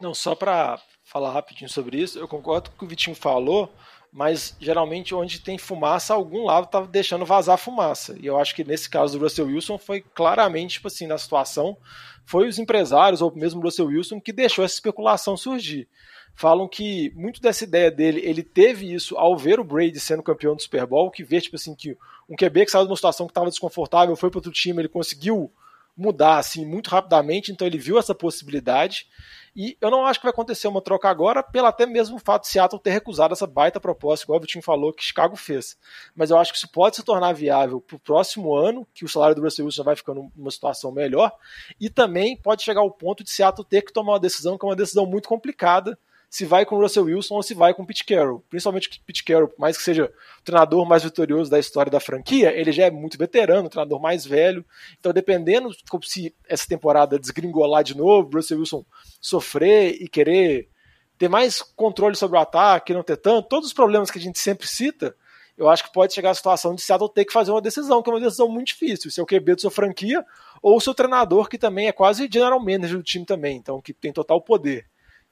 Não, 0.00 0.14
só 0.14 0.36
para 0.36 0.80
falar 1.02 1.32
rapidinho 1.32 1.68
sobre 1.68 2.00
isso, 2.00 2.16
eu 2.18 2.28
concordo 2.28 2.70
com 2.70 2.76
o 2.76 2.78
que 2.78 2.84
o 2.84 2.88
Vitinho 2.88 3.16
falou, 3.16 3.72
mas 4.12 4.56
geralmente 4.60 5.14
onde 5.14 5.40
tem 5.40 5.58
fumaça, 5.58 6.14
algum 6.14 6.44
lado 6.44 6.64
está 6.64 6.80
deixando 6.80 7.24
vazar 7.24 7.58
fumaça. 7.58 8.16
E 8.20 8.26
eu 8.26 8.38
acho 8.38 8.54
que 8.54 8.64
nesse 8.64 8.88
caso 8.88 9.18
do 9.18 9.24
Russell 9.24 9.46
Wilson 9.46 9.78
foi 9.78 10.00
claramente, 10.00 10.74
tipo 10.74 10.88
assim, 10.88 11.06
na 11.06 11.18
situação, 11.18 11.76
foi 12.24 12.48
os 12.48 12.58
empresários, 12.58 13.22
ou 13.22 13.34
mesmo 13.34 13.60
o 13.60 13.64
Russell 13.64 13.86
Wilson, 13.86 14.20
que 14.20 14.32
deixou 14.32 14.64
essa 14.64 14.74
especulação 14.74 15.36
surgir. 15.36 15.88
Falam 16.34 16.68
que 16.68 17.10
muito 17.16 17.40
dessa 17.40 17.64
ideia 17.64 17.90
dele, 17.90 18.20
ele 18.22 18.42
teve 18.42 18.92
isso 18.92 19.16
ao 19.16 19.36
ver 19.36 19.58
o 19.58 19.64
Brady 19.64 19.98
sendo 19.98 20.22
campeão 20.22 20.54
do 20.54 20.62
Super 20.62 20.86
Bowl, 20.86 21.10
que 21.10 21.24
vê, 21.24 21.40
tipo 21.40 21.56
assim, 21.56 21.74
que 21.74 21.96
um 22.28 22.36
QB 22.36 22.66
que 22.66 22.70
saiu 22.70 22.84
de 22.84 22.90
uma 22.90 22.96
situação 22.96 23.26
que 23.26 23.32
estava 23.32 23.48
desconfortável, 23.48 24.14
foi 24.14 24.30
para 24.30 24.38
outro 24.38 24.52
time, 24.52 24.80
ele 24.80 24.88
conseguiu 24.88 25.50
mudar 25.96 26.38
assim 26.38 26.64
muito 26.64 26.90
rapidamente, 26.90 27.50
então 27.50 27.66
ele 27.66 27.76
viu 27.76 27.98
essa 27.98 28.14
possibilidade. 28.14 29.08
E 29.54 29.76
eu 29.80 29.90
não 29.90 30.06
acho 30.06 30.20
que 30.20 30.24
vai 30.26 30.32
acontecer 30.32 30.68
uma 30.68 30.80
troca 30.80 31.08
agora, 31.08 31.42
pelo 31.42 31.66
até 31.66 31.86
mesmo 31.86 32.18
fato 32.18 32.42
de 32.42 32.48
Seattle 32.48 32.80
ter 32.80 32.90
recusado 32.90 33.32
essa 33.32 33.46
baita 33.46 33.80
proposta, 33.80 34.24
igual 34.24 34.38
o 34.38 34.40
Vitinho 34.40 34.62
falou, 34.62 34.92
que 34.92 35.02
Chicago 35.02 35.36
fez. 35.36 35.76
Mas 36.14 36.30
eu 36.30 36.38
acho 36.38 36.52
que 36.52 36.58
isso 36.58 36.70
pode 36.70 36.96
se 36.96 37.02
tornar 37.02 37.32
viável 37.32 37.80
para 37.80 37.96
o 37.96 38.00
próximo 38.00 38.54
ano, 38.54 38.86
que 38.94 39.04
o 39.04 39.08
salário 39.08 39.34
do 39.34 39.42
Russell 39.42 39.64
Wilson 39.64 39.84
vai 39.84 39.96
ficando 39.96 40.30
numa 40.36 40.50
situação 40.50 40.92
melhor, 40.92 41.32
e 41.80 41.88
também 41.90 42.36
pode 42.36 42.62
chegar 42.62 42.80
ao 42.80 42.90
ponto 42.90 43.24
de 43.24 43.30
Seattle 43.30 43.66
ter 43.66 43.82
que 43.82 43.92
tomar 43.92 44.12
uma 44.12 44.20
decisão 44.20 44.56
que 44.56 44.64
é 44.64 44.68
uma 44.68 44.76
decisão 44.76 45.06
muito 45.06 45.28
complicada, 45.28 45.98
se 46.30 46.44
vai 46.44 46.66
com 46.66 46.76
o 46.76 46.80
Russell 46.80 47.04
Wilson 47.04 47.36
ou 47.36 47.42
se 47.42 47.54
vai 47.54 47.72
com 47.72 47.82
o 47.82 47.86
Pete 47.86 48.04
Carroll. 48.04 48.44
Principalmente 48.50 48.88
o 48.88 49.04
Pete 49.06 49.24
Carroll, 49.24 49.48
por 49.48 49.58
mais 49.58 49.76
que 49.76 49.82
seja 49.82 50.12
o 50.40 50.42
treinador 50.44 50.86
mais 50.86 51.02
vitorioso 51.02 51.50
da 51.50 51.58
história 51.58 51.90
da 51.90 52.00
franquia, 52.00 52.52
ele 52.52 52.70
já 52.70 52.84
é 52.84 52.90
muito 52.90 53.16
veterano, 53.16 53.66
o 53.66 53.70
treinador 53.70 54.00
mais 54.00 54.26
velho. 54.26 54.64
Então, 54.98 55.12
dependendo 55.12 55.70
se 56.02 56.34
essa 56.46 56.66
temporada 56.68 57.18
desgringolar 57.18 57.82
de 57.82 57.96
novo, 57.96 58.30
Russell 58.34 58.58
Wilson 58.58 58.84
sofrer 59.20 59.96
e 60.00 60.08
querer 60.08 60.68
ter 61.16 61.28
mais 61.28 61.62
controle 61.62 62.14
sobre 62.14 62.38
o 62.38 62.40
ataque, 62.40 62.92
não 62.92 63.02
ter 63.02 63.16
tanto, 63.16 63.48
todos 63.48 63.68
os 63.68 63.72
problemas 63.72 64.10
que 64.10 64.18
a 64.18 64.22
gente 64.22 64.38
sempre 64.38 64.68
cita, 64.68 65.16
eu 65.56 65.68
acho 65.68 65.82
que 65.82 65.92
pode 65.92 66.14
chegar 66.14 66.30
a 66.30 66.34
situação 66.34 66.74
de 66.74 66.82
Seattle 66.82 67.12
ter 67.12 67.24
que 67.24 67.32
fazer 67.32 67.50
uma 67.50 67.60
decisão, 67.60 68.00
que 68.00 68.08
é 68.08 68.12
uma 68.12 68.20
decisão 68.20 68.48
muito 68.48 68.68
difícil. 68.68 69.10
Se 69.10 69.18
é 69.18 69.22
o 69.22 69.26
QB 69.26 69.56
da 69.56 69.60
sua 69.62 69.70
franquia 69.72 70.24
ou 70.62 70.76
o 70.76 70.80
seu 70.80 70.94
treinador, 70.94 71.48
que 71.48 71.58
também 71.58 71.88
é 71.88 71.92
quase 71.92 72.28
general 72.32 72.60
manager 72.60 72.98
do 72.98 73.02
time 73.02 73.24
também, 73.24 73.56
então 73.56 73.80
que 73.80 73.92
tem 73.92 74.12
total 74.12 74.40
poder. 74.40 74.86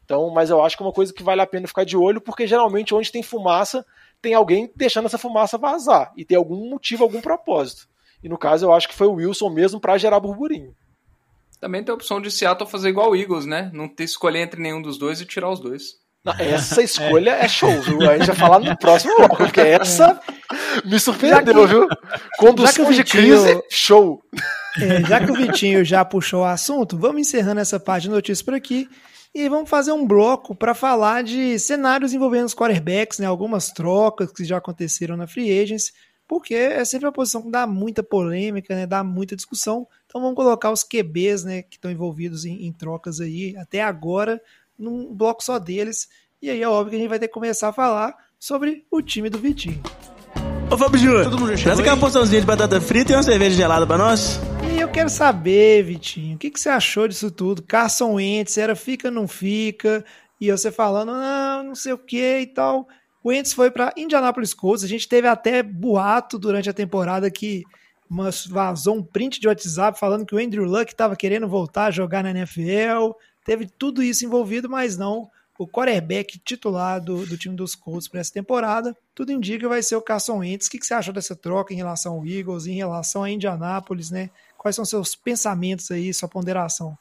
Então, 0.07 0.31
mas 0.31 0.51
eu 0.51 0.63
acho 0.63 0.77
que 0.77 0.85
é 0.85 0.87
uma 0.87 0.93
coisa 0.93 1.13
que 1.13 1.25
vale 1.25 1.41
a 1.41 1.47
pena 1.47 1.67
ficar 1.67 1.85
de 1.85 1.97
olho, 1.97 2.21
porque 2.21 2.47
geralmente 2.47 2.95
onde 2.95 3.11
tem 3.11 3.25
fumaça, 3.25 3.85
tem 4.23 4.35
alguém 4.35 4.71
deixando 4.77 5.07
essa 5.07 5.19
fumaça 5.19 5.59
vazar. 5.59 6.13
E 6.17 6.25
tem 6.25 6.39
algum 6.39 6.71
motivo, 6.71 7.03
algum 7.03 7.21
propósito. 7.21 7.89
E 8.23 8.29
no 8.29 8.39
caso, 8.39 8.65
eu 8.65 8.73
acho 8.73 8.89
que 8.89 8.95
foi 8.95 9.09
o 9.09 9.15
Wilson 9.15 9.51
mesmo 9.51 9.81
para 9.81 9.99
gerar 9.99 10.21
burburinho. 10.21 10.73
Também 11.61 11.83
tem 11.83 11.91
a 11.91 11.97
opção 11.97 12.21
de 12.21 12.31
Seattle 12.31 12.71
fazer 12.71 12.89
igual 12.89 13.11
o 13.11 13.17
Eagles, 13.17 13.47
né? 13.47 13.69
Não 13.75 13.89
ter 13.89 14.05
escolher 14.05 14.43
entre 14.43 14.63
nenhum 14.63 14.81
dos 14.81 14.97
dois 14.97 15.21
e 15.21 15.27
tirar 15.27 15.51
os 15.51 15.59
dois. 15.59 15.95
Não, 16.25 16.35
essa 16.39 16.81
escolha 16.83 17.31
é. 17.31 17.45
é. 17.45 17.49
show, 17.49 17.81
viu? 17.83 18.09
A 18.09 18.17
gente 18.17 18.29
vai 18.29 18.37
falar 18.37 18.61
no 18.61 18.77
próximo 18.79 19.17
bloco, 19.17 19.37
porque 19.37 19.61
essa 19.61 20.21
me 20.85 21.01
surpreendeu, 21.01 21.63
que, 21.63 21.67
viu? 21.67 21.89
Condução 22.39 22.93
de 22.93 23.03
crise, 23.03 23.61
show. 23.69 24.23
É, 24.81 25.03
já 25.05 25.25
que 25.25 25.33
o 25.33 25.35
Vitinho 25.35 25.85
já 25.85 26.05
puxou 26.05 26.43
o 26.43 26.45
assunto, 26.45 26.97
vamos 26.97 27.23
encerrando 27.23 27.61
essa 27.61 27.81
parte 27.81 28.05
de 28.05 28.11
notícias 28.11 28.43
por 28.43 28.55
aqui. 28.55 28.89
E 29.35 29.49
vamos 29.49 29.69
fazer 29.69 29.93
um 29.93 30.07
bloco 30.07 30.55
para 30.55 30.75
falar 30.75 31.23
de 31.23 31.59
cenários 31.59 32.13
envolvendo 32.13 32.47
os 32.47 32.55
quarterbacks, 32.55 33.19
né? 33.19 33.27
Algumas 33.27 33.71
trocas 33.71 34.33
que 34.33 34.45
já 34.45 34.57
aconteceram 34.57 35.17
na 35.17 35.27
Free 35.27 35.61
Agents, 35.61 35.93
porque 36.27 36.55
é 36.55 36.85
sempre 36.85 37.07
uma 37.07 37.13
posição 37.13 37.43
que 37.43 37.51
dá 37.51 37.67
muita 37.67 38.03
polêmica, 38.03 38.75
né? 38.75 38.87
Dá 38.87 39.05
muita 39.05 39.37
discussão. 39.37 39.87
Então 40.07 40.21
vamos 40.21 40.37
colocar 40.37 40.71
os 40.71 40.83
QBs, 40.83 41.45
né? 41.45 41.63
Que 41.63 41.77
estão 41.77 41.91
envolvidos 41.91 42.45
em, 42.45 42.67
em 42.67 42.73
trocas 42.73 43.21
aí 43.21 43.55
até 43.57 43.83
agora 43.83 44.41
num 44.79 45.15
bloco 45.15 45.43
só 45.43 45.59
deles. 45.59 46.09
E 46.41 46.51
aí 46.51 46.63
é 46.63 46.69
óbvio 46.69 46.91
que 46.91 46.97
a 46.97 46.99
gente 46.99 47.09
vai 47.09 47.19
ter 47.19 47.29
que 47.29 47.35
começar 47.35 47.69
a 47.69 47.73
falar 47.73 48.15
sobre 48.39 48.85
o 48.91 49.01
time 49.01 49.31
do 49.31 49.39
Vitinho. 49.39 49.83
Ô 50.71 50.77
Fábio 50.77 50.99
Júnior, 50.99 51.59
traz 51.63 51.79
aquela 51.79 51.97
porçãozinha 51.97 52.41
de 52.41 52.47
batata 52.47 52.81
frita 52.81 53.13
e 53.13 53.17
uma 53.17 53.23
cerveja 53.23 53.57
gelada 53.57 53.87
pra 53.87 53.97
nós. 53.97 54.41
E 54.77 54.79
eu 54.79 54.91
quero 54.91 55.09
saber, 55.09 55.83
Vitinho, 55.85 56.37
o 56.37 56.39
que, 56.39 56.51
que 56.51 56.61
você 56.61 56.69
achou 56.69 57.09
disso 57.09 57.31
tudo? 57.31 57.63
Carson 57.63 58.13
Wentz, 58.13 58.59
era 58.59 58.77
fica, 58.77 59.11
não 59.11 59.27
fica? 59.27 60.05
E 60.39 60.51
você 60.51 60.71
falando, 60.71 61.13
ah, 61.13 61.63
não 61.65 61.75
sei 61.75 61.95
o 61.95 61.99
que 61.99 62.41
e 62.41 62.47
tal. 62.47 62.87
O 63.25 63.31
Wentz 63.31 63.55
foi 63.55 63.71
para 63.71 63.95
Indianapolis 63.97 64.53
Colts. 64.53 64.85
A 64.85 64.87
gente 64.87 65.09
teve 65.09 65.27
até 65.27 65.63
boato 65.63 66.39
durante 66.39 66.69
a 66.69 66.75
temporada 66.75 67.31
que 67.31 67.63
vazou 68.51 68.97
um 68.97 69.03
print 69.03 69.41
de 69.41 69.49
WhatsApp 69.49 69.99
falando 69.99 70.27
que 70.27 70.35
o 70.35 70.39
Andrew 70.39 70.67
Luck 70.67 70.93
estava 70.93 71.17
querendo 71.17 71.49
voltar 71.49 71.87
a 71.87 71.91
jogar 71.91 72.23
na 72.23 72.31
NFL. 72.33 73.13
Teve 73.47 73.67
tudo 73.79 74.03
isso 74.03 74.27
envolvido, 74.27 74.69
mas 74.69 74.99
não 74.99 75.31
o 75.59 75.67
quarterback 75.67 76.39
titular 76.39 77.01
do, 77.01 77.25
do 77.25 77.39
time 77.39 77.57
dos 77.57 77.75
Colts 77.75 78.09
para 78.09 78.21
essa 78.21 78.35
temporada. 78.35 78.95
Tudo 79.15 79.33
indica 79.33 79.61
que 79.61 79.69
vai 79.69 79.83
ser 79.83 79.97
o 79.97 80.03
Carson 80.03 80.41
Wentz. 80.41 80.67
O 80.67 80.71
que, 80.71 80.79
que 80.79 80.85
você 80.85 80.93
achou 80.93 81.15
dessa 81.15 81.35
troca 81.35 81.73
em 81.73 81.79
relação 81.79 82.13
ao 82.13 82.27
Eagles, 82.27 82.67
em 82.67 82.75
relação 82.75 83.25
a 83.25 83.31
Indianápolis, 83.31 84.11
né? 84.11 84.29
Quais 84.59 84.77
são 84.77 84.85
seus 84.85 85.15
pensamentos 85.15 85.91
aí, 85.91 86.13
sua 86.13 86.29
ponderação? 86.29 86.97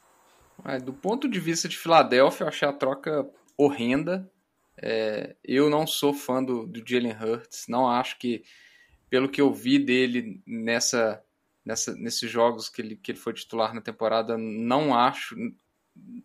É, 0.63 0.77
do 0.77 0.93
ponto 0.93 1.27
de 1.27 1.39
vista 1.39 1.67
de 1.67 1.77
Filadélfia, 1.77 2.43
eu 2.43 2.47
achei 2.47 2.67
a 2.67 2.73
troca 2.73 3.27
horrenda. 3.57 4.29
É, 4.77 5.35
eu 5.43 5.69
não 5.69 5.87
sou 5.87 6.13
fã 6.13 6.43
do, 6.43 6.65
do 6.65 6.83
Jalen 6.85 7.13
Hurts, 7.13 7.65
não 7.67 7.89
acho 7.89 8.17
que, 8.19 8.43
pelo 9.09 9.29
que 9.29 9.39
eu 9.39 9.53
vi 9.53 9.79
dele 9.79 10.41
nessa, 10.45 11.23
nessa, 11.63 11.95
nesses 11.95 12.29
jogos 12.29 12.69
que 12.69 12.81
ele, 12.81 12.95
que 12.95 13.11
ele 13.11 13.19
foi 13.19 13.33
titular 13.33 13.73
na 13.73 13.81
temporada, 13.81 14.37
não 14.37 14.93
acho. 14.93 15.35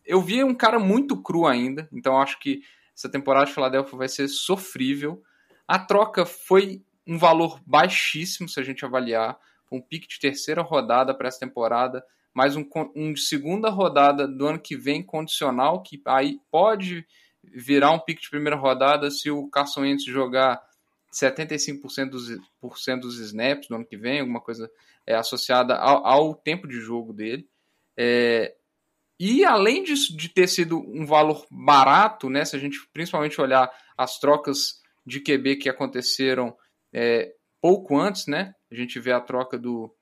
Eu 0.04 0.20
vi 0.20 0.42
um 0.42 0.54
cara 0.54 0.78
muito 0.78 1.20
cru 1.22 1.46
ainda, 1.46 1.88
então 1.92 2.20
acho 2.20 2.40
que 2.40 2.62
essa 2.94 3.08
temporada 3.08 3.46
de 3.46 3.54
Filadélfia 3.54 3.96
vai 3.96 4.08
ser 4.08 4.28
sofrível. 4.28 5.22
A 5.66 5.78
troca 5.78 6.26
foi 6.26 6.82
um 7.06 7.16
valor 7.16 7.60
baixíssimo, 7.64 8.48
se 8.48 8.58
a 8.58 8.62
gente 8.62 8.84
avaliar, 8.84 9.38
um 9.70 9.80
pique 9.80 10.08
de 10.08 10.18
terceira 10.18 10.62
rodada 10.62 11.14
para 11.14 11.28
essa 11.28 11.40
temporada 11.40 12.04
mais 12.34 12.56
um, 12.56 12.64
um 12.94 13.12
de 13.12 13.20
segunda 13.20 13.68
rodada 13.70 14.26
do 14.26 14.46
ano 14.46 14.58
que 14.58 14.76
vem 14.76 15.02
condicional, 15.02 15.82
que 15.82 16.00
aí 16.06 16.38
pode 16.50 17.04
virar 17.42 17.90
um 17.90 17.98
pique 17.98 18.22
de 18.22 18.30
primeira 18.30 18.56
rodada 18.56 19.10
se 19.10 19.30
o 19.30 19.48
Carson 19.48 19.82
Wentz 19.82 20.04
jogar 20.04 20.60
75% 21.12 22.10
dos, 22.10 22.28
por 22.60 22.78
cento 22.78 23.02
dos 23.02 23.18
snaps 23.18 23.68
no 23.68 23.76
ano 23.76 23.86
que 23.86 23.96
vem, 23.96 24.20
alguma 24.20 24.40
coisa 24.40 24.70
é, 25.06 25.14
associada 25.14 25.74
ao, 25.76 26.06
ao, 26.06 26.34
tempo 26.34 26.68
de 26.68 26.80
jogo 26.80 27.12
dele. 27.12 27.48
É, 27.96 28.54
e 29.18 29.44
além 29.44 29.82
disso, 29.82 30.16
de 30.16 30.28
ter 30.28 30.48
sido 30.48 30.78
um 30.78 31.04
valor 31.04 31.44
barato, 31.50 32.30
né, 32.30 32.44
se 32.44 32.54
a 32.54 32.58
gente 32.58 32.78
principalmente 32.92 33.40
olhar 33.40 33.70
as 33.98 34.18
trocas 34.18 34.80
de 35.04 35.20
QB 35.20 35.56
que 35.56 35.68
aconteceram 35.68 36.56
é, 36.92 37.34
pouco 37.60 37.98
antes, 37.98 38.26
né, 38.26 38.54
a 38.70 38.74
gente 38.74 38.98
vê 38.98 39.12
a 39.12 39.20
troca 39.20 39.58
do, 39.58 39.92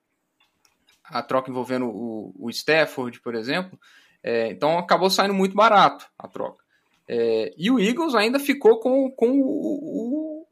a 1.03 1.21
troca 1.21 1.49
envolvendo 1.49 1.87
o, 1.87 2.33
o 2.37 2.49
Stafford, 2.49 3.19
por 3.21 3.35
exemplo. 3.35 3.79
É, 4.21 4.49
então 4.51 4.77
acabou 4.77 5.09
saindo 5.09 5.33
muito 5.33 5.55
barato 5.55 6.05
a 6.17 6.27
troca. 6.27 6.63
É, 7.07 7.53
e 7.57 7.71
o 7.71 7.79
Eagles 7.79 8.13
ainda 8.13 8.39
ficou 8.39 8.79
com, 8.79 9.09
com 9.09 9.41
o, 9.41 10.45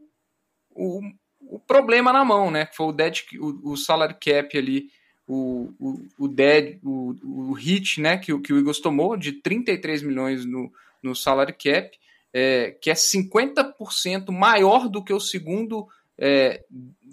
o, 0.74 1.02
o, 1.42 1.60
problema 1.60 2.12
na 2.12 2.26
mão, 2.26 2.50
né? 2.50 2.68
Foi 2.74 2.88
o, 2.88 2.92
dead, 2.92 3.20
o, 3.40 3.74
o 3.74 3.78
salary 3.78 4.16
cap 4.16 4.58
ali, 4.58 4.90
o, 5.28 5.72
o, 5.80 6.08
o, 6.18 6.28
dead, 6.28 6.80
o, 6.84 7.16
o 7.24 7.54
hit 7.54 8.02
né? 8.02 8.18
que, 8.18 8.36
que 8.40 8.54
o 8.54 8.58
Eagles 8.58 8.80
tomou 8.80 9.16
de 9.16 9.34
33 9.34 10.02
milhões 10.02 10.46
no, 10.46 10.72
no 11.04 11.16
salary 11.16 11.54
cap, 11.54 11.92
é, 12.34 12.72
que 12.72 12.90
é 12.90 12.94
50% 12.94 14.32
maior 14.32 14.90
do 14.90 15.04
que 15.04 15.14
o 15.14 15.20
segundo 15.20 15.88
é, 16.18 16.64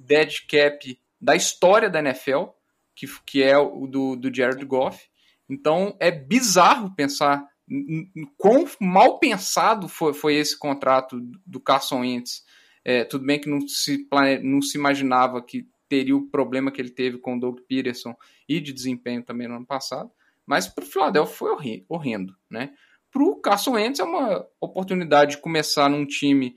dead 0.05 0.47
cap 0.49 0.99
da 1.21 1.35
história 1.35 1.89
da 1.89 2.01
NFL 2.01 2.47
que, 2.95 3.07
que 3.27 3.43
é 3.43 3.59
o 3.59 3.87
do, 3.87 4.17
do 4.17 4.35
Jared 4.35 4.65
Goff. 4.65 5.09
Então 5.49 5.97
é 6.01 6.11
bizarro 6.11 6.95
pensar 6.95 7.47
quão 8.37 8.67
mal 8.81 9.19
pensado 9.19 9.89
foi, 9.89 10.13
foi 10.13 10.35
esse 10.35 10.59
contrato 10.59 11.19
do 11.47 11.61
Carson 11.61 12.01
Wentz. 12.01 12.45
É, 12.85 13.05
tudo 13.05 13.25
bem 13.25 13.41
que 13.41 13.49
não 13.49 13.67
se, 13.67 14.07
plane... 14.09 14.39
não 14.43 14.61
se 14.61 14.77
imaginava 14.77 15.43
que 15.43 15.67
teria 15.89 16.17
o 16.17 16.29
problema 16.29 16.71
que 16.71 16.81
ele 16.81 16.91
teve 16.91 17.19
com 17.19 17.37
o 17.37 17.41
Doug 17.41 17.59
Peterson 17.69 18.15
e 18.49 18.61
de 18.61 18.73
desempenho 18.73 19.23
também 19.23 19.49
no 19.49 19.57
ano 19.57 19.67
passado, 19.67 20.11
mas 20.47 20.67
para 20.67 20.85
o 20.85 20.87
Philadelphia 20.87 21.35
foi 21.35 21.85
horrendo. 21.89 22.37
Né? 22.51 22.73
Para 23.11 23.23
o 23.23 23.37
Carson 23.37 23.73
Wentz 23.73 24.01
é 24.01 24.05
uma 24.05 24.47
oportunidade 24.61 25.33
de 25.33 25.43
começar 25.43 25.89
num 25.89 26.05
time 26.05 26.57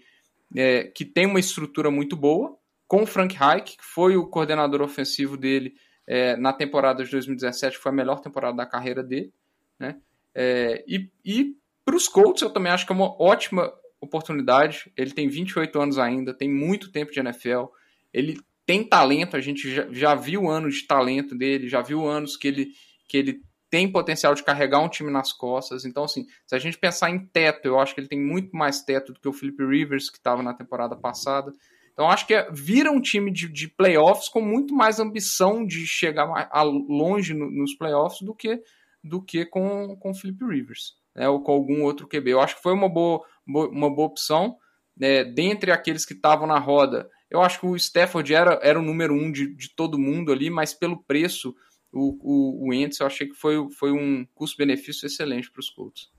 é, 0.56 0.86
que 0.86 1.06
tem 1.06 1.26
uma 1.26 1.40
estrutura 1.40 1.92
muito 1.92 2.16
boa, 2.16 2.58
com 2.88 3.04
o 3.04 3.08
Frank 3.08 3.36
Reich, 3.36 3.78
que 3.78 3.84
foi 3.84 4.16
o 4.16 4.28
coordenador 4.28 4.82
ofensivo 4.82 5.36
dele 5.36 5.76
é, 6.06 6.38
na 6.38 6.54
temporada 6.54 7.04
de 7.04 7.12
2017, 7.12 7.78
foi 7.78 7.92
a 7.92 7.96
melhor 7.96 8.22
temporada 8.22 8.56
da 8.56 8.66
carreira 8.66 9.04
dele. 9.04 9.34
Né? 9.78 9.98
É, 10.34 10.84
e 10.88 11.10
e 11.26 11.56
para 11.84 11.96
os 11.96 12.08
Colts, 12.08 12.42
eu 12.42 12.50
também 12.50 12.72
acho 12.72 12.86
que 12.86 12.92
é 12.92 12.96
uma 12.96 13.16
ótima 13.22 13.74
oportunidade. 14.00 14.92
Ele 14.96 15.12
tem 15.12 15.28
28 15.28 15.80
anos 15.80 15.98
ainda, 15.98 16.34
tem 16.34 16.50
muito 16.50 16.92
tempo 16.92 17.12
de 17.12 17.20
NFL. 17.20 17.66
Ele 18.14 18.40
tem 18.66 18.84
talento, 18.84 19.38
a 19.38 19.40
gente 19.40 19.74
já, 19.74 19.88
já 19.92 20.16
viu 20.16 20.50
anos 20.50 20.76
de 20.76 20.88
talento 20.88 21.34
dele, 21.34 21.70
já 21.70 21.82
viu 21.82 22.06
anos 22.06 22.36
que 22.36 22.48
ele, 22.48 22.72
que 23.08 23.18
ele 23.18 23.42
tem 23.70 23.90
potencial 23.90 24.34
de 24.34 24.44
carregar 24.44 24.80
um 24.80 24.90
time 24.90 25.12
nas 25.12 25.32
costas. 25.32 25.86
Então, 25.86 26.04
assim, 26.04 26.26
se 26.46 26.56
a 26.56 26.60
gente 26.60 26.78
pensar 26.78 27.10
em 27.10 27.26
teto, 27.26 27.66
eu 27.66 27.80
acho 27.80 27.94
que 27.94 28.02
ele 28.02 28.08
tem 28.08 28.20
muito 28.20 28.56
mais 28.56 28.82
teto 28.82 29.14
do 29.14 29.20
que 29.20 29.28
o 29.28 29.34
Philip 29.34 29.66
Rivers, 29.66 30.10
que 30.10 30.18
estava 30.18 30.44
na 30.44 30.54
temporada 30.54 30.96
passada. 30.96 31.54
Então 31.98 32.12
acho 32.12 32.28
que 32.28 32.36
é, 32.36 32.48
vira 32.52 32.92
um 32.92 33.02
time 33.02 33.32
de, 33.32 33.50
de 33.50 33.68
playoffs 33.68 34.30
com 34.30 34.40
muito 34.40 34.72
mais 34.72 35.00
ambição 35.00 35.66
de 35.66 35.88
chegar 35.88 36.28
mais, 36.28 36.48
a, 36.52 36.62
longe 36.62 37.34
no, 37.34 37.50
nos 37.50 37.74
playoffs 37.74 38.22
do 38.22 38.36
que 38.36 38.62
do 39.04 39.20
que 39.20 39.44
com 39.48 39.98
com 39.98 40.14
Philip 40.14 40.46
Rivers, 40.46 40.94
né, 41.16 41.28
ou 41.28 41.42
com 41.42 41.52
algum 41.52 41.82
outro 41.84 42.08
QB. 42.08 42.30
Eu 42.30 42.40
acho 42.40 42.58
que 42.58 42.62
foi 42.62 42.74
uma 42.74 42.88
boa, 42.88 43.26
uma 43.48 43.90
boa 43.90 44.08
opção. 44.08 44.58
Né, 44.96 45.24
dentre 45.24 45.72
aqueles 45.72 46.06
que 46.06 46.14
estavam 46.14 46.46
na 46.46 46.60
roda, 46.60 47.10
eu 47.32 47.42
acho 47.42 47.60
que 47.60 47.66
o 47.66 47.76
Stafford 47.76 48.32
era, 48.32 48.60
era 48.62 48.80
o 48.80 48.84
número 48.84 49.16
um 49.16 49.32
de, 49.32 49.56
de 49.56 49.74
todo 49.76 49.98
mundo 49.98 50.32
ali, 50.32 50.52
mas 50.52 50.76
pelo 50.76 51.02
preço, 51.04 51.56
o, 51.92 52.18
o, 52.22 52.68
o 52.68 52.74
Ents, 52.74 53.00
eu 53.00 53.08
achei 53.08 53.28
que 53.28 53.36
foi, 53.36 53.72
foi 53.72 53.92
um 53.92 54.24
custo-benefício 54.36 55.08
excelente 55.08 55.52
para 55.52 55.62
os 55.62 55.70
Colts. 55.70 56.12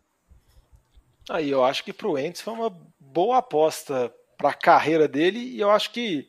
Aí 1.31 1.51
eu 1.51 1.63
acho 1.63 1.85
que 1.85 1.93
para 1.93 2.09
o 2.09 2.19
Ents 2.19 2.41
foi 2.41 2.55
uma 2.55 2.71
boa 2.99 3.39
aposta 3.39 4.13
para 4.39 4.51
a 4.51 4.55
carreira 4.55 5.09
dele. 5.09 5.41
E 5.41 5.61
eu 5.61 5.71
acho 5.71 5.91
que, 5.91 6.29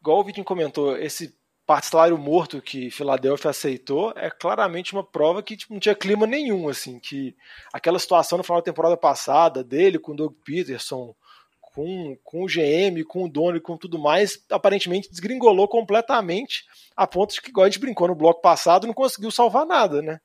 igual 0.00 0.20
o 0.20 0.24
Vitinho 0.24 0.44
comentou, 0.44 0.96
esse 0.96 1.36
parte 1.66 1.88
salário 1.88 2.16
morto 2.16 2.62
que 2.62 2.90
Filadélfia 2.90 3.50
aceitou 3.50 4.14
é 4.16 4.30
claramente 4.30 4.94
uma 4.94 5.04
prova 5.04 5.42
que 5.42 5.54
tipo, 5.54 5.74
não 5.74 5.80
tinha 5.80 5.94
clima 5.94 6.26
nenhum, 6.26 6.66
assim, 6.66 6.98
que 6.98 7.36
aquela 7.70 7.98
situação 7.98 8.38
no 8.38 8.44
final 8.44 8.62
da 8.62 8.64
temporada 8.64 8.96
passada 8.96 9.62
dele 9.62 9.98
com 9.98 10.12
o 10.12 10.16
Doug 10.16 10.32
Peterson, 10.46 11.14
com, 11.60 12.16
com 12.24 12.42
o 12.42 12.46
GM, 12.46 13.04
com 13.06 13.24
o 13.24 13.28
dono 13.28 13.58
e 13.58 13.60
com 13.60 13.76
tudo 13.76 13.98
mais, 13.98 14.42
aparentemente 14.50 15.10
desgringolou 15.10 15.68
completamente 15.68 16.64
a 16.96 17.06
ponto 17.06 17.34
de 17.34 17.42
que, 17.42 17.50
igual 17.50 17.66
a 17.66 17.68
gente 17.68 17.80
brincou 17.80 18.08
no 18.08 18.14
bloco 18.14 18.40
passado, 18.40 18.86
não 18.86 18.94
conseguiu 18.94 19.30
salvar 19.30 19.66
nada, 19.66 20.00
né? 20.00 20.20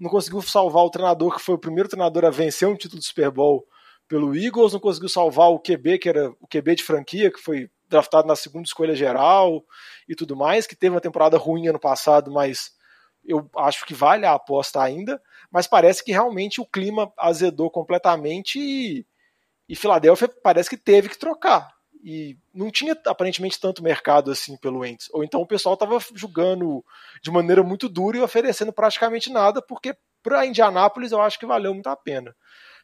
Não 0.00 0.10
conseguiu 0.10 0.42
salvar 0.42 0.82
o 0.82 0.90
treinador 0.90 1.36
que 1.36 1.40
foi 1.40 1.54
o 1.54 1.60
primeiro 1.60 1.88
treinador 1.88 2.24
a 2.24 2.30
vencer 2.30 2.66
um 2.66 2.76
título 2.76 2.98
do 2.98 3.04
Super 3.04 3.30
Bowl 3.30 3.64
pelo 4.08 4.34
Eagles, 4.34 4.72
não 4.72 4.80
conseguiu 4.80 5.08
salvar 5.08 5.50
o 5.50 5.60
QB, 5.60 5.98
que 5.98 6.08
era 6.08 6.30
o 6.40 6.46
QB 6.48 6.76
de 6.76 6.82
franquia, 6.82 7.30
que 7.30 7.38
foi 7.38 7.70
draftado 7.88 8.26
na 8.26 8.36
segunda 8.36 8.64
escolha 8.64 8.94
geral 8.94 9.64
e 10.08 10.14
tudo 10.14 10.36
mais, 10.36 10.66
que 10.66 10.76
teve 10.76 10.94
uma 10.94 11.00
temporada 11.00 11.36
ruim 11.36 11.68
ano 11.68 11.78
passado, 11.78 12.30
mas 12.30 12.72
eu 13.24 13.48
acho 13.56 13.84
que 13.84 13.94
vale 13.94 14.24
a 14.24 14.32
aposta 14.32 14.82
ainda, 14.82 15.20
mas 15.50 15.66
parece 15.66 16.02
que 16.02 16.12
realmente 16.12 16.60
o 16.60 16.66
clima 16.66 17.12
azedou 17.18 17.70
completamente 17.70 18.58
e, 18.58 19.06
e 19.68 19.76
Filadélfia 19.76 20.28
parece 20.42 20.70
que 20.70 20.76
teve 20.76 21.08
que 21.08 21.18
trocar. 21.18 21.76
E 22.02 22.38
não 22.54 22.70
tinha 22.70 22.96
aparentemente 23.06 23.60
tanto 23.60 23.82
mercado 23.82 24.30
assim 24.30 24.56
pelo 24.56 24.84
Ents. 24.84 25.08
Ou 25.12 25.24
então 25.24 25.40
o 25.40 25.46
pessoal 25.46 25.74
estava 25.74 25.98
julgando 26.14 26.84
de 27.20 27.30
maneira 27.30 27.62
muito 27.62 27.88
dura 27.88 28.16
e 28.16 28.20
oferecendo 28.20 28.72
praticamente 28.72 29.30
nada, 29.30 29.60
porque 29.60 29.96
para 30.22 30.46
Indianápolis 30.46 31.12
eu 31.12 31.20
acho 31.20 31.38
que 31.38 31.46
valeu 31.46 31.74
muito 31.74 31.88
a 31.88 31.96
pena. 31.96 32.34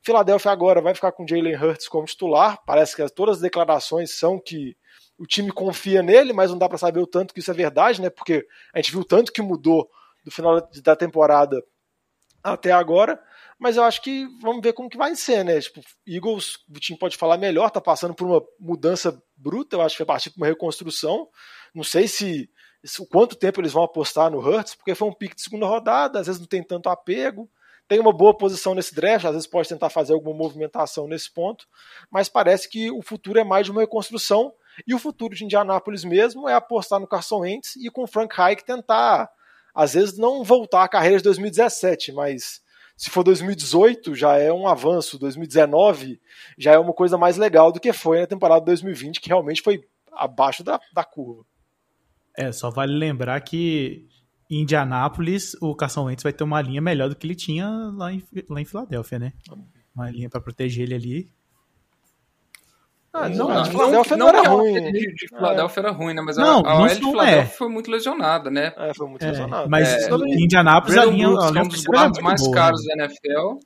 Filadélfia 0.05 0.51
agora 0.51 0.83
vai 0.83 0.95
ficar 0.95 1.12
com 1.12 1.27
Jalen 1.27 1.57
Hurts 1.57 1.88
como 1.88 2.05
titular. 2.05 2.62
Parece 2.67 2.95
que 2.95 3.09
todas 3.09 3.37
as 3.37 3.43
declarações 3.43 4.19
são 4.19 4.38
que 4.38 4.77
o 5.19 5.27
time 5.27 5.51
confia 5.51 6.03
nele, 6.03 6.33
mas 6.35 6.51
não 6.51 6.59
dá 6.59 6.69
para 6.69 6.77
saber 6.77 7.01
o 7.01 7.07
tanto 7.07 7.33
que 7.33 7.40
isso 7.40 7.51
é 7.51 7.55
verdade, 7.55 8.03
né? 8.03 8.11
Porque 8.11 8.47
a 8.75 8.79
gente 8.79 8.93
viu 8.93 9.03
tanto 9.03 9.33
que 9.33 9.40
mudou 9.40 9.88
do 10.23 10.31
final 10.31 10.61
da 10.83 10.95
temporada 10.95 11.62
até 12.43 12.71
agora. 12.71 13.19
Mas 13.59 13.77
eu 13.77 13.85
acho 13.85 14.03
que 14.03 14.27
vamos 14.43 14.61
ver 14.61 14.75
como 14.75 14.90
que 14.90 14.99
vai 14.99 15.17
ser, 15.17 15.43
né? 15.43 15.59
Tipo, 15.59 15.81
Eagles, 16.07 16.59
o 16.69 16.79
time 16.79 16.99
pode 16.99 17.17
falar 17.17 17.38
melhor, 17.38 17.71
tá 17.71 17.81
passando 17.81 18.12
por 18.12 18.27
uma 18.27 18.43
mudança 18.61 19.23
bruta, 19.35 19.77
eu 19.77 19.81
acho 19.81 19.97
que 19.97 20.05
vai 20.05 20.14
partir 20.14 20.31
para 20.31 20.43
uma 20.43 20.49
reconstrução. 20.49 21.29
Não 21.75 21.85
sei 21.85 22.07
se, 22.09 22.51
se 22.85 23.01
o 23.01 23.07
quanto 23.07 23.37
tempo 23.37 23.59
eles 23.59 23.73
vão 23.73 23.85
apostar 23.85 24.31
no 24.31 24.38
Hurts, 24.38 24.75
porque 24.75 24.95
foi 24.95 25.09
um 25.09 25.14
pique 25.14 25.37
de 25.37 25.43
segunda 25.43 25.64
rodada, 25.64 26.21
às 26.21 26.27
vezes 26.27 26.40
não 26.40 26.49
tem 26.49 26.62
tanto 26.62 26.90
apego 26.90 27.49
tem 27.87 28.01
uma 28.01 28.12
boa 28.12 28.37
posição 28.37 28.75
nesse 28.75 28.94
draft, 28.94 29.27
às 29.27 29.33
vezes 29.33 29.47
pode 29.47 29.68
tentar 29.68 29.90
fazer 29.90 30.14
alguma 30.14 30.37
movimentação 30.37 31.07
nesse 31.07 31.33
ponto, 31.33 31.66
mas 32.11 32.29
parece 32.29 32.68
que 32.68 32.90
o 32.90 33.03
futuro 33.03 33.38
é 33.38 33.44
mais 33.44 33.66
de 33.66 33.73
uma 33.73 33.83
reconstrução 33.83 34.53
e 34.87 34.94
o 34.94 34.99
futuro 34.99 35.35
de 35.35 35.44
Indianápolis 35.44 36.05
mesmo 36.05 36.49
é 36.49 36.55
apostar 36.55 36.99
no 36.99 37.07
Carson 37.07 37.40
Wentz 37.40 37.77
e 37.77 37.90
com 37.90 38.04
o 38.04 38.06
Frank 38.06 38.35
Reich 38.35 38.65
tentar, 38.65 39.31
às 39.75 39.94
vezes, 39.94 40.19
não 40.19 40.42
voltar 40.42 40.83
à 40.83 40.88
carreira 40.88 41.19
de 41.19 41.25
2017, 41.25 42.13
mas 42.13 42.63
se 42.96 43.11
for 43.11 43.23
2018 43.23 44.15
já 44.15 44.37
é 44.37 44.52
um 44.52 44.67
avanço, 44.67 45.19
2019 45.19 46.21
já 46.56 46.73
é 46.73 46.79
uma 46.79 46.92
coisa 46.92 47.19
mais 47.19 47.37
legal 47.37 47.71
do 47.71 47.81
que 47.81 47.92
foi 47.92 48.21
na 48.21 48.27
temporada 48.27 48.65
2020, 48.65 49.21
que 49.21 49.29
realmente 49.29 49.63
foi 49.63 49.83
abaixo 50.13 50.63
da, 50.63 50.81
da 50.92 51.04
curva. 51.04 51.44
É, 52.37 52.50
só 52.50 52.71
vale 52.71 52.96
lembrar 52.96 53.40
que 53.40 54.08
em 54.51 54.63
Indianápolis, 54.63 55.57
o 55.61 55.75
Carson 55.75 56.05
Wentz 56.05 56.23
vai 56.23 56.33
ter 56.33 56.45
uma 56.45 56.61
linha 56.61 56.81
melhor 56.81 57.09
do 57.09 57.17
que 57.17 57.27
ele 57.27 57.35
tinha 57.35 57.67
lá 57.95 58.13
em, 58.13 58.23
lá 58.49 58.61
em 58.61 58.65
Filadélfia, 58.65 59.19
né? 59.19 59.33
Uma 59.95 60.11
linha 60.11 60.29
para 60.29 60.40
proteger 60.40 60.85
ele 60.85 60.95
ali. 60.95 61.31
Ah, 63.13 63.29
não, 63.29 63.47
não, 63.47 63.55
não. 63.55 63.63
de 63.63 63.71
Filadélfia 63.71 64.17
não, 64.17 64.31
que 64.31 64.37
era 64.37 64.49
ruim. 64.49 64.92
De, 64.92 65.15
de 65.15 65.29
Filadélfia 65.29 65.81
era 65.81 65.90
ruim, 65.92 66.15
né? 66.15 66.21
Mas 66.21 66.37
Não, 66.37 66.67
a, 66.67 66.73
a 66.73 66.81
OL 66.81 66.88
de 66.88 67.01
não 67.01 67.11
Filadélfia 67.13 67.42
é. 67.42 67.47
foi 67.47 67.69
muito 67.69 67.88
lesionada, 67.88 68.51
né? 68.51 68.75
É, 68.77 68.92
foi 68.92 69.09
muito 69.09 69.25
É, 69.25 69.29
lesionado. 69.31 69.71
mas 69.71 69.88
É, 69.88 70.11
em 70.11 70.45
Indianápolis 70.45 70.99
a 70.99 71.05
linha, 71.05 71.29
Brooks, 71.29 71.45
a 71.45 71.47
que 71.47 71.51
é 71.51 71.53
linha 71.53 71.65
um 71.65 71.69
dos 71.69 71.85
guardas 71.85 72.23
mais 72.23 72.42
boa, 72.42 72.55
caros 72.55 72.85
né? 72.85 72.97
da 72.97 73.05
NFL. 73.05 73.59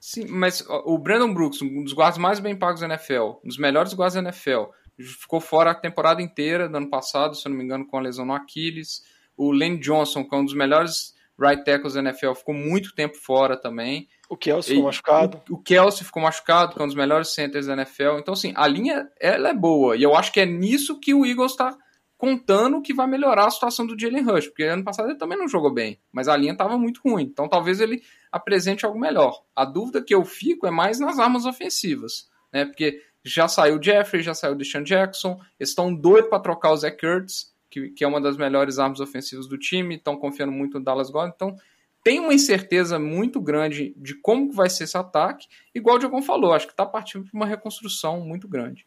Sim, 0.00 0.26
mas 0.28 0.64
o 0.84 0.98
Brandon 0.98 1.34
Brooks, 1.34 1.60
um 1.60 1.84
dos 1.84 1.92
guardas 1.92 2.16
mais 2.16 2.40
bem 2.40 2.56
pagos 2.56 2.80
da 2.80 2.86
NFL, 2.86 3.40
um 3.44 3.48
dos 3.48 3.58
melhores 3.58 3.92
guardas 3.92 4.14
da 4.14 4.20
NFL, 4.20 4.70
ficou 4.98 5.40
fora 5.40 5.72
a 5.72 5.74
temporada 5.74 6.22
inteira 6.22 6.68
do 6.68 6.76
ano 6.76 6.88
passado, 6.88 7.34
se 7.34 7.46
eu 7.46 7.50
não 7.50 7.58
me 7.58 7.64
engano, 7.64 7.86
com 7.86 7.98
a 7.98 8.00
lesão 8.00 8.24
no 8.24 8.32
Aquiles. 8.32 9.02
O 9.36 9.52
Lane 9.52 9.78
Johnson, 9.78 10.24
que 10.24 10.34
é 10.34 10.38
um 10.38 10.44
dos 10.44 10.54
melhores 10.54 11.14
right 11.38 11.62
tackles 11.64 11.94
da 11.94 12.00
NFL, 12.00 12.32
ficou 12.34 12.54
muito 12.54 12.94
tempo 12.94 13.16
fora 13.16 13.56
também. 13.56 14.08
O 14.28 14.36
Kelsey 14.36 14.74
ficou 14.74 14.86
machucado. 14.86 15.42
O, 15.48 15.54
o 15.54 15.62
Kelsey 15.62 16.04
ficou 16.04 16.22
machucado, 16.22 16.74
que 16.74 16.80
é 16.80 16.84
um 16.84 16.88
dos 16.88 16.96
melhores 16.96 17.34
centers 17.34 17.66
da 17.66 17.74
NFL. 17.74 18.18
Então, 18.18 18.34
assim, 18.34 18.52
a 18.56 18.66
linha 18.66 19.08
ela 19.20 19.50
é 19.50 19.54
boa. 19.54 19.96
E 19.96 20.02
eu 20.02 20.14
acho 20.16 20.32
que 20.32 20.40
é 20.40 20.46
nisso 20.46 20.98
que 20.98 21.14
o 21.14 21.24
Eagles 21.24 21.52
está 21.52 21.76
contando 22.18 22.80
que 22.80 22.94
vai 22.94 23.06
melhorar 23.06 23.46
a 23.46 23.50
situação 23.50 23.86
do 23.86 23.98
Jalen 23.98 24.22
Rush. 24.22 24.48
Porque 24.48 24.64
ano 24.64 24.82
passado 24.82 25.08
ele 25.08 25.18
também 25.18 25.38
não 25.38 25.46
jogou 25.46 25.72
bem. 25.72 26.00
Mas 26.10 26.28
a 26.28 26.36
linha 26.36 26.52
estava 26.52 26.78
muito 26.78 27.00
ruim. 27.04 27.24
Então, 27.24 27.48
talvez 27.48 27.80
ele 27.80 28.02
apresente 28.32 28.84
algo 28.84 28.98
melhor. 28.98 29.42
A 29.54 29.64
dúvida 29.64 30.02
que 30.02 30.14
eu 30.14 30.24
fico 30.24 30.66
é 30.66 30.70
mais 30.70 30.98
nas 30.98 31.18
armas 31.18 31.44
ofensivas. 31.44 32.28
Né? 32.52 32.64
Porque 32.64 33.00
já 33.22 33.46
saiu 33.48 33.78
o 33.78 33.82
Jeffrey, 33.82 34.22
já 34.22 34.34
saiu 34.34 34.54
o 34.54 34.56
Deshaun 34.56 34.82
Jackson. 34.82 35.38
Eles 35.58 35.70
estão 35.70 35.94
doidos 35.94 36.30
para 36.30 36.40
trocar 36.40 36.72
o 36.72 36.76
Zach 36.76 37.04
Ertz, 37.04 37.54
que, 37.76 37.90
que 37.90 38.04
é 38.04 38.08
uma 38.08 38.20
das 38.20 38.36
melhores 38.36 38.78
armas 38.78 39.00
ofensivas 39.00 39.46
do 39.46 39.58
time. 39.58 39.96
Estão 39.96 40.16
confiando 40.16 40.52
muito 40.52 40.78
no 40.78 40.84
Dallas 40.84 41.10
Goddard. 41.10 41.34
Então, 41.36 41.54
tem 42.02 42.20
uma 42.20 42.32
incerteza 42.32 42.98
muito 42.98 43.40
grande 43.40 43.94
de 43.96 44.14
como 44.14 44.52
vai 44.52 44.70
ser 44.70 44.84
esse 44.84 44.96
ataque. 44.96 45.46
Igual 45.74 45.96
o 45.96 45.98
Diogão 45.98 46.22
falou, 46.22 46.52
acho 46.52 46.66
que 46.66 46.72
está 46.72 46.86
partindo 46.86 47.24
para 47.24 47.36
uma 47.36 47.46
reconstrução 47.46 48.20
muito 48.20 48.48
grande. 48.48 48.86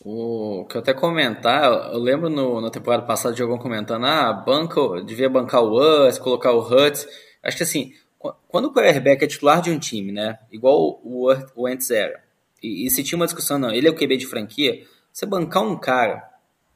O 0.00 0.64
que 0.68 0.76
eu 0.76 0.80
até 0.80 0.94
comentar, 0.94 1.64
eu 1.92 1.98
lembro 1.98 2.28
no, 2.30 2.60
na 2.60 2.70
temporada 2.70 3.02
passada 3.04 3.34
de 3.34 3.42
algum 3.42 3.58
comentando, 3.58 4.06
ah, 4.06 4.32
banca, 4.32 5.02
devia 5.02 5.28
bancar 5.28 5.62
o 5.62 6.06
Us, 6.06 6.18
colocar 6.18 6.52
o 6.52 6.60
Hutz. 6.60 7.08
Acho 7.42 7.56
que 7.56 7.62
assim, 7.62 7.92
qu- 8.18 8.34
quando 8.46 8.66
o 8.66 8.72
quarterback 8.72 9.24
é 9.24 9.26
titular 9.26 9.60
de 9.60 9.70
um 9.70 9.78
time, 9.78 10.12
né, 10.12 10.38
igual 10.52 11.00
o, 11.02 11.34
o 11.56 11.68
Ents 11.68 11.90
era, 11.90 12.22
e, 12.62 12.86
e 12.86 12.90
se 12.90 13.02
tinha 13.02 13.16
uma 13.16 13.24
discussão, 13.24 13.58
não, 13.58 13.72
ele 13.72 13.88
é 13.88 13.90
o 13.90 13.94
QB 13.94 14.18
de 14.18 14.26
franquia, 14.26 14.84
você 15.12 15.24
bancar 15.24 15.62
um 15.62 15.76
cara, 15.78 16.22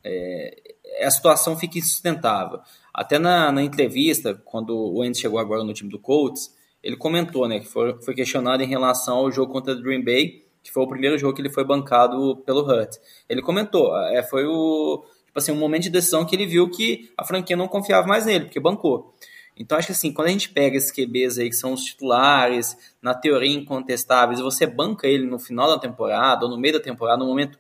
é, 0.03 0.70
a 1.03 1.11
situação 1.11 1.57
fica 1.57 1.78
insustentável. 1.78 2.61
Até 2.92 3.18
na, 3.18 3.51
na 3.53 3.62
entrevista, 3.62 4.34
quando 4.44 4.76
o 4.76 5.05
Ents 5.05 5.20
chegou 5.20 5.38
agora 5.38 5.64
no 5.64 5.72
time 5.72 5.90
do 5.90 5.98
Colts, 5.98 6.55
ele 6.82 6.96
comentou, 6.96 7.46
né, 7.46 7.61
que 7.61 7.66
foi, 7.66 8.01
foi 8.03 8.14
questionado 8.14 8.62
em 8.62 8.66
relação 8.66 9.18
ao 9.18 9.30
jogo 9.30 9.53
contra 9.53 9.72
o 9.72 9.82
Green 9.82 10.03
Bay, 10.03 10.44
que 10.62 10.72
foi 10.72 10.82
o 10.82 10.88
primeiro 10.88 11.16
jogo 11.18 11.34
que 11.34 11.42
ele 11.42 11.51
foi 11.51 11.64
bancado 11.64 12.36
pelo 12.44 12.61
Hurt. 12.61 12.96
Ele 13.28 13.42
comentou, 13.42 13.96
é, 14.09 14.22
foi 14.22 14.44
o 14.46 15.05
tipo 15.26 15.38
assim, 15.38 15.53
um 15.53 15.57
momento 15.57 15.84
de 15.84 15.90
decisão 15.90 16.24
que 16.24 16.34
ele 16.34 16.46
viu 16.46 16.68
que 16.68 17.11
a 17.16 17.24
franquia 17.24 17.57
não 17.57 17.68
confiava 17.68 18.07
mais 18.07 18.26
nele, 18.26 18.46
porque 18.46 18.59
bancou. 18.59 19.14
Então 19.57 19.78
acho 19.78 19.88
que 19.88 19.92
assim, 19.92 20.12
quando 20.12 20.28
a 20.28 20.30
gente 20.30 20.48
pega 20.48 20.76
esses 20.76 20.90
QBs 20.90 21.38
aí 21.38 21.48
que 21.48 21.57
são 21.57 21.72
os 21.72 21.84
titulares, 21.84 22.76
na 23.01 23.14
teoria 23.14 23.55
incontestáveis, 23.55 24.40
e 24.40 24.42
você 24.42 24.66
banca 24.66 25.07
ele 25.07 25.26
no 25.26 25.38
final 25.38 25.68
da 25.68 25.78
temporada 25.78 26.46
ou 26.46 26.51
no 26.51 26.59
meio 26.59 26.74
da 26.74 26.80
temporada, 26.80 27.18
no 27.18 27.26
momento 27.26 27.59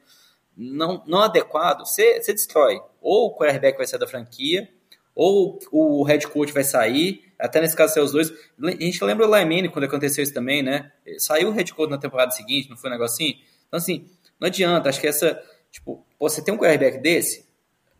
não, 0.60 1.02
não 1.06 1.20
adequado, 1.20 1.86
você, 1.86 2.20
você 2.20 2.34
destrói. 2.34 2.80
Ou 3.00 3.28
o 3.28 3.36
quarterback 3.36 3.78
vai 3.78 3.86
sair 3.86 3.98
da 3.98 4.06
franquia, 4.06 4.68
ou 5.14 5.58
o 5.72 6.02
head 6.04 6.26
coach 6.28 6.52
vai 6.52 6.62
sair, 6.62 7.32
até 7.38 7.60
nesse 7.60 7.74
caso 7.74 7.94
ser 7.94 8.00
os 8.00 8.12
dois. 8.12 8.30
A 8.62 8.70
gente 8.70 9.02
lembra 9.02 9.26
o 9.26 9.34
Lyman 9.34 9.70
quando 9.70 9.86
aconteceu 9.86 10.22
isso 10.22 10.34
também, 10.34 10.62
né? 10.62 10.92
Saiu 11.18 11.48
o 11.48 11.52
head 11.52 11.72
coach 11.72 11.90
na 11.90 11.98
temporada 11.98 12.30
seguinte, 12.30 12.68
não 12.68 12.76
foi 12.76 12.90
um 12.90 12.92
negocinho? 12.92 13.34
Então, 13.66 13.78
assim, 13.78 14.06
não 14.38 14.48
adianta, 14.48 14.88
acho 14.88 15.00
que 15.00 15.06
essa, 15.06 15.42
tipo, 15.70 16.04
você 16.18 16.42
tem 16.42 16.52
um 16.52 16.58
quarterback 16.58 16.98
desse, 16.98 17.48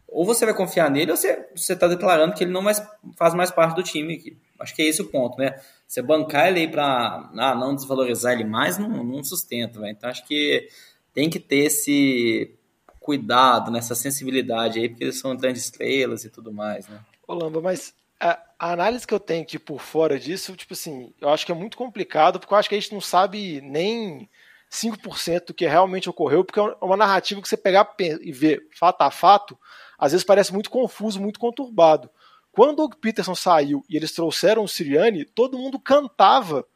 ou 0.06 0.26
você 0.26 0.44
vai 0.44 0.54
confiar 0.54 0.90
nele, 0.90 1.12
ou 1.12 1.16
você, 1.16 1.48
você 1.54 1.74
tá 1.74 1.86
declarando 1.86 2.34
que 2.34 2.44
ele 2.44 2.52
não 2.52 2.60
mais, 2.60 2.82
faz 3.16 3.32
mais 3.32 3.50
parte 3.50 3.76
do 3.76 3.82
time 3.82 4.14
aqui. 4.14 4.36
Acho 4.58 4.74
que 4.74 4.82
é 4.82 4.86
esse 4.86 5.00
o 5.00 5.06
ponto, 5.06 5.38
né? 5.38 5.58
Você 5.86 6.02
bancar 6.02 6.48
ele 6.48 6.60
aí 6.60 6.68
pra 6.68 7.30
ah, 7.34 7.54
não 7.54 7.74
desvalorizar 7.74 8.34
ele 8.34 8.44
mais, 8.44 8.76
não, 8.76 9.02
não 9.02 9.24
sustenta, 9.24 9.80
velho. 9.80 9.92
Então, 9.92 10.10
acho 10.10 10.26
que 10.26 10.68
tem 11.12 11.28
que 11.30 11.40
ter 11.40 11.66
esse 11.66 12.54
cuidado, 12.98 13.70
nessa 13.70 13.94
sensibilidade 13.94 14.78
aí, 14.78 14.88
porque 14.88 15.04
eles 15.04 15.18
são 15.18 15.34
grandes 15.36 15.64
estrelas 15.64 16.24
e 16.24 16.30
tudo 16.30 16.52
mais, 16.52 16.86
né? 16.88 17.00
Ô, 17.26 17.34
Lamba, 17.34 17.60
mas 17.60 17.94
a, 18.20 18.38
a 18.58 18.72
análise 18.72 19.06
que 19.06 19.14
eu 19.14 19.20
tenho 19.20 19.42
aqui 19.42 19.58
por 19.58 19.80
fora 19.80 20.18
disso, 20.18 20.54
tipo 20.54 20.74
assim, 20.74 21.12
eu 21.20 21.28
acho 21.30 21.46
que 21.46 21.52
é 21.52 21.54
muito 21.54 21.76
complicado, 21.76 22.38
porque 22.38 22.52
eu 22.52 22.58
acho 22.58 22.68
que 22.68 22.74
a 22.74 22.80
gente 22.80 22.92
não 22.92 23.00
sabe 23.00 23.60
nem 23.62 24.28
5% 24.70 25.46
do 25.48 25.54
que 25.54 25.66
realmente 25.66 26.08
ocorreu, 26.10 26.44
porque 26.44 26.60
é 26.60 26.76
uma 26.80 26.96
narrativa 26.96 27.40
que 27.40 27.48
você 27.48 27.56
pegar 27.56 27.84
pe- 27.86 28.20
e 28.22 28.30
ver 28.30 28.68
fato 28.78 29.02
a 29.02 29.10
fato, 29.10 29.58
às 29.98 30.12
vezes 30.12 30.24
parece 30.24 30.52
muito 30.52 30.70
confuso, 30.70 31.20
muito 31.20 31.40
conturbado. 31.40 32.10
Quando 32.52 32.80
o 32.84 32.90
Peterson 32.90 33.34
saiu 33.34 33.82
e 33.88 33.96
eles 33.96 34.12
trouxeram 34.12 34.62
o 34.64 34.68
Sirianni, 34.68 35.24
todo 35.24 35.58
mundo 35.58 35.78
cantava 35.78 36.66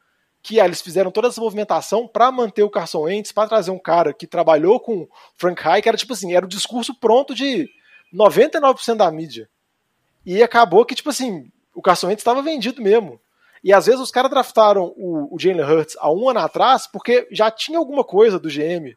que 0.44 0.60
ah, 0.60 0.66
eles 0.66 0.82
fizeram 0.82 1.10
toda 1.10 1.28
essa 1.28 1.40
movimentação 1.40 2.06
para 2.06 2.30
manter 2.30 2.62
o 2.62 2.68
Carson 2.68 3.00
Wentz, 3.00 3.32
para 3.32 3.48
trazer 3.48 3.70
um 3.70 3.78
cara 3.78 4.12
que 4.12 4.26
trabalhou 4.26 4.78
com 4.78 5.08
Frank 5.36 5.60
Reich, 5.60 5.88
era 5.88 5.96
tipo 5.96 6.12
assim, 6.12 6.34
era 6.34 6.44
o 6.44 6.48
discurso 6.48 6.94
pronto 6.94 7.34
de 7.34 7.66
99% 8.14 8.96
da 8.96 9.10
mídia. 9.10 9.48
E 10.24 10.42
acabou 10.42 10.84
que, 10.84 10.94
tipo 10.94 11.08
assim, 11.08 11.50
o 11.74 11.80
Carson 11.80 12.08
Wentz 12.08 12.20
estava 12.20 12.42
vendido 12.42 12.82
mesmo. 12.82 13.18
E 13.64 13.72
às 13.72 13.86
vezes 13.86 14.02
os 14.02 14.10
caras 14.10 14.30
draftaram 14.30 14.92
o, 14.98 15.34
o 15.34 15.38
Jalen 15.38 15.64
Hurts 15.64 15.96
há 15.98 16.12
um 16.12 16.28
ano 16.28 16.40
atrás 16.40 16.86
porque 16.86 17.26
já 17.32 17.50
tinha 17.50 17.78
alguma 17.78 18.04
coisa 18.04 18.38
do 18.38 18.50
GM, 18.50 18.94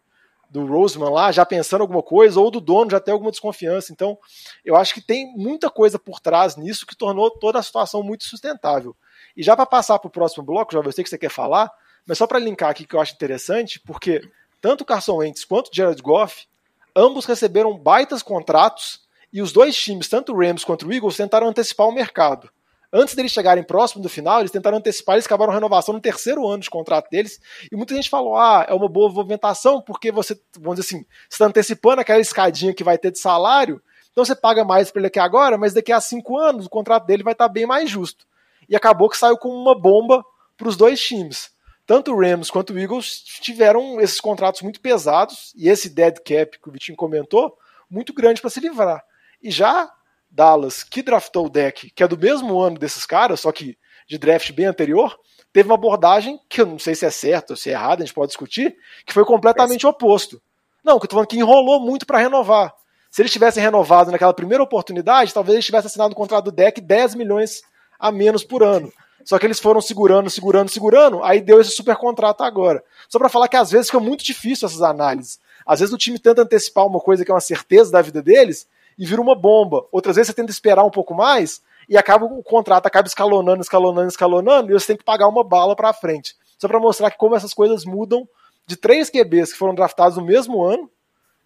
do 0.49 0.65
Roseman 0.65 1.09
lá, 1.09 1.31
já 1.31 1.45
pensando 1.45 1.79
alguma 1.79 2.03
coisa, 2.03 2.41
ou 2.41 2.51
do 2.51 2.59
dono 2.59 2.91
já 2.91 2.99
tem 2.99 3.13
alguma 3.13 3.31
desconfiança. 3.31 3.93
Então, 3.93 4.17
eu 4.65 4.75
acho 4.75 4.93
que 4.93 5.01
tem 5.01 5.33
muita 5.37 5.69
coisa 5.69 5.97
por 5.97 6.19
trás 6.19 6.57
nisso 6.57 6.85
que 6.85 6.95
tornou 6.95 7.31
toda 7.31 7.57
a 7.57 7.63
situação 7.63 8.03
muito 8.03 8.25
sustentável. 8.25 8.93
E 9.37 9.43
já 9.43 9.55
para 9.55 9.67
passar 9.67 9.99
para 9.99 10.07
o 10.07 10.11
próximo 10.11 10.43
bloco, 10.43 10.73
já 10.73 10.79
eu 10.79 10.91
sei 10.91 11.03
que 11.03 11.09
você 11.11 11.17
quer 11.17 11.29
falar, 11.29 11.71
mas 12.07 12.17
só 12.17 12.25
para 12.25 12.39
linkar 12.39 12.71
aqui 12.71 12.87
que 12.87 12.95
eu 12.95 12.99
acho 12.99 13.13
interessante, 13.13 13.79
porque 13.79 14.19
tanto 14.59 14.81
o 14.81 14.85
Carson 14.85 15.17
Wentz 15.17 15.45
quanto 15.45 15.67
o 15.67 15.71
Jared 15.71 16.01
Goff, 16.01 16.47
ambos 16.95 17.25
receberam 17.25 17.77
baitas 17.77 18.23
contratos 18.23 19.01
e 19.31 19.39
os 19.39 19.51
dois 19.51 19.77
times, 19.77 20.09
tanto 20.09 20.33
o 20.33 20.39
Rams 20.39 20.63
quanto 20.63 20.87
o 20.87 20.91
Eagles, 20.91 21.15
tentaram 21.15 21.47
antecipar 21.47 21.87
o 21.87 21.91
mercado. 21.91 22.49
Antes 22.91 23.13
deles 23.13 23.31
chegarem 23.31 23.63
próximo 23.63 24.01
do 24.01 24.09
final, 24.09 24.39
eles 24.39 24.49
tentaram 24.49 24.77
antecipar, 24.77 25.15
eles 25.15 25.25
acabaram 25.25 25.51
a 25.51 25.55
renovação 25.55 25.93
no 25.93 26.01
terceiro 26.01 26.47
ano 26.47 26.63
de 26.63 26.69
contrato 26.69 27.07
deles, 27.11 27.39
e 27.71 27.75
muita 27.75 27.93
gente 27.93 28.09
falou, 28.09 28.37
ah, 28.37 28.65
é 28.67 28.73
uma 28.73 28.89
boa 28.89 29.11
movimentação, 29.11 29.81
porque 29.81 30.11
você, 30.11 30.39
vamos 30.57 30.79
dizer 30.79 30.95
assim, 30.95 31.05
está 31.29 31.45
antecipando 31.45 32.01
aquela 32.01 32.21
escadinha 32.21 32.73
que 32.73 32.83
vai 32.83 32.97
ter 32.97 33.11
de 33.11 33.19
salário, 33.19 33.79
então 34.11 34.25
você 34.25 34.35
paga 34.35 34.63
mais 34.63 34.89
para 34.89 35.01
ele 35.01 35.07
aqui 35.07 35.19
agora, 35.19 35.57
mas 35.57 35.73
daqui 35.73 35.91
a 35.91 36.01
cinco 36.01 36.39
anos 36.39 36.65
o 36.65 36.69
contrato 36.69 37.05
dele 37.05 37.21
vai 37.21 37.33
estar 37.33 37.49
bem 37.49 37.67
mais 37.67 37.87
justo. 37.87 38.25
E 38.67 38.75
acabou 38.75 39.09
que 39.09 39.17
saiu 39.17 39.37
como 39.37 39.55
uma 39.55 39.79
bomba 39.79 40.23
para 40.57 40.67
os 40.67 40.75
dois 40.75 40.99
times. 41.01 41.51
Tanto 41.85 42.11
o 42.11 42.19
Rams 42.19 42.51
quanto 42.51 42.73
o 42.73 42.79
Eagles 42.79 43.23
tiveram 43.41 43.99
esses 44.01 44.19
contratos 44.19 44.61
muito 44.61 44.81
pesados, 44.81 45.53
e 45.55 45.69
esse 45.69 45.89
dead 45.89 46.17
cap 46.17 46.59
que 46.59 46.69
o 46.69 46.71
Vitinho 46.71 46.97
comentou, 46.97 47.57
muito 47.89 48.13
grande 48.13 48.41
para 48.41 48.49
se 48.49 48.59
livrar. 48.59 49.01
E 49.41 49.49
já 49.49 49.89
Dallas, 50.29 50.83
que 50.83 51.01
draftou 51.01 51.45
o 51.45 51.49
deck, 51.49 51.89
que 51.91 52.03
é 52.03 52.07
do 52.07 52.17
mesmo 52.17 52.59
ano 52.59 52.77
desses 52.77 53.05
caras, 53.05 53.39
só 53.39 53.51
que 53.51 53.77
de 54.07 54.17
draft 54.17 54.51
bem 54.51 54.65
anterior, 54.65 55.17
teve 55.51 55.67
uma 55.69 55.75
abordagem 55.75 56.39
que 56.49 56.61
eu 56.61 56.65
não 56.65 56.79
sei 56.79 56.95
se 56.95 57.05
é 57.05 57.09
certa 57.09 57.53
ou 57.53 57.57
se 57.57 57.69
é 57.69 57.73
errada, 57.73 58.03
a 58.03 58.05
gente 58.05 58.13
pode 58.13 58.27
discutir, 58.27 58.75
que 59.05 59.13
foi 59.13 59.25
completamente 59.25 59.87
oposto. 59.87 60.41
Não, 60.83 60.99
que 60.99 61.05
eu 61.05 61.09
tô 61.09 61.15
falando 61.15 61.27
que 61.27 61.37
enrolou 61.37 61.79
muito 61.79 62.05
para 62.05 62.19
renovar. 62.19 62.73
Se 63.09 63.21
eles 63.21 63.31
tivessem 63.31 63.63
renovado 63.63 64.11
naquela 64.11 64.33
primeira 64.33 64.63
oportunidade, 64.63 65.33
talvez 65.33 65.55
eles 65.55 65.65
tivessem 65.65 65.87
assinado 65.87 66.13
o 66.13 66.15
contrato 66.15 66.45
do 66.45 66.51
deck 66.51 66.79
10 66.79 67.15
milhões 67.15 67.61
a 67.99 68.11
menos 68.11 68.43
por 68.43 68.63
ano. 68.63 68.91
Só 69.23 69.37
que 69.37 69.45
eles 69.45 69.59
foram 69.59 69.81
segurando, 69.81 70.29
segurando, 70.29 70.69
segurando, 70.69 71.23
aí 71.23 71.41
deu 71.41 71.59
esse 71.59 71.71
super 71.71 71.97
contrato 71.97 72.43
agora. 72.43 72.83
Só 73.09 73.19
para 73.19 73.27
falar 73.27 73.47
que 73.47 73.57
às 73.57 73.69
vezes 73.69 73.87
fica 73.87 73.99
muito 73.99 74.23
difícil 74.23 74.65
essas 74.65 74.81
análises. 74.81 75.39
Às 75.65 75.81
vezes 75.81 75.93
o 75.93 75.97
time 75.97 76.17
tenta 76.17 76.43
antecipar 76.43 76.85
uma 76.85 76.99
coisa 76.99 77.25
que 77.25 77.31
é 77.31 77.33
uma 77.33 77.41
certeza 77.41 77.91
da 77.91 78.01
vida 78.01 78.21
deles 78.21 78.67
e 78.97 79.05
vira 79.05 79.21
uma 79.21 79.35
bomba. 79.35 79.85
Outras 79.91 80.15
vezes 80.15 80.27
você 80.27 80.33
tenta 80.33 80.51
esperar 80.51 80.85
um 80.85 80.89
pouco 80.89 81.13
mais 81.13 81.61
e 81.89 81.97
acaba 81.97 82.25
o 82.25 82.41
contrato 82.41 82.85
acaba 82.85 83.07
escalonando, 83.07 83.61
escalonando, 83.61 84.07
escalonando 84.07 84.71
e 84.71 84.73
você 84.73 84.87
tem 84.87 84.97
que 84.97 85.03
pagar 85.03 85.27
uma 85.27 85.43
bala 85.43 85.75
para 85.75 85.91
frente. 85.93 86.35
Só 86.57 86.67
para 86.67 86.79
mostrar 86.79 87.11
que 87.11 87.17
como 87.17 87.35
essas 87.35 87.53
coisas 87.53 87.83
mudam 87.83 88.27
de 88.65 88.75
três 88.75 89.09
QBs 89.09 89.51
que 89.51 89.57
foram 89.57 89.75
draftados 89.75 90.17
no 90.17 90.23
mesmo 90.23 90.63
ano, 90.63 90.89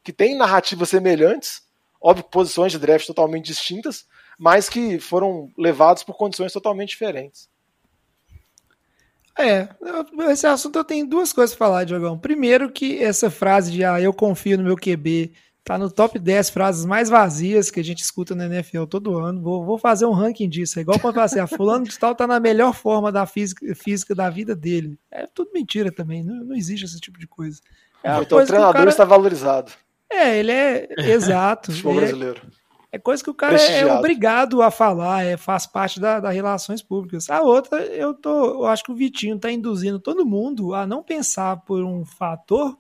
que 0.04 0.14
têm 0.14 0.36
narrativas 0.36 0.90
semelhantes, 0.90 1.62
óbvio, 2.02 2.26
posições 2.26 2.72
de 2.72 2.80
draft 2.80 3.06
totalmente 3.06 3.46
distintas, 3.46 4.06
mas 4.42 4.68
que 4.68 5.00
foram 5.00 5.52
levados 5.56 6.02
por 6.02 6.18
condições 6.18 6.52
totalmente 6.52 6.90
diferentes. 6.90 7.48
É, 9.38 9.70
esse 10.32 10.48
assunto 10.48 10.80
eu 10.80 10.84
tenho 10.84 11.06
duas 11.06 11.32
coisas 11.32 11.56
pra 11.56 11.68
falar, 11.68 11.84
Diogão. 11.84 12.18
Primeiro 12.18 12.72
que 12.72 12.98
essa 13.04 13.30
frase 13.30 13.72
de 13.72 13.84
ah, 13.84 14.02
eu 14.02 14.12
confio 14.12 14.58
no 14.58 14.64
meu 14.64 14.76
QB 14.76 15.32
tá 15.64 15.78
no 15.78 15.92
top 15.92 16.18
10 16.18 16.50
frases 16.50 16.86
mais 16.86 17.08
vazias 17.08 17.70
que 17.70 17.80
a 17.80 17.84
gente 17.84 18.02
escuta 18.02 18.34
na 18.34 18.48
NFL 18.48 18.86
todo 18.86 19.16
ano. 19.16 19.40
Vou, 19.44 19.64
vou 19.64 19.78
fazer 19.78 20.08
um 20.08 20.12
ranking 20.12 20.50
disso. 20.50 20.80
É 20.80 20.82
igual 20.82 21.00
quando 21.00 21.14
fala 21.14 21.28
assim, 21.28 21.40
a 21.40 21.46
fulano 21.46 21.86
de 21.86 22.00
tal 22.00 22.16
tá 22.16 22.26
na 22.26 22.40
melhor 22.40 22.74
forma 22.74 23.12
da 23.12 23.28
física, 23.28 23.76
física 23.76 24.16
da 24.16 24.28
vida 24.28 24.56
dele. 24.56 24.98
É 25.12 25.28
tudo 25.28 25.52
mentira 25.54 25.92
também, 25.92 26.24
não, 26.24 26.44
não 26.44 26.56
existe 26.56 26.88
esse 26.88 27.00
tipo 27.00 27.20
de 27.20 27.28
coisa. 27.28 27.62
É 28.04 28.18
Então 28.18 28.40
o 28.40 28.46
treinador 28.46 28.74
cara... 28.74 28.90
está 28.90 29.06
valorizado. 29.06 29.72
É, 30.12 30.40
ele 30.40 30.52
é 30.52 30.88
exato. 31.14 31.72
Futebol 31.72 31.94
é- 31.94 31.98
brasileiro. 31.98 32.42
É 32.92 33.00
coisa 33.00 33.24
que 33.24 33.30
o 33.30 33.34
cara 33.34 33.54
é 33.54 33.58
Prestigiado. 33.58 34.00
obrigado 34.00 34.62
a 34.62 34.70
falar, 34.70 35.24
é, 35.24 35.38
faz 35.38 35.66
parte 35.66 36.00
da- 36.00 36.20
das 36.20 36.34
relações 36.34 36.82
públicas. 36.82 37.30
A 37.30 37.42
outra, 37.42 37.82
eu 37.86 38.14
tô, 38.14 38.46
eu 38.64 38.66
acho 38.66 38.84
que 38.84 38.92
o 38.92 38.96
Vitinho 38.96 39.38
está 39.38 39.50
induzindo 39.50 39.98
todo 40.00 40.26
mundo 40.26 40.74
a 40.74 40.86
não 40.86 41.02
pensar 41.02 41.58
por 41.62 41.84
um 41.86 42.04
fator 42.04 42.78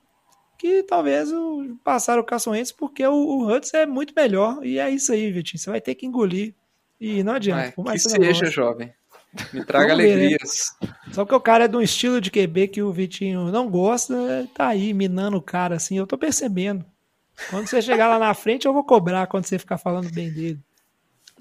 que 0.57 0.83
talvez 0.83 1.31
o, 1.31 1.77
passar 1.83 2.19
o 2.19 2.23
Caçoentes, 2.25 2.71
porque 2.73 3.07
o, 3.07 3.13
o 3.13 3.47
Hudson 3.47 3.77
é 3.77 3.85
muito 3.85 4.13
melhor. 4.15 4.59
E 4.65 4.77
é 4.79 4.89
isso 4.89 5.11
aí, 5.13 5.31
Vitinho. 5.31 5.59
Você 5.59 5.69
vai 5.69 5.79
ter 5.81 5.95
que 5.95 6.05
engolir. 6.05 6.53
E 6.99 7.23
não 7.23 7.33
adianta. 7.33 7.61
Vai, 7.61 7.71
por 7.71 7.83
que 7.83 7.89
mais 7.89 8.03
que 8.03 8.09
seja, 8.09 8.45
jovem. 8.47 8.93
Me 9.53 9.63
traga 9.65 9.87
Vamos 9.95 10.03
ver, 10.03 10.15
né? 10.17 10.25
alegrias. 10.25 10.71
Só 11.13 11.23
que 11.25 11.33
o 11.33 11.39
cara 11.39 11.63
é 11.63 11.67
de 11.69 11.77
um 11.77 11.81
estilo 11.81 12.19
de 12.21 12.29
QB 12.29 12.67
que 12.67 12.83
o 12.83 12.91
Vitinho 12.91 13.45
não 13.49 13.69
gosta, 13.69 14.45
tá 14.53 14.67
aí 14.67 14.93
minando 14.93 15.37
o 15.37 15.41
cara 15.41 15.77
assim, 15.77 15.97
eu 15.97 16.05
tô 16.05 16.17
percebendo. 16.17 16.85
Quando 17.49 17.67
você 17.67 17.81
chegar 17.81 18.07
lá 18.07 18.19
na 18.19 18.33
frente, 18.33 18.65
eu 18.65 18.73
vou 18.73 18.83
cobrar 18.83 19.27
quando 19.27 19.45
você 19.45 19.57
ficar 19.59 19.77
falando 19.77 20.11
bem 20.11 20.31
dele. 20.31 20.59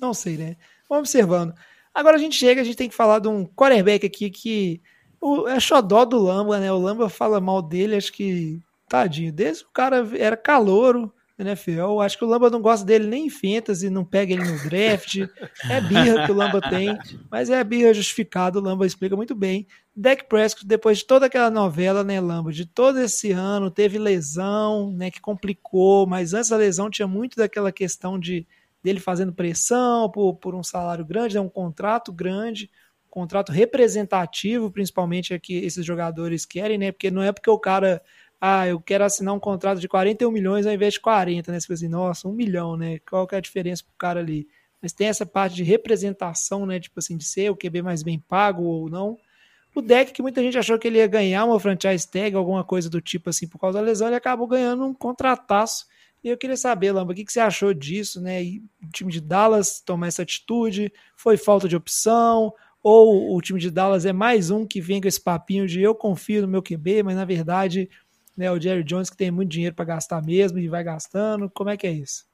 Não 0.00 0.14
sei, 0.14 0.36
né? 0.36 0.56
Vamos 0.88 1.08
observando. 1.08 1.54
Agora 1.94 2.16
a 2.16 2.20
gente 2.20 2.36
chega, 2.36 2.60
a 2.60 2.64
gente 2.64 2.76
tem 2.76 2.88
que 2.88 2.94
falar 2.94 3.18
de 3.18 3.28
um 3.28 3.44
quarterback 3.44 4.06
aqui 4.06 4.30
que 4.30 4.80
o, 5.20 5.46
é 5.46 5.60
xodó 5.60 6.04
do 6.04 6.18
Lamba, 6.18 6.58
né? 6.58 6.72
O 6.72 6.78
Lamba 6.78 7.08
fala 7.08 7.40
mal 7.40 7.60
dele, 7.60 7.96
acho 7.96 8.12
que 8.12 8.60
tadinho. 8.88 9.32
Desde 9.32 9.64
o 9.64 9.68
cara 9.68 10.08
era 10.16 10.36
calouro 10.36 11.12
na 11.36 11.50
NFL, 11.50 12.00
acho 12.00 12.18
que 12.18 12.24
o 12.24 12.28
Lamba 12.28 12.50
não 12.50 12.60
gosta 12.60 12.84
dele 12.84 13.06
nem 13.06 13.26
em 13.26 13.30
fantasy, 13.30 13.90
não 13.90 14.04
pega 14.04 14.32
ele 14.32 14.44
no 14.44 14.58
draft. 14.62 15.18
É 15.68 15.80
birra 15.80 16.26
que 16.26 16.32
o 16.32 16.34
Lamba 16.34 16.60
tem, 16.60 16.96
mas 17.30 17.50
é 17.50 17.62
birra 17.62 17.92
justificada, 17.92 18.58
o 18.58 18.62
Lamba 18.62 18.86
explica 18.86 19.16
muito 19.16 19.34
bem. 19.34 19.66
Dak 20.00 20.24
Prescott, 20.30 20.66
depois 20.66 20.96
de 20.96 21.04
toda 21.04 21.26
aquela 21.26 21.50
novela, 21.50 22.02
né, 22.02 22.18
Lamba, 22.18 22.50
de 22.50 22.64
todo 22.64 22.98
esse 23.00 23.32
ano, 23.32 23.70
teve 23.70 23.98
lesão, 23.98 24.90
né, 24.92 25.10
que 25.10 25.20
complicou, 25.20 26.06
mas 26.06 26.32
antes 26.32 26.48
da 26.48 26.56
lesão 26.56 26.88
tinha 26.88 27.06
muito 27.06 27.36
daquela 27.36 27.70
questão 27.70 28.18
de 28.18 28.46
dele 28.82 28.98
fazendo 28.98 29.30
pressão 29.30 30.10
por, 30.10 30.36
por 30.36 30.54
um 30.54 30.62
salário 30.62 31.04
grande, 31.04 31.34
né, 31.34 31.40
um 31.42 31.50
contrato 31.50 32.10
grande, 32.14 32.70
um 33.08 33.10
contrato 33.10 33.52
representativo, 33.52 34.70
principalmente 34.70 35.34
é 35.34 35.38
que 35.38 35.58
esses 35.58 35.84
jogadores 35.84 36.46
querem, 36.46 36.78
né, 36.78 36.92
porque 36.92 37.10
não 37.10 37.20
é 37.20 37.30
porque 37.30 37.50
o 37.50 37.58
cara, 37.58 38.02
ah, 38.40 38.66
eu 38.66 38.80
quero 38.80 39.04
assinar 39.04 39.34
um 39.34 39.38
contrato 39.38 39.80
de 39.80 39.88
41 39.88 40.30
milhões 40.30 40.66
ao 40.66 40.72
invés 40.72 40.94
de 40.94 41.00
40, 41.00 41.52
né, 41.52 41.60
você 41.60 41.66
fala 41.66 41.74
assim, 41.74 41.88
nossa, 41.88 42.26
um 42.26 42.32
milhão, 42.32 42.74
né, 42.74 43.00
qual 43.00 43.26
que 43.26 43.34
é 43.34 43.38
a 43.38 43.42
diferença 43.42 43.84
pro 43.84 43.92
cara 43.98 44.20
ali? 44.20 44.48
Mas 44.80 44.94
tem 44.94 45.08
essa 45.08 45.26
parte 45.26 45.56
de 45.56 45.62
representação, 45.62 46.64
né, 46.64 46.80
tipo 46.80 46.98
assim, 46.98 47.18
de 47.18 47.24
ser 47.26 47.50
o 47.50 47.54
QB 47.54 47.82
mais 47.82 48.02
bem 48.02 48.18
pago 48.18 48.62
ou 48.62 48.88
não, 48.88 49.18
o 49.74 49.80
deck 49.80 50.12
que 50.12 50.22
muita 50.22 50.42
gente 50.42 50.58
achou 50.58 50.78
que 50.78 50.88
ele 50.88 50.98
ia 50.98 51.06
ganhar 51.06 51.44
uma 51.44 51.60
franchise 51.60 52.08
tag, 52.08 52.34
alguma 52.34 52.64
coisa 52.64 52.90
do 52.90 53.00
tipo 53.00 53.30
assim, 53.30 53.46
por 53.46 53.58
causa 53.58 53.78
da 53.78 53.84
lesão, 53.84 54.08
ele 54.08 54.16
acabou 54.16 54.46
ganhando 54.46 54.84
um 54.84 54.94
contrataço. 54.94 55.86
E 56.22 56.28
eu 56.28 56.36
queria 56.36 56.56
saber, 56.56 56.92
Lamba, 56.92 57.12
o 57.12 57.14
que, 57.14 57.24
que 57.24 57.32
você 57.32 57.40
achou 57.40 57.72
disso, 57.72 58.20
né? 58.20 58.42
E 58.42 58.58
o 58.82 58.90
time 58.92 59.10
de 59.10 59.20
Dallas 59.20 59.80
tomar 59.80 60.08
essa 60.08 60.22
atitude? 60.22 60.92
Foi 61.16 61.36
falta 61.36 61.66
de 61.66 61.76
opção? 61.76 62.52
Ou 62.82 63.36
o 63.36 63.40
time 63.40 63.60
de 63.60 63.70
Dallas 63.70 64.04
é 64.04 64.12
mais 64.12 64.50
um 64.50 64.66
que 64.66 64.80
vem 64.80 65.00
com 65.00 65.08
esse 65.08 65.20
papinho 65.20 65.66
de 65.66 65.80
eu 65.80 65.94
confio 65.94 66.42
no 66.42 66.48
meu 66.48 66.62
QB, 66.62 67.02
mas 67.02 67.16
na 67.16 67.24
verdade, 67.24 67.88
né, 68.36 68.50
o 68.50 68.60
Jerry 68.60 68.82
Jones 68.82 69.10
que 69.10 69.16
tem 69.16 69.30
muito 69.30 69.50
dinheiro 69.50 69.74
para 69.74 69.84
gastar 69.84 70.22
mesmo 70.22 70.58
e 70.58 70.68
vai 70.68 70.82
gastando. 70.82 71.50
Como 71.50 71.70
é 71.70 71.76
que 71.76 71.86
é 71.86 71.92
isso? 71.92 72.29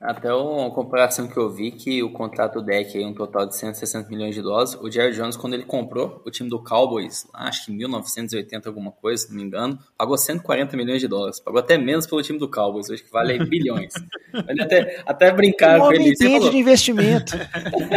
Até 0.00 0.32
uma 0.32 0.70
comparação 0.70 1.28
que 1.28 1.36
eu 1.36 1.50
vi 1.50 1.70
que 1.70 2.02
o 2.02 2.10
contrato 2.10 2.54
do 2.54 2.64
deck 2.64 3.00
é 3.00 3.06
um 3.06 3.12
total 3.12 3.46
de 3.46 3.54
160 3.54 4.08
milhões 4.08 4.34
de 4.34 4.40
dólares. 4.40 4.74
O 4.80 4.90
Jerry 4.90 5.12
Jones, 5.14 5.36
quando 5.36 5.52
ele 5.52 5.64
comprou 5.64 6.22
o 6.24 6.30
time 6.30 6.48
do 6.48 6.62
Cowboys, 6.62 7.28
acho 7.34 7.66
que 7.66 7.72
em 7.72 7.76
1980 7.76 8.66
alguma 8.66 8.92
coisa, 8.92 9.24
se 9.24 9.28
não 9.30 9.36
me 9.36 9.42
engano, 9.42 9.78
pagou 9.98 10.16
140 10.16 10.74
milhões 10.74 11.02
de 11.02 11.08
dólares. 11.08 11.38
Pagou 11.38 11.60
até 11.60 11.76
menos 11.76 12.06
pelo 12.06 12.22
time 12.22 12.38
do 12.38 12.50
Cowboys, 12.50 12.88
hoje 12.88 13.02
que 13.02 13.10
vale 13.10 13.44
bilhões. 13.44 13.92
Ele 14.48 14.62
até, 14.62 15.02
até 15.04 15.32
brincaram 15.32 15.84
Um 15.84 15.88
com 15.88 15.92
ele. 15.92 16.10
Entende 16.10 16.34
falou, 16.34 16.50
de 16.50 16.56
investimento. 16.56 17.32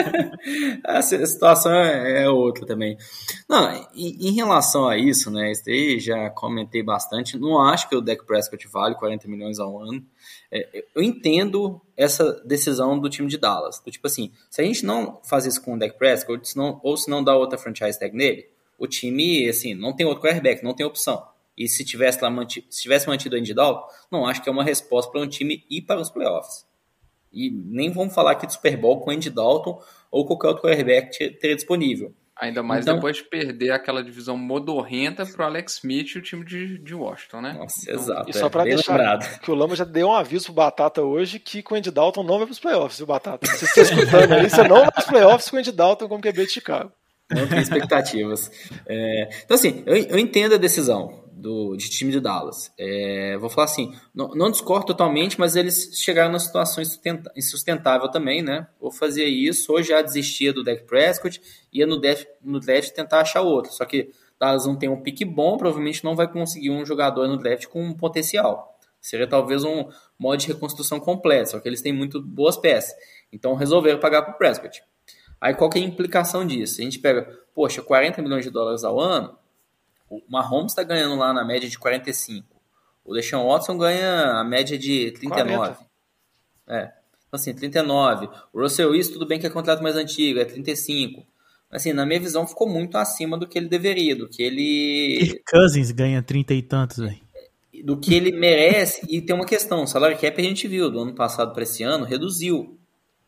a 0.83 1.01
situação 1.01 1.71
é 1.71 2.23
é 2.23 2.29
outra 2.29 2.65
também. 2.65 2.97
Não, 3.47 3.71
em, 3.93 4.29
em 4.29 4.31
relação 4.33 4.87
a 4.87 4.97
isso, 4.97 5.29
né? 5.29 5.51
Isso 5.51 5.69
aí 5.69 5.99
já 5.99 6.29
comentei 6.31 6.81
bastante. 6.81 7.37
Não 7.37 7.61
acho 7.61 7.87
que 7.87 7.95
o 7.95 8.01
Dak 8.01 8.25
Prescott 8.25 8.67
vale 8.67 8.95
40 8.95 9.27
milhões 9.27 9.59
ao 9.59 9.79
ano. 9.79 10.03
É, 10.55 10.85
eu 10.93 11.01
entendo 11.01 11.81
essa 11.97 12.31
decisão 12.45 12.99
do 12.99 13.09
time 13.09 13.27
de 13.27 13.39
Dallas. 13.39 13.81
Do 13.83 13.89
tipo 13.89 14.05
assim, 14.05 14.31
se 14.51 14.61
a 14.61 14.63
gente 14.63 14.85
não 14.85 15.19
faz 15.23 15.47
isso 15.47 15.59
com 15.63 15.73
o 15.73 15.79
Dak 15.79 15.97
Prescott, 15.97 16.37
ou 16.37 16.45
se 16.45 16.55
não, 16.55 16.79
ou 16.83 16.95
se 16.95 17.09
não 17.09 17.23
dá 17.23 17.35
outra 17.35 17.57
franchise 17.57 17.97
tag 17.97 18.15
nele, 18.15 18.47
o 18.77 18.85
time, 18.85 19.49
assim, 19.49 19.73
não 19.73 19.95
tem 19.95 20.05
outro 20.05 20.21
quarterback, 20.21 20.63
não 20.63 20.75
tem 20.75 20.85
opção. 20.85 21.27
E 21.57 21.67
se 21.67 21.83
tivesse, 21.83 22.21
lá 22.21 22.29
mantido, 22.29 22.67
se 22.69 22.83
tivesse 22.83 23.07
mantido 23.07 23.35
o 23.35 23.39
Andy 23.39 23.53
Dalton, 23.53 23.87
não 24.11 24.27
acho 24.27 24.43
que 24.43 24.49
é 24.49 24.51
uma 24.51 24.63
resposta 24.63 25.11
para 25.11 25.21
um 25.21 25.27
time 25.27 25.63
ir 25.69 25.81
para 25.81 25.99
os 25.99 26.11
playoffs. 26.11 26.65
E 27.31 27.49
nem 27.49 27.91
vamos 27.91 28.13
falar 28.13 28.33
aqui 28.33 28.45
de 28.45 28.53
Super 28.53 28.77
Bowl 28.77 29.01
com 29.01 29.09
o 29.09 29.13
Andy 29.13 29.31
Dalton 29.31 29.81
ou 30.11 30.25
qualquer 30.25 30.49
outro 30.49 30.63
quarterback 30.63 31.17
teria 31.39 31.55
disponível. 31.55 32.13
Ainda 32.41 32.63
mais 32.63 32.83
Então- 32.83 32.95
depois 32.95 33.17
de 33.17 33.23
perder 33.23 33.71
aquela 33.71 34.03
divisão 34.03 34.35
modorrenta 34.35 35.23
pro 35.25 35.45
Alex 35.45 35.73
Smith 35.77 36.15
e 36.15 36.17
o 36.17 36.21
time 36.21 36.43
de, 36.43 36.79
de 36.79 36.95
Washington, 36.95 37.41
né? 37.41 37.53
Nossa, 37.53 37.75
Então, 37.83 37.95
exato. 37.95 38.29
E 38.29 38.33
só 38.33 38.47
é, 38.47 38.49
pra 38.49 38.63
bem 38.63 38.73
deixar 38.73 38.93
lembrado. 38.97 39.39
que 39.39 39.51
o 39.51 39.55
Lama 39.55 39.75
já 39.75 39.83
deu 39.83 40.07
um 40.07 40.13
aviso 40.13 40.45
pro 40.45 40.53
Batata 40.55 41.01
hoje 41.03 41.37
que 41.39 41.61
com 41.61 41.75
o 41.75 41.77
Andy 41.77 41.91
Dalton 41.91 42.23
não 42.23 42.37
vai 42.37 42.47
pros 42.47 42.59
playoffs, 42.59 42.97
viu, 42.97 43.05
Batata? 43.07 43.45
Se 43.45 43.67
você 43.67 43.81
está 43.81 43.81
escutando 43.95 44.31
aí, 44.33 44.49
você 44.49 44.67
não 44.67 44.81
vai 44.81 44.91
pros 44.91 45.05
playoffs 45.05 45.49
com 45.49 45.57
o 45.57 45.59
Andy 45.59 45.71
Dalton 45.71 46.07
como 46.07 46.21
QB 46.23 46.45
de 46.47 46.51
Chicago. 46.51 46.91
Não 47.31 47.47
tem 47.47 47.59
expectativas. 47.59 48.51
É, 48.87 49.29
então, 49.45 49.55
assim, 49.55 49.83
eu, 49.85 49.95
eu 49.95 50.17
entendo 50.19 50.55
a 50.55 50.57
decisão 50.57 51.22
do, 51.43 51.75
de 51.75 51.89
time 51.89 52.09
de 52.09 52.21
Dallas. 52.21 52.71
É, 52.77 53.37
vou 53.37 53.49
falar 53.49 53.65
assim, 53.65 53.93
não, 54.15 54.29
não 54.29 54.49
discordo 54.49 54.85
totalmente, 54.85 55.37
mas 55.37 55.57
eles 55.57 55.91
chegaram 55.93 56.29
numa 56.29 56.39
situação 56.39 56.81
insustentável 57.35 58.09
também, 58.09 58.41
né? 58.41 58.65
Ou 58.79 58.89
fazia 58.89 59.27
isso, 59.27 59.73
ou 59.73 59.83
já 59.83 60.01
desistia 60.01 60.53
do 60.53 60.63
Dak 60.63 60.85
Prescott, 60.85 61.41
ia 61.71 61.85
no 61.85 61.99
draft, 61.99 62.25
no 62.41 62.61
draft 62.61 62.91
tentar 62.93 63.19
achar 63.19 63.41
outro. 63.41 63.73
Só 63.73 63.83
que 63.83 64.09
Dallas 64.39 64.65
não 64.65 64.77
tem 64.77 64.87
um 64.87 65.01
pique 65.01 65.25
bom, 65.25 65.57
provavelmente 65.57 66.01
não 66.05 66.15
vai 66.15 66.31
conseguir 66.31 66.71
um 66.71 66.85
jogador 66.85 67.27
no 67.27 67.37
draft 67.37 67.67
com 67.67 67.83
um 67.83 67.93
potencial. 67.93 68.79
Seria 69.01 69.27
talvez 69.27 69.65
um 69.65 69.89
modo 70.17 70.37
de 70.37 70.47
reconstrução 70.47 70.97
completo, 70.97 71.51
só 71.51 71.59
que 71.59 71.67
eles 71.67 71.81
têm 71.81 71.91
muito 71.91 72.21
boas 72.21 72.55
peças. 72.55 72.95
Então 73.33 73.53
resolveram 73.53 73.99
pagar 73.99 74.21
para 74.21 74.33
o 74.33 74.37
Prescott. 74.37 74.81
Aí 75.41 75.53
qual 75.53 75.69
que 75.69 75.77
é 75.77 75.81
a 75.81 75.85
implicação 75.85 76.47
disso? 76.47 76.79
A 76.79 76.85
gente 76.85 76.99
pega, 76.99 77.27
poxa, 77.53 77.81
40 77.81 78.21
milhões 78.21 78.45
de 78.45 78.49
dólares 78.49 78.85
ao 78.85 78.97
ano, 78.97 79.37
o 80.17 80.31
Mahomes 80.31 80.71
está 80.71 80.83
ganhando 80.83 81.15
lá 81.15 81.33
na 81.33 81.43
média 81.43 81.69
de 81.69 81.77
45. 81.77 82.45
O 83.03 83.13
Deshaun 83.13 83.47
Watson 83.47 83.77
ganha 83.77 84.39
a 84.39 84.43
média 84.43 84.77
de 84.77 85.11
39. 85.11 85.55
40. 85.55 85.79
É. 86.67 86.91
Então, 87.27 87.39
assim, 87.39 87.53
39. 87.53 88.29
O 88.53 88.61
Russell 88.61 88.91
Wilson, 88.91 89.13
tudo 89.13 89.25
bem 89.25 89.39
que 89.39 89.47
é 89.47 89.49
contrato 89.49 89.81
mais 89.81 89.95
antigo, 89.95 90.39
é 90.39 90.45
35. 90.45 91.25
Mas, 91.69 91.81
assim, 91.81 91.91
na 91.93 92.05
minha 92.05 92.19
visão, 92.19 92.47
ficou 92.47 92.69
muito 92.69 92.97
acima 92.97 93.37
do 93.37 93.47
que 93.47 93.57
ele 93.57 93.67
deveria, 93.67 94.15
do 94.15 94.29
que 94.29 94.43
ele 94.43 95.41
Cousins 95.49 95.91
ganha 95.91 96.21
trinta 96.21 96.53
e 96.53 96.61
tantos, 96.61 96.97
velho. 96.97 97.19
do 97.83 97.97
que 97.97 98.13
ele 98.13 98.31
merece. 98.31 99.05
E 99.09 99.19
tem 99.21 99.35
uma 99.35 99.45
questão, 99.45 99.83
o 99.83 99.87
salário 99.87 100.17
cap 100.17 100.39
a 100.39 100.43
gente 100.43 100.67
viu 100.67 100.91
do 100.91 100.99
ano 100.99 101.15
passado 101.15 101.51
para 101.53 101.63
esse 101.63 101.83
ano, 101.83 102.05
reduziu. 102.05 102.77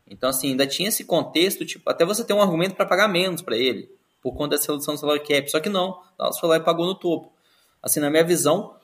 Então, 0.08 0.30
assim, 0.30 0.50
ainda 0.50 0.66
tinha 0.66 0.88
esse 0.88 1.04
contexto, 1.04 1.66
tipo, 1.66 1.90
até 1.90 2.04
você 2.04 2.24
ter 2.24 2.32
um 2.32 2.40
argumento 2.40 2.76
para 2.76 2.86
pagar 2.86 3.08
menos 3.08 3.42
para 3.42 3.56
ele, 3.56 3.90
por 4.26 4.34
conta 4.34 4.56
dessa 4.56 4.72
redução 4.72 4.94
do 4.94 4.98
salário 4.98 5.22
cap. 5.22 5.48
Só 5.48 5.60
que 5.60 5.68
não, 5.68 6.00
Dallas 6.18 6.40
foi 6.40 6.48
lá 6.48 6.56
e 6.56 6.60
pagou 6.60 6.84
no 6.84 6.96
topo. 6.96 7.32
Assim, 7.80 8.00
na 8.00 8.10
minha 8.10 8.24
visão, 8.24 8.74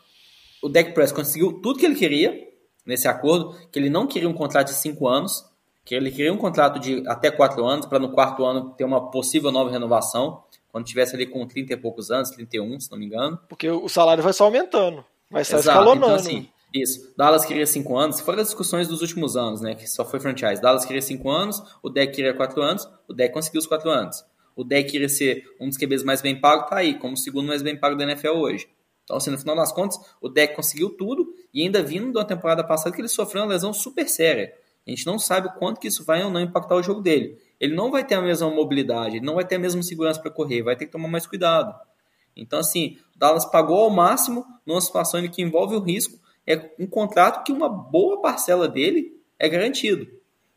o 0.62 0.68
Dak 0.68 0.92
Prescott 0.92 1.26
conseguiu 1.26 1.60
tudo 1.60 1.80
que 1.80 1.84
ele 1.84 1.96
queria 1.96 2.48
nesse 2.86 3.08
acordo, 3.08 3.58
que 3.72 3.76
ele 3.76 3.90
não 3.90 4.06
queria 4.06 4.28
um 4.28 4.32
contrato 4.32 4.68
de 4.68 4.74
5 4.74 5.08
anos, 5.08 5.44
que 5.84 5.96
ele 5.96 6.12
queria 6.12 6.32
um 6.32 6.36
contrato 6.36 6.78
de 6.78 7.02
até 7.08 7.28
4 7.28 7.64
anos, 7.64 7.86
para 7.86 7.98
no 7.98 8.12
quarto 8.12 8.44
ano 8.44 8.72
ter 8.78 8.84
uma 8.84 9.10
possível 9.10 9.50
nova 9.50 9.68
renovação, 9.68 10.44
quando 10.70 10.86
tivesse 10.86 11.16
ali 11.16 11.26
com 11.26 11.44
30 11.44 11.72
e 11.72 11.76
poucos 11.76 12.12
anos, 12.12 12.30
31, 12.30 12.78
se 12.78 12.88
não 12.92 12.96
me 12.96 13.06
engano. 13.06 13.36
Porque 13.48 13.68
o 13.68 13.88
salário 13.88 14.22
vai 14.22 14.32
só 14.32 14.44
aumentando. 14.44 15.04
Vai 15.28 15.44
só 15.44 15.56
Exato. 15.56 15.76
escalonando. 15.76 16.04
Então, 16.04 16.14
assim, 16.14 16.48
isso. 16.72 17.12
Dallas 17.16 17.44
queria 17.44 17.66
5 17.66 17.96
anos. 17.96 18.20
Fora 18.20 18.40
as 18.40 18.46
discussões 18.46 18.86
dos 18.86 19.00
últimos 19.00 19.36
anos, 19.36 19.60
né? 19.60 19.74
Que 19.74 19.88
só 19.88 20.04
foi 20.04 20.20
franchise. 20.20 20.62
Dallas 20.62 20.84
queria 20.84 21.02
5 21.02 21.28
anos, 21.28 21.60
o 21.82 21.90
deck 21.90 22.14
queria 22.14 22.32
4 22.32 22.62
anos, 22.62 22.88
o 23.08 23.12
deck 23.12 23.34
conseguiu 23.34 23.58
os 23.58 23.66
4 23.66 23.90
anos. 23.90 24.24
O 24.54 24.64
deck 24.64 24.90
queria 24.90 25.08
ser 25.08 25.44
um 25.60 25.68
dos 25.68 25.76
QBs 25.76 26.02
mais 26.04 26.20
bem 26.22 26.40
pagos, 26.40 26.68
tá 26.68 26.76
aí, 26.76 26.94
como 26.94 27.14
o 27.14 27.16
segundo 27.16 27.46
mais 27.46 27.62
bem 27.62 27.76
pago 27.76 27.96
da 27.96 28.04
NFL 28.04 28.28
hoje. 28.30 28.68
Então, 29.04 29.16
assim, 29.16 29.30
no 29.30 29.38
final 29.38 29.56
das 29.56 29.72
contas, 29.72 29.98
o 30.20 30.28
deck 30.28 30.54
conseguiu 30.54 30.90
tudo 30.90 31.34
e 31.52 31.62
ainda 31.62 31.82
vindo 31.82 32.12
da 32.12 32.24
temporada 32.24 32.62
passada 32.64 32.94
que 32.94 33.00
ele 33.00 33.08
sofreu 33.08 33.42
uma 33.42 33.48
lesão 33.48 33.72
super 33.72 34.08
séria. 34.08 34.54
A 34.86 34.90
gente 34.90 35.06
não 35.06 35.18
sabe 35.18 35.48
o 35.48 35.52
quanto 35.52 35.80
que 35.80 35.88
isso 35.88 36.04
vai 36.04 36.22
ou 36.24 36.30
não 36.30 36.40
impactar 36.40 36.74
o 36.74 36.82
jogo 36.82 37.00
dele. 37.00 37.38
Ele 37.60 37.74
não 37.74 37.90
vai 37.90 38.04
ter 38.04 38.14
a 38.14 38.22
mesma 38.22 38.50
mobilidade, 38.50 39.16
ele 39.16 39.26
não 39.26 39.36
vai 39.36 39.44
ter 39.44 39.56
a 39.56 39.58
mesma 39.58 39.82
segurança 39.82 40.20
para 40.20 40.30
correr, 40.30 40.62
vai 40.62 40.76
ter 40.76 40.86
que 40.86 40.92
tomar 40.92 41.08
mais 41.08 41.26
cuidado. 41.26 41.74
Então, 42.34 42.58
assim, 42.58 42.96
o 43.14 43.18
Dallas 43.18 43.44
pagou 43.44 43.78
ao 43.78 43.90
máximo 43.90 44.44
numa 44.66 44.80
situação 44.80 45.20
em 45.20 45.30
que 45.30 45.42
envolve 45.42 45.76
o 45.76 45.80
risco. 45.80 46.18
É 46.46 46.72
um 46.78 46.86
contrato 46.86 47.44
que 47.44 47.52
uma 47.52 47.68
boa 47.68 48.20
parcela 48.20 48.68
dele 48.68 49.20
é 49.38 49.48
garantido. 49.48 50.08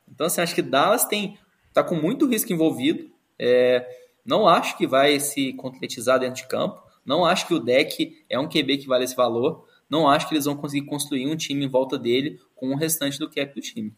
Então, 0.10 0.28
assim, 0.28 0.42
acho 0.42 0.56
que 0.56 0.62
Dallas 0.62 1.06
tem 1.06 1.38
tá 1.74 1.84
com 1.84 1.96
muito 1.96 2.26
risco 2.26 2.54
envolvido. 2.54 3.12
É, 3.40 3.86
não 4.26 4.48
acho 4.48 4.78
que 4.78 4.88
vai 4.88 5.20
se 5.20 5.54
concretizar 5.54 6.20
dentro 6.20 6.42
de 6.42 6.48
campo. 6.48 6.84
Não 7.06 7.26
acho 7.26 7.48
que 7.48 7.54
o 7.54 7.60
deck 7.60 8.26
é 8.30 8.40
um 8.40 8.50
QB 8.50 8.80
que 8.80 8.88
vale 8.88 9.04
esse 9.04 9.16
valor. 9.16 9.66
não 9.88 10.10
acho 10.10 10.28
que 10.28 10.34
eles 10.34 10.46
vão 10.46 10.58
conseguir 10.58 10.88
construir 10.88 11.28
um 11.28 11.36
time 11.36 11.64
em 11.64 11.70
volta 11.70 11.98
dele 11.98 12.40
com 12.56 12.70
o 12.70 12.76
restante 12.76 13.20
do 13.20 13.30
cap 13.30 13.54
do 13.54 13.62
time. 13.62 13.94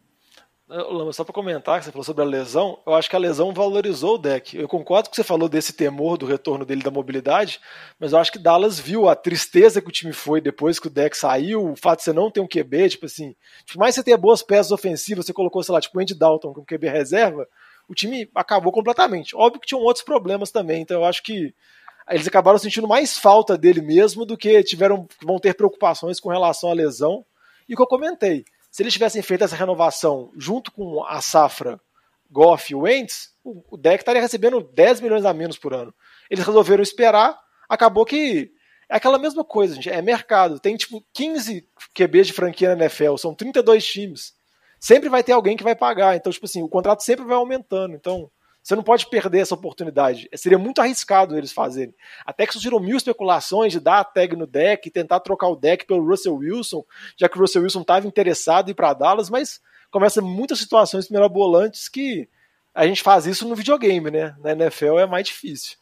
Lama, 0.69 1.13
só 1.13 1.23
para 1.23 1.33
comentar, 1.33 1.79
que 1.79 1.85
você 1.85 1.91
falou 1.93 2.03
sobre 2.03 2.23
a 2.23 2.27
lesão, 2.27 2.77
eu 2.85 2.93
acho 2.93 3.09
que 3.09 3.15
a 3.15 3.19
lesão 3.19 3.53
valorizou 3.53 4.15
o 4.15 4.17
deck. 4.17 4.57
Eu 4.57 4.67
concordo 4.67 5.07
com 5.07 5.15
você 5.15 5.23
falou 5.23 5.47
desse 5.47 5.71
temor 5.71 6.17
do 6.17 6.25
retorno 6.25 6.65
dele 6.65 6.83
da 6.83 6.91
mobilidade, 6.91 7.61
mas 7.97 8.11
eu 8.11 8.19
acho 8.19 8.33
que 8.33 8.37
Dallas 8.37 8.77
viu 8.77 9.07
a 9.07 9.15
tristeza 9.15 9.81
que 9.81 9.87
o 9.87 9.91
time 9.91 10.11
foi 10.11 10.41
depois 10.41 10.77
que 10.77 10.87
o 10.87 10.89
deck 10.89 11.15
saiu, 11.15 11.71
o 11.71 11.75
fato 11.77 11.99
de 11.99 12.03
você 12.03 12.11
não 12.11 12.29
ter 12.29 12.41
um 12.41 12.47
QB, 12.47 12.89
tipo 12.89 13.05
assim, 13.05 13.33
por 13.65 13.77
mais 13.77 13.95
você 13.95 14.03
ter 14.03 14.17
boas 14.17 14.43
peças 14.43 14.73
ofensivas, 14.73 15.25
você 15.25 15.31
colocou, 15.31 15.63
sei 15.63 15.71
lá, 15.71 15.79
tipo 15.79 15.97
o 15.97 16.01
Andy 16.01 16.13
Dalton 16.13 16.53
com 16.53 16.65
QB 16.65 16.89
reserva, 16.89 17.47
o 17.87 17.93
time 17.93 18.29
acabou 18.35 18.71
completamente. 18.71 19.35
Óbvio 19.35 19.61
que 19.61 19.67
tinham 19.67 19.81
outros 19.81 20.03
problemas 20.03 20.51
também, 20.51 20.81
então 20.81 20.97
eu 20.97 21.05
acho 21.05 21.23
que 21.23 21.53
eles 22.09 22.27
acabaram 22.27 22.57
sentindo 22.57 22.87
mais 22.87 23.17
falta 23.17 23.57
dele 23.57 23.81
mesmo 23.81 24.25
do 24.25 24.37
que 24.37 24.63
tiveram 24.63 25.07
vão 25.21 25.39
ter 25.39 25.53
preocupações 25.53 26.19
com 26.19 26.29
relação 26.29 26.69
à 26.69 26.73
lesão. 26.73 27.25
E 27.67 27.73
o 27.73 27.77
que 27.77 27.83
eu 27.83 27.87
comentei, 27.87 28.45
se 28.71 28.81
eles 28.81 28.93
tivessem 28.93 29.21
feito 29.21 29.43
essa 29.43 29.55
renovação 29.55 30.31
junto 30.37 30.71
com 30.71 31.03
a 31.03 31.19
safra 31.21 31.79
Goff 32.29 32.71
e 32.71 32.75
Wentz, 32.75 33.33
o 33.43 33.77
deck 33.77 34.01
estaria 34.01 34.21
recebendo 34.21 34.61
10 34.61 35.01
milhões 35.01 35.25
a 35.25 35.33
menos 35.33 35.57
por 35.57 35.73
ano. 35.73 35.93
Eles 36.29 36.45
resolveram 36.45 36.83
esperar, 36.83 37.37
acabou 37.69 38.05
que 38.05 38.51
é 38.89 38.95
aquela 38.95 39.19
mesma 39.19 39.43
coisa, 39.43 39.75
gente, 39.75 39.89
é 39.89 40.01
mercado. 40.01 40.59
Tem 40.59 40.75
tipo 40.75 41.03
15 41.13 41.67
QBs 41.93 42.27
de 42.27 42.33
franquia 42.33 42.75
na 42.75 42.85
NFL, 42.85 43.17
são 43.17 43.33
32 43.33 43.85
times. 43.85 44.33
Sempre 44.79 45.09
vai 45.09 45.23
ter 45.23 45.31
alguém 45.31 45.57
que 45.57 45.63
vai 45.63 45.75
pagar, 45.75 46.15
então 46.15 46.31
tipo 46.31 46.45
assim, 46.45 46.61
o 46.61 46.69
contrato 46.69 47.03
sempre 47.03 47.25
vai 47.25 47.35
aumentando. 47.35 47.95
Então, 47.95 48.29
você 48.67 48.75
não 48.75 48.83
pode 48.83 49.09
perder 49.09 49.39
essa 49.39 49.55
oportunidade. 49.55 50.27
Seria 50.35 50.57
muito 50.57 50.81
arriscado 50.81 51.37
eles 51.37 51.53
fazerem. 51.53 51.95
Até 52.25 52.45
que 52.45 52.51
surgiram 52.51 52.81
mil 52.81 52.97
especulações 52.97 53.71
de 53.71 53.79
dar 53.79 53.99
a 53.99 54.03
tag 54.03 54.35
no 54.35 54.45
deck, 54.45 54.91
tentar 54.91 55.21
trocar 55.21 55.47
o 55.47 55.55
deck 55.55 55.85
pelo 55.85 56.05
Russell 56.05 56.35
Wilson, 56.35 56.83
já 57.17 57.29
que 57.29 57.37
o 57.37 57.41
Russell 57.41 57.63
Wilson 57.63 57.81
estava 57.81 58.05
interessado 58.05 58.67
em 58.67 58.71
ir 58.71 58.75
para 58.75 58.93
Dallas, 58.93 59.29
mas 59.29 59.61
começa 59.89 60.21
muitas 60.21 60.59
situações 60.59 61.09
mirabolantes 61.09 61.87
que 61.87 62.27
a 62.75 62.85
gente 62.85 63.01
faz 63.01 63.25
isso 63.25 63.47
no 63.47 63.55
videogame, 63.55 64.11
né? 64.11 64.35
Na 64.39 64.51
NFL 64.51 64.99
é 64.99 65.07
mais 65.07 65.25
difícil. 65.25 65.77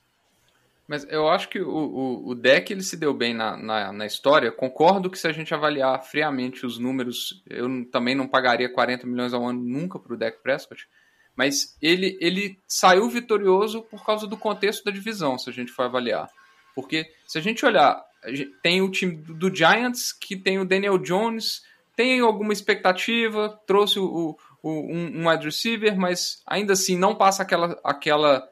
Mas 0.88 1.03
eu 1.09 1.27
acho 1.27 1.49
que 1.49 1.59
o, 1.59 1.67
o, 1.67 2.29
o, 2.29 2.36
deck 2.36 2.71
ele 2.71 2.83
se 2.83 2.95
deu 2.95 3.13
bem 3.13 3.33
na, 3.33 3.57
na, 3.57 3.91
na, 3.91 4.05
história. 4.05 4.51
Concordo 4.51 5.09
que 5.09 5.17
se 5.17 5.27
a 5.27 5.31
gente 5.31 5.53
avaliar 5.53 6.03
friamente 6.03 6.65
os 6.65 6.77
números, 6.77 7.43
eu 7.49 7.67
também 7.89 8.13
não 8.13 8.27
pagaria 8.27 8.71
40 8.71 9.07
milhões 9.07 9.33
ao 9.33 9.47
ano 9.47 9.59
nunca 9.59 9.97
para 9.97 10.13
o 10.13 10.17
deck 10.17 10.43
Prescott. 10.43 10.88
Mas 11.36 11.75
ele, 11.81 12.17
ele 12.21 12.59
saiu 12.67 13.09
vitorioso 13.09 13.81
por 13.81 14.05
causa 14.05 14.27
do 14.27 14.38
contexto 14.38 14.86
da 14.86 14.91
divisão, 14.91 15.38
se 15.39 15.49
a 15.49 15.53
gente 15.53 15.71
for 15.71 15.83
avaliar. 15.83 16.29
Porque 16.75 17.05
se 17.27 17.38
a 17.38 17.41
gente 17.41 17.65
olhar, 17.65 18.03
tem 18.61 18.81
o 18.81 18.91
time 18.91 19.15
do 19.15 19.53
Giants, 19.53 20.13
que 20.13 20.36
tem 20.36 20.59
o 20.59 20.65
Daniel 20.65 20.97
Jones, 20.97 21.63
tem 21.95 22.19
alguma 22.19 22.53
expectativa, 22.53 23.59
trouxe 23.65 23.99
o, 23.99 24.38
o, 24.61 24.69
um, 24.69 25.21
um 25.21 25.29
wide 25.29 25.45
receiver, 25.45 25.97
mas 25.97 26.41
ainda 26.45 26.73
assim 26.73 26.97
não 26.97 27.15
passa 27.15 27.43
aquela, 27.43 27.79
aquela, 27.83 28.47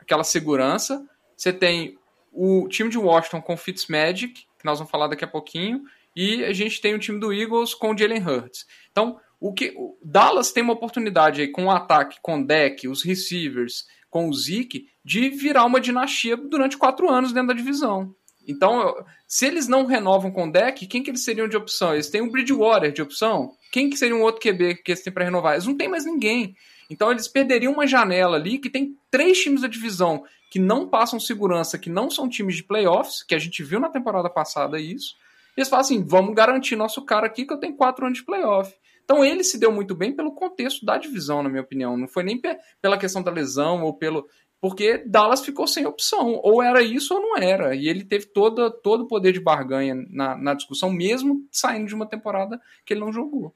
aquela 0.00 0.24
segurança. 0.24 1.04
Você 1.36 1.52
tem 1.52 1.98
o 2.32 2.68
time 2.68 2.90
de 2.90 2.98
Washington 2.98 3.40
com 3.40 3.56
Fitzmagic, 3.56 4.34
que 4.34 4.64
nós 4.64 4.78
vamos 4.78 4.90
falar 4.90 5.08
daqui 5.08 5.24
a 5.24 5.28
pouquinho, 5.28 5.82
e 6.16 6.44
a 6.44 6.52
gente 6.52 6.80
tem 6.80 6.94
o 6.94 6.98
time 6.98 7.18
do 7.18 7.32
Eagles 7.32 7.74
com 7.74 7.96
Jalen 7.96 8.22
Hurts. 8.22 8.66
Então, 8.90 9.18
o 9.40 9.52
que 9.52 9.74
o 9.76 9.98
Dallas 10.02 10.52
tem 10.52 10.62
uma 10.62 10.72
oportunidade 10.72 11.40
aí 11.40 11.48
com 11.48 11.66
o 11.66 11.70
ataque, 11.70 12.18
com 12.22 12.40
o 12.40 12.46
deck, 12.46 12.88
os 12.88 13.04
receivers, 13.04 13.84
com 14.08 14.28
o 14.28 14.32
Zeke, 14.32 14.86
de 15.04 15.28
virar 15.28 15.64
uma 15.64 15.80
dinastia 15.80 16.36
durante 16.36 16.78
quatro 16.78 17.10
anos 17.10 17.32
dentro 17.32 17.48
da 17.48 17.54
divisão. 17.54 18.14
Então, 18.46 18.94
se 19.26 19.46
eles 19.46 19.66
não 19.66 19.86
renovam 19.86 20.30
com 20.30 20.48
o 20.48 20.52
deck, 20.52 20.86
quem 20.86 21.02
que 21.02 21.10
eles 21.10 21.24
seriam 21.24 21.48
de 21.48 21.56
opção? 21.56 21.94
Eles 21.94 22.10
têm 22.10 22.20
o 22.20 22.30
Bridgewater 22.30 22.92
de 22.92 23.02
opção? 23.02 23.52
Quem 23.72 23.90
que 23.90 23.96
seria 23.96 24.14
um 24.14 24.22
outro 24.22 24.40
QB 24.40 24.76
que 24.76 24.92
eles 24.92 25.02
têm 25.02 25.12
para 25.12 25.24
renovar? 25.24 25.54
Eles 25.54 25.66
não 25.66 25.76
têm 25.76 25.88
mais 25.88 26.04
ninguém. 26.04 26.54
Então 26.88 27.10
eles 27.10 27.26
perderiam 27.26 27.72
uma 27.72 27.86
janela 27.86 28.36
ali 28.36 28.58
que 28.58 28.70
tem 28.70 28.96
três 29.10 29.40
times 29.40 29.62
da 29.62 29.68
divisão 29.68 30.24
que 30.54 30.60
não 30.60 30.86
passam 30.86 31.18
segurança, 31.18 31.76
que 31.76 31.90
não 31.90 32.08
são 32.08 32.28
times 32.28 32.54
de 32.54 32.62
playoffs, 32.62 33.24
que 33.24 33.34
a 33.34 33.38
gente 33.40 33.60
viu 33.64 33.80
na 33.80 33.88
temporada 33.88 34.30
passada 34.30 34.78
isso. 34.78 35.16
E 35.56 35.60
eles 35.60 35.68
falam 35.68 35.80
assim: 35.80 36.04
vamos 36.06 36.32
garantir 36.32 36.76
nosso 36.76 37.04
cara 37.04 37.26
aqui 37.26 37.44
que 37.44 37.52
eu 37.52 37.58
tenho 37.58 37.74
quatro 37.74 38.06
anos 38.06 38.18
de 38.18 38.24
playoff. 38.24 38.72
Então 39.02 39.24
ele 39.24 39.42
se 39.42 39.58
deu 39.58 39.72
muito 39.72 39.96
bem 39.96 40.14
pelo 40.14 40.32
contexto 40.32 40.86
da 40.86 40.96
divisão, 40.96 41.42
na 41.42 41.48
minha 41.48 41.60
opinião. 41.60 41.96
Não 41.96 42.06
foi 42.06 42.22
nem 42.22 42.40
pela 42.80 42.96
questão 42.96 43.20
da 43.20 43.32
lesão 43.32 43.82
ou 43.82 43.94
pelo. 43.94 44.28
Porque 44.60 44.98
Dallas 44.98 45.44
ficou 45.44 45.66
sem 45.66 45.86
opção. 45.86 46.38
Ou 46.44 46.62
era 46.62 46.80
isso 46.80 47.14
ou 47.14 47.20
não 47.20 47.36
era. 47.36 47.74
E 47.74 47.88
ele 47.88 48.04
teve 48.04 48.26
todo, 48.26 48.70
todo 48.70 49.02
o 49.02 49.08
poder 49.08 49.32
de 49.32 49.40
barganha 49.40 49.96
na, 50.08 50.36
na 50.36 50.54
discussão, 50.54 50.88
mesmo 50.88 51.44
saindo 51.50 51.88
de 51.88 51.96
uma 51.96 52.06
temporada 52.06 52.60
que 52.86 52.94
ele 52.94 53.00
não 53.00 53.12
jogou. 53.12 53.52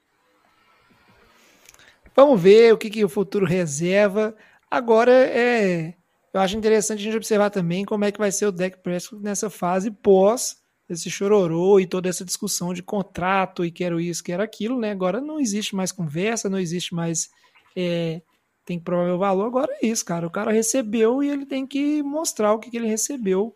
Vamos 2.13 2.41
ver 2.41 2.73
o 2.73 2.77
que, 2.77 2.89
que 2.89 3.05
o 3.05 3.09
futuro 3.09 3.45
reserva. 3.45 4.35
Agora 4.69 5.13
é. 5.13 5.93
Eu 6.33 6.41
acho 6.41 6.57
interessante 6.57 6.99
a 6.99 7.03
gente 7.03 7.17
observar 7.17 7.49
também 7.49 7.85
como 7.85 8.05
é 8.05 8.11
que 8.11 8.19
vai 8.19 8.31
ser 8.31 8.45
o 8.45 8.51
deck 8.51 8.77
Prescott 8.83 9.21
nessa 9.21 9.49
fase 9.49 9.89
pós 9.89 10.57
esse 10.89 11.09
chororô 11.09 11.79
e 11.79 11.85
toda 11.85 12.09
essa 12.09 12.25
discussão 12.25 12.73
de 12.73 12.81
contrato 12.81 13.63
e 13.63 13.71
quero 13.71 13.99
isso, 13.99 14.23
quero 14.23 14.41
aquilo, 14.41 14.79
né? 14.79 14.89
Agora 14.89 15.21
não 15.21 15.39
existe 15.39 15.75
mais 15.75 15.91
conversa, 15.91 16.49
não 16.49 16.57
existe 16.57 16.95
mais 16.95 17.29
é, 17.75 18.21
tem 18.65 18.79
que 18.79 18.85
provar 18.85 19.05
meu 19.05 19.17
valor. 19.17 19.45
Agora 19.45 19.71
é 19.81 19.85
isso, 19.85 20.03
cara. 20.03 20.25
O 20.25 20.31
cara 20.31 20.51
recebeu 20.51 21.23
e 21.23 21.29
ele 21.29 21.45
tem 21.45 21.65
que 21.65 22.01
mostrar 22.01 22.53
o 22.53 22.59
que, 22.59 22.71
que 22.71 22.77
ele 22.77 22.87
recebeu. 22.87 23.55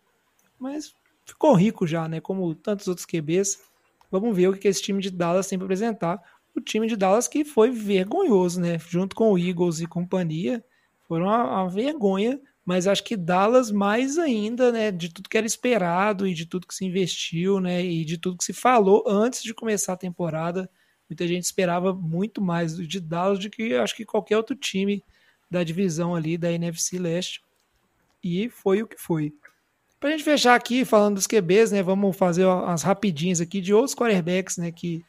Mas 0.58 0.94
ficou 1.24 1.54
rico 1.54 1.86
já, 1.86 2.08
né? 2.08 2.20
Como 2.20 2.54
tantos 2.54 2.86
outros 2.86 3.06
QBs. 3.06 3.60
Vamos 4.10 4.36
ver 4.36 4.48
o 4.48 4.52
que, 4.52 4.60
que 4.60 4.68
esse 4.68 4.82
time 4.82 5.02
de 5.02 5.10
Dallas 5.10 5.48
tem 5.48 5.58
para 5.58 5.66
apresentar. 5.66 6.20
O 6.54 6.60
time 6.60 6.86
de 6.86 6.96
Dallas 6.96 7.26
que 7.26 7.44
foi 7.44 7.70
vergonhoso, 7.70 8.60
né? 8.60 8.78
Junto 8.78 9.16
com 9.16 9.32
o 9.32 9.38
Eagles 9.38 9.80
e 9.80 9.86
companhia, 9.86 10.64
foram 11.08 11.26
uma, 11.26 11.62
uma 11.62 11.68
vergonha 11.68 12.40
mas 12.64 12.86
acho 12.86 13.04
que 13.04 13.16
Dallas 13.16 13.70
mais 13.70 14.18
ainda, 14.18 14.72
né, 14.72 14.90
de 14.90 15.12
tudo 15.12 15.28
que 15.28 15.36
era 15.36 15.46
esperado 15.46 16.26
e 16.26 16.34
de 16.34 16.46
tudo 16.46 16.66
que 16.66 16.74
se 16.74 16.84
investiu, 16.84 17.60
né, 17.60 17.84
e 17.84 18.04
de 18.04 18.18
tudo 18.18 18.38
que 18.38 18.44
se 18.44 18.52
falou 18.52 19.04
antes 19.06 19.42
de 19.42 19.52
começar 19.52 19.92
a 19.92 19.96
temporada, 19.96 20.68
muita 21.08 21.26
gente 21.28 21.44
esperava 21.44 21.92
muito 21.92 22.40
mais 22.40 22.76
de 22.76 23.00
Dallas 23.00 23.38
do 23.38 23.50
que 23.50 23.74
acho 23.74 23.94
que 23.94 24.04
qualquer 24.04 24.36
outro 24.36 24.56
time 24.56 25.02
da 25.50 25.62
divisão 25.62 26.14
ali 26.14 26.38
da 26.38 26.50
NFC 26.50 26.98
Leste. 26.98 27.42
E 28.22 28.48
foi 28.48 28.82
o 28.82 28.86
que 28.86 28.96
foi. 28.98 29.32
Pra 30.00 30.10
gente 30.10 30.24
fechar 30.24 30.54
aqui 30.54 30.84
falando 30.84 31.16
dos 31.16 31.26
QBs, 31.26 31.72
né, 31.72 31.82
vamos 31.82 32.16
fazer 32.16 32.46
as 32.46 32.82
rapidinhas 32.82 33.40
aqui 33.40 33.60
de 33.60 33.74
outros 33.74 33.94
quarterbacks, 33.94 34.56
né, 34.56 34.72
que 34.72 35.04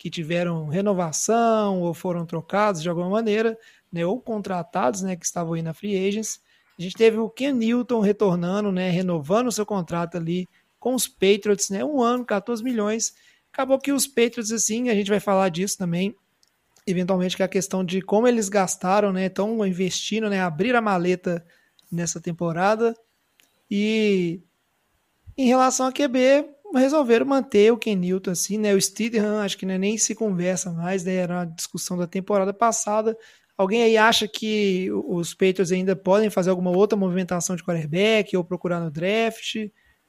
que 0.00 0.08
tiveram 0.08 0.66
renovação 0.66 1.82
ou 1.82 1.92
foram 1.92 2.24
trocados 2.24 2.80
de 2.80 2.88
alguma 2.88 3.10
maneira, 3.10 3.58
né, 3.92 4.06
ou 4.06 4.18
contratados, 4.18 5.02
né, 5.02 5.14
que 5.14 5.26
estavam 5.26 5.52
aí 5.52 5.60
na 5.60 5.74
free 5.74 6.08
agents. 6.08 6.40
A 6.80 6.82
gente 6.82 6.96
teve 6.96 7.18
o 7.18 7.28
Ken 7.28 7.52
Newton 7.52 8.00
retornando, 8.00 8.72
né, 8.72 8.88
renovando 8.88 9.52
seu 9.52 9.66
contrato 9.66 10.16
ali 10.16 10.48
com 10.78 10.94
os 10.94 11.06
Patriots, 11.06 11.68
né, 11.68 11.84
um 11.84 12.00
ano, 12.00 12.24
14 12.24 12.64
milhões. 12.64 13.12
Acabou 13.52 13.78
que 13.78 13.92
os 13.92 14.06
Patriots, 14.06 14.50
assim, 14.50 14.88
a 14.88 14.94
gente 14.94 15.10
vai 15.10 15.20
falar 15.20 15.50
disso 15.50 15.76
também, 15.76 16.16
eventualmente, 16.86 17.36
que 17.36 17.42
é 17.42 17.44
a 17.44 17.48
questão 17.48 17.84
de 17.84 18.00
como 18.00 18.26
eles 18.26 18.48
gastaram, 18.48 19.12
né, 19.12 19.26
estão 19.26 19.66
investindo, 19.66 20.30
né, 20.30 20.40
abrir 20.40 20.74
a 20.74 20.80
maleta 20.80 21.44
nessa 21.92 22.18
temporada. 22.18 22.96
E 23.70 24.40
em 25.36 25.48
relação 25.48 25.86
a 25.86 25.92
QB, 25.92 26.48
resolveram 26.74 27.26
manter 27.26 27.70
o 27.70 27.76
Ken 27.76 27.94
Newton, 27.94 28.30
assim, 28.30 28.56
né, 28.56 28.72
o 28.74 28.80
Steedham, 28.80 29.40
acho 29.40 29.58
que 29.58 29.66
né, 29.66 29.76
nem 29.76 29.98
se 29.98 30.14
conversa 30.14 30.72
mais, 30.72 31.04
né, 31.04 31.16
era 31.16 31.34
uma 31.34 31.44
discussão 31.44 31.98
da 31.98 32.06
temporada 32.06 32.54
passada, 32.54 33.14
Alguém 33.60 33.82
aí 33.82 33.98
acha 33.98 34.26
que 34.26 34.90
os 34.90 35.34
Patriots 35.34 35.70
ainda 35.70 35.94
podem 35.94 36.30
fazer 36.30 36.48
alguma 36.48 36.70
outra 36.70 36.96
movimentação 36.96 37.54
de 37.54 37.62
quarterback 37.62 38.34
ou 38.34 38.42
procurar 38.42 38.80
no 38.80 38.90
draft? 38.90 39.54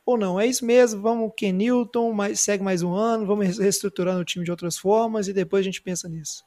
Ou 0.05 0.17
não? 0.17 0.39
É 0.39 0.47
isso 0.47 0.65
mesmo, 0.65 1.01
vamos 1.01 1.33
Ken 1.35 1.51
Newton, 1.51 2.13
mais, 2.13 2.39
segue 2.39 2.63
mais 2.63 2.81
um 2.81 2.93
ano, 2.93 3.25
vamos 3.25 3.57
reestruturando 3.57 4.21
o 4.21 4.23
time 4.23 4.45
de 4.45 4.51
outras 4.51 4.77
formas 4.77 5.27
e 5.27 5.33
depois 5.33 5.59
a 5.59 5.63
gente 5.65 5.81
pensa 5.81 6.07
nisso. 6.07 6.45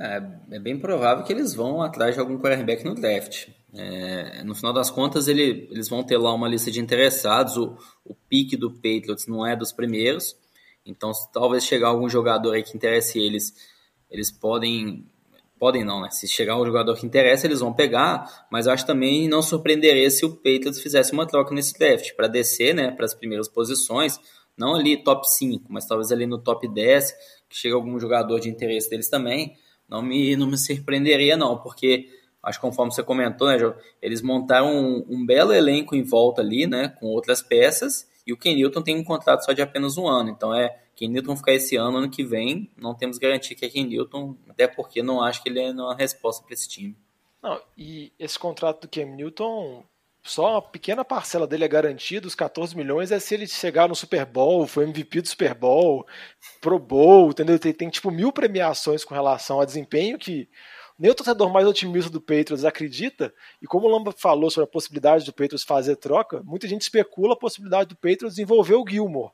É, 0.00 0.22
é 0.52 0.58
bem 0.58 0.78
provável 0.78 1.24
que 1.24 1.32
eles 1.34 1.52
vão 1.52 1.82
atrás 1.82 2.14
de 2.14 2.20
algum 2.22 2.38
quarterback 2.38 2.82
no 2.86 2.94
draft. 2.94 3.48
É, 3.74 4.42
no 4.44 4.54
final 4.54 4.72
das 4.72 4.90
contas, 4.90 5.28
ele, 5.28 5.68
eles 5.70 5.90
vão 5.90 6.02
ter 6.02 6.16
lá 6.16 6.32
uma 6.32 6.48
lista 6.48 6.70
de 6.70 6.80
interessados. 6.80 7.58
O, 7.58 7.76
o 8.02 8.14
pique 8.14 8.56
do 8.56 8.72
Patriots 8.72 9.26
não 9.26 9.46
é 9.46 9.54
dos 9.54 9.72
primeiros. 9.72 10.34
Então, 10.86 11.12
talvez 11.34 11.66
chegar 11.66 11.88
algum 11.88 12.08
jogador 12.08 12.54
aí 12.54 12.62
que 12.62 12.74
interesse 12.74 13.18
eles, 13.18 13.52
eles 14.10 14.30
podem 14.30 15.04
podem 15.64 15.82
não, 15.82 16.02
né? 16.02 16.10
Se 16.10 16.28
chegar 16.28 16.60
um 16.60 16.66
jogador 16.66 16.94
que 16.94 17.06
interessa, 17.06 17.46
eles 17.46 17.60
vão 17.60 17.72
pegar, 17.72 18.46
mas 18.50 18.66
eu 18.66 18.72
acho 18.74 18.84
também 18.84 19.26
não 19.26 19.40
surpreenderia 19.40 20.10
se 20.10 20.22
o 20.26 20.36
Patriots 20.36 20.78
fizesse 20.78 21.14
uma 21.14 21.26
troca 21.26 21.54
nesse 21.54 21.72
draft 21.78 22.14
para 22.14 22.28
descer, 22.28 22.74
né, 22.74 22.90
para 22.90 23.06
as 23.06 23.14
primeiras 23.14 23.48
posições, 23.48 24.20
não 24.58 24.74
ali 24.74 25.02
top 25.02 25.26
5, 25.26 25.64
mas 25.70 25.86
talvez 25.86 26.12
ali 26.12 26.26
no 26.26 26.36
top 26.36 26.68
10, 26.68 27.12
que 27.48 27.56
chegue 27.56 27.72
algum 27.72 27.98
jogador 27.98 28.38
de 28.40 28.50
interesse 28.50 28.90
deles 28.90 29.08
também, 29.08 29.54
não 29.88 30.02
me, 30.02 30.36
não 30.36 30.46
me 30.46 30.58
surpreenderia 30.58 31.34
não, 31.34 31.56
porque 31.56 32.10
acho 32.42 32.60
que 32.60 32.66
conforme 32.66 32.92
você 32.92 33.02
comentou, 33.02 33.48
né, 33.48 33.56
eles 34.02 34.20
montaram 34.20 34.68
um, 34.68 35.06
um 35.08 35.24
belo 35.24 35.54
elenco 35.54 35.96
em 35.96 36.02
volta 36.02 36.42
ali, 36.42 36.66
né, 36.66 36.94
com 37.00 37.06
outras 37.06 37.40
peças, 37.40 38.06
E 38.26 38.34
o 38.34 38.36
Ken 38.36 38.54
Newton 38.54 38.82
tem 38.82 38.98
um 38.98 39.04
contrato 39.04 39.46
só 39.46 39.52
de 39.54 39.62
apenas 39.62 39.96
um 39.96 40.06
ano. 40.06 40.28
Então 40.28 40.54
é 40.54 40.83
Ken 40.94 41.08
Newton 41.08 41.36
ficar 41.36 41.52
esse 41.52 41.76
ano, 41.76 41.98
ano 41.98 42.10
que 42.10 42.24
vem, 42.24 42.70
não 42.76 42.94
temos 42.94 43.18
garantia 43.18 43.56
que 43.56 43.64
é 43.64 43.68
Ken 43.68 43.84
Newton, 43.84 44.36
até 44.48 44.66
porque 44.66 45.02
não 45.02 45.22
acho 45.22 45.42
que 45.42 45.48
ele 45.48 45.60
é 45.60 45.70
uma 45.70 45.94
resposta 45.94 46.44
para 46.44 46.54
esse 46.54 46.68
time. 46.68 46.96
Não, 47.44 47.60
e 47.76 48.10
esse 48.18 48.38
contrato 48.38 48.80
do 48.80 48.88
Cam 48.88 49.04
Newton, 49.04 49.84
só 50.22 50.52
uma 50.52 50.62
pequena 50.62 51.04
parcela 51.04 51.46
dele 51.46 51.64
é 51.64 51.68
garantida, 51.68 52.26
os 52.26 52.34
14 52.34 52.74
milhões 52.74 53.12
é 53.12 53.18
se 53.18 53.34
ele 53.34 53.46
chegar 53.46 53.86
no 53.86 53.94
Super 53.94 54.24
Bowl, 54.24 54.66
foi 54.66 54.84
MVP 54.84 55.20
do 55.20 55.28
Super 55.28 55.52
Bowl, 55.52 56.06
Pro 56.58 56.78
Bowl, 56.78 57.28
entendeu? 57.28 57.58
Tem, 57.58 57.74
tem 57.74 57.90
tipo 57.90 58.10
mil 58.10 58.32
premiações 58.32 59.04
com 59.04 59.12
relação 59.12 59.60
a 59.60 59.66
desempenho 59.66 60.18
que 60.18 60.48
nem 60.98 61.10
o 61.10 61.14
torcedor 61.14 61.52
mais 61.52 61.66
otimista 61.66 62.10
do 62.10 62.18
Patriots 62.18 62.64
acredita, 62.64 63.34
e 63.60 63.66
como 63.66 63.86
o 63.86 63.90
Lamba 63.90 64.10
falou 64.10 64.50
sobre 64.50 64.64
a 64.64 64.72
possibilidade 64.72 65.26
do 65.26 65.32
Patriots 65.32 65.64
fazer 65.64 65.96
troca, 65.96 66.42
muita 66.44 66.66
gente 66.66 66.80
especula 66.80 67.34
a 67.34 67.38
possibilidade 67.38 67.90
do 67.90 67.96
Patriots 67.96 68.38
envolver 68.38 68.76
o 68.76 68.88
Gilmore, 68.88 69.32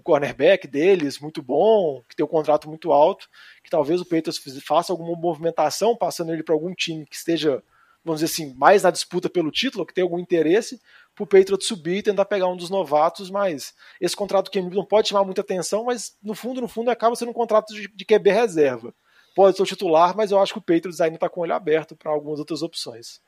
o 0.00 0.02
cornerback 0.02 0.66
deles, 0.66 1.18
muito 1.18 1.42
bom, 1.42 2.02
que 2.08 2.16
tem 2.16 2.24
um 2.24 2.28
contrato 2.28 2.68
muito 2.68 2.92
alto, 2.92 3.28
que 3.62 3.70
talvez 3.70 4.00
o 4.00 4.04
Patriots 4.04 4.40
faça 4.64 4.92
alguma 4.92 5.16
movimentação, 5.16 5.96
passando 5.96 6.32
ele 6.32 6.42
para 6.42 6.54
algum 6.54 6.74
time 6.74 7.06
que 7.06 7.14
esteja, 7.14 7.62
vamos 8.04 8.20
dizer 8.20 8.32
assim, 8.32 8.54
mais 8.54 8.82
na 8.82 8.90
disputa 8.90 9.28
pelo 9.28 9.50
título, 9.50 9.86
que 9.86 9.94
tem 9.94 10.02
algum 10.02 10.18
interesse, 10.18 10.80
para 11.14 11.24
o 11.24 11.26
Patriots 11.26 11.66
subir 11.66 11.98
e 11.98 12.02
tentar 12.02 12.24
pegar 12.24 12.48
um 12.48 12.56
dos 12.56 12.70
novatos, 12.70 13.30
mas 13.30 13.74
esse 14.00 14.16
contrato 14.16 14.50
que 14.50 14.60
não 14.60 14.84
pode 14.84 15.08
chamar 15.08 15.24
muita 15.24 15.42
atenção, 15.42 15.84
mas 15.84 16.16
no 16.22 16.34
fundo, 16.34 16.60
no 16.60 16.68
fundo, 16.68 16.90
acaba 16.90 17.14
sendo 17.14 17.30
um 17.30 17.34
contrato 17.34 17.74
de, 17.74 17.88
de 17.88 18.04
QB 18.04 18.30
reserva 18.30 18.94
pode 19.34 19.56
ser 19.56 19.62
o 19.62 19.66
titular, 19.66 20.16
mas 20.16 20.30
eu 20.30 20.38
acho 20.38 20.52
que 20.52 20.58
o 20.58 20.62
Patriots 20.62 21.00
ainda 21.00 21.16
está 21.16 21.28
com 21.28 21.40
o 21.40 21.42
olho 21.42 21.54
aberto 21.54 21.96
para 21.96 22.10
algumas 22.10 22.38
outras 22.38 22.62
opções. 22.62 23.20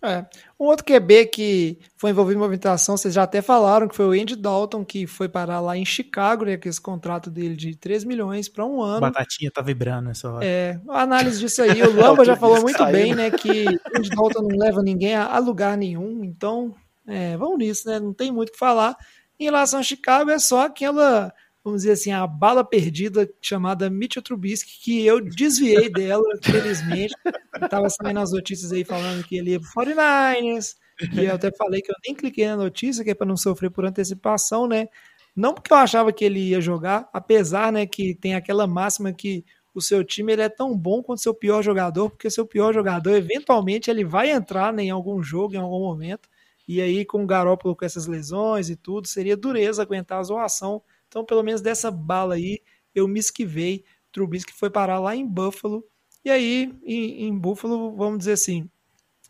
É. 0.00 0.24
Um 0.58 0.66
outro 0.66 0.84
QB 0.84 1.26
que 1.26 1.78
foi 1.96 2.10
envolvido 2.10 2.38
em 2.38 2.40
movimentação, 2.40 2.96
vocês 2.96 3.12
já 3.12 3.24
até 3.24 3.42
falaram, 3.42 3.88
que 3.88 3.96
foi 3.96 4.06
o 4.06 4.22
Andy 4.22 4.36
Dalton, 4.36 4.84
que 4.84 5.08
foi 5.08 5.28
parar 5.28 5.60
lá 5.60 5.76
em 5.76 5.84
Chicago, 5.84 6.44
né, 6.44 6.56
com 6.56 6.68
esse 6.68 6.80
contrato 6.80 7.28
dele 7.28 7.56
de 7.56 7.74
3 7.74 8.04
milhões 8.04 8.48
para 8.48 8.64
um 8.64 8.80
ano. 8.80 9.00
Batatinha 9.00 9.50
tá 9.50 9.60
vibrando 9.60 10.08
nessa 10.08 10.30
hora. 10.30 10.44
É, 10.44 10.80
a 10.88 11.02
análise 11.02 11.40
disso 11.40 11.62
aí, 11.62 11.82
o 11.82 11.92
Lamba 11.92 12.24
já 12.24 12.36
falou 12.36 12.60
muito 12.60 12.84
bem, 12.86 13.12
né, 13.14 13.30
que 13.30 13.64
o 13.66 13.98
Andy 13.98 14.10
Dalton 14.10 14.42
não 14.42 14.56
leva 14.56 14.82
ninguém 14.82 15.16
a, 15.16 15.26
a 15.26 15.38
lugar 15.40 15.76
nenhum, 15.76 16.22
então, 16.22 16.74
é, 17.04 17.36
vamos 17.36 17.58
nisso, 17.58 17.88
né, 17.88 17.98
não 17.98 18.14
tem 18.14 18.30
muito 18.30 18.50
o 18.50 18.52
que 18.52 18.58
falar. 18.58 18.96
Em 19.40 19.44
relação 19.44 19.80
a 19.80 19.84
Chicago, 19.84 20.30
é 20.30 20.38
só 20.38 20.66
aquela 20.66 21.32
vamos 21.68 21.82
dizer 21.82 21.92
assim, 21.92 22.12
a 22.12 22.26
bala 22.26 22.64
perdida 22.64 23.28
chamada 23.40 23.88
Mitchell 23.88 24.22
Trubisky, 24.22 24.80
que 24.82 25.06
eu 25.06 25.20
desviei 25.20 25.90
dela, 25.90 26.24
felizmente. 26.42 27.14
Estava 27.62 27.88
saindo 27.88 28.20
as 28.20 28.32
notícias 28.32 28.72
aí 28.72 28.84
falando 28.84 29.24
que 29.24 29.36
ele 29.36 29.52
ia 29.52 29.60
pro 29.60 29.84
49ers, 29.84 30.76
e 31.12 31.24
eu 31.24 31.34
até 31.34 31.50
falei 31.52 31.80
que 31.80 31.90
eu 31.90 31.96
nem 32.04 32.14
cliquei 32.14 32.46
na 32.46 32.56
notícia, 32.56 33.04
que 33.04 33.10
é 33.10 33.14
para 33.14 33.26
não 33.26 33.36
sofrer 33.36 33.70
por 33.70 33.84
antecipação, 33.84 34.66
né? 34.66 34.88
Não 35.36 35.54
porque 35.54 35.72
eu 35.72 35.76
achava 35.76 36.12
que 36.12 36.24
ele 36.24 36.40
ia 36.40 36.60
jogar, 36.60 37.08
apesar, 37.12 37.70
né, 37.72 37.86
que 37.86 38.14
tem 38.14 38.34
aquela 38.34 38.66
máxima 38.66 39.12
que 39.12 39.44
o 39.72 39.80
seu 39.80 40.02
time 40.02 40.32
ele 40.32 40.42
é 40.42 40.48
tão 40.48 40.76
bom 40.76 41.02
quanto 41.02 41.22
seu 41.22 41.32
pior 41.32 41.62
jogador, 41.62 42.10
porque 42.10 42.28
seu 42.28 42.44
pior 42.44 42.74
jogador, 42.74 43.14
eventualmente, 43.14 43.88
ele 43.88 44.04
vai 44.04 44.30
entrar 44.30 44.72
né, 44.72 44.84
em 44.84 44.90
algum 44.90 45.22
jogo, 45.22 45.54
em 45.54 45.58
algum 45.58 45.78
momento, 45.78 46.28
e 46.66 46.80
aí 46.80 47.04
com 47.04 47.22
o 47.22 47.26
Garópolo 47.26 47.76
com 47.76 47.84
essas 47.84 48.06
lesões 48.06 48.68
e 48.68 48.74
tudo, 48.74 49.06
seria 49.06 49.36
dureza 49.36 49.82
aguentar 49.82 50.18
a 50.18 50.22
zoação 50.24 50.82
então, 51.08 51.24
pelo 51.24 51.42
menos 51.42 51.60
dessa 51.60 51.90
bala 51.90 52.34
aí, 52.34 52.60
eu 52.94 53.08
me 53.08 53.18
esquivei. 53.18 53.84
Trubisky 54.12 54.52
foi 54.52 54.70
parar 54.70 55.00
lá 55.00 55.16
em 55.16 55.26
Buffalo. 55.26 55.84
E 56.24 56.30
aí, 56.30 56.72
em, 56.84 57.26
em 57.26 57.38
Buffalo, 57.38 57.96
vamos 57.96 58.18
dizer 58.18 58.32
assim, 58.32 58.68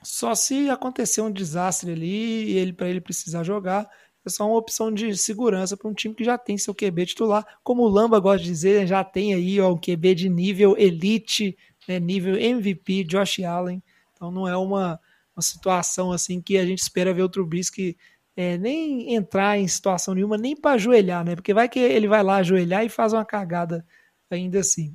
só 0.02 0.34
se 0.34 0.68
acontecer 0.68 1.20
um 1.20 1.30
desastre 1.30 1.92
ali 1.92 2.50
e 2.50 2.56
ele 2.56 2.72
para 2.72 2.88
ele 2.88 3.00
precisar 3.00 3.42
jogar, 3.42 3.88
é 4.24 4.30
só 4.30 4.46
uma 4.46 4.56
opção 4.56 4.92
de 4.92 5.16
segurança 5.16 5.76
para 5.76 5.88
um 5.88 5.94
time 5.94 6.14
que 6.14 6.24
já 6.24 6.36
tem 6.36 6.58
seu 6.58 6.74
QB 6.74 7.06
titular. 7.06 7.44
Como 7.62 7.82
o 7.82 7.88
Lamba 7.88 8.18
gosta 8.20 8.42
de 8.42 8.50
dizer, 8.50 8.86
já 8.86 9.02
tem 9.02 9.34
aí 9.34 9.60
ó, 9.60 9.72
um 9.72 9.78
QB 9.78 10.14
de 10.14 10.28
nível 10.28 10.76
elite, 10.76 11.56
né, 11.86 11.98
nível 11.98 12.36
MVP, 12.36 13.04
Josh 13.04 13.40
Allen. 13.40 13.82
Então 14.12 14.30
não 14.30 14.46
é 14.46 14.56
uma, 14.56 15.00
uma 15.34 15.42
situação 15.42 16.12
assim 16.12 16.40
que 16.40 16.58
a 16.58 16.66
gente 16.66 16.80
espera 16.80 17.14
ver 17.14 17.22
o 17.22 17.28
Trubisky 17.28 17.96
é, 18.38 18.56
nem 18.56 19.16
entrar 19.16 19.58
em 19.58 19.66
situação 19.66 20.14
nenhuma, 20.14 20.38
nem 20.38 20.54
para 20.54 20.76
ajoelhar, 20.76 21.24
né? 21.24 21.34
Porque 21.34 21.52
vai 21.52 21.68
que 21.68 21.80
ele 21.80 22.06
vai 22.06 22.22
lá 22.22 22.36
ajoelhar 22.36 22.84
e 22.84 22.88
faz 22.88 23.12
uma 23.12 23.24
cagada 23.24 23.84
ainda 24.30 24.60
assim. 24.60 24.94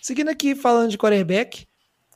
Seguindo 0.00 0.28
aqui, 0.28 0.56
falando 0.56 0.90
de 0.90 0.98
quarterback, 0.98 1.64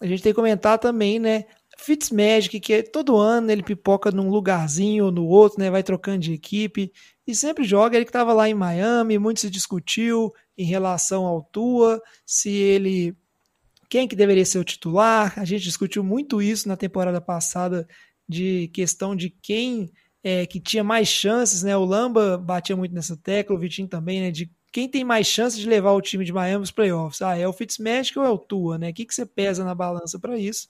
a 0.01 0.07
gente 0.07 0.25
tem 0.25 0.33
que 0.33 0.37
comentar 0.37 0.77
também, 0.81 1.21
né? 1.21 1.45
Fitzmagic, 1.79 2.59
que 2.59 2.73
é, 2.73 2.83
todo 2.83 3.17
ano 3.17 3.49
ele 3.49 3.63
pipoca 3.63 4.11
num 4.11 4.29
lugarzinho 4.29 5.05
ou 5.05 5.13
no 5.13 5.25
outro, 5.25 5.61
né? 5.61 5.71
Vai 5.71 5.85
trocando 5.85 6.19
de 6.19 6.33
equipe 6.33 6.93
e 7.25 7.33
sempre 7.33 7.63
joga. 7.63 7.95
Ele 7.97 8.05
que 8.05 8.09
estava 8.09 8.33
lá 8.33 8.49
em 8.49 8.55
Miami, 8.55 9.21
muito 9.21 9.39
se 9.39 9.49
discutiu 9.49 10.35
em 10.59 10.65
relação 10.65 11.25
ao 11.25 11.45
Tua, 11.45 12.03
se 12.25 12.51
ele. 12.51 13.17
Quem 13.89 14.09
que 14.09 14.17
deveria 14.17 14.45
ser 14.45 14.59
o 14.59 14.65
titular? 14.65 15.39
A 15.39 15.45
gente 15.45 15.63
discutiu 15.63 16.03
muito 16.03 16.43
isso 16.43 16.67
na 16.67 16.77
temporada 16.77 17.21
passada 17.21 17.87
de 18.29 18.69
questão 18.69 19.15
de 19.15 19.31
quem 19.31 19.91
é, 20.23 20.45
que 20.47 20.61
tinha 20.61 20.83
mais 20.83 21.09
chances, 21.09 21.63
né? 21.63 21.77
O 21.77 21.85
Lamba 21.85 22.37
batia 22.37 22.77
muito 22.77 22.95
nessa 22.95 23.17
tecla, 23.17 23.55
o 23.55 23.59
Vitinho 23.59 23.89
também, 23.89 24.21
né? 24.21 24.31
De 24.31 24.51
quem 24.73 24.89
tem 24.89 25.05
mais 25.05 25.27
chances 25.27 25.59
de 25.59 25.69
levar 25.69 25.93
o 25.93 26.01
time 26.03 26.25
de 26.25 26.33
Miami 26.33 26.57
para 26.59 26.63
os 26.65 26.71
playoffs. 26.71 27.23
Ah, 27.23 27.39
é 27.39 27.47
o 27.47 27.53
Fitzmagic 27.53 28.19
ou 28.19 28.25
é 28.25 28.31
o 28.31 28.39
Tua, 28.39 28.77
né? 28.79 28.91
O 28.91 28.95
que, 28.95 29.05
que 29.07 29.15
você 29.15 29.25
pesa 29.25 29.65
na 29.65 29.75
balança 29.75 30.19
para 30.19 30.37
isso? 30.39 30.69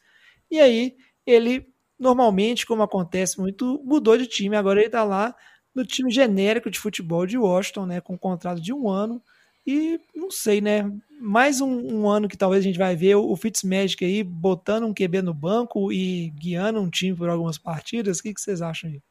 E 0.51 0.61
aí, 0.61 0.95
ele, 1.27 1.67
normalmente, 1.99 2.67
como 2.67 2.83
acontece 2.83 3.39
muito, 3.41 3.83
mudou 3.85 4.17
de 4.17 4.27
time. 4.27 4.57
Agora 4.57 4.79
ele 4.79 4.87
está 4.87 5.03
lá 5.03 5.35
no 5.75 5.85
time 5.85 6.11
genérico 6.11 6.71
de 6.71 6.79
futebol 6.79 7.27
de 7.27 7.37
Washington, 7.39 7.87
né? 7.87 8.01
Com 8.01 8.15
um 8.15 8.19
contrato 8.19 8.61
de 8.61 8.73
um 8.73 8.89
ano. 8.89 9.23
E 9.67 10.01
não 10.15 10.31
sei, 10.31 10.61
né? 10.61 10.91
Mais 11.21 11.61
um, 11.61 11.69
um, 11.69 12.09
ano 12.09 12.29
que 12.29 12.37
talvez 12.37 12.61
a 12.63 12.67
gente 12.67 12.79
vai 12.79 12.95
ver 12.95 13.17
o 13.17 13.35
Fitzmagic 13.35 14.05
aí 14.05 14.23
botando 14.23 14.85
um 14.85 14.95
QB 14.95 15.23
no 15.23 15.35
banco 15.35 15.93
e 15.93 16.31
guiando 16.31 16.81
um 16.81 16.89
time 16.89 17.17
por 17.17 17.29
algumas 17.29 17.59
partidas. 17.59 18.19
O 18.19 18.23
que, 18.23 18.33
que 18.33 18.41
vocês 18.41 18.63
acham 18.63 18.91
aí? 18.91 19.03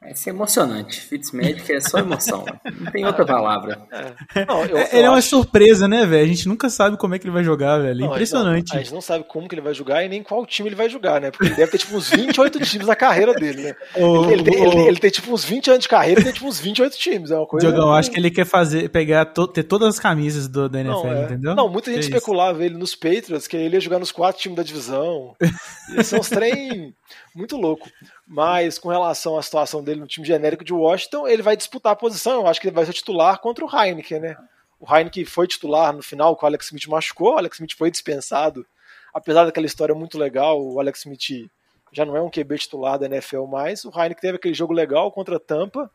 Vai 0.00 0.16
ser 0.16 0.30
emocionante. 0.30 0.98
Fitzmagic 0.98 1.70
é 1.70 1.80
só 1.80 1.98
emoção. 1.98 2.42
não 2.80 2.90
tem 2.90 3.04
outra 3.04 3.22
palavra. 3.26 3.82
É. 3.92 4.46
Não, 4.46 4.64
eu, 4.64 4.78
ele 4.78 4.88
eu 4.92 5.04
é 5.04 5.08
uma 5.10 5.18
acho... 5.18 5.28
surpresa, 5.28 5.86
né, 5.86 6.06
velho? 6.06 6.24
A 6.24 6.26
gente 6.26 6.48
nunca 6.48 6.70
sabe 6.70 6.96
como 6.96 7.14
é 7.14 7.18
que 7.18 7.26
ele 7.26 7.34
vai 7.34 7.44
jogar, 7.44 7.78
velho. 7.78 8.06
Impressionante. 8.06 8.74
A 8.74 8.78
gente 8.78 8.94
não 8.94 9.02
sabe 9.02 9.26
como 9.28 9.46
que 9.46 9.54
ele 9.54 9.60
vai 9.60 9.74
jogar 9.74 10.02
e 10.02 10.08
nem 10.08 10.22
qual 10.22 10.46
time 10.46 10.70
ele 10.70 10.74
vai 10.74 10.88
jogar, 10.88 11.20
né? 11.20 11.30
Porque 11.30 11.48
ele 11.48 11.54
deve 11.54 11.70
ter 11.72 11.78
tipo 11.78 11.94
uns 11.94 12.08
28 12.08 12.60
times 12.60 12.86
na 12.86 12.96
carreira 12.96 13.34
dele, 13.34 13.62
né? 13.62 13.74
O, 14.00 14.30
ele, 14.30 14.42
tem, 14.42 14.66
o... 14.66 14.72
ele, 14.72 14.80
ele, 14.88 14.98
tem 14.98 15.10
tipo 15.10 15.32
uns 15.32 15.44
20 15.44 15.70
anos 15.70 15.82
de 15.82 15.88
carreira 15.88 16.20
e 16.20 16.24
tem 16.24 16.32
tipo 16.32 16.46
uns 16.46 16.58
28 16.58 16.96
times. 16.96 17.30
É 17.30 17.36
uma 17.36 17.46
coisa. 17.46 17.66
Diogão, 17.66 17.92
acho 17.92 18.10
que 18.10 18.18
ele 18.18 18.30
quer 18.30 18.46
fazer, 18.46 18.88
pegar, 18.88 19.26
to, 19.26 19.46
ter 19.46 19.64
todas 19.64 19.88
as 19.88 19.98
camisas 19.98 20.48
do, 20.48 20.68
da 20.68 20.80
NFL, 20.80 21.06
não, 21.06 21.12
é. 21.12 21.24
entendeu? 21.24 21.54
Não, 21.54 21.68
muita 21.68 21.92
gente 21.92 22.04
é 22.04 22.16
especulava 22.16 22.64
ele 22.64 22.76
nos 22.76 22.94
Patriots, 22.94 23.46
que 23.46 23.56
ele 23.56 23.76
ia 23.76 23.80
jogar 23.80 23.98
nos 23.98 24.12
quatro 24.12 24.40
times 24.40 24.56
da 24.56 24.62
divisão. 24.62 25.34
São 26.02 26.20
os 26.20 26.28
trem 26.28 26.94
muito 27.34 27.56
louco. 27.56 27.88
Mas 28.26 28.78
com 28.78 28.88
relação 28.88 29.38
à 29.38 29.42
situação 29.42 29.82
dele 29.82 30.00
no 30.00 30.06
time 30.06 30.26
genérico 30.26 30.64
de 30.64 30.72
Washington, 30.72 31.26
ele 31.26 31.42
vai 31.42 31.56
disputar 31.56 31.92
a 31.92 31.96
posição. 31.96 32.40
Eu 32.40 32.46
acho 32.46 32.60
que 32.60 32.68
ele 32.68 32.74
vai 32.74 32.84
ser 32.84 32.92
titular 32.92 33.38
contra 33.40 33.64
o 33.64 33.68
Heineken, 33.68 34.20
né? 34.20 34.36
O 34.78 34.92
Heineken 34.92 35.24
foi 35.24 35.46
titular 35.46 35.92
no 35.92 36.02
final, 36.02 36.34
com 36.36 36.46
o 36.46 36.48
Alex 36.48 36.66
Smith 36.66 36.86
machucou, 36.86 37.34
o 37.34 37.38
Alex 37.38 37.56
Smith 37.56 37.74
foi 37.76 37.90
dispensado. 37.90 38.66
Apesar 39.12 39.44
daquela 39.44 39.66
história 39.66 39.94
muito 39.94 40.16
legal, 40.16 40.62
o 40.62 40.80
Alex 40.80 41.00
Smith 41.00 41.50
já 41.92 42.04
não 42.04 42.16
é 42.16 42.22
um 42.22 42.30
QB 42.30 42.58
titular 42.58 42.98
da 42.98 43.06
NFL 43.06 43.44
mais. 43.44 43.84
O 43.84 43.90
Heineken 43.90 44.20
teve 44.20 44.36
aquele 44.36 44.54
jogo 44.54 44.72
legal 44.72 45.12
contra 45.12 45.38
Tampa, 45.38 45.90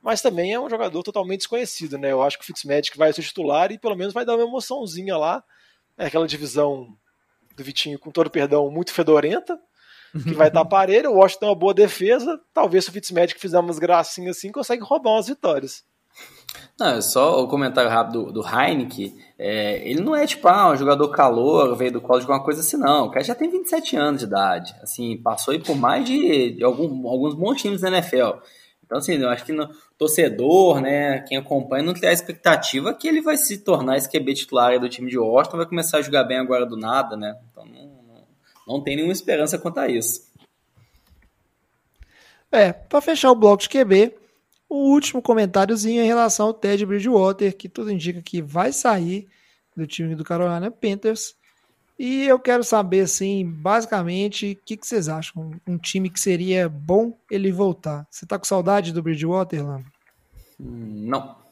mas 0.00 0.22
também 0.22 0.52
é 0.52 0.60
um 0.60 0.70
jogador 0.70 1.02
totalmente 1.02 1.40
desconhecido, 1.40 1.98
né? 1.98 2.12
Eu 2.12 2.22
acho 2.22 2.38
que 2.38 2.44
o 2.44 2.46
Fitzmagic 2.46 2.96
vai 2.96 3.12
ser 3.12 3.22
titular 3.22 3.72
e 3.72 3.78
pelo 3.78 3.96
menos 3.96 4.14
vai 4.14 4.24
dar 4.24 4.36
uma 4.36 4.44
emoçãozinha 4.44 5.16
lá. 5.16 5.42
É 5.96 6.06
aquela 6.06 6.28
divisão 6.28 6.96
do 7.56 7.64
Vitinho, 7.64 7.98
com 7.98 8.12
todo 8.12 8.30
perdão, 8.30 8.70
muito 8.70 8.92
fedorenta 8.92 9.58
que 10.22 10.34
vai 10.34 10.48
estar 10.48 10.64
parelho. 10.64 11.10
O 11.10 11.16
Washington 11.16 11.40
tem 11.40 11.48
uma 11.48 11.54
boa 11.54 11.74
defesa. 11.74 12.40
Talvez 12.52 12.84
se 12.84 12.90
o 12.90 12.92
Fitzmagic 12.92 13.40
fizer 13.40 13.58
umas 13.58 13.78
gracinhas 13.78 14.36
assim, 14.36 14.52
consegue 14.52 14.82
roubar 14.82 15.12
umas 15.12 15.28
vitórias. 15.28 15.84
Não, 16.78 16.88
é 16.88 17.00
só 17.00 17.42
o 17.42 17.48
comentário 17.48 17.90
rápido 17.90 18.26
do, 18.26 18.32
do 18.34 18.48
Heineken. 18.48 19.14
É, 19.38 19.88
ele 19.88 20.00
não 20.00 20.14
é 20.14 20.26
tipo, 20.26 20.46
ah, 20.48 20.70
um 20.70 20.76
jogador 20.76 21.08
calor, 21.08 21.76
veio 21.76 21.92
do 21.92 22.00
college, 22.00 22.24
alguma 22.24 22.44
coisa 22.44 22.60
assim, 22.60 22.76
não. 22.76 23.06
O 23.06 23.10
cara 23.10 23.24
já 23.24 23.34
tem 23.34 23.50
27 23.50 23.96
anos 23.96 24.20
de 24.20 24.26
idade. 24.26 24.74
Assim, 24.82 25.16
passou 25.16 25.52
aí 25.52 25.58
por 25.58 25.76
mais 25.76 26.04
de, 26.04 26.52
de 26.52 26.64
algum, 26.64 27.08
alguns 27.08 27.34
bons 27.34 27.60
times 27.60 27.80
da 27.80 27.88
NFL. 27.88 28.38
Então, 28.88 28.98
assim, 28.98 29.16
eu 29.16 29.28
acho 29.28 29.44
que 29.44 29.52
no 29.52 29.68
torcedor, 29.98 30.80
né, 30.80 31.20
quem 31.28 31.36
acompanha, 31.36 31.84
não 31.84 31.92
tem 31.92 32.08
a 32.08 32.12
expectativa 32.12 32.94
que 32.94 33.06
ele 33.06 33.20
vai 33.20 33.36
se 33.36 33.58
tornar 33.58 33.98
esse 33.98 34.10
QB 34.10 34.32
titular 34.34 34.80
do 34.80 34.88
time 34.88 35.10
de 35.10 35.18
Washington, 35.18 35.58
vai 35.58 35.66
começar 35.66 35.98
a 35.98 36.02
jogar 36.02 36.24
bem 36.24 36.38
agora 36.38 36.64
do 36.64 36.76
nada, 36.76 37.14
né? 37.14 37.36
Então, 37.50 37.66
não, 37.66 37.97
não 38.68 38.82
tem 38.82 38.96
nenhuma 38.96 39.12
esperança 39.12 39.58
quanto 39.58 39.78
a 39.80 39.88
isso. 39.88 40.28
É, 42.52 42.72
para 42.72 43.00
fechar 43.00 43.30
o 43.30 43.34
bloco 43.34 43.62
de 43.62 43.68
QB, 43.68 44.14
o 44.68 44.92
último 44.92 45.22
comentáriozinho 45.22 46.02
em 46.02 46.06
relação 46.06 46.46
ao 46.46 46.54
Ted 46.54 46.84
Bridgewater, 46.84 47.56
que 47.56 47.68
tudo 47.68 47.90
indica 47.90 48.20
que 48.22 48.42
vai 48.42 48.72
sair 48.72 49.26
do 49.74 49.86
time 49.86 50.14
do 50.14 50.24
Carolina 50.24 50.70
Panthers. 50.70 51.34
E 51.98 52.24
eu 52.24 52.38
quero 52.38 52.62
saber, 52.62 53.00
assim, 53.00 53.44
basicamente, 53.44 54.52
o 54.52 54.64
que, 54.64 54.76
que 54.76 54.86
vocês 54.86 55.08
acham? 55.08 55.50
Um 55.66 55.76
time 55.78 56.08
que 56.08 56.20
seria 56.20 56.68
bom 56.68 57.18
ele 57.30 57.50
voltar. 57.50 58.06
Você 58.08 58.24
tá 58.24 58.38
com 58.38 58.44
saudade 58.44 58.92
do 58.92 59.02
Bridgewater, 59.02 59.66
Lama? 59.66 59.84
Hum, 60.60 61.06
Não. 61.08 61.47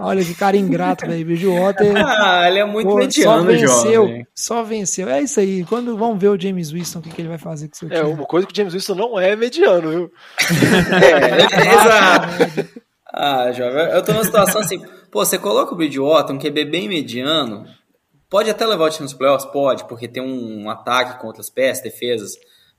Olha 0.00 0.24
que 0.24 0.34
cara 0.34 0.56
ingrato, 0.56 1.06
velho. 1.06 1.24
Bridgewater. 1.24 1.94
Ah, 2.24 2.48
ele 2.48 2.58
é 2.58 2.64
muito 2.64 2.86
pô, 2.86 2.92
só 2.92 2.98
mediano, 2.98 3.44
venceu, 3.44 4.06
jovem. 4.06 4.26
só 4.34 4.62
venceu. 4.62 5.08
É 5.08 5.22
isso 5.22 5.40
aí. 5.40 5.64
Quando 5.64 5.96
vão 5.96 6.18
ver 6.18 6.28
o 6.28 6.40
James 6.40 6.70
Winston, 6.70 6.98
o 6.98 7.02
que, 7.02 7.10
que 7.10 7.20
ele 7.20 7.28
vai 7.28 7.38
fazer 7.38 7.68
com 7.68 7.74
o 7.74 7.76
seu 7.76 7.88
time? 7.88 8.00
É, 8.00 8.04
uma 8.04 8.24
coisa 8.24 8.46
que 8.46 8.52
o 8.52 8.56
James 8.56 8.72
Winston 8.72 8.94
não 8.94 9.18
é 9.18 9.34
mediano, 9.36 9.90
viu? 9.90 10.12
É, 11.02 11.74
exato. 11.74 12.82
Ah, 13.12 13.52
jovem, 13.52 13.84
eu 13.92 14.02
tô 14.02 14.12
numa 14.12 14.24
situação 14.24 14.60
assim, 14.60 14.84
pô, 15.10 15.24
você 15.24 15.38
coloca 15.38 15.72
o 15.72 15.76
Bridgewater, 15.76 16.34
um 16.34 16.38
QB 16.38 16.64
bem 16.64 16.88
mediano, 16.88 17.64
pode 18.28 18.50
até 18.50 18.66
levar 18.66 18.86
o 18.86 18.90
time 18.90 19.04
nos 19.04 19.14
playoffs? 19.14 19.50
Pode, 19.52 19.86
porque 19.86 20.08
tem 20.08 20.22
um 20.22 20.68
ataque 20.68 21.20
contra 21.20 21.40
as 21.40 21.48
peças, 21.50 21.82
defesas. 21.84 22.32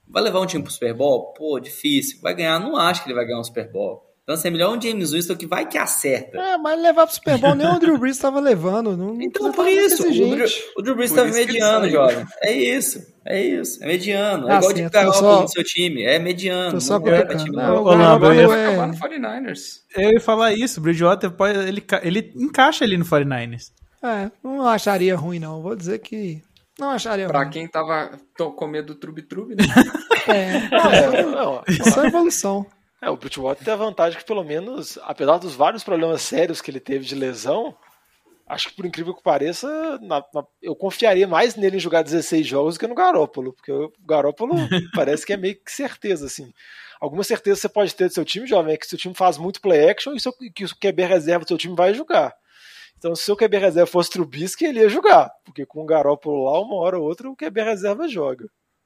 Vai 0.08 0.22
levar 0.22 0.40
um 0.40 0.46
time 0.46 0.64
pro 0.64 0.72
Super 0.72 0.94
Bowl? 0.94 1.34
Pô, 1.34 1.60
difícil. 1.60 2.20
Vai 2.22 2.34
ganhar? 2.36 2.60
Não 2.60 2.76
acho 2.76 3.02
que 3.02 3.08
ele 3.08 3.16
vai 3.16 3.26
ganhar 3.26 3.40
um 3.40 3.44
Super 3.44 3.72
Bowl. 3.72 4.04
Então, 4.26 4.34
assim, 4.34 4.48
é 4.48 4.52
melhor 4.52 4.76
um 4.76 4.82
James 4.82 5.12
Winston 5.12 5.36
que 5.36 5.46
vai 5.46 5.68
que 5.68 5.78
acerta. 5.78 6.36
É, 6.36 6.58
mas 6.58 6.82
levar 6.82 7.06
pro 7.06 7.14
Super 7.14 7.38
Bowl 7.38 7.54
nem 7.54 7.68
o 7.68 7.78
Drew 7.80 7.96
Brees 8.00 8.18
tava 8.18 8.40
levando. 8.40 8.98
Não, 8.98 9.14
não 9.14 9.22
Então, 9.22 9.52
por 9.52 9.66
ficar 9.68 9.86
isso, 9.86 10.02
o 10.02 10.12
Drew, 10.12 10.46
o 10.78 10.82
Drew 10.82 10.96
Brees 10.96 11.12
Por 11.12 11.18
tava 11.18 11.30
mediano, 11.32 11.88
jovem. 11.88 12.26
É 12.42 12.52
isso, 12.52 13.06
é 13.24 13.40
isso. 13.46 13.84
É 13.84 13.88
mediano. 13.88 14.46
É 14.46 14.50
Tá 14.50 14.58
igual 14.58 14.74
de 14.74 14.80
certo, 14.80 14.92
tô 14.94 14.98
Garoppolo 15.00 15.36
só- 15.36 15.42
no 15.44 15.48
seu 15.50 15.64
time. 15.64 16.04
É 16.04 16.18
mediano. 16.18 16.72
Tô 16.72 16.82
só 16.82 16.98
não 17.00 17.08
é 17.14 17.24
pra 17.24 17.38
time 17.38 17.56
Não, 17.56 17.84
bom. 17.84 17.92
o 17.92 17.96
Lamba, 17.96 18.26
eu 18.26 18.34
ia 18.34 18.48
Garoppolo 18.48 18.64
Acabar 18.72 18.84
é... 18.84 18.88
no 18.88 19.20
49ers. 19.48 19.60
Eu 19.96 20.12
ia 20.14 20.20
falar 20.20 20.54
isso, 20.54 20.80
o 20.80 20.84
Bridgewater 20.84 21.30
pode, 21.30 21.60
ele, 21.60 21.86
ele 22.02 22.34
encaixa 22.36 22.84
ali 22.84 22.98
no 22.98 23.06
49ers. 23.06 23.72
é, 24.04 24.32
não 24.44 24.66
acharia 24.68 25.16
ruim, 25.16 25.38
não. 25.38 25.62
Vou 25.62 25.76
dizer 25.76 26.00
que 26.00 26.42
não 26.80 26.90
acharia 26.90 27.28
Pra 27.28 27.42
ruim. 27.44 27.52
quem 27.52 27.68
tava 27.68 28.10
com 28.36 28.68
medo 28.68 28.96
do 28.96 29.00
Trube-Trube, 29.00 29.54
né? 29.56 29.64
É, 30.28 30.68
Não, 30.72 30.90
é, 30.92 31.24
não, 31.24 31.64
é 31.68 31.92
só 31.92 32.04
evolução. 32.04 32.66
É, 32.72 32.76
o 33.10 33.18
Bridgewater 33.18 33.64
tem 33.64 33.74
a 33.74 33.78
vantagem 33.78 34.18
que, 34.20 34.26
pelo 34.26 34.44
menos, 34.44 34.98
apesar 35.04 35.38
dos 35.38 35.56
vários 35.56 35.84
problemas 35.84 36.22
sérios 36.22 36.62
que 36.62 36.72
ele 36.72 36.80
teve 36.80 37.06
de 37.06 37.16
lesão, 37.16 37.76
acho 38.48 38.70
que, 38.70 38.76
por 38.76 38.86
incrível 38.86 39.14
que 39.14 39.24
pareça, 39.24 39.68
na- 40.02 40.24
na- 40.34 40.46
eu 40.62 40.76
confiaria 40.76 41.28
mais 41.28 41.56
nele 41.56 41.78
em 41.78 41.80
jogar 41.80 42.04
16 42.04 42.46
jogos 42.46 42.76
do 42.76 42.80
que 42.80 42.88
no 42.88 42.96
Garópolo, 42.96 43.54
porque 43.54 43.72
o 43.72 43.92
Garópolo 44.08 44.56
parece 44.94 45.26
que 45.26 45.34
é 45.34 45.38
meio 45.38 45.56
que 45.56 45.72
certeza, 45.72 46.26
assim. 46.26 46.52
Alguma 47.02 47.24
certeza 47.24 47.60
você 47.62 47.70
pode 47.70 47.94
ter 47.94 48.08
do 48.08 48.14
seu 48.14 48.24
time, 48.26 48.48
jovem, 48.48 48.74
é 48.74 48.78
que 48.78 48.88
seu 48.88 48.98
time 48.98 49.14
faz 49.14 49.38
muito 49.38 49.60
play 49.62 49.90
action 49.90 50.14
e 50.14 50.20
seu, 50.20 50.32
que 50.34 50.64
o 50.66 50.70
QB 50.80 51.04
reserva 51.06 51.44
do 51.44 51.48
seu 51.48 51.58
time 51.58 51.76
vai 51.76 51.94
jogar. 51.94 52.34
Então, 52.98 53.14
se 53.16 53.30
o 53.32 53.36
QB 53.36 53.58
reserva 53.58 53.86
fosse 53.92 54.10
Trubisky, 54.10 54.66
ele 54.66 54.80
ia 54.80 54.88
jogar, 54.90 55.30
porque 55.44 55.66
com 55.66 55.82
o 55.84 55.86
Garópolo 55.86 56.46
lá, 56.46 56.60
uma 56.62 56.76
hora 56.78 56.98
ou 56.98 57.04
outra, 57.06 57.30
o 57.30 57.36
QB 57.36 57.62
reserva 57.62 58.08
joga. 58.08 58.46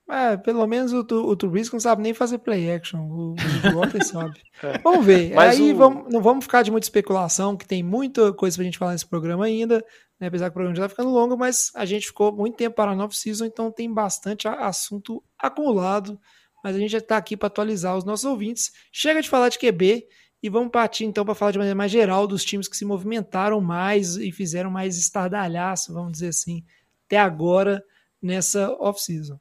É, 0.09 0.37
pelo 0.37 0.65
menos 0.65 0.91
o, 0.91 0.99
o 1.01 1.35
Trubisky 1.35 1.73
não 1.75 1.79
sabe 1.79 2.01
nem 2.01 2.13
fazer 2.13 2.39
play 2.39 2.71
action. 2.71 2.99
O, 3.01 3.31
o 3.31 3.33
Bridgewater 3.35 4.03
sabe. 4.07 4.41
Vamos 4.83 5.05
ver. 5.05 5.33
Mas 5.35 5.59
Aí 5.59 5.71
o- 5.71 5.75
vamos, 5.77 6.11
não 6.11 6.21
vamos 6.21 6.45
ficar 6.45 6.63
de 6.63 6.71
muita 6.71 6.85
especulação, 6.85 7.55
que 7.55 7.67
tem 7.67 7.83
muita 7.83 8.33
coisa 8.33 8.57
pra 8.57 8.63
gente 8.65 8.77
falar 8.77 8.93
nesse 8.93 9.05
programa 9.05 9.45
ainda. 9.45 9.85
Né? 10.19 10.27
Apesar 10.27 10.45
que 10.45 10.51
o 10.51 10.53
programa 10.53 10.75
já 10.75 10.83
tá 10.83 10.89
ficando 10.89 11.11
longo, 11.11 11.37
mas 11.37 11.71
a 11.75 11.85
gente 11.85 12.07
ficou 12.07 12.31
muito 12.35 12.57
tempo 12.57 12.75
para 12.75 12.91
a 12.91 12.95
nova 12.95 13.13
season, 13.13 13.45
então 13.45 13.71
tem 13.71 13.93
bastante 13.93 14.47
assunto 14.47 15.23
acumulado. 15.37 16.19
Mas 16.63 16.75
a 16.75 16.79
gente 16.79 16.91
já 16.91 16.99
tá 17.01 17.15
aqui 17.15 17.37
para 17.37 17.47
atualizar 17.47 17.95
os 17.95 18.03
nossos 18.03 18.25
ouvintes. 18.25 18.71
Chega 18.91 19.21
de 19.21 19.29
falar 19.29 19.49
de 19.49 19.59
QB 19.59 20.05
e 20.41 20.49
vamos 20.49 20.71
partir 20.71 21.05
então 21.05 21.23
para 21.23 21.35
falar 21.35 21.51
de 21.51 21.57
maneira 21.59 21.75
mais 21.77 21.91
geral 21.91 22.25
dos 22.25 22.43
times 22.43 22.67
que 22.67 22.75
se 22.75 22.83
movimentaram 22.83 23.61
mais 23.61 24.15
e 24.17 24.31
fizeram 24.31 24.71
mais 24.71 24.97
estardalhaço, 24.97 25.93
vamos 25.93 26.13
dizer 26.13 26.29
assim, 26.29 26.63
até 27.05 27.17
agora 27.17 27.83
nessa 28.21 28.71
off-season. 28.79 29.39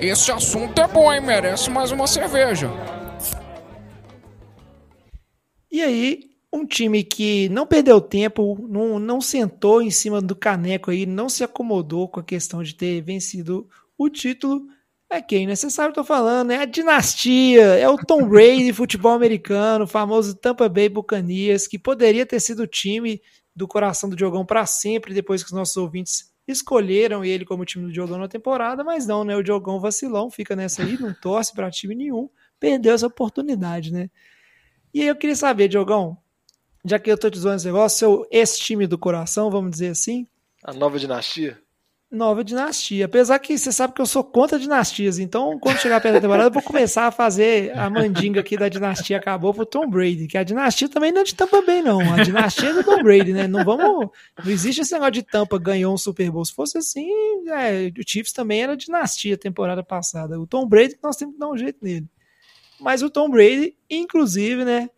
Esse 0.00 0.30
assunto 0.30 0.80
é 0.80 0.86
bom, 0.86 1.12
hein? 1.12 1.20
Merece 1.20 1.70
mais 1.70 1.90
uma 1.90 2.06
cerveja. 2.06 2.70
E 5.70 5.82
aí, 5.82 6.30
um 6.52 6.64
time 6.64 7.02
que 7.02 7.48
não 7.48 7.66
perdeu 7.66 8.00
tempo, 8.00 8.56
não, 8.68 8.98
não 8.98 9.20
sentou 9.20 9.82
em 9.82 9.90
cima 9.90 10.20
do 10.20 10.36
caneco 10.36 10.90
aí, 10.90 11.04
não 11.04 11.28
se 11.28 11.42
acomodou 11.42 12.08
com 12.08 12.20
a 12.20 12.24
questão 12.24 12.62
de 12.62 12.74
ter 12.74 13.00
vencido 13.00 13.68
o 13.98 14.08
título, 14.08 14.66
é 15.10 15.20
quem, 15.20 15.46
né? 15.46 15.56
Você 15.56 15.70
sabe 15.70 15.90
o 15.90 15.92
que 15.92 15.98
eu 15.98 16.04
tô 16.04 16.06
falando, 16.06 16.50
é 16.50 16.58
a 16.58 16.64
dinastia, 16.64 17.64
é 17.64 17.88
o 17.88 17.96
Tom 17.96 18.28
Brady, 18.28 18.72
futebol 18.72 19.12
americano, 19.12 19.84
o 19.84 19.88
famoso 19.88 20.34
Tampa 20.34 20.68
Bay 20.68 20.88
Buccaneers, 20.88 21.66
que 21.66 21.78
poderia 21.78 22.26
ter 22.26 22.40
sido 22.40 22.64
o 22.64 22.66
time 22.66 23.20
do 23.54 23.66
coração 23.66 24.08
do 24.08 24.16
Diogão 24.16 24.44
para 24.44 24.66
sempre, 24.66 25.14
depois 25.14 25.42
que 25.42 25.48
os 25.48 25.56
nossos 25.56 25.76
ouvintes 25.76 26.33
escolheram 26.46 27.24
ele 27.24 27.44
como 27.44 27.64
time 27.64 27.86
do 27.86 27.92
Diogão 27.92 28.18
na 28.18 28.28
temporada, 28.28 28.84
mas 28.84 29.06
não, 29.06 29.24
né? 29.24 29.36
O 29.36 29.42
Diogão 29.42 29.80
vacilão, 29.80 30.30
fica 30.30 30.54
nessa 30.54 30.82
aí, 30.82 30.98
não 30.98 31.14
torce 31.14 31.54
para 31.54 31.70
time 31.70 31.94
nenhum, 31.94 32.28
perdeu 32.60 32.94
essa 32.94 33.06
oportunidade, 33.06 33.92
né? 33.92 34.10
E 34.92 35.00
aí 35.02 35.08
eu 35.08 35.16
queria 35.16 35.34
saber, 35.36 35.68
Diogão, 35.68 36.16
já 36.84 36.98
que 36.98 37.10
eu 37.10 37.18
tô 37.18 37.30
te 37.30 37.38
zoando 37.38 37.56
esse 37.56 37.66
negócio, 37.66 37.98
seu 37.98 38.26
ex-time 38.30 38.86
do 38.86 38.98
coração, 38.98 39.50
vamos 39.50 39.70
dizer 39.70 39.88
assim, 39.88 40.26
A 40.62 40.72
nova 40.72 40.98
dinastia. 40.98 41.60
Nova 42.14 42.44
dinastia. 42.44 43.06
Apesar 43.06 43.38
que 43.38 43.58
você 43.58 43.72
sabe 43.72 43.92
que 43.92 44.00
eu 44.00 44.06
sou 44.06 44.22
contra 44.22 44.58
dinastias, 44.58 45.18
então 45.18 45.58
quando 45.58 45.78
chegar 45.78 46.00
perto 46.00 46.14
da 46.14 46.20
temporada 46.20 46.48
eu 46.48 46.52
vou 46.52 46.62
começar 46.62 47.06
a 47.06 47.10
fazer 47.10 47.76
a 47.76 47.90
mandinga 47.90 48.40
aqui 48.40 48.56
da 48.56 48.68
dinastia 48.68 49.16
acabou 49.16 49.52
pro 49.52 49.66
Tom 49.66 49.88
Brady, 49.88 50.26
que 50.26 50.38
a 50.38 50.44
dinastia 50.44 50.88
também 50.88 51.12
não 51.12 51.20
é 51.20 51.24
de 51.24 51.34
Tampa 51.34 51.60
bem 51.62 51.82
não, 51.82 52.00
a 52.00 52.22
dinastia 52.22 52.70
é 52.70 52.72
do 52.72 52.84
Tom 52.84 53.02
Brady, 53.02 53.32
né? 53.32 53.46
Não 53.46 53.64
vamos, 53.64 54.10
não 54.42 54.50
existe 54.50 54.80
esse 54.80 54.92
negócio 54.92 55.12
de 55.12 55.22
Tampa 55.22 55.58
ganhou 55.58 55.92
um 55.92 55.98
Super 55.98 56.30
Bowl. 56.30 56.44
Se 56.44 56.54
fosse 56.54 56.78
assim, 56.78 57.08
é, 57.48 57.92
o 57.98 58.02
Chiefs 58.06 58.32
também 58.32 58.62
era 58.62 58.76
dinastia 58.76 59.36
temporada 59.36 59.82
passada. 59.82 60.40
O 60.40 60.46
Tom 60.46 60.66
Brady 60.66 60.96
nós 61.02 61.16
temos 61.16 61.34
que 61.34 61.40
dar 61.40 61.50
um 61.50 61.56
jeito 61.56 61.78
nele. 61.82 62.06
Mas 62.80 63.02
o 63.02 63.10
Tom 63.10 63.28
Brady, 63.30 63.76
inclusive, 63.88 64.64
né, 64.64 64.90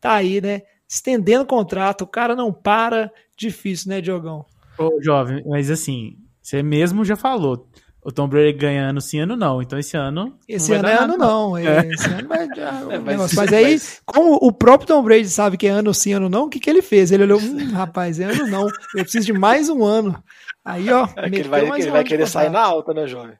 tá 0.00 0.14
aí, 0.14 0.40
né, 0.40 0.62
estendendo 0.88 1.44
o 1.44 1.46
contrato, 1.46 2.02
o 2.02 2.06
cara 2.06 2.36
não 2.36 2.52
para, 2.52 3.10
difícil, 3.36 3.88
né, 3.88 4.00
Diogão? 4.00 4.44
Ô, 4.78 5.00
jovem, 5.00 5.42
mas 5.46 5.70
assim, 5.70 6.16
você 6.42 6.62
mesmo 6.62 7.04
já 7.04 7.16
falou. 7.16 7.66
O 8.04 8.10
Tom 8.10 8.26
Brady 8.26 8.52
ganha 8.58 8.88
ano 8.88 9.00
sim, 9.00 9.20
ano 9.20 9.36
não. 9.36 9.62
Então 9.62 9.78
esse 9.78 9.96
ano. 9.96 10.36
Esse 10.48 10.70
não 10.70 10.78
ano 10.78 10.88
vai 10.88 10.92
é 10.92 10.98
ano 10.98 11.16
não. 11.16 11.56
é, 11.56 11.86
Esse 11.88 12.06
ano 12.08 12.28
vai, 12.28 12.48
É, 12.90 12.98
mas- 12.98 13.32
mas 13.34 13.52
aí, 13.52 13.72
mas- 13.74 14.02
como 14.04 14.34
o 14.42 14.50
próprio 14.52 14.88
Tom 14.88 15.02
Brady 15.04 15.28
sabe 15.28 15.56
que 15.56 15.68
é 15.68 15.70
ano 15.70 15.94
sim, 15.94 16.12
ano 16.12 16.28
não, 16.28 16.46
o 16.46 16.48
que, 16.50 16.58
que 16.58 16.68
ele 16.68 16.82
fez? 16.82 17.12
Ele 17.12 17.22
olhou, 17.22 17.38
hum, 17.40 17.70
rapaz, 17.70 18.18
é 18.18 18.24
ano 18.24 18.46
não. 18.48 18.66
Eu 18.96 19.04
preciso 19.04 19.26
de 19.26 19.32
mais 19.32 19.68
um 19.68 19.84
ano. 19.84 20.20
Aí, 20.64 20.90
ó, 20.90 21.06
É 21.16 21.30
que 21.30 21.36
ele 21.36 21.48
vai, 21.48 21.62
mais 21.64 21.76
que 21.76 21.82
ele 21.82 21.90
um 21.90 21.92
vai 21.92 22.00
ano 22.00 22.08
querer 22.08 22.26
sair 22.26 22.50
na 22.50 22.60
alta, 22.60 22.92
né, 22.92 23.06
jovem? 23.06 23.36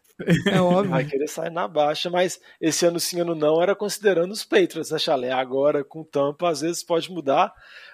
É 0.47 0.61
óbvio. 0.61 0.91
Vai 0.91 1.05
querer 1.05 1.27
sair 1.29 1.51
na 1.51 1.67
baixa, 1.67 2.09
mas 2.09 2.39
esse 2.61 2.87
ano 2.87 3.01
sim, 3.01 3.21
ano 3.21 3.35
não, 3.35 3.61
era 3.61 3.75
considerando 3.75 4.31
os 4.31 4.45
Patriots, 4.45 4.93
né, 4.93 4.99
Chalé? 4.99 5.33
Agora, 5.33 5.83
com 5.83 6.05
Tampa, 6.05 6.49
às 6.49 6.61
vezes 6.61 6.85
pode 6.85 7.11
mudar, 7.11 7.53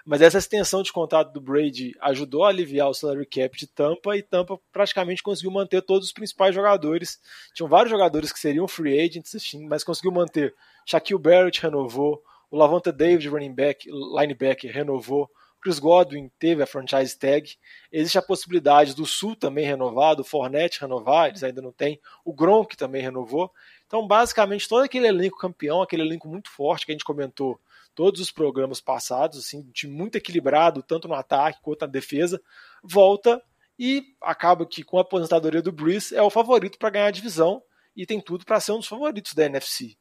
mas 0.09 0.23
essa 0.23 0.39
extensão 0.39 0.83
de 0.83 0.91
contrato 0.91 1.35
do 1.35 1.41
Brady 1.41 1.95
ajudou 2.01 2.43
a 2.43 2.49
aliviar 2.49 2.89
o 2.89 2.95
salary 2.95 3.27
cap 3.27 3.55
de 3.59 3.67
Tampa 3.67 4.17
e 4.17 4.23
Tampa 4.23 4.59
praticamente 4.73 5.23
conseguiu 5.23 5.51
manter 5.51 5.83
todos 5.83 6.07
os 6.07 6.15
principais 6.15 6.55
jogadores. 6.55 7.21
Tinham 7.53 7.69
vários 7.69 7.91
jogadores 7.91 8.33
que 8.33 8.39
seriam 8.39 8.67
free 8.67 8.99
agents, 8.99 9.35
assim, 9.35 9.69
mas 9.69 9.85
conseguiu 9.85 10.11
manter. 10.11 10.55
Shaquille 10.87 11.21
Barrett 11.21 11.61
renovou, 11.61 12.23
o 12.51 12.57
Lavonta 12.57 12.91
David, 12.91 13.29
running 13.29 13.53
back, 13.53 13.87
linebacker, 13.87 14.73
renovou. 14.73 15.31
Chris 15.61 15.79
Godwin 15.79 16.31
teve 16.39 16.63
a 16.63 16.67
franchise 16.67 17.15
tag. 17.19 17.59
Existe 17.93 18.17
a 18.17 18.23
possibilidade 18.23 18.95
do 18.95 19.05
Sul 19.05 19.37
também 19.37 19.67
renovado, 19.67 20.23
o 20.23 20.25
Fournette 20.25 20.81
renovar, 20.81 21.29
eles 21.29 21.45
ainda 21.45 21.61
não 21.61 21.71
têm. 21.71 22.01
O 22.25 22.33
Gronk 22.33 22.79
também 22.79 23.03
renovou. 23.03 23.53
Então, 23.87 24.07
basicamente, 24.07 24.67
todo 24.67 24.85
aquele 24.85 25.07
elenco 25.07 25.37
campeão, 25.37 25.83
aquele 25.83 26.01
elenco 26.01 26.27
muito 26.27 26.49
forte 26.49 26.87
que 26.87 26.93
a 26.93 26.95
gente 26.95 27.05
comentou 27.05 27.61
todos 27.99 28.21
os 28.21 28.31
programas 28.31 28.81
passados, 28.81 29.41
assim, 29.41 29.59
um 29.59 29.73
time 29.73 29.93
muito 29.93 30.15
equilibrado, 30.15 30.85
tanto 30.85 31.09
no 31.09 31.15
ataque 31.15 31.59
quanto 31.61 31.81
na 31.81 31.89
defesa, 31.89 32.41
volta 32.81 33.43
e 33.77 34.15
acaba 34.23 34.65
que 34.65 34.85
com 34.85 34.99
a 34.99 35.01
aposentadoria 35.01 35.61
do 35.61 35.73
Breeze 35.73 36.15
é 36.15 36.23
o 36.23 36.31
favorito 36.31 36.79
para 36.79 36.91
ganhar 36.91 37.07
a 37.07 37.11
divisão 37.11 37.61
e 37.97 38.07
tem 38.07 38.21
tudo 38.21 38.45
para 38.45 38.61
ser 38.61 38.71
um 38.71 38.79
dos 38.79 38.87
favoritos 38.87 39.35
da 39.35 39.47
NFC. 39.47 39.97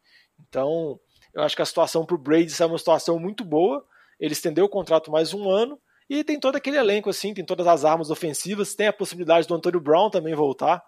Então, 0.47 0.99
eu 1.33 1.41
acho 1.41 1.55
que 1.55 1.61
a 1.63 1.65
situação 1.65 2.05
para 2.05 2.13
o 2.13 2.19
Brady 2.19 2.53
é 2.61 2.65
uma 2.67 2.77
situação 2.77 3.17
muito 3.17 3.43
boa. 3.43 3.83
Ele 4.19 4.33
estendeu 4.33 4.65
o 4.65 4.69
contrato 4.69 5.09
mais 5.09 5.33
um 5.33 5.49
ano 5.49 5.81
e 6.07 6.23
tem 6.23 6.39
todo 6.39 6.55
aquele 6.55 6.77
elenco 6.77 7.09
assim, 7.09 7.33
tem 7.33 7.43
todas 7.43 7.65
as 7.65 7.83
armas 7.83 8.11
ofensivas, 8.11 8.75
tem 8.75 8.85
a 8.85 8.93
possibilidade 8.93 9.47
do 9.47 9.55
Antônio 9.55 9.81
Brown 9.81 10.11
também 10.11 10.35
voltar. 10.35 10.83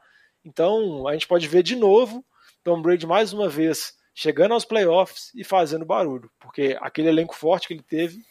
Então, 0.46 1.08
a 1.08 1.14
gente 1.14 1.28
pode 1.28 1.48
ver 1.48 1.64
de 1.64 1.76
novo 1.76 2.24
Tom 2.64 2.80
Brady 2.84 3.08
mais 3.08 3.34
uma 3.34 3.50
vez 3.50 3.98
chegando 4.20 4.54
aos 4.54 4.66
playoffs 4.66 5.32
e 5.34 5.46
fazendo 5.46 5.86
barulho, 5.86 6.30
porque 6.42 6.78
aquele 6.82 7.08
elenco 7.08 7.34
forte 7.34 7.70
que 7.70 7.74
ele 7.74 7.82
teve, 7.82 8.22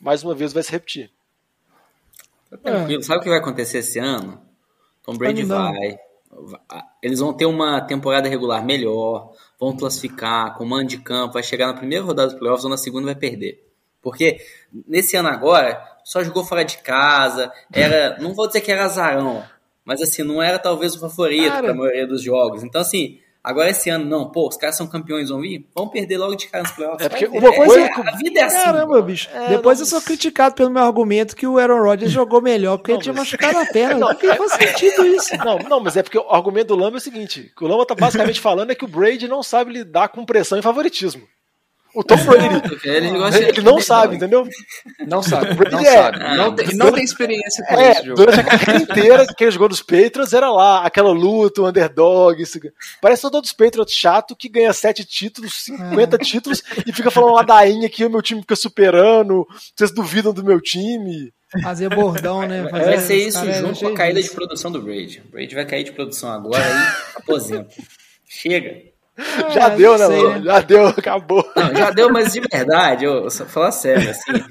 mais 0.00 0.24
uma 0.24 0.34
vez 0.34 0.52
vai 0.52 0.60
se 0.60 0.72
repetir. 0.72 1.08
Tá 2.50 2.56
tranquilo. 2.56 3.00
Sabe 3.04 3.20
o 3.20 3.22
que 3.22 3.28
vai 3.28 3.38
acontecer 3.38 3.78
esse 3.78 3.96
ano? 4.00 4.42
Tom 5.04 5.16
Brady 5.16 5.42
Ano 5.42 5.54
não. 5.54 5.72
vai. 5.72 5.98
Eles 7.00 7.20
vão 7.20 7.32
ter 7.32 7.46
uma 7.46 7.80
temporada 7.80 8.28
regular 8.28 8.64
melhor, 8.64 9.34
vão 9.58 9.76
classificar, 9.76 10.56
com 10.56 10.64
mando 10.64 10.88
de 10.88 10.98
campo, 10.98 11.34
vai 11.34 11.44
chegar 11.44 11.68
na 11.68 11.74
primeira 11.74 12.04
rodada 12.04 12.30
dos 12.30 12.38
playoffs 12.40 12.64
ou 12.64 12.70
na 12.70 12.76
segunda 12.76 13.06
vai 13.06 13.14
perder. 13.14 13.64
Porque 14.02 14.44
nesse 14.84 15.16
ano 15.16 15.28
agora, 15.28 15.80
só 16.02 16.24
jogou 16.24 16.44
fora 16.44 16.64
de 16.64 16.78
casa, 16.78 17.52
era. 17.72 18.18
Não 18.18 18.34
vou 18.34 18.48
dizer 18.48 18.62
que 18.62 18.72
era 18.72 18.84
azarão, 18.84 19.44
mas 19.84 20.02
assim, 20.02 20.24
não 20.24 20.42
era 20.42 20.58
talvez 20.58 20.96
o 20.96 21.00
favorito 21.00 21.52
Cara. 21.52 21.62
pra 21.62 21.74
maioria 21.74 22.06
dos 22.06 22.20
jogos. 22.20 22.64
Então, 22.64 22.80
assim, 22.80 23.20
agora 23.46 23.70
esse 23.70 23.88
ano, 23.88 24.04
não, 24.04 24.30
pô, 24.30 24.48
os 24.48 24.56
caras 24.56 24.76
são 24.76 24.86
campeões, 24.86 25.28
vão 25.30 25.40
vir? 25.40 25.66
Vão 25.74 25.88
perder 25.88 26.18
logo 26.18 26.34
de 26.34 26.48
cara 26.48 26.64
nos 26.64 26.72
playoffs. 26.72 27.06
É 27.06 27.08
porque 27.08 27.26
uma 27.26 27.50
ver. 27.50 27.56
coisa 27.56 27.80
É, 27.80 27.84
a 28.08 28.16
vida 28.16 28.40
é 28.40 28.44
assim. 28.44 28.56
Caramba, 28.56 29.02
bicho. 29.02 29.28
É, 29.32 29.48
Depois 29.48 29.78
não- 29.78 29.82
eu 29.86 29.90
sou 29.90 30.00
criticado 30.02 30.54
pelo 30.54 30.70
meu 30.70 30.82
argumento 30.82 31.36
que 31.36 31.46
o 31.46 31.58
Aaron 31.58 31.82
Rodgers 31.82 32.10
jogou 32.12 32.42
melhor 32.42 32.78
porque 32.78 32.92
Não, 32.92 32.96
ele 32.98 33.02
tinha 33.04 33.12
mas- 33.14 33.20
machucado 33.22 33.58
a 33.58 33.66
perna. 33.66 33.94
Não, 34.00 34.08
Não 34.08 34.36
faz 34.36 34.52
sentido 34.52 35.06
isso. 35.06 35.36
Não, 35.44 35.58
não, 35.58 35.80
mas 35.80 35.96
é 35.96 36.02
porque 36.02 36.18
o 36.18 36.28
argumento 36.30 36.68
do 36.68 36.76
Lama 36.76 36.96
é 36.96 36.98
o 36.98 37.00
seguinte: 37.00 37.50
o 37.52 37.58
que 37.58 37.64
o 37.64 37.68
Lama 37.68 37.86
tá 37.86 37.94
basicamente 37.94 38.40
falando 38.40 38.70
é 38.72 38.74
que 38.74 38.84
o 38.84 38.88
Brady 38.88 39.28
não 39.28 39.42
sabe 39.42 39.72
lidar 39.72 40.08
com 40.08 40.24
pressão 40.24 40.58
e 40.58 40.62
favoritismo. 40.62 41.22
O 41.96 42.04
Tom 42.04 42.16
Brady, 42.24 42.62
Ele, 42.84 43.08
ele 43.08 43.60
não 43.62 43.80
sabe, 43.80 44.16
entendeu? 44.16 44.46
Não 45.08 45.22
sabe, 45.22 45.54
Brady 45.54 45.72
não 45.76 45.80
é- 45.80 45.92
sabe. 45.94 46.18
Ah, 46.20 46.34
Não 46.36 46.54
tem, 46.54 46.76
não 46.76 46.92
tem 46.92 47.02
experiência 47.02 47.64
com 47.66 47.74
É, 47.74 47.90
esse 47.92 48.02
jogo. 48.04 48.16
durante 48.16 48.40
a 48.40 48.44
carreira 48.44 48.82
inteira 48.82 49.26
que 49.34 49.42
ele 49.44 49.50
jogou 49.50 49.68
nos 49.70 49.80
Patriots, 49.82 50.32
era 50.34 50.50
lá, 50.50 50.84
aquela 50.84 51.10
luta, 51.10 51.62
o 51.62 51.66
underdog. 51.68 52.40
Isso. 52.42 52.60
Parece 53.00 53.22
todo 53.22 53.40
dos 53.40 53.52
Patriots 53.52 53.94
chato 53.94 54.36
que 54.36 54.48
ganha 54.48 54.72
sete 54.74 55.04
títulos, 55.04 55.54
50 55.64 56.18
títulos 56.18 56.62
e 56.86 56.92
fica 56.92 57.10
falando 57.10 57.34
ladainha 57.34 57.88
que 57.88 58.04
o 58.04 58.10
meu 58.10 58.20
time 58.20 58.42
fica 58.42 58.56
superando, 58.56 59.46
vocês 59.74 59.90
duvidam 59.90 60.32
do 60.34 60.44
meu 60.44 60.60
time. 60.60 61.32
Fazer 61.62 61.88
bordão, 61.88 62.46
né? 62.46 62.68
Fazer, 62.68 62.84
Vai 62.84 62.98
ser 62.98 63.16
isso 63.16 63.38
cara 63.38 63.50
é 63.50 63.60
junto 63.60 63.78
com 63.80 63.86
a 63.88 63.94
caída 63.94 64.20
de 64.22 64.28
produção 64.30 64.70
do 64.70 64.82
Brady. 64.82 65.22
O 65.26 65.30
Brady 65.30 65.54
vai 65.54 65.64
cair 65.64 65.84
de 65.84 65.92
produção 65.92 66.28
agora 66.30 66.62
e 66.62 67.18
aposenta. 67.18 67.68
Chega. 68.28 68.94
Já 69.54 69.72
É, 69.72 69.76
deu, 69.76 69.98
né, 69.98 70.06
sei, 70.06 70.22
Lama? 70.22 70.42
Já 70.42 70.60
deu, 70.60 70.86
acabou. 70.88 71.52
Não, 71.56 71.74
já 71.74 71.90
deu, 71.90 72.10
mas 72.12 72.32
de 72.32 72.40
verdade, 72.40 73.04
eu, 73.04 73.30
só 73.30 73.44
falar 73.46 73.72
sério, 73.72 74.10
assim, 74.10 74.44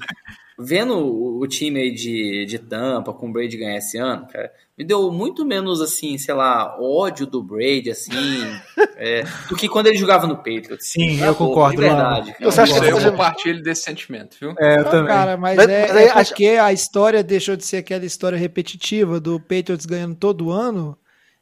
vendo 0.58 0.94
o, 0.98 1.40
o 1.40 1.46
time 1.46 1.80
aí 1.80 1.90
de, 1.92 2.46
de 2.46 2.58
Tampa 2.58 3.12
com 3.12 3.28
o 3.28 3.32
Brady 3.32 3.56
ganhar 3.56 3.76
esse 3.76 3.96
ano, 3.98 4.26
cara, 4.26 4.50
me 4.76 4.84
deu 4.84 5.10
muito 5.12 5.44
menos, 5.44 5.80
assim, 5.80 6.18
sei 6.18 6.34
lá, 6.34 6.76
ódio 6.80 7.26
do 7.26 7.42
Brady, 7.42 7.90
assim, 7.90 8.12
é, 8.96 9.22
do 9.48 9.54
que 9.56 9.68
quando 9.68 9.86
ele 9.86 9.96
jogava 9.98 10.26
no 10.26 10.36
Patriots. 10.36 10.90
Sim, 10.92 11.18
Tá 11.18 11.26
eu 11.26 11.32
bom, 11.34 11.46
concordo, 11.48 11.76
De 11.76 11.82
verdade. 11.82 12.34
Então, 12.38 12.50
Você 12.50 12.60
acha 12.62 12.80
que 12.80 12.86
Eu 12.86 13.00
compartilho 13.10 13.62
desse 13.62 13.82
sentimento, 13.84 14.36
viu? 14.40 14.54
É, 14.58 14.78
eu 14.80 14.84
Não, 14.84 14.90
também. 14.90 15.06
cara, 15.14 15.36
mas, 15.36 15.56
Mas- 15.56 15.68
é, 15.68 15.86
mas 15.88 15.96
é 15.96 16.10
acho- 16.10 16.30
porque 16.30 16.46
a 16.46 16.72
história 16.72 17.22
deixou 17.22 17.54
de 17.56 17.64
ser 17.64 17.78
aquela 17.78 18.04
história 18.04 18.36
repetitiva 18.36 19.20
do 19.20 19.38
Patriots 19.38 19.86
ganhando 19.86 20.14
todo 20.16 20.50
ano 20.50 20.96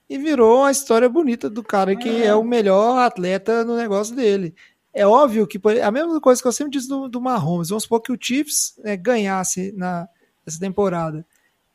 e 0.09 0.19
virou 0.19 0.61
uma 0.61 0.71
história 0.71 1.09
bonita 1.09 1.49
do 1.49 1.63
cara 1.63 1.97
que 1.97 2.23
é, 2.23 2.35
o 2.35 2.45
melhor 2.45 2.99
atleta 2.99 3.65
no 3.65 3.77
negócio 3.77 4.15
dele. 4.15 4.55
É 4.93 5.07
óbvio 5.07 5.47
que 5.47 5.61
a 5.83 5.91
mesma 5.91 6.21
coisa 6.21 6.41
que 6.41 6.47
eu 6.47 6.53
sempre 6.53 6.73
disse 6.73 6.89
do, 6.89 7.09
do 7.09 7.21
Mahomes. 7.21 7.69
Vamos 7.69 7.83
supor 7.83 8.01
que 8.01 8.13
o 8.13 8.19
Chiefs 8.21 8.75
né, 8.79 8.97
ganhasse 8.97 9.73
na, 9.73 10.09
nessa 10.47 10.61
temporada. 10.61 11.27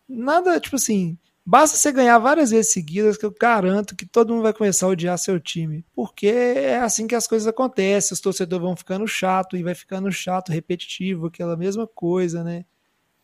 Nada, 0.07 0.59
tipo 0.59 0.77
assim, 0.77 1.17
basta 1.45 1.75
você 1.75 1.91
ganhar 1.91 2.17
várias 2.19 2.51
vezes 2.51 2.71
seguidas 2.71 3.17
que 3.17 3.25
eu 3.25 3.35
garanto 3.37 3.95
que 3.95 4.05
todo 4.05 4.31
mundo 4.31 4.43
vai 4.43 4.53
começar 4.53 4.85
a 4.85 4.89
odiar 4.89 5.17
seu 5.17 5.37
time. 5.39 5.83
Porque 5.93 6.27
é 6.27 6.79
assim 6.79 7.07
que 7.07 7.15
as 7.15 7.27
coisas 7.27 7.47
acontecem, 7.47 8.13
os 8.13 8.21
torcedores 8.21 8.63
vão 8.63 8.75
ficando 8.75 9.05
chato 9.07 9.57
e 9.57 9.63
vai 9.63 9.75
ficando 9.75 10.09
chato, 10.11 10.51
repetitivo, 10.51 11.27
aquela 11.27 11.57
mesma 11.57 11.85
coisa, 11.85 12.43
né? 12.43 12.63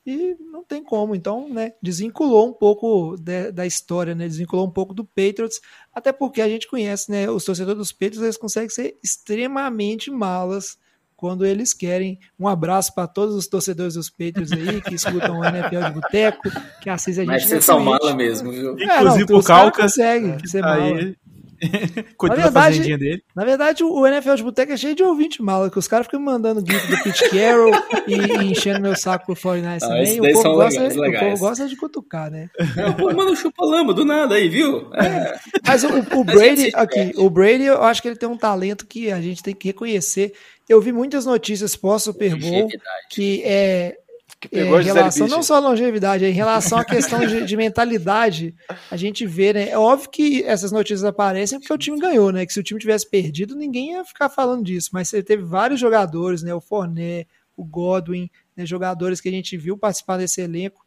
E 0.06 0.36
não 0.52 0.64
tem 0.64 0.84
como, 0.84 1.16
então, 1.16 1.50
né, 1.50 1.74
desvinculou 1.82 2.48
um 2.50 2.54
pouco 2.54 3.16
de- 3.18 3.52
da 3.52 3.66
história, 3.66 4.14
né, 4.14 4.28
desvinculou 4.28 4.68
um 4.68 4.70
pouco 4.72 4.94
do 4.94 5.04
Patriots, 5.04 5.60
até 5.94 6.12
porque 6.12 6.42
a 6.42 6.48
gente 6.48 6.68
conhece, 6.68 7.10
né, 7.10 7.28
os 7.30 7.44
torcedores 7.44 7.80
dos 7.80 7.92
Patriots, 7.92 8.22
eles 8.22 8.38
conseguem 8.38 8.70
ser 8.70 8.98
extremamente 9.04 10.12
malas 10.12 10.78
quando 11.18 11.46
eles 11.46 11.74
querem. 11.74 12.20
Um 12.40 12.48
abraço 12.48 12.94
para 12.94 13.08
todos 13.08 13.34
os 13.36 13.48
torcedores 13.48 13.96
dos 13.96 14.10
Patriots 14.10 14.52
aí, 14.52 14.82
que 14.82 14.94
escutam 15.34 15.40
o 15.40 15.44
NFL 15.46 15.86
de 15.86 15.92
Boteco, 15.94 16.50
que 16.82 16.90
assistem 16.90 17.24
a 17.28 17.32
gente 17.34 17.42
Mas 17.42 17.50
vocês 17.50 17.66
são 17.66 17.80
mala 17.80 18.14
mesmo, 18.14 18.52
viu? 18.52 18.78
É, 18.78 18.98
Inclusive 18.98 19.32
não, 19.32 19.40
o 19.40 19.44
Calcas. 19.44 19.84
conseguem 19.94 20.46
ser 20.46 20.62
mala. 20.62 21.16
Na 22.24 22.34
a 22.34 22.36
verdade- 22.36 22.54
fazendinha 22.54 22.98
dele. 22.98 23.24
Na 23.36 23.46
verdade, 23.46 23.84
o 23.84 24.06
NFL 24.08 24.36
de 24.36 24.44
Boteco 24.44 24.72
é 24.74 24.78
cheio 24.78 24.96
de 24.96 25.04
ouvinte 25.04 25.42
mala, 25.42 25.70
que 25.70 25.80
os 25.80 25.88
caras 25.88 26.06
ficam 26.08 26.20
me 26.20 26.26
mandando 26.26 26.64
GIF 26.66 26.88
do 26.88 27.04
Pete 27.04 27.30
Carroll 27.30 27.72
e, 28.08 28.14
e 28.16 28.52
enchendo 28.52 28.82
meu 28.82 28.96
saco 28.96 29.26
pro 29.26 29.36
49 29.36 29.78
Ah, 29.78 29.88
também. 29.88 30.04
esses 30.04 30.18
O 30.18 30.22
daí 30.22 30.34
povo, 30.34 30.54
gosta, 30.56 30.80
legais, 30.82 30.94
o 30.94 30.96
povo 30.96 31.02
legais. 31.12 31.40
gosta 31.40 31.68
de 31.68 31.76
cutucar, 31.78 32.32
né? 32.32 32.50
Não, 32.76 32.94
pô, 32.94 33.14
manda 33.14 33.32
um 33.32 33.36
chupa-lama 33.36 33.94
do 33.94 34.04
nada 34.06 34.36
aí, 34.36 34.50
viu? 34.50 34.90
É, 34.94 35.38
Mas 35.66 35.84
o, 35.84 35.88
o 36.20 36.24
Brady, 36.24 36.72
aqui, 36.74 37.12
o 37.18 37.30
Brady, 37.30 37.64
eu 37.66 37.84
acho 37.84 38.02
que 38.02 38.08
ele 38.08 38.16
tem 38.18 38.28
um 38.30 38.38
talento 38.38 38.86
que 38.86 39.12
a 39.12 39.22
gente 39.22 39.42
tem 39.44 39.54
que 39.56 39.68
reconhecer. 39.68 40.34
Eu 40.68 40.82
vi 40.82 40.92
muitas 40.92 41.26
notícias 41.26 41.76
pós-Super 41.76 42.36
Bowl 42.36 42.68
que 43.12 43.44
é, 43.46 43.96
Que 44.40 44.48
é, 44.48 44.50
pegou 44.50 44.76
em 44.76 44.80
a 44.80 44.82
Gisele 44.82 45.00
relação, 45.00 45.28
não 45.28 45.42
só 45.42 45.56
a 45.56 45.60
longevidade, 45.60 46.26
é 46.26 46.30
em 46.30 46.34
relação 46.34 46.78
à 46.78 46.86
questão 46.86 47.26
de, 47.26 47.46
de 47.46 47.58
mentalidade, 47.58 48.54
a 48.92 48.98
gente 48.98 49.26
vê, 49.26 49.54
né? 49.54 49.70
É 49.70 49.78
óbvio 49.78 50.10
que 50.10 50.44
essas 50.44 50.72
notícias 50.72 51.04
aparecem 51.04 51.60
porque 51.60 51.74
o 51.74 51.78
time 51.78 52.00
ganhou, 52.00 52.32
né? 52.32 52.46
Que 52.46 52.54
se 52.54 52.60
o 52.60 52.64
time 52.64 52.80
tivesse 52.80 53.10
perdido, 53.10 53.56
ninguém 53.56 53.94
ia 53.94 54.04
ficar 54.04 54.30
falando 54.30 54.64
disso. 54.64 54.90
Mas 54.94 55.10
você 55.10 55.24
teve 55.24 55.44
vários 55.44 55.80
jogadores, 55.80 56.44
né? 56.44 56.54
O 56.54 56.62
Fournet, 56.62 57.28
o 57.56 57.64
Godwin, 57.64 58.30
né? 58.56 58.66
jogadores 58.66 59.22
que 59.22 59.30
a 59.30 59.32
gente 59.32 59.58
viu 59.58 59.78
participar 59.78 60.18
desse 60.18 60.42
elenco. 60.42 60.86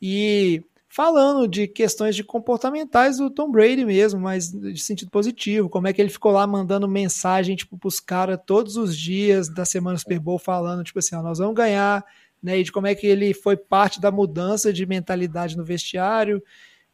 E 0.00 0.62
falando 0.90 1.46
de 1.46 1.68
questões 1.68 2.16
de 2.16 2.24
comportamentais 2.24 3.18
do 3.18 3.30
Tom 3.30 3.48
Brady 3.50 3.84
mesmo, 3.84 4.20
mas 4.20 4.50
de 4.50 4.80
sentido 4.80 5.08
positivo, 5.08 5.68
como 5.68 5.86
é 5.86 5.92
que 5.92 6.02
ele 6.02 6.10
ficou 6.10 6.32
lá 6.32 6.44
mandando 6.48 6.88
mensagem 6.88 7.54
tipo 7.54 7.78
pros 7.78 8.00
caras 8.00 8.40
todos 8.44 8.76
os 8.76 8.96
dias 8.96 9.48
da 9.48 9.64
semana 9.64 9.96
Super 9.96 10.18
Bowl 10.18 10.38
falando 10.38 10.82
tipo 10.82 10.98
assim, 10.98 11.14
ó, 11.14 11.22
nós 11.22 11.38
vamos 11.38 11.54
ganhar, 11.54 12.04
né, 12.42 12.58
e 12.58 12.64
de 12.64 12.72
como 12.72 12.86
é 12.86 12.94
que 12.94 13.06
ele 13.06 13.34
foi 13.34 13.56
parte 13.56 14.00
da 14.00 14.10
mudança 14.10 14.72
de 14.72 14.86
mentalidade 14.86 15.56
no 15.56 15.64
vestiário. 15.64 16.42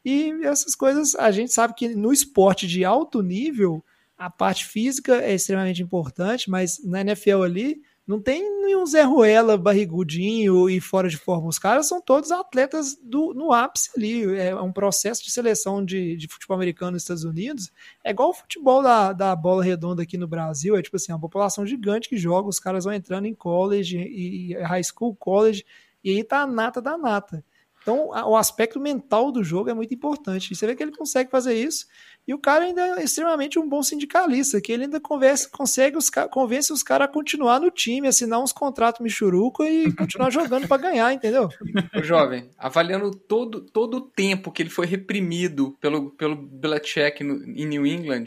E 0.03 0.31
essas 0.43 0.75
coisas, 0.75 1.15
a 1.15 1.31
gente 1.31 1.51
sabe 1.51 1.73
que 1.73 1.89
no 1.89 2.11
esporte 2.11 2.67
de 2.67 2.83
alto 2.85 3.21
nível, 3.21 3.83
a 4.17 4.29
parte 4.29 4.65
física 4.65 5.15
é 5.21 5.33
extremamente 5.33 5.81
importante, 5.81 6.49
mas 6.49 6.83
na 6.83 7.01
NFL 7.01 7.43
ali 7.43 7.81
não 8.07 8.21
tem 8.21 8.41
nenhum 8.61 8.85
Zé 8.85 9.03
Ruela 9.03 9.57
barrigudinho 9.57 10.69
e 10.69 10.79
fora 10.79 11.09
de 11.09 11.17
forma. 11.17 11.49
Os 11.49 11.59
caras 11.59 11.89
são 11.89 11.99
todos 11.99 12.31
atletas 12.31 12.95
do, 12.95 13.33
no 13.33 13.51
ápice 13.51 13.91
ali. 13.97 14.23
É 14.37 14.55
um 14.55 14.71
processo 14.71 15.21
de 15.21 15.29
seleção 15.29 15.83
de, 15.83 16.15
de 16.15 16.27
futebol 16.29 16.55
americano 16.55 16.91
nos 16.91 17.01
Estados 17.01 17.25
Unidos. 17.25 17.69
É 18.01 18.11
igual 18.11 18.29
o 18.29 18.33
futebol 18.33 18.81
da, 18.81 19.11
da 19.11 19.35
bola 19.35 19.61
redonda 19.61 20.03
aqui 20.03 20.17
no 20.17 20.25
Brasil. 20.25 20.77
É 20.77 20.81
tipo 20.81 20.95
assim, 20.95 21.11
uma 21.11 21.19
população 21.19 21.65
gigante 21.65 22.07
que 22.07 22.15
joga, 22.15 22.47
os 22.47 22.59
caras 22.59 22.85
vão 22.85 22.93
entrando 22.93 23.25
em 23.25 23.35
college 23.35 23.97
e, 23.97 24.53
e 24.53 24.63
high 24.63 24.83
school, 24.83 25.13
college, 25.13 25.65
e 26.01 26.11
aí 26.11 26.23
tá 26.23 26.43
a 26.43 26.47
nata 26.47 26.81
da 26.81 26.97
nata. 26.97 27.43
Então, 27.81 28.07
o 28.09 28.35
aspecto 28.35 28.79
mental 28.79 29.31
do 29.31 29.43
jogo 29.43 29.69
é 29.69 29.73
muito 29.73 29.93
importante. 29.93 30.51
E 30.51 30.55
você 30.55 30.65
vê 30.65 30.75
que 30.75 30.83
ele 30.83 30.91
consegue 30.91 31.29
fazer 31.29 31.53
isso. 31.53 31.85
E 32.27 32.33
o 32.33 32.37
cara 32.39 32.65
ainda 32.65 32.99
é 32.99 33.03
extremamente 33.03 33.57
um 33.57 33.67
bom 33.67 33.81
sindicalista, 33.81 34.59
que 34.59 34.71
ele 34.71 34.83
ainda 34.83 34.99
conversa, 34.99 35.47
consegue 35.49 35.97
os, 35.97 36.09
convence 36.29 36.73
os 36.73 36.83
caras 36.83 37.07
a 37.07 37.11
continuar 37.11 37.59
no 37.61 37.71
time, 37.71 38.07
assinar 38.07 38.41
uns 38.41 38.51
contratos 38.51 38.99
michuruco 39.01 39.63
e 39.63 39.91
continuar 39.95 40.29
jogando 40.29 40.67
para 40.67 40.81
ganhar, 40.81 41.13
entendeu? 41.13 41.47
Ô, 41.95 42.03
jovem, 42.03 42.49
avaliando 42.57 43.11
todo, 43.11 43.61
todo 43.61 43.97
o 43.97 44.01
tempo 44.01 44.51
que 44.51 44.61
ele 44.61 44.69
foi 44.69 44.85
reprimido 44.85 45.77
pelo, 45.79 46.11
pelo 46.11 46.35
Belichick 46.35 47.23
no, 47.23 47.43
em 47.45 47.65
New 47.65 47.85
England, 47.85 48.25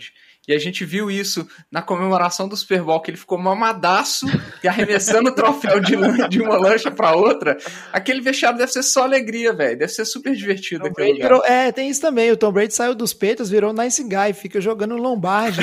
e 0.49 0.55
a 0.55 0.59
gente 0.59 0.85
viu 0.85 1.11
isso 1.11 1.47
na 1.71 1.81
comemoração 1.83 2.49
do 2.49 2.57
Super 2.57 2.83
Bowl, 2.83 3.01
que 3.01 3.11
ele 3.11 3.19
ficou 3.19 3.39
mamadaço 3.39 4.27
e 4.65 4.67
arremessando 4.67 5.31
o 5.31 5.35
troféu 5.35 5.79
de, 5.79 5.95
de 6.29 6.41
uma 6.41 6.57
lancha 6.57 6.91
pra 6.91 7.15
outra. 7.15 7.57
Aquele 7.93 8.21
vestiário 8.21 8.59
deve 8.59 8.73
ser 8.73 8.83
só 8.83 9.05
alegria, 9.05 9.53
velho. 9.53 9.79
Deve 9.79 9.93
ser 9.93 10.05
super 10.05 10.35
divertido 10.35 10.89
virou- 11.23 11.45
é, 11.45 11.71
tem 11.71 11.89
isso 11.89 12.01
também. 12.01 12.33
O 12.33 12.37
Tom 12.37 12.51
Brady 12.51 12.75
saiu 12.75 12.95
dos 12.97 13.13
peitos, 13.15 13.49
virou 13.49 13.73
nice 13.91 14.03
guy, 14.05 14.33
fica 14.33 14.61
jogando 14.61 14.97
Lombardi. 14.97 15.61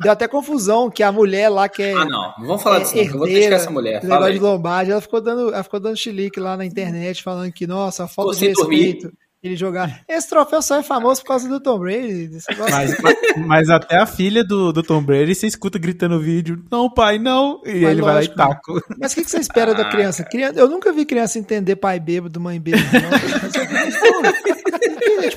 Deu 0.00 0.12
até 0.12 0.28
confusão 0.28 0.88
que 0.90 1.02
a 1.02 1.10
mulher 1.10 1.48
lá 1.48 1.68
que 1.68 1.82
é. 1.82 1.92
Ah, 1.92 2.04
não. 2.04 2.32
Não 2.38 2.46
vamos 2.46 2.62
falar 2.62 2.76
é 2.76 2.80
disso, 2.80 2.94
não. 2.96 3.02
Eu 3.02 3.08
vou 3.10 3.26
herdeira 3.26 3.32
criticar 3.40 3.58
essa 3.60 3.70
mulher. 3.70 4.00
Fala 4.00 4.08
negócio 4.14 4.26
aí. 4.26 4.34
de 4.34 4.40
Lombardi, 4.40 4.90
ela 4.92 5.00
ficou 5.00 5.20
dando, 5.20 5.52
ela 5.52 5.62
ficou 5.62 5.80
dando 5.80 5.96
chilique 5.96 6.38
lá 6.40 6.56
na 6.56 6.64
internet, 6.64 7.22
falando 7.22 7.52
que, 7.52 7.66
nossa, 7.66 8.04
a 8.04 8.08
falta 8.08 8.32
de 8.32 8.38
sem 8.38 8.52
dormir. 8.52 8.76
respeito. 8.92 9.12
Ele 9.42 9.56
jogar. 9.56 10.00
Esse 10.08 10.26
troféu 10.30 10.62
só 10.62 10.76
é 10.78 10.82
famoso 10.82 11.20
por 11.20 11.28
causa 11.28 11.46
do 11.46 11.60
Tom 11.60 11.78
Brady. 11.78 12.30
Mas, 12.58 12.96
mas- 13.46 13.68
até 13.68 13.98
a 14.00 14.06
filha 14.06 14.42
do, 14.42 14.72
do 14.72 14.82
Tom 14.82 15.02
Brady, 15.02 15.34
você 15.34 15.46
escuta 15.46 15.78
gritando 15.78 16.14
no 16.14 16.20
vídeo, 16.22 16.64
não, 16.72 16.88
pai, 16.88 17.18
não. 17.18 17.60
E 17.62 17.82
Mas 17.82 17.90
ele 17.90 18.00
vai 18.00 18.14
lá 18.14 18.22
e 18.22 18.26
lógico. 18.28 18.36
taca. 18.36 18.72
Mas 18.98 19.12
o 19.12 19.16
que, 19.16 19.24
que 19.24 19.30
você 19.30 19.36
espera 19.40 19.74
da 19.74 19.82
Ah, 19.82 19.90
criança? 19.90 20.24
Criança- 20.24 20.58
Eu 20.58 20.66
nunca 20.66 20.94
vi 20.94 21.04
criança 21.04 21.38
entender 21.38 21.76
pai 21.76 22.00
bêbado, 22.00 22.40
mãe 22.40 22.58
bêbado. 22.58 22.84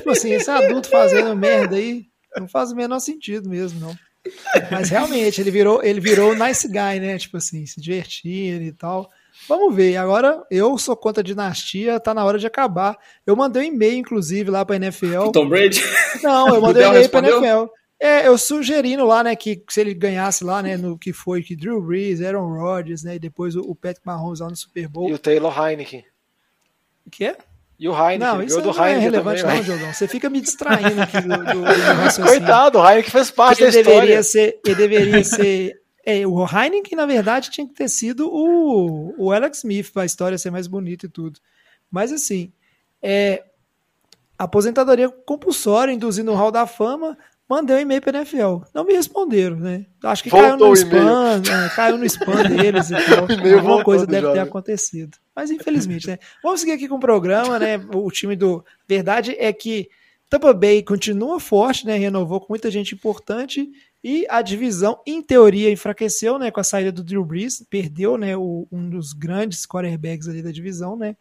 Tipo 0.08 0.12
assim, 0.12 0.32
esse 0.32 0.50
adulto 0.50 0.88
fazendo 0.88 1.36
merda 1.36 1.76
aí 1.76 2.06
não 2.36 2.48
faz 2.48 2.72
o 2.72 2.76
menor 2.76 2.98
sentido 2.98 3.48
mesmo, 3.48 3.78
não. 3.78 3.94
Mas 4.70 4.88
realmente, 4.88 5.40
ele 5.40 5.50
virou, 5.50 5.82
ele 5.82 6.00
virou 6.00 6.34
nice 6.34 6.66
guy, 6.66 7.00
né? 7.00 7.18
Tipo 7.18 7.36
assim, 7.36 7.66
se 7.66 7.80
divertindo 7.80 8.62
e 8.62 8.72
tal. 8.72 9.10
Vamos 9.46 9.74
ver. 9.74 9.96
Agora, 9.96 10.42
eu 10.50 10.76
sou 10.78 10.96
contra 10.96 11.20
a 11.20 11.24
dinastia, 11.24 12.00
tá 12.00 12.14
na 12.14 12.24
hora 12.24 12.38
de 12.38 12.46
acabar. 12.46 12.98
Eu 13.26 13.36
mandei 13.36 13.62
um 13.62 13.74
e-mail, 13.74 13.98
inclusive, 13.98 14.50
lá 14.50 14.64
pra 14.64 14.76
NFL. 14.76 15.30
Tom 15.32 15.48
Brady? 15.48 15.82
Não, 16.22 16.54
eu 16.54 16.60
mandei 16.62 16.84
um 16.84 16.90
e-mail 16.90 17.08
pra? 17.08 17.20
NFL. 17.20 17.72
É, 18.00 18.28
eu 18.28 18.38
sugerindo 18.38 19.04
lá, 19.04 19.24
né, 19.24 19.34
que 19.34 19.62
se 19.68 19.80
ele 19.80 19.92
ganhasse 19.92 20.44
lá, 20.44 20.62
né, 20.62 20.76
no 20.76 20.96
que 20.96 21.12
foi 21.12 21.42
que 21.42 21.56
Drew 21.56 21.82
Brees, 21.82 22.22
Aaron 22.22 22.54
Rodgers, 22.54 23.02
né, 23.02 23.16
e 23.16 23.18
depois 23.18 23.56
o, 23.56 23.60
o 23.62 23.74
Patrick 23.74 24.06
Mahomes 24.06 24.38
lá 24.38 24.48
no 24.48 24.54
Super 24.54 24.86
Bowl. 24.86 25.10
E 25.10 25.12
o 25.12 25.18
Taylor 25.18 25.52
Heineken. 25.52 26.04
O 27.04 27.10
que 27.10 27.24
é? 27.24 27.36
E 27.78 27.88
o 27.88 27.92
Heineken, 27.92 28.18
Não, 28.18 28.42
isso 28.42 28.60
do 28.60 28.72
não 28.72 28.84
é 28.84 28.90
Heineken 28.90 29.10
relevante 29.10 29.42
também, 29.42 29.56
não, 29.56 29.68
ué. 29.68 29.76
Diogão. 29.76 29.94
Você 29.94 30.08
fica 30.08 30.28
me 30.28 30.40
distraindo 30.40 31.00
aqui 31.00 31.20
do, 31.20 31.28
do, 31.28 31.44
do. 31.44 32.22
Coitado, 32.26 32.78
o 32.78 32.88
Heineken 32.88 33.10
fez 33.10 33.30
parte 33.30 33.62
ele 33.62 33.70
da 33.70 33.78
história. 33.78 34.00
deveria 34.00 34.22
ser, 34.24 34.60
ele 34.64 34.74
deveria 34.74 35.24
ser. 35.24 35.80
É, 36.04 36.26
o 36.26 36.44
Heineken, 36.44 36.96
na 36.96 37.06
verdade, 37.06 37.50
tinha 37.50 37.66
que 37.66 37.74
ter 37.74 37.88
sido 37.88 38.28
o, 38.28 39.14
o 39.16 39.32
Alex 39.32 39.58
Smith, 39.58 39.92
para 39.92 40.02
a 40.02 40.06
história 40.06 40.38
ser 40.38 40.50
mais 40.50 40.66
bonita 40.66 41.06
e 41.06 41.08
tudo. 41.08 41.38
Mas 41.90 42.12
assim, 42.12 42.52
é, 43.00 43.44
aposentadoria 44.36 45.08
compulsória, 45.08 45.92
induzindo 45.92 46.32
o 46.32 46.34
Hall 46.34 46.50
da 46.50 46.66
Fama, 46.66 47.16
mandei 47.48 47.76
um 47.76 47.80
e-mail 47.80 48.02
para 48.02 48.18
a 48.18 48.22
NFL. 48.22 48.58
Não 48.74 48.84
me 48.84 48.92
responderam, 48.92 49.56
né? 49.56 49.86
Acho 50.02 50.22
que 50.22 50.30
caiu 50.30 50.56
no 50.56 50.72
spam, 50.74 51.42
é, 51.42 51.68
caiu 51.74 51.98
no 51.98 52.04
spam 52.04 52.42
deles 52.44 52.90
e 52.90 52.94
tal. 53.06 53.26
Alguma 53.56 53.82
coisa 53.82 54.06
deve 54.06 54.26
ter 54.26 54.26
jovem. 54.28 54.42
acontecido. 54.42 55.16
Mas 55.34 55.50
infelizmente, 55.50 56.06
né? 56.06 56.18
Vamos 56.42 56.60
seguir 56.60 56.72
aqui 56.72 56.88
com 56.88 56.96
o 56.96 57.00
programa, 57.00 57.58
né? 57.58 57.80
O 57.94 58.10
time 58.10 58.36
do. 58.36 58.64
Verdade 58.86 59.34
é 59.38 59.52
que 59.52 59.88
Tampa 60.28 60.52
Bay 60.52 60.82
continua 60.82 61.40
forte, 61.40 61.86
né? 61.86 61.96
Renovou 61.96 62.40
com 62.40 62.46
muita 62.50 62.70
gente 62.70 62.94
importante 62.94 63.70
e 64.04 64.26
a 64.28 64.42
divisão, 64.42 65.00
em 65.06 65.20
teoria, 65.22 65.72
enfraqueceu, 65.72 66.38
né? 66.38 66.50
Com 66.50 66.60
a 66.60 66.64
saída 66.64 66.92
do 66.92 67.02
Drew 67.02 67.24
Brees, 67.24 67.64
perdeu, 67.68 68.16
né? 68.18 68.36
O, 68.36 68.68
um 68.70 68.88
dos 68.88 69.12
grandes 69.12 69.66
quarterbacks 69.66 70.28
ali 70.28 70.42
da 70.42 70.52
divisão, 70.52 70.96
né? 70.96 71.16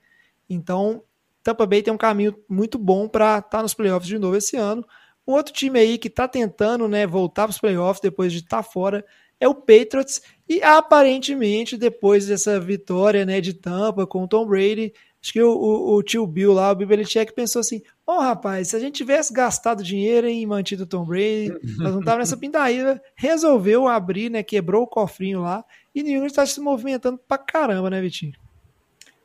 Então, 0.49 1.01
Tampa 1.43 1.65
Bay 1.65 1.81
tem 1.81 1.93
um 1.93 1.97
caminho 1.97 2.35
muito 2.47 2.77
bom 2.77 3.07
para 3.07 3.39
estar 3.39 3.61
nos 3.61 3.73
playoffs 3.73 4.07
de 4.07 4.19
novo 4.19 4.35
esse 4.35 4.57
ano. 4.57 4.85
Um 5.27 5.33
outro 5.33 5.53
time 5.53 5.77
aí 5.79 5.97
que 5.97 6.07
está 6.07 6.27
tentando, 6.27 6.87
né, 6.87 7.05
voltar 7.05 7.43
para 7.43 7.51
os 7.51 7.59
playoffs 7.59 8.01
depois 8.01 8.31
de 8.31 8.39
estar 8.39 8.63
fora 8.63 9.03
é 9.39 9.47
o 9.47 9.53
Patriots 9.53 10.21
e 10.49 10.63
aparentemente 10.63 11.77
depois 11.77 12.25
dessa 12.27 12.59
vitória, 12.59 13.25
né, 13.25 13.39
de 13.41 13.53
Tampa 13.53 14.07
com 14.07 14.23
o 14.23 14.27
Tom 14.27 14.45
Brady, 14.47 14.93
acho 15.21 15.33
que 15.33 15.41
o, 15.43 15.51
o- 15.51 15.95
o 15.97 16.01
tio 16.03 16.25
Bill 16.25 16.53
lá, 16.53 16.71
o 16.71 16.75
Belichick 16.75 17.33
pensou 17.35 17.59
assim: 17.59 17.81
"Ô, 18.05 18.19
rapaz, 18.19 18.69
se 18.69 18.75
a 18.75 18.79
gente 18.79 18.95
tivesse 18.95 19.31
gastado 19.33 19.83
dinheiro 19.83 20.25
em 20.27 20.45
mantido 20.45 20.83
o 20.83 20.87
Tom 20.87 21.05
Brady, 21.05 21.51
nós 21.77 21.93
não 21.93 22.01
tava 22.01 22.19
nessa 22.19 22.37
pindaíba". 22.37 22.99
Resolveu 23.15 23.87
abrir, 23.87 24.31
né, 24.31 24.41
quebrou 24.41 24.83
o 24.83 24.87
cofrinho 24.87 25.41
lá 25.41 25.63
e 25.93 26.01
New 26.01 26.13
England 26.13 26.27
está 26.27 26.45
se 26.45 26.59
movimentando 26.61 27.19
pra 27.27 27.37
caramba, 27.37 27.89
né, 27.89 27.99
Vitinho? 28.01 28.33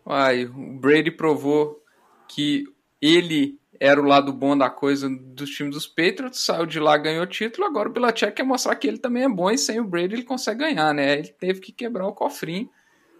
Ai, 0.05 0.44
o 0.46 0.78
Brady 0.78 1.11
provou 1.12 1.80
que 2.28 2.64
ele 3.00 3.59
era 3.85 4.01
o 4.01 4.05
lado 4.05 4.33
bom 4.33 4.57
da 4.57 4.70
coisa 4.70 5.09
dos 5.11 5.51
times 5.51 5.74
dos 5.74 5.87
Patriots, 5.89 6.45
saiu 6.45 6.66
de 6.66 6.78
lá, 6.78 6.97
ganhou 6.97 7.26
título, 7.26 7.66
agora 7.66 7.89
o 7.89 7.93
Belichick 7.93 8.30
quer 8.33 8.45
mostrar 8.45 8.76
que 8.76 8.87
ele 8.87 8.99
também 8.99 9.24
é 9.24 9.28
bom 9.28 9.51
e 9.51 9.59
sem 9.59 9.80
o 9.80 9.85
Brady 9.85 10.14
ele 10.14 10.22
consegue 10.22 10.61
ganhar, 10.61 10.95
né? 10.95 11.18
Ele 11.18 11.28
teve 11.28 11.59
que 11.61 11.72
quebrar 11.72 12.07
o 12.07 12.12
cofrinho, 12.12 12.70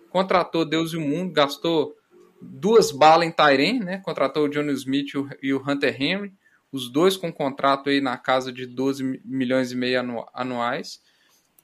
contratou 0.09 0.65
Deus 0.65 0.93
e 0.93 0.97
o 0.97 1.01
mundo, 1.01 1.33
gastou 1.33 1.97
duas 2.41 2.93
balas 2.93 3.27
em 3.27 3.33
Tyren, 3.33 3.81
né? 3.81 3.99
Contratou 4.05 4.45
o 4.45 4.49
Johnny 4.49 4.73
Smith 4.73 5.09
e 5.43 5.53
o- 5.53 5.59
o 5.59 5.71
Hunter 5.71 6.01
Henry, 6.01 6.33
os 6.71 6.89
dois 6.91 7.17
com 7.17 7.33
contrato 7.33 7.91
aí 7.91 8.01
na 8.01 8.17
casa 8.17 8.53
de 8.53 8.65
12 8.65 9.03
mi- 9.03 9.21
milhões 9.25 9.73
e 9.73 9.77
meio 9.77 9.99
anu- 9.99 10.27
anuais. 10.33 11.03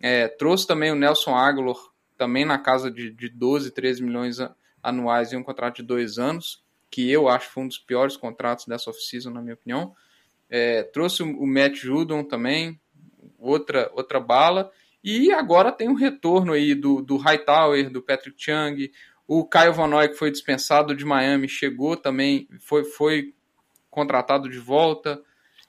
É, 0.01 0.27
trouxe 0.29 0.67
também 0.67 0.91
o 0.91 0.97
Nelson 0.97 1.35
Aguilar, 1.37 1.77
também 2.17 2.45
na 2.45 2.59
casa 2.59 2.91
de, 2.91 3.11
de 3.11 3.29
12, 3.29 3.71
13 3.71 4.03
milhões 4.03 4.39
anuais 4.83 5.33
e 5.33 5.37
um 5.37 5.43
contrato 5.43 5.77
de 5.77 5.83
dois 5.85 6.19
anos, 6.19 6.63
que 6.91 7.11
eu 7.11 7.29
acho 7.29 7.49
que 7.49 7.55
foi 7.55 7.65
um 7.65 7.69
dos 7.69 7.79
piores 7.79 8.17
contratos 8.17 8.67
dessa 8.67 8.91
off-season, 8.91 9.31
na 9.31 9.43
minha 9.43 9.55
opinião. 9.55 9.95
É, 10.49 10.83
trouxe 10.83 11.23
o, 11.23 11.47
Matt 11.47 11.77
Judon 11.77 12.25
também, 12.25 12.81
outra, 13.39 13.91
outra 13.95 14.19
bala. 14.19 14.71
E 15.03 15.31
agora 15.33 15.71
tem 15.71 15.89
um 15.89 15.95
retorno 15.95 16.53
aí 16.53 16.75
do, 16.75 17.03
do 17.03 17.17
Hightower, 17.17 17.91
do 17.91 18.03
Patrick 18.03 18.43
Chung, 18.43 18.91
o 19.27 19.45
Caio 19.45 19.75
Van 19.75 19.87
Noy, 19.87 20.09
que 20.09 20.15
foi 20.15 20.31
dispensado 20.31 20.95
de 20.95 21.05
Miami, 21.05 21.49
chegou 21.49 21.97
também, 21.97 22.49
foi, 22.61 22.83
foi 22.85 23.35
contratado 23.91 24.49
de 24.49 24.59
volta. 24.59 25.21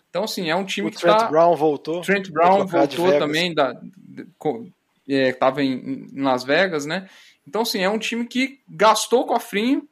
Então, 0.09 0.23
assim, 0.23 0.49
é 0.49 0.55
um 0.55 0.65
time 0.65 0.87
O 0.87 0.91
que 0.91 0.97
Trent 0.97 1.15
está... 1.15 1.27
Brown 1.27 1.55
voltou. 1.55 2.01
Trent 2.01 2.29
Brown 2.29 2.65
voltou 2.65 3.19
também, 3.19 3.53
da, 3.53 3.79
é, 5.07 5.33
tava 5.33 5.61
em, 5.61 6.07
em 6.13 6.21
Las 6.21 6.43
Vegas, 6.43 6.85
né? 6.85 7.07
Então, 7.45 7.61
assim, 7.61 7.81
é 7.81 7.89
um 7.89 7.99
time 7.99 8.25
que 8.25 8.61
gastou 8.67 9.21
o 9.21 9.25
cofrinho, 9.25 9.87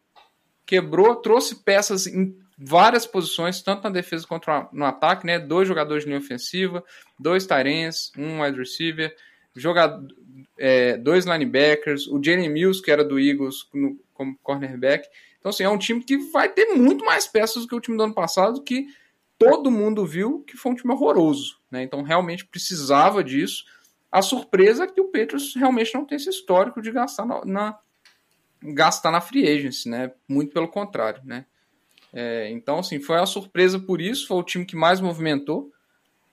quebrou, 0.67 1.15
trouxe 1.15 1.55
peças 1.63 2.05
em 2.05 2.37
várias 2.57 3.05
posições, 3.07 3.61
tanto 3.61 3.83
na 3.83 3.89
defesa 3.89 4.27
quanto 4.27 4.47
no 4.71 4.85
ataque, 4.85 5.25
né? 5.25 5.39
Dois 5.39 5.67
jogadores 5.67 6.03
de 6.03 6.09
linha 6.09 6.19
ofensiva, 6.19 6.83
dois 7.19 7.45
Tyrens, 7.47 8.11
um 8.17 8.41
wide 8.41 8.57
receiver, 8.57 9.15
jogador, 9.55 10.05
é, 10.57 10.97
dois 10.97 11.25
linebackers, 11.25 12.07
o 12.07 12.21
Jalen 12.23 12.49
Mills, 12.49 12.81
que 12.81 12.91
era 12.91 13.03
do 13.03 13.19
Eagles, 13.19 13.67
no- 13.73 13.99
como 14.13 14.37
cornerback. 14.43 15.07
Então, 15.39 15.49
assim, 15.49 15.63
é 15.63 15.69
um 15.69 15.77
time 15.77 16.03
que 16.03 16.17
vai 16.31 16.49
ter 16.49 16.65
muito 16.73 17.05
mais 17.05 17.27
peças 17.27 17.63
do 17.63 17.67
que 17.69 17.75
o 17.75 17.79
time 17.79 17.95
do 17.97 18.03
ano 18.03 18.13
passado, 18.13 18.61
que 18.63 18.87
todo 19.37 19.69
mundo 19.71 20.05
viu 20.05 20.41
que 20.41 20.57
foi 20.57 20.71
um 20.71 20.75
time 20.75 20.91
horroroso. 20.93 21.59
Né? 21.71 21.83
Então, 21.83 22.01
realmente 22.01 22.45
precisava 22.45 23.23
disso. 23.23 23.63
A 24.11 24.21
surpresa 24.23 24.85
é 24.85 24.87
que 24.87 24.99
o 24.99 25.05
Patriots 25.11 25.53
realmente 25.55 25.93
não 25.93 26.05
tem 26.05 26.15
esse 26.15 26.29
histórico 26.29 26.81
de 26.81 26.91
gastar 26.91 27.25
na, 27.25 27.45
na- 27.45 27.79
gastar 28.73 29.11
na 29.11 29.21
free 29.21 29.47
agency, 29.47 29.89
né? 29.89 30.11
Muito 30.27 30.53
pelo 30.53 30.67
contrário, 30.67 31.21
né? 31.23 31.45
É, 32.13 32.49
então, 32.51 32.79
assim, 32.79 32.99
foi 32.99 33.17
uma 33.17 33.25
surpresa 33.25 33.79
por 33.79 34.01
isso, 34.01 34.27
foi 34.27 34.37
o 34.37 34.43
time 34.43 34.65
que 34.65 34.75
mais 34.75 34.99
movimentou. 34.99 35.71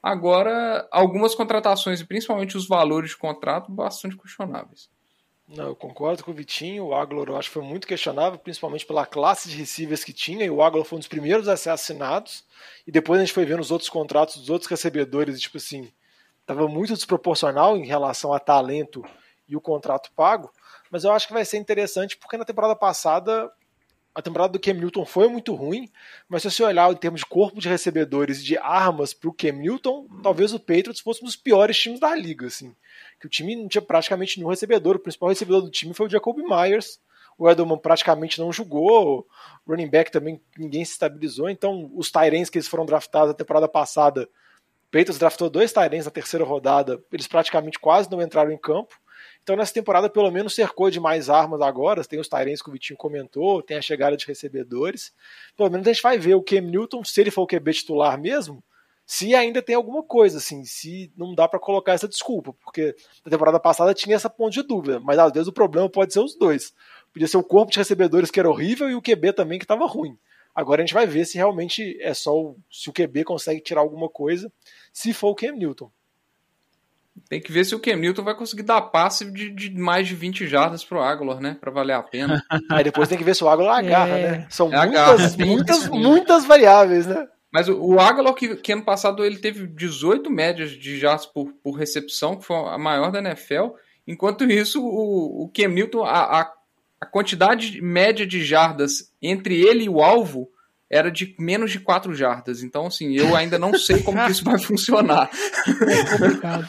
Agora, 0.03 0.87
algumas 0.91 1.35
contratações, 1.35 2.01
e 2.01 2.05
principalmente 2.05 2.57
os 2.57 2.69
valores 2.69 3.11
de 3.11 3.17
contrato, 3.17 3.73
bastante 3.73 4.17
questionáveis. 4.17 4.89
Não, 5.47 5.69
eu 5.69 5.77
concordo 5.77 6.25
com 6.25 6.31
o 6.31 6.35
Vitinho. 6.35 6.87
O 6.87 6.95
Aguilar 6.95 7.29
eu 7.29 7.37
acho 7.37 7.49
que 7.49 7.55
foi 7.55 7.63
muito 7.63 7.87
questionável, 7.87 8.39
principalmente 8.39 8.87
pela 8.87 9.05
classe 9.05 9.49
de 9.49 9.57
receivers 9.57 10.03
que 10.03 10.13
tinha. 10.13 10.45
E 10.45 10.51
o 10.51 10.63
Aguilar 10.63 10.87
foi 10.87 10.97
um 10.97 11.01
dos 11.01 11.09
primeiros 11.09 11.49
a 11.49 11.57
ser 11.57 11.71
assinados. 11.71 12.45
E 12.87 12.93
depois 12.93 13.21
a 13.21 13.25
gente 13.25 13.35
foi 13.35 13.45
vendo 13.45 13.61
os 13.61 13.71
outros 13.71 13.91
contratos 13.91 14.37
dos 14.37 14.51
outros 14.51 14.71
recebedores, 14.71 15.37
e, 15.37 15.41
tipo 15.41 15.59
assim, 15.59 15.93
estava 16.41 16.67
muito 16.67 16.95
desproporcional 16.95 17.77
em 17.77 17.87
relação 17.87 18.33
a 18.33 18.39
talento 18.39 19.05
e 19.49 19.57
o 19.57 19.61
contrato 19.61 20.11
pago. 20.13 20.51
Mas 20.95 21.03
eu 21.03 21.11
acho 21.11 21.27
que 21.27 21.33
vai 21.33 21.45
ser 21.45 21.57
interessante 21.57 22.17
porque 22.17 22.37
na 22.37 22.45
temporada 22.45 22.77
passada 22.77 23.51
a 24.15 24.23
temporada 24.23 24.53
do 24.53 24.61
Cam 24.61 24.75
Newton 24.75 25.05
foi 25.05 25.27
muito 25.27 25.53
ruim, 25.53 25.91
mas 26.29 26.43
se 26.43 26.49
você 26.53 26.63
olhar 26.63 26.89
em 26.89 26.95
termos 26.95 27.23
de 27.23 27.27
corpo 27.27 27.61
de 27.61 27.69
recebedores 27.69 28.39
e 28.39 28.45
de 28.45 28.57
armas 28.57 29.13
para 29.13 29.29
o 29.29 29.33
Cam 29.33 29.55
Newton, 29.55 30.07
talvez 30.23 30.55
o 30.55 30.61
Patriots 30.61 31.01
fosse 31.01 31.21
um 31.21 31.25
dos 31.25 31.35
piores 31.35 31.77
times 31.77 31.99
da 31.99 32.15
liga, 32.15 32.47
assim. 32.47 32.77
Que 33.19 33.27
o 33.27 33.29
time 33.29 33.57
não 33.57 33.67
tinha 33.67 33.83
praticamente 33.83 34.39
nenhum 34.39 34.51
recebedor, 34.51 34.95
o 34.95 35.01
principal 35.01 35.31
recebedor 35.31 35.63
do 35.63 35.69
time 35.69 35.93
foi 35.93 36.07
o 36.07 36.09
Jacoby 36.09 36.45
Myers. 36.45 37.01
O 37.37 37.51
Edelman 37.51 37.79
praticamente 37.79 38.39
não 38.39 38.53
jogou, 38.53 39.27
o 39.67 39.71
running 39.73 39.91
back 39.91 40.13
também 40.13 40.41
ninguém 40.57 40.85
se 40.85 40.93
estabilizou, 40.93 41.51
então 41.51 41.91
os 41.97 42.09
Tyrens 42.09 42.49
que 42.49 42.59
eles 42.59 42.69
foram 42.69 42.87
draftados 42.87 43.31
na 43.31 43.35
temporada 43.35 43.67
passada, 43.67 44.29
o 44.87 44.93
Patriots 44.93 45.19
draftou 45.19 45.51
dois 45.51 45.73
Tyrens 45.73 46.05
na 46.05 46.13
terceira 46.13 46.45
rodada, 46.45 47.03
eles 47.11 47.27
praticamente 47.27 47.81
quase 47.81 48.09
não 48.09 48.23
entraram 48.23 48.53
em 48.53 48.57
campo. 48.57 48.95
Então 49.45 49.57
nessa 49.57 49.75
temporada 49.75 50.09
pelo 50.09 50.31
menos 50.31 50.55
cercou 50.55 50.91
de 50.91 50.99
mais 50.99 51.29
armas 51.29 51.61
agora, 51.61 52.03
tem 52.03 52.19
os 52.19 52.29
Tyrens 52.29 52.63
que 52.63 52.71
o 52.71 52.73
Vitinho 52.73 52.97
comentou, 52.97 53.63
tem 53.63 53.77
a 53.77 53.83
chegada 53.83 54.17
de 54.17 54.27
recebedores. 54.27 55.13
Pelo 55.55 55.71
menos 55.71 55.87
a 55.87 55.93
gente 55.93 56.03
vai 56.03 56.19
ver 56.19 56.35
o 56.35 56.43
Cam 56.43 56.63
Newton, 56.63 57.05
se 57.05 57.21
ele 57.21 57.31
for 57.31 57.43
o 57.43 57.47
QB 57.47 57.75
titular 57.75 58.19
mesmo, 58.19 58.65
se 59.05 59.35
ainda 59.35 59.61
tem 59.61 59.75
alguma 59.75 60.03
coisa, 60.03 60.39
assim, 60.39 60.65
se 60.65 61.13
não 61.15 61.35
dá 61.35 61.47
para 61.47 61.61
colocar 61.61 61.93
essa 61.93 62.09
desculpa, 62.09 62.55
porque 62.55 62.97
na 63.23 63.31
temporada 63.31 63.61
passada 63.61 63.93
tinha 63.93 64.17
essa 64.17 64.31
ponto 64.31 64.55
de 64.55 64.63
dúvida, 64.63 64.99
mas 64.99 65.19
às 65.19 65.31
vezes 65.31 65.47
o 65.47 65.53
problema 65.53 65.91
pode 65.91 66.15
ser 66.15 66.21
os 66.21 66.35
dois. 66.35 66.73
Podia 67.13 67.29
ser 67.29 67.37
o 67.37 67.45
corpo 67.45 67.71
de 67.71 67.79
recebedores 67.79 68.31
que 68.31 68.41
era 68.41 68.49
horrível 68.49 68.89
e 68.89 68.95
o 68.95 69.03
QB 69.03 69.35
também 69.35 69.59
que 69.59 69.65
estava 69.67 69.87
ruim. 69.87 70.19
Agora 70.55 70.83
a 70.83 70.87
gente 70.87 70.95
vai 70.95 71.07
ver 71.07 71.27
se 71.27 71.37
realmente 71.37 71.99
é 72.01 72.15
só 72.15 72.35
o, 72.35 72.57
se 72.71 72.89
o 72.89 72.95
QB 72.95 73.25
consegue 73.25 73.61
tirar 73.61 73.83
alguma 73.83 74.09
coisa, 74.09 74.51
se 74.91 75.13
for 75.13 75.29
o 75.29 75.35
Cam 75.35 75.53
Newton. 75.53 75.91
Tem 77.29 77.41
que 77.41 77.53
ver 77.53 77.65
se 77.65 77.75
o 77.75 77.79
Cam 77.81 77.97
Newton 77.97 78.23
vai 78.25 78.35
conseguir 78.35 78.65
dar 78.65 78.81
passe 78.83 79.31
de, 79.31 79.51
de 79.51 79.71
mais 79.79 80.07
de 80.09 80.15
20 80.15 80.47
jardas 80.47 80.85
pro 80.85 81.01
Aguilar, 81.01 81.41
né? 81.41 81.57
Pra 81.61 81.71
valer 81.71 81.95
a 81.95 82.03
pena. 82.03 82.43
Aí 82.71 82.85
depois 82.85 83.09
tem 83.09 83.17
que 83.17 83.25
ver 83.25 83.35
se 83.37 83.45
o 83.45 83.49
Aguilar 83.49 83.79
agarra, 83.79 84.19
É. 84.19 84.31
né? 84.33 84.47
São 84.51 84.67
Agarra, 84.67 85.13
muitas, 85.17 85.35
tem 85.37 85.47
muitas, 85.47 85.79
isso. 85.83 85.95
muitas 85.95 86.45
variáveis, 86.45 87.07
né? 87.07 87.27
Mas 87.53 87.69
o, 87.69 87.81
o 87.81 88.01
Aguilar, 88.01 88.35
que, 88.35 88.57
que 88.57 88.73
ano 88.73 88.83
passado 88.85 89.25
ele 89.25 89.39
teve 89.39 89.67
18 89.67 90.29
médias 90.31 90.71
de 90.73 90.99
jardas 90.99 91.25
por, 91.25 91.53
por 91.63 91.73
recepção, 91.79 92.37
que 92.37 92.45
foi 92.45 92.57
a 92.57 92.77
maior 92.77 93.13
da 93.13 93.21
NFL. 93.21 93.69
Enquanto 94.07 94.45
isso, 94.45 94.83
o, 94.85 95.45
o 95.45 95.51
Cam 95.55 95.69
Newton, 95.69 96.03
a, 96.05 96.41
a, 96.41 96.53
a 97.01 97.07
quantidade 97.07 97.81
média 97.81 98.27
de 98.27 98.43
jardas 98.45 99.13
entre 99.23 99.61
ele 99.61 99.85
e 99.85 99.89
o 99.89 100.03
alvo 100.03 100.49
era 100.95 101.11
de 101.11 101.35
menos 101.41 101.73
de 101.73 101.81
4 101.81 102.15
jardas. 102.15 102.63
Então, 102.63 102.87
assim, 102.87 103.15
eu 103.15 103.35
ainda 103.35 103.59
não 103.59 103.77
sei 103.77 104.01
como 104.01 104.25
que 104.25 104.31
isso 104.31 104.45
vai 104.45 104.57
funcionar. 104.63 105.29
É 105.67 106.05
complicado. 106.05 106.69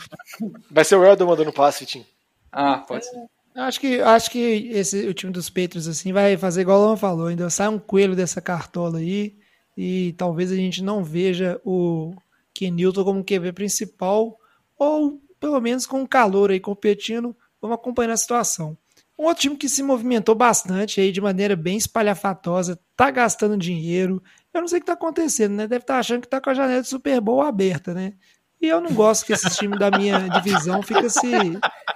Vai 0.72 0.84
ser 0.84 0.96
o 0.96 1.06
Eldon 1.06 1.28
mandando 1.28 1.54
passe, 1.54 1.82
Vitinho. 1.82 2.06
Ah, 2.52 2.80
pode 2.80 3.06
ser. 3.06 3.16
Eu 3.56 3.62
Acho 3.62 3.80
que, 3.80 4.02
acho 4.02 4.32
que 4.32 4.70
esse, 4.74 5.08
o 5.08 5.14
time 5.14 5.32
dos 5.32 5.48
Patriots 5.48 5.88
assim, 5.88 6.12
vai 6.12 6.36
fazer 6.38 6.62
igual 6.62 6.82
o 6.82 6.86
Luan 6.86 6.98
falou, 6.98 7.28
ainda 7.28 7.50
sai 7.52 7.68
um 7.68 7.78
coelho 7.78 8.16
dessa 8.16 8.42
cartola 8.42 8.98
aí 8.98 9.38
e 9.78 10.14
talvez 10.18 10.52
a 10.52 10.56
gente 10.56 10.84
não 10.84 11.04
veja 11.04 11.62
o 11.64 12.14
Ken 12.54 12.72
Newton 12.72 13.04
como 13.04 13.24
QB 13.24 13.54
principal 13.54 14.38
ou 14.78 15.22
pelo 15.40 15.62
menos 15.62 15.86
com 15.86 16.06
calor 16.06 16.50
aí 16.50 16.60
competindo. 16.60 17.36
Vamos 17.62 17.76
acompanhar 17.76 18.12
a 18.12 18.18
situação. 18.18 18.76
Um 19.18 19.26
outro 19.26 19.44
time 19.44 19.56
que 19.56 19.70
se 19.70 19.82
movimentou 19.82 20.36
bastante 20.36 21.00
aí 21.00 21.12
de 21.12 21.22
maneira 21.22 21.56
bem 21.56 21.78
espalhafatosa, 21.78 22.80
tá 22.96 23.10
gastando 23.10 23.58
dinheiro. 23.58 24.22
Eu 24.54 24.62
não 24.62 24.68
sei 24.68 24.80
o 24.80 24.82
que 24.82 24.88
tá 24.88 24.94
acontecendo, 24.94 25.54
né? 25.54 25.68
Deve 25.68 25.84
estar 25.84 26.00
achando 26.00 26.22
que 26.22 26.28
tá 26.28 26.42
com 26.42 26.50
a 26.50 26.54
janela 26.54 26.82
de 26.82 26.88
Super 26.88 27.22
Bowl 27.22 27.42
aberta, 27.42 27.94
né? 27.94 28.14
E 28.62 28.68
eu 28.68 28.82
não 28.82 28.94
gosto 28.94 29.26
que 29.26 29.34
esse 29.34 29.50
time 29.52 29.78
da 29.78 29.92
minha 29.92 30.20
divisão 30.42 30.82
fica 30.82 31.10
se, 31.10 31.30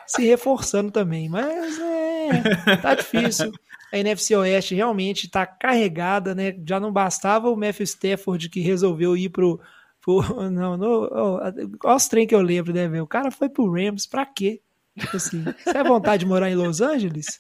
se 0.08 0.22
reforçando 0.24 0.92
também. 0.92 1.28
Mas 1.28 1.80
é, 1.80 2.76
tá 2.78 2.96
difícil. 2.96 3.52
A 3.92 3.98
NFC 3.98 4.36
Oeste 4.36 4.76
realmente 4.76 5.26
está 5.26 5.46
carregada, 5.46 6.36
né? 6.36 6.56
Já 6.68 6.80
não 6.80 6.92
bastava 6.92 7.50
o 7.50 7.58
Matthew 7.58 7.86
Stafford 7.86 8.50
que 8.50 8.60
resolveu 8.60 9.18
ir 9.18 9.30
pro. 9.30 9.60
pro 10.00 10.22
não, 10.50 10.78
no, 10.78 11.10
oh, 11.12 11.40
olha 11.84 11.96
os 11.96 12.08
trem 12.08 12.28
que 12.28 12.36
eu 12.36 12.42
lembro, 12.42 12.72
né, 12.72 12.88
velho? 12.88 13.04
O 13.04 13.08
cara 13.08 13.32
foi 13.32 13.50
pro 13.50 13.72
Rams, 13.72 14.06
pra 14.06 14.26
quê? 14.26 14.62
Tipo 15.00 15.18
assim, 15.18 15.44
você 15.44 15.78
é 15.78 15.84
vontade 15.84 16.22
de 16.22 16.30
morar 16.30 16.50
em 16.50 16.56
Los 16.56 16.82
Angeles? 16.82 17.40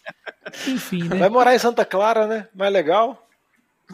Enfim, 0.68 1.04
né? 1.04 1.18
Vai 1.18 1.30
morar 1.30 1.56
em 1.56 1.60
Santa 1.60 1.86
Clara, 1.86 2.26
né? 2.26 2.48
Mais 2.56 2.72
legal. 2.72 3.26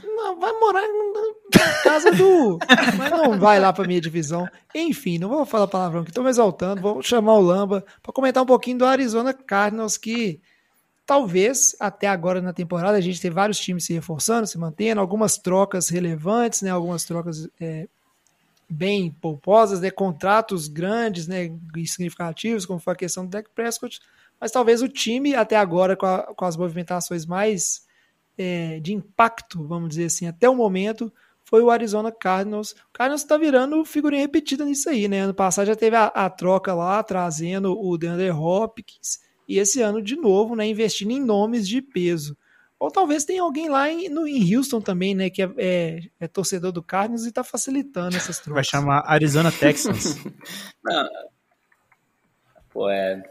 Não, 0.04 0.40
vai 0.40 0.52
morar 0.60 0.82
na 0.82 1.84
casa 1.84 2.12
do. 2.12 2.60
Mas 2.98 3.12
não 3.12 3.40
vai 3.40 3.60
lá 3.60 3.72
pra 3.72 3.88
minha 3.88 4.02
divisão. 4.02 4.48
Enfim, 4.74 5.18
não 5.18 5.30
vou 5.30 5.46
falar 5.46 5.68
palavrão 5.68 6.04
que 6.04 6.12
estou 6.12 6.24
me 6.24 6.30
exaltando. 6.30 6.82
Vou 6.82 7.02
chamar 7.02 7.34
o 7.34 7.42
Lamba 7.42 7.86
para 8.04 8.12
comentar 8.12 8.44
um 8.44 8.46
pouquinho 8.46 8.80
do 8.80 8.86
Arizona 8.86 9.34
Cardinals, 9.34 9.98
que 9.98 10.42
talvez 11.06 11.76
até 11.80 12.08
agora 12.08 12.42
na 12.42 12.52
temporada 12.52 12.98
a 12.98 13.02
gente 13.02 13.22
tem 13.22 13.32
vários 13.32 13.58
times 13.58 13.86
se 13.86 13.94
reforçando, 13.94 14.48
se 14.48 14.58
mantendo, 14.58 15.00
algumas 15.00 15.38
trocas 15.38 15.88
relevantes, 15.88 16.62
né? 16.62 16.72
Algumas 16.72 17.06
trocas 17.06 17.48
é, 17.62 17.88
bem 18.70 19.12
pouposas, 19.12 19.80
né? 19.80 19.92
Contratos 19.92 20.68
grandes, 20.68 21.28
né? 21.28 21.52
E 21.76 21.88
significativos, 21.88 22.66
como 22.66 22.80
foi 22.80 22.94
a 22.94 22.98
questão 22.98 23.26
do 23.26 23.30
Dak 23.30 23.50
Prescott. 23.54 24.00
Mas 24.40 24.52
talvez 24.52 24.82
o 24.82 24.90
time, 24.90 25.36
até 25.36 25.56
agora, 25.56 25.96
com, 25.96 26.06
a, 26.06 26.34
com 26.34 26.46
as 26.46 26.58
movimentações 26.58 27.26
mais 27.26 27.86
é, 28.38 28.80
de 28.80 28.94
impacto, 28.94 29.66
vamos 29.66 29.90
dizer 29.90 30.06
assim, 30.06 30.28
até 30.28 30.50
o 30.50 30.56
momento, 30.56 31.12
foi 31.44 31.62
o 31.62 31.70
Arizona 31.70 32.12
Cardinals. 32.12 32.72
O 32.72 32.94
Cardinals 32.94 33.22
está 33.22 33.38
virando 33.38 33.86
figurinha 33.86 34.22
repetida 34.22 34.66
nisso 34.66 34.90
aí, 34.90 35.08
né? 35.08 35.22
Ano 35.22 35.34
passado 35.34 35.68
já 35.68 35.76
teve 35.76 35.96
a, 35.96 36.06
a 36.08 36.30
troca 36.30 36.74
lá, 36.74 37.02
trazendo 37.04 37.80
o 37.80 37.98
DeAndre 37.98 38.32
Hopkins, 38.32 39.20
e 39.48 39.60
esse 39.60 39.82
ano, 39.82 40.02
de 40.02 40.16
novo, 40.16 40.56
né, 40.56 40.68
investindo 40.68 41.12
em 41.12 41.20
nomes 41.20 41.68
de 41.68 41.82
peso. 41.82 42.36
Ou 42.80 42.92
talvez 42.92 43.24
tenha 43.24 43.42
alguém 43.42 43.70
lá 43.70 43.90
em, 43.90 44.10
no, 44.10 44.28
em 44.28 44.56
Houston 44.56 44.82
também, 44.82 45.16
né, 45.16 45.30
que 45.30 45.42
é, 45.42 45.50
é, 45.58 46.00
é 46.20 46.28
torcedor 46.28 46.72
do 46.72 46.84
Cardinals 46.84 47.26
e 47.26 47.30
está 47.30 47.44
facilitando 47.44 48.18
essas 48.18 48.40
trocas. 48.40 48.54
Vai 48.54 48.64
chamar 48.64 49.04
Arizona 49.06 49.52
Texans. 49.52 50.18
Não. 50.84 51.10
Pô, 52.70 52.90
é, 52.90 53.24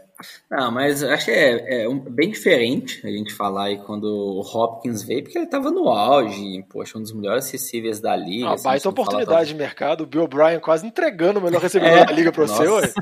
não, 0.49 0.71
mas 0.71 1.03
acho 1.03 1.25
que 1.25 1.31
é, 1.31 1.83
é 1.83 1.89
um, 1.89 1.99
bem 1.99 2.31
diferente 2.31 3.05
a 3.05 3.09
gente 3.09 3.33
falar 3.33 3.65
aí 3.65 3.77
quando 3.77 4.05
o 4.05 4.39
Hopkins 4.39 5.03
veio, 5.03 5.23
porque 5.23 5.37
ele 5.37 5.45
estava 5.45 5.69
no 5.69 5.89
auge, 5.89 6.63
poxa, 6.69 6.97
um 6.97 7.01
dos 7.01 7.13
melhores 7.13 7.51
recíveis 7.51 7.99
da 7.99 8.15
liga. 8.15 8.47
Ah, 8.47 8.53
assim, 8.53 8.63
baita 8.63 8.89
oportunidade 8.89 9.49
de 9.49 9.55
mercado, 9.55 10.01
o 10.01 10.07
Bill 10.07 10.23
O'Brien 10.23 10.59
quase 10.59 10.87
entregando 10.87 11.39
o 11.39 11.43
melhor 11.43 11.59
recebedor 11.61 11.97
é, 11.97 12.05
da 12.05 12.13
liga 12.13 12.31
para 12.31 12.47
você, 12.47 12.67
ué. 12.67 12.93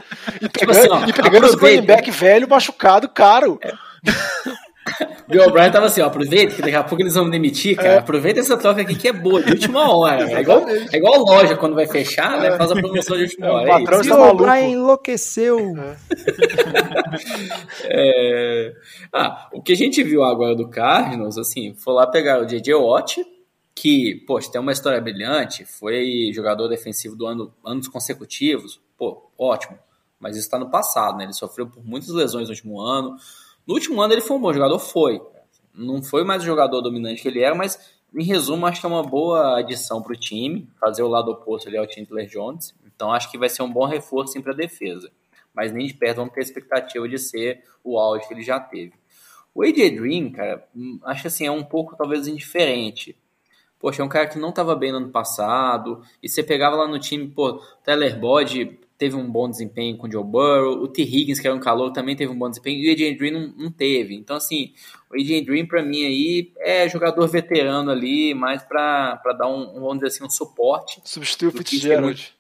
E 0.41 0.49
tipo 0.49 0.59
pegando, 0.59 0.77
assim, 0.77 0.89
ó, 0.89 1.07
e 1.07 1.13
pegando 1.13 1.45
os 1.45 1.53
running 1.53 1.85
back 1.85 2.09
velho, 2.09 2.49
machucado, 2.49 3.07
caro. 3.07 3.59
É. 3.61 3.71
Bill 5.27 5.43
O'Brien 5.47 5.71
tava 5.71 5.85
assim, 5.85 6.01
ó, 6.01 6.07
aproveita 6.07 6.55
que 6.55 6.61
daqui 6.61 6.75
a 6.75 6.83
pouco 6.83 7.01
eles 7.01 7.13
vão 7.13 7.25
me 7.25 7.31
demitir, 7.31 7.75
cara. 7.75 7.89
É. 7.89 7.97
Aproveita 7.97 8.39
essa 8.39 8.57
troca 8.57 8.81
aqui 8.81 8.95
que 8.95 9.07
é 9.07 9.13
boa, 9.13 9.41
de 9.41 9.51
última 9.51 9.95
hora. 9.95 10.29
É 10.29 10.41
igual, 10.41 10.67
é 10.67 10.97
igual 10.97 11.19
loja 11.23 11.55
quando 11.55 11.75
vai 11.75 11.87
fechar, 11.87 12.39
né? 12.39 12.57
Faz 12.57 12.71
a 12.71 12.75
promoção 12.75 13.17
de 13.17 13.23
última 13.23 13.47
é, 13.47 13.51
hora. 13.51 13.63
O 13.63 13.79
patrão 13.79 13.99
é 13.99 14.03
Bill 14.03 14.21
O'Brien 14.21 14.71
enlouqueceu. 14.73 15.59
É. 17.85 18.73
Ah, 19.15 19.47
o 19.53 19.61
que 19.61 19.73
a 19.73 19.75
gente 19.75 20.01
viu 20.01 20.23
agora 20.23 20.55
do 20.55 20.67
Cardinals, 20.67 21.37
assim, 21.37 21.75
foi 21.75 21.93
lá 21.93 22.07
pegar 22.07 22.41
o 22.41 22.45
J.J. 22.45 22.73
Watt, 22.73 23.23
que, 23.75 24.23
poxa, 24.25 24.51
tem 24.51 24.59
uma 24.59 24.71
história 24.71 24.99
brilhante, 24.99 25.65
foi 25.65 26.31
jogador 26.33 26.67
defensivo 26.67 27.15
do 27.15 27.27
ano, 27.27 27.53
anos 27.63 27.87
consecutivos, 27.87 28.81
pô, 28.97 29.29
ótimo. 29.37 29.77
Mas 30.19 30.37
isso 30.37 30.45
está 30.45 30.57
no 30.57 30.69
passado, 30.69 31.17
né? 31.17 31.25
Ele 31.25 31.33
sofreu 31.33 31.67
por 31.67 31.83
muitas 31.85 32.09
lesões 32.09 32.47
no 32.47 32.53
último 32.53 32.79
ano. 32.79 33.17
No 33.65 33.75
último 33.75 34.01
ano 34.01 34.13
ele 34.13 34.21
foi 34.21 34.37
um 34.37 34.41
bom 34.41 34.53
jogador, 34.53 34.79
foi. 34.79 35.21
Não 35.73 36.03
foi 36.03 36.23
mais 36.23 36.43
o 36.43 36.45
jogador 36.45 36.81
dominante 36.81 37.21
que 37.21 37.27
ele 37.27 37.41
era, 37.41 37.55
mas 37.55 37.93
em 38.13 38.23
resumo 38.23 38.65
acho 38.65 38.79
que 38.79 38.85
é 38.85 38.89
uma 38.89 39.03
boa 39.03 39.57
adição 39.59 40.01
para 40.01 40.13
o 40.13 40.15
time, 40.15 40.67
fazer 40.79 41.01
o 41.01 41.07
lado 41.07 41.31
oposto 41.31 41.67
ali 41.67 41.77
ao 41.77 41.89
Chandler 41.89 42.27
Jones. 42.27 42.75
Então 42.85 43.11
acho 43.11 43.31
que 43.31 43.37
vai 43.37 43.49
ser 43.49 43.63
um 43.63 43.71
bom 43.71 43.85
reforço 43.85 44.39
para 44.41 44.53
a 44.53 44.55
defesa. 44.55 45.09
Mas 45.53 45.71
nem 45.71 45.87
de 45.87 45.93
perto 45.93 46.17
vamos 46.17 46.33
ter 46.33 46.41
a 46.41 46.43
expectativa 46.43 47.07
de 47.07 47.17
ser 47.17 47.63
o 47.83 47.97
auge 47.97 48.27
que 48.27 48.33
ele 48.33 48.43
já 48.43 48.59
teve. 48.59 48.93
O 49.53 49.63
AJ 49.63 49.95
Dream, 49.95 50.31
cara, 50.31 50.67
hum, 50.75 50.99
acho 51.03 51.27
assim, 51.27 51.45
é 51.45 51.51
um 51.51 51.63
pouco 51.63 51.95
talvez 51.95 52.27
indiferente. 52.27 53.15
Poxa, 53.79 54.01
é 54.01 54.05
um 54.05 54.09
cara 54.09 54.27
que 54.27 54.39
não 54.39 54.49
estava 54.49 54.75
bem 54.75 54.91
no 54.91 54.97
ano 54.97 55.09
passado, 55.09 56.01
e 56.21 56.29
você 56.29 56.41
pegava 56.41 56.75
lá 56.75 56.87
no 56.87 56.97
time, 56.97 57.27
pô, 57.27 57.61
Tyler 57.83 58.17
Boyd 58.17 58.79
teve 58.97 59.15
um 59.15 59.29
bom 59.29 59.49
desempenho 59.49 59.97
com 59.97 60.07
o 60.07 60.11
Joe 60.11 60.23
Burrow, 60.23 60.81
o 60.81 60.87
T. 60.87 61.01
Higgins, 61.01 61.39
que 61.39 61.47
era 61.47 61.55
um 61.55 61.59
calor, 61.59 61.91
também 61.91 62.15
teve 62.15 62.31
um 62.31 62.37
bom 62.37 62.49
desempenho, 62.49 62.79
e 62.79 62.89
o 62.89 62.93
AJ 62.93 63.17
Dream 63.17 63.33
não, 63.33 63.65
não 63.65 63.71
teve. 63.71 64.15
Então, 64.15 64.35
assim, 64.35 64.73
o 65.11 65.15
AJ 65.15 65.45
Dream, 65.45 65.65
para 65.65 65.81
mim, 65.83 66.05
aí, 66.05 66.51
é 66.59 66.87
jogador 66.87 67.27
veterano 67.27 67.91
ali, 67.91 68.33
mais 68.33 68.63
para 68.63 69.19
dar 69.37 69.47
um, 69.47 69.73
vamos 69.73 69.95
dizer 69.95 70.07
assim, 70.07 70.23
um 70.23 70.29
suporte. 70.29 71.01
Substitui 71.03 71.49
o 71.49 71.51
Fitzgerald. 71.51 72.33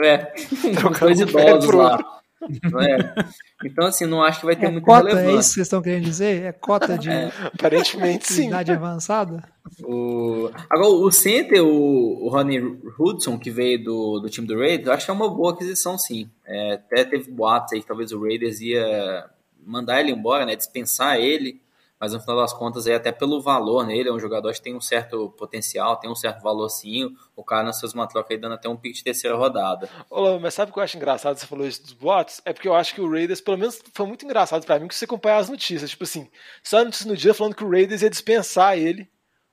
É, 0.00 0.32
dois 1.00 1.20
idosos 1.20 1.72
lá. 1.72 2.21
É? 2.42 3.24
Então, 3.64 3.86
assim, 3.86 4.06
não 4.06 4.22
acho 4.22 4.40
que 4.40 4.46
vai 4.46 4.56
ter 4.56 4.66
é 4.66 4.70
muita 4.70 4.86
cota, 4.86 5.08
relevância. 5.08 5.30
É 5.30 5.38
isso 5.38 5.48
que 5.50 5.54
vocês 5.54 5.66
estão 5.66 5.82
querendo 5.82 6.04
dizer? 6.04 6.42
É 6.42 6.52
cota 6.52 6.98
de 6.98 7.10
é, 7.10 7.32
aparentemente 7.44 8.32
sim. 8.32 8.48
idade 8.48 8.72
avançada? 8.72 9.44
O... 9.84 10.50
Agora, 10.68 10.88
o 10.88 11.10
center, 11.10 11.62
o, 11.62 12.24
o 12.24 12.28
Ronnie 12.28 12.78
Hudson, 12.98 13.38
que 13.38 13.50
veio 13.50 13.82
do, 13.82 14.20
do 14.20 14.28
time 14.28 14.46
do 14.46 14.58
Raiders, 14.58 14.86
eu 14.86 14.92
acho 14.92 15.04
que 15.04 15.10
é 15.10 15.14
uma 15.14 15.30
boa 15.30 15.52
aquisição, 15.52 15.96
sim. 15.96 16.28
É, 16.44 16.74
até 16.74 17.04
teve 17.04 17.30
boatos 17.30 17.72
aí 17.72 17.80
que 17.80 17.86
talvez 17.86 18.12
o 18.12 18.20
Raiders 18.20 18.60
ia 18.60 19.30
mandar 19.64 20.00
ele 20.00 20.10
embora, 20.10 20.44
né, 20.44 20.56
dispensar 20.56 21.18
ele 21.18 21.60
mas 22.02 22.12
no 22.12 22.18
final 22.18 22.36
das 22.36 22.52
contas 22.52 22.88
é 22.88 22.96
até 22.96 23.12
pelo 23.12 23.40
valor 23.40 23.86
nele, 23.86 24.08
é 24.08 24.12
um 24.12 24.18
jogador 24.18 24.52
que 24.52 24.60
tem 24.60 24.74
um 24.74 24.80
certo 24.80 25.30
potencial, 25.38 25.94
tem 25.94 26.10
um 26.10 26.16
certo 26.16 26.42
valor 26.42 26.68
sim, 26.68 27.14
o 27.36 27.44
cara 27.44 27.62
nas 27.62 27.78
suas 27.78 27.94
uma 27.94 28.08
troca 28.08 28.34
aí 28.34 28.40
dando 28.40 28.56
até 28.56 28.68
um 28.68 28.76
pique 28.76 28.96
de 28.96 29.04
terceira 29.04 29.36
rodada. 29.36 29.88
Olá, 30.10 30.36
mas 30.40 30.52
sabe 30.52 30.72
o 30.72 30.74
que 30.74 30.80
eu 30.80 30.82
acho 30.82 30.96
engraçado, 30.96 31.38
você 31.38 31.46
falou 31.46 31.64
isso 31.64 31.80
dos 31.80 31.92
bots? 31.92 32.42
É 32.44 32.52
porque 32.52 32.66
eu 32.66 32.74
acho 32.74 32.92
que 32.92 33.00
o 33.00 33.08
Raiders, 33.08 33.40
pelo 33.40 33.56
menos 33.56 33.80
foi 33.94 34.04
muito 34.04 34.24
engraçado 34.24 34.66
para 34.66 34.80
mim 34.80 34.88
que 34.88 34.96
você 34.96 35.04
acompanhar 35.04 35.36
as 35.36 35.48
notícias, 35.48 35.90
tipo 35.90 36.02
assim, 36.02 36.28
só 36.60 36.78
a 36.78 36.84
notícia 36.84 37.06
no 37.06 37.16
dia 37.16 37.32
falando 37.32 37.54
que 37.54 37.62
o 37.62 37.70
Raiders 37.70 38.02
ia 38.02 38.10
dispensar 38.10 38.76
ele, 38.76 39.08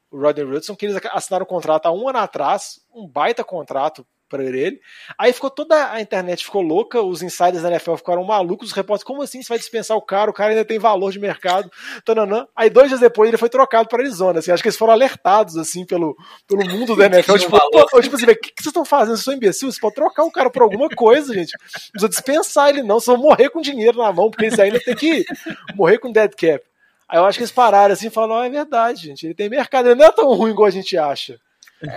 o 0.09 0.19
Rodney 0.19 0.43
Hudson, 0.43 0.75
que 0.75 0.87
eles 0.87 0.99
assinaram 1.11 1.43
o 1.43 1.47
contrato 1.47 1.85
há 1.85 1.91
um 1.91 2.09
ano 2.09 2.17
atrás, 2.17 2.79
um 2.91 3.07
baita 3.07 3.43
contrato 3.43 4.03
para 4.29 4.43
ele. 4.43 4.79
Aí 5.17 5.33
ficou 5.33 5.49
toda 5.49 5.91
a 5.91 5.99
internet 5.99 6.45
ficou 6.45 6.61
louca, 6.61 7.01
os 7.01 7.21
insiders 7.21 7.63
da 7.63 7.69
NFL 7.69 7.95
ficaram 7.95 8.23
malucos, 8.23 8.69
os 8.69 8.73
repórteres, 8.73 9.03
como 9.03 9.21
assim 9.21 9.41
você 9.41 9.49
vai 9.49 9.57
dispensar 9.57 9.97
o 9.97 10.01
cara? 10.01 10.29
O 10.29 10.33
cara 10.33 10.51
ainda 10.51 10.63
tem 10.63 10.77
valor 10.77 11.11
de 11.11 11.19
mercado. 11.19 11.69
Tananã. 12.05 12.47
Aí 12.55 12.69
dois 12.69 12.87
dias 12.87 12.99
depois 12.99 13.27
ele 13.27 13.37
foi 13.37 13.49
trocado 13.49 13.89
para 13.89 14.01
Arizona. 14.01 14.39
Assim, 14.39 14.51
acho 14.51 14.61
que 14.61 14.69
eles 14.69 14.77
foram 14.77 14.93
alertados 14.93 15.57
assim 15.57 15.85
pelo, 15.85 16.15
pelo 16.47 16.65
mundo 16.65 16.95
da 16.95 17.07
NFL. 17.07 17.37
tipo, 17.37 17.57
pô, 17.71 18.01
tipo 18.01 18.15
assim, 18.15 18.25
o 18.25 18.27
que, 18.27 18.51
que 18.51 18.61
vocês 18.61 18.67
estão 18.67 18.85
fazendo? 18.85 19.15
Vocês 19.15 19.25
são 19.25 19.33
imbecil? 19.33 19.71
Você 19.71 19.79
pode 19.79 19.95
trocar 19.95 20.23
o 20.23 20.31
cara 20.31 20.49
por 20.49 20.61
alguma 20.61 20.87
coisa, 20.89 21.33
gente. 21.33 21.53
Não 21.53 21.91
precisa 21.91 22.09
dispensar 22.09 22.69
ele, 22.69 22.83
não. 22.83 22.99
Vocês 22.99 23.17
vão 23.17 23.25
morrer 23.25 23.49
com 23.49 23.61
dinheiro 23.61 23.97
na 23.97 24.13
mão, 24.13 24.29
porque 24.29 24.45
eles 24.45 24.59
ainda 24.59 24.79
tem 24.79 24.95
que 24.95 25.25
morrer 25.75 25.97
com 25.97 26.11
dead 26.11 26.31
cap. 26.35 26.63
Aí 27.09 27.17
eu 27.17 27.25
acho 27.25 27.39
que 27.39 27.43
eles 27.43 27.51
pararam 27.51 27.93
assim 27.93 28.07
e 28.07 28.11
falaram: 28.11 28.35
não, 28.35 28.43
é 28.43 28.49
verdade, 28.49 29.07
gente. 29.07 29.25
Ele 29.25 29.33
tem 29.33 29.49
mercado, 29.49 29.87
ele 29.87 29.95
não 29.95 30.05
é 30.05 30.11
tão 30.11 30.31
ruim 30.33 30.51
igual 30.51 30.67
a 30.67 30.71
gente 30.71 30.95
acha. 30.95 31.39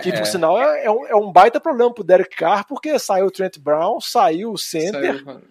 Que, 0.03 0.13
por 0.13 0.21
é. 0.21 0.25
sinal, 0.25 0.61
é, 0.61 0.85
é, 0.85 0.91
um, 0.91 1.07
é 1.07 1.17
um 1.17 1.33
baita 1.33 1.59
problema 1.59 1.93
pro 1.93 2.05
Derek 2.05 2.37
Carr, 2.37 2.65
porque 2.67 2.99
saiu 2.99 3.27
o 3.27 3.31
Trent 3.31 3.59
Brown, 3.59 4.01
saiu 4.01 4.53
o 4.53 4.59
center. 4.59 5.25
Saiu, 5.25 5.43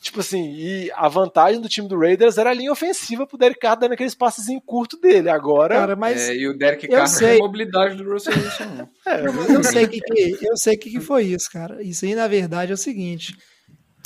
tipo 0.00 0.20
assim, 0.20 0.52
e 0.52 0.90
a 0.92 1.08
vantagem 1.08 1.60
do 1.60 1.68
time 1.68 1.88
do 1.88 1.98
Raiders 1.98 2.38
era 2.38 2.50
a 2.50 2.54
linha 2.54 2.72
ofensiva 2.72 3.26
pro 3.26 3.38
Derek 3.38 3.60
Carr 3.60 3.76
dando 3.76 3.92
aqueles 3.92 4.14
passes 4.14 4.48
em 4.48 4.60
curto 4.60 4.98
dele. 5.00 5.28
Agora. 5.28 5.74
Cara, 5.76 5.96
mas 5.96 6.28
é, 6.28 6.34
e 6.34 6.48
o 6.48 6.56
Derek 6.56 6.88
Carr 6.88 7.06
sei. 7.06 7.36
a 7.36 7.38
mobilidade 7.38 7.96
do 7.96 8.10
Russell 8.10 8.34
Wilson. 8.34 8.88
é, 9.06 9.54
eu 9.54 9.62
sei 9.62 9.86
que, 9.86 10.00
que, 10.00 10.38
eu 10.42 10.56
sei 10.56 10.76
que, 10.76 10.90
que 10.90 11.00
foi 11.00 11.24
isso, 11.24 11.50
cara. 11.50 11.82
Isso 11.82 12.04
aí, 12.04 12.14
na 12.14 12.26
verdade, 12.26 12.72
é 12.72 12.74
o 12.74 12.78
seguinte: 12.78 13.36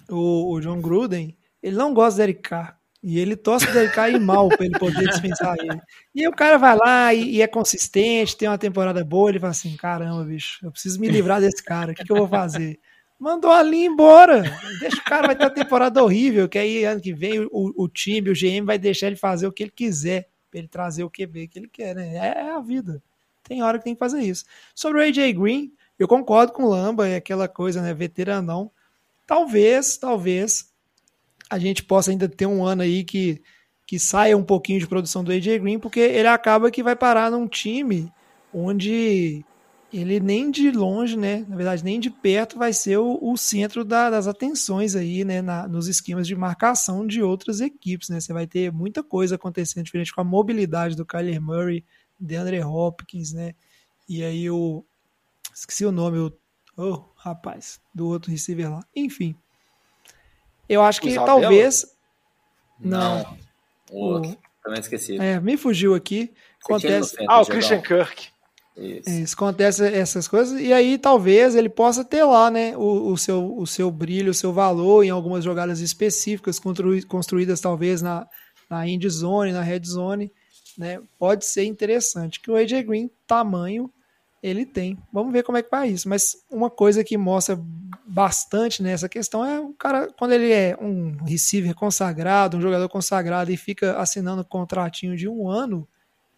o, 0.08 0.54
o 0.54 0.60
John 0.60 0.80
Gruden, 0.80 1.36
ele 1.62 1.76
não 1.76 1.94
gosta 1.94 2.16
do 2.16 2.18
Derek 2.18 2.42
Carr. 2.42 2.76
E 3.02 3.18
ele 3.18 3.34
torce 3.34 3.66
para 3.66 3.82
ele 3.82 3.92
cair 3.92 4.20
mal 4.20 4.48
para 4.48 4.64
ele 4.64 4.78
poder 4.78 5.08
dispensar 5.08 5.56
ele. 5.58 5.80
E 6.14 6.28
o 6.28 6.32
cara 6.32 6.56
vai 6.56 6.76
lá 6.76 7.12
e, 7.12 7.36
e, 7.36 7.42
é 7.42 7.48
consistente, 7.48 8.36
tem 8.36 8.48
uma 8.48 8.58
temporada 8.58 9.04
boa, 9.04 9.28
ele 9.28 9.40
fala 9.40 9.50
assim: 9.50 9.76
caramba, 9.76 10.22
bicho, 10.22 10.64
eu 10.64 10.70
preciso 10.70 11.00
me 11.00 11.08
livrar 11.08 11.40
desse 11.40 11.62
cara, 11.64 11.90
o 11.90 11.94
que, 11.94 12.04
que 12.04 12.12
eu 12.12 12.16
vou 12.16 12.28
fazer? 12.28 12.78
Mandou 13.18 13.50
ali 13.50 13.84
embora. 13.84 14.42
Deixa 14.80 14.96
o 14.98 15.04
cara, 15.04 15.28
vai 15.28 15.36
ter 15.36 15.44
uma 15.44 15.50
temporada 15.50 16.02
horrível, 16.02 16.48
que 16.48 16.58
aí 16.58 16.84
ano 16.84 17.00
que 17.00 17.12
vem 17.12 17.40
o, 17.40 17.72
o 17.76 17.88
time, 17.88 18.30
o 18.30 18.34
GM 18.34 18.64
vai 18.64 18.78
deixar 18.78 19.08
ele 19.08 19.16
fazer 19.16 19.46
o 19.46 19.52
que 19.52 19.64
ele 19.64 19.72
quiser, 19.72 20.28
para 20.50 20.58
ele 20.58 20.68
trazer 20.68 21.02
o 21.02 21.10
QB 21.10 21.48
que 21.48 21.58
ele 21.58 21.68
quer, 21.68 21.94
né? 21.94 22.16
É, 22.16 22.38
é, 22.38 22.50
a 22.50 22.60
vida. 22.60 23.02
Tem 23.42 23.62
hora 23.62 23.78
que 23.78 23.84
tem 23.84 23.94
que 23.94 23.98
fazer 23.98 24.20
isso. 24.20 24.44
Sobre 24.74 25.00
o 25.00 25.04
AJ 25.04 25.32
Green, 25.34 25.72
eu 25.98 26.06
concordo 26.06 26.52
com 26.52 26.64
o 26.64 26.70
Lamba, 26.70 27.08
é 27.08 27.16
aquela 27.16 27.48
coisa, 27.48 27.82
né? 27.82 27.92
Veteranão. 27.92 28.70
Talvez, 29.26 29.96
talvez 29.96 30.71
a 31.52 31.58
gente 31.58 31.82
possa 31.82 32.10
ainda 32.10 32.26
ter 32.26 32.46
um 32.46 32.64
ano 32.64 32.80
aí 32.80 33.04
que, 33.04 33.42
que 33.86 33.98
saia 33.98 34.38
um 34.38 34.42
pouquinho 34.42 34.80
de 34.80 34.86
produção 34.86 35.22
do 35.22 35.30
AJ 35.30 35.58
Green, 35.58 35.78
porque 35.78 36.00
ele 36.00 36.26
acaba 36.26 36.70
que 36.70 36.82
vai 36.82 36.96
parar 36.96 37.30
num 37.30 37.46
time 37.46 38.10
onde 38.54 39.44
ele 39.92 40.18
nem 40.18 40.50
de 40.50 40.70
longe, 40.70 41.14
né, 41.14 41.44
na 41.46 41.54
verdade 41.54 41.84
nem 41.84 42.00
de 42.00 42.08
perto 42.08 42.58
vai 42.58 42.72
ser 42.72 42.96
o, 42.96 43.18
o 43.20 43.36
centro 43.36 43.84
da, 43.84 44.08
das 44.08 44.26
atenções 44.26 44.96
aí, 44.96 45.26
né, 45.26 45.42
na, 45.42 45.68
nos 45.68 45.88
esquemas 45.88 46.26
de 46.26 46.34
marcação 46.34 47.06
de 47.06 47.22
outras 47.22 47.60
equipes, 47.60 48.08
né, 48.08 48.18
você 48.18 48.32
vai 48.32 48.46
ter 48.46 48.72
muita 48.72 49.02
coisa 49.02 49.34
acontecendo 49.34 49.84
diferente 49.84 50.14
com 50.14 50.22
a 50.22 50.24
mobilidade 50.24 50.96
do 50.96 51.04
Kyler 51.04 51.42
Murray, 51.42 51.84
DeAndre 52.18 52.64
Hopkins, 52.64 53.34
né, 53.34 53.54
e 54.08 54.24
aí 54.24 54.48
o, 54.48 54.82
esqueci 55.54 55.84
o 55.84 55.92
nome, 55.92 56.16
o, 56.16 56.32
oh, 56.78 57.04
rapaz, 57.14 57.78
do 57.94 58.08
outro 58.08 58.30
receiver 58.30 58.70
lá, 58.70 58.82
enfim, 58.96 59.36
eu 60.68 60.82
acho 60.82 61.00
que 61.00 61.08
Isabella? 61.08 61.40
talvez, 61.40 61.86
não, 62.80 63.36
O 63.90 63.98
outro. 64.06 64.36
Também 64.62 64.80
esqueci. 64.80 65.18
é, 65.18 65.40
me 65.40 65.56
fugiu 65.56 65.94
aqui, 65.94 66.32
acontece, 66.64 67.16
Ah, 67.28 67.40
o. 67.40 67.46
Christian 67.46 67.80
Kirk. 67.80 68.28
Isso. 68.76 69.10
Isso, 69.10 69.34
acontece 69.34 69.84
essas 69.86 70.26
coisas, 70.26 70.58
e 70.58 70.72
aí 70.72 70.96
talvez 70.96 71.54
ele 71.54 71.68
possa 71.68 72.02
ter 72.02 72.24
lá, 72.24 72.50
né, 72.50 72.74
o, 72.76 73.08
o 73.12 73.18
seu, 73.18 73.54
o 73.58 73.66
seu 73.66 73.90
brilho, 73.90 74.30
o 74.30 74.34
seu 74.34 74.50
valor 74.50 75.04
em 75.04 75.10
algumas 75.10 75.44
jogadas 75.44 75.80
específicas, 75.80 76.58
construí- 76.58 77.02
construídas 77.02 77.60
talvez 77.60 78.00
na, 78.00 78.26
na 78.70 78.88
end 78.88 79.06
zone, 79.10 79.52
na 79.52 79.60
red 79.60 79.82
zone, 79.84 80.32
né, 80.78 81.02
pode 81.18 81.44
ser 81.44 81.64
interessante, 81.64 82.40
que 82.40 82.50
o 82.50 82.56
AJ 82.56 82.82
Green, 82.84 83.10
tamanho, 83.26 83.90
ele 84.42 84.66
tem. 84.66 84.98
Vamos 85.12 85.32
ver 85.32 85.44
como 85.44 85.56
é 85.56 85.62
que 85.62 85.70
vai 85.70 85.88
isso, 85.88 86.08
mas 86.08 86.36
uma 86.50 86.68
coisa 86.68 87.04
que 87.04 87.16
mostra 87.16 87.58
bastante 88.04 88.82
nessa 88.82 89.08
questão 89.08 89.44
é 89.44 89.60
o 89.60 89.72
cara, 89.74 90.08
quando 90.18 90.32
ele 90.32 90.50
é 90.50 90.76
um 90.80 91.16
receiver 91.24 91.74
consagrado, 91.74 92.56
um 92.56 92.60
jogador 92.60 92.88
consagrado 92.88 93.52
e 93.52 93.56
fica 93.56 93.96
assinando 93.98 94.42
um 94.42 94.44
contratinho 94.44 95.16
de 95.16 95.28
um 95.28 95.48
ano, 95.48 95.86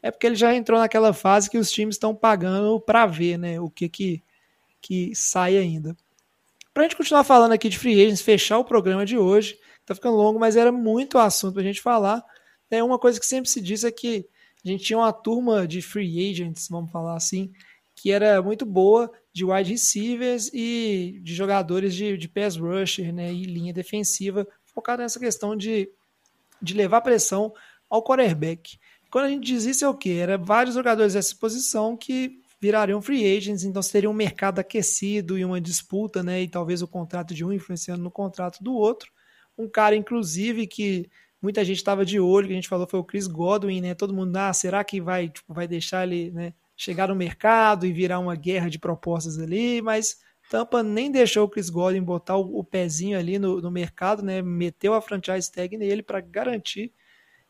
é 0.03 0.11
porque 0.11 0.27
ele 0.27 0.37
já 0.37 0.55
entrou 0.55 0.79
naquela 0.79 1.15
fase 1.15 1.49
que 1.49 1.57
os 1.57 1.73
times 1.73 1.95
estão 1.95 2.15
pagando 2.15 2.79
para 2.79 3.07
ver, 3.07 3.39
né, 3.39 3.59
o 3.59 3.71
que 3.71 3.89
que, 3.89 4.23
que 4.83 5.15
sai 5.15 5.57
ainda. 5.57 5.97
Pra 6.75 6.83
gente 6.83 6.97
continuar 6.97 7.25
falando 7.25 7.53
aqui 7.53 7.71
de 7.71 7.79
free 7.79 8.05
agents, 8.05 8.21
fechar 8.21 8.59
o 8.59 8.65
programa 8.65 9.07
de 9.07 9.17
hoje, 9.17 9.59
tá 9.87 9.95
ficando 9.95 10.17
longo, 10.17 10.39
mas 10.39 10.57
era 10.57 10.71
muito 10.71 11.19
assunto 11.19 11.55
pra 11.55 11.63
gente 11.63 11.81
falar. 11.81 12.23
É 12.71 12.83
uma 12.83 12.99
coisa 12.99 13.19
que 13.19 13.25
sempre 13.25 13.49
se 13.49 13.61
diz 13.61 13.85
é 13.85 13.91
que 13.91 14.27
a 14.65 14.69
gente 14.69 14.85
tinha 14.85 14.99
uma 14.99 15.13
turma 15.13 15.67
de 15.67 15.81
free 15.81 16.31
agents, 16.31 16.69
vamos 16.69 16.91
falar 16.91 17.17
assim, 17.17 17.53
que 18.05 18.13
era 18.13 18.43
muito 18.43 18.67
boa 18.67 19.11
de 19.33 19.47
wide 19.47 19.71
receivers 19.71 20.51
e 20.53 21.19
de 21.23 21.35
jogadores 21.35 21.95
de, 21.95 22.19
de 22.19 22.29
pass 22.29 22.55
rusher, 22.55 23.11
né, 23.15 23.33
e 23.33 23.45
linha 23.45 23.73
defensiva, 23.73 24.47
focada 24.63 25.03
nessa 25.03 25.19
questão 25.19 25.57
de, 25.57 25.89
de 26.61 26.75
levar 26.75 27.01
pressão 27.01 27.51
ao 27.89 28.05
quarterback. 28.05 28.79
Quando 29.11 29.25
a 29.25 29.29
gente 29.31 29.47
diz 29.47 29.65
isso 29.65 29.87
é 29.87 29.89
o 29.89 29.95
quê? 29.95 30.19
Era 30.21 30.37
vários 30.37 30.75
jogadores 30.75 31.15
dessa 31.15 31.35
posição 31.35 31.97
que 31.97 32.43
virariam 32.61 33.01
free 33.01 33.25
agents, 33.39 33.65
então 33.65 33.81
seria 33.81 34.11
um 34.11 34.13
mercado 34.13 34.59
aquecido 34.59 35.39
e 35.39 35.45
uma 35.45 35.59
disputa, 35.59 36.23
né? 36.23 36.43
E 36.43 36.47
talvez 36.47 36.83
o 36.83 36.87
contrato 36.87 37.33
de 37.33 37.43
um 37.43 37.55
influenciando 37.55 38.03
no 38.03 38.11
contrato 38.11 38.63
do 38.63 38.75
outro. 38.75 39.11
Um 39.57 39.67
cara, 39.67 39.97
inclusive, 39.97 40.67
que 40.67 41.09
muita 41.41 41.65
gente 41.65 41.79
estava 41.79 42.05
de 42.05 42.21
olho, 42.21 42.49
que 42.49 42.53
a 42.53 42.57
gente 42.57 42.69
falou 42.69 42.87
foi 42.87 43.01
o 43.01 43.05
Chris 43.05 43.27
Godwin, 43.27 43.81
né? 43.81 43.95
Todo 43.95 44.13
mundo, 44.13 44.37
ah, 44.37 44.53
será 44.53 44.85
que 44.85 45.01
vai, 45.01 45.31
tipo, 45.31 45.55
vai 45.55 45.67
deixar 45.67 46.07
ele 46.07 46.31
né, 46.31 46.53
chegar 46.77 47.09
no 47.09 47.15
mercado 47.15 47.87
e 47.87 47.93
virar 47.93 48.19
uma 48.19 48.35
guerra 48.35 48.69
de 48.69 48.79
propostas 48.79 49.39
ali? 49.39 49.81
Mas 49.81 50.19
Tampa 50.51 50.83
nem 50.83 51.11
deixou 51.11 51.45
o 51.45 51.49
Chris 51.49 51.71
Godwin 51.71 52.03
botar 52.03 52.37
o, 52.37 52.59
o 52.59 52.65
pezinho 52.65 53.19
ali 53.19 53.39
no, 53.39 53.61
no 53.61 53.71
mercado, 53.71 54.23
né? 54.23 54.43
Meteu 54.43 54.95
a 54.95 55.01
franchise 55.01 55.51
tag 55.51 55.77
nele 55.77 56.03
para 56.03 56.21
garantir. 56.21 56.93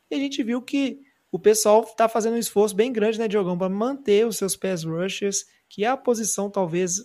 E 0.09 0.15
a 0.15 0.17
gente 0.17 0.41
viu 0.43 0.61
que 0.61 0.99
o 1.31 1.39
pessoal 1.39 1.83
está 1.83 2.07
fazendo 2.07 2.35
um 2.35 2.39
esforço 2.39 2.75
bem 2.75 2.93
grande, 2.93 3.19
né, 3.19 3.27
Diogão, 3.27 3.57
para 3.57 3.67
manter 3.67 4.25
os 4.25 4.37
seus 4.37 4.55
pass 4.55 4.83
rushers, 4.83 5.45
que 5.67 5.83
é 5.83 5.87
a 5.87 5.97
posição 5.97 6.49
talvez 6.49 7.03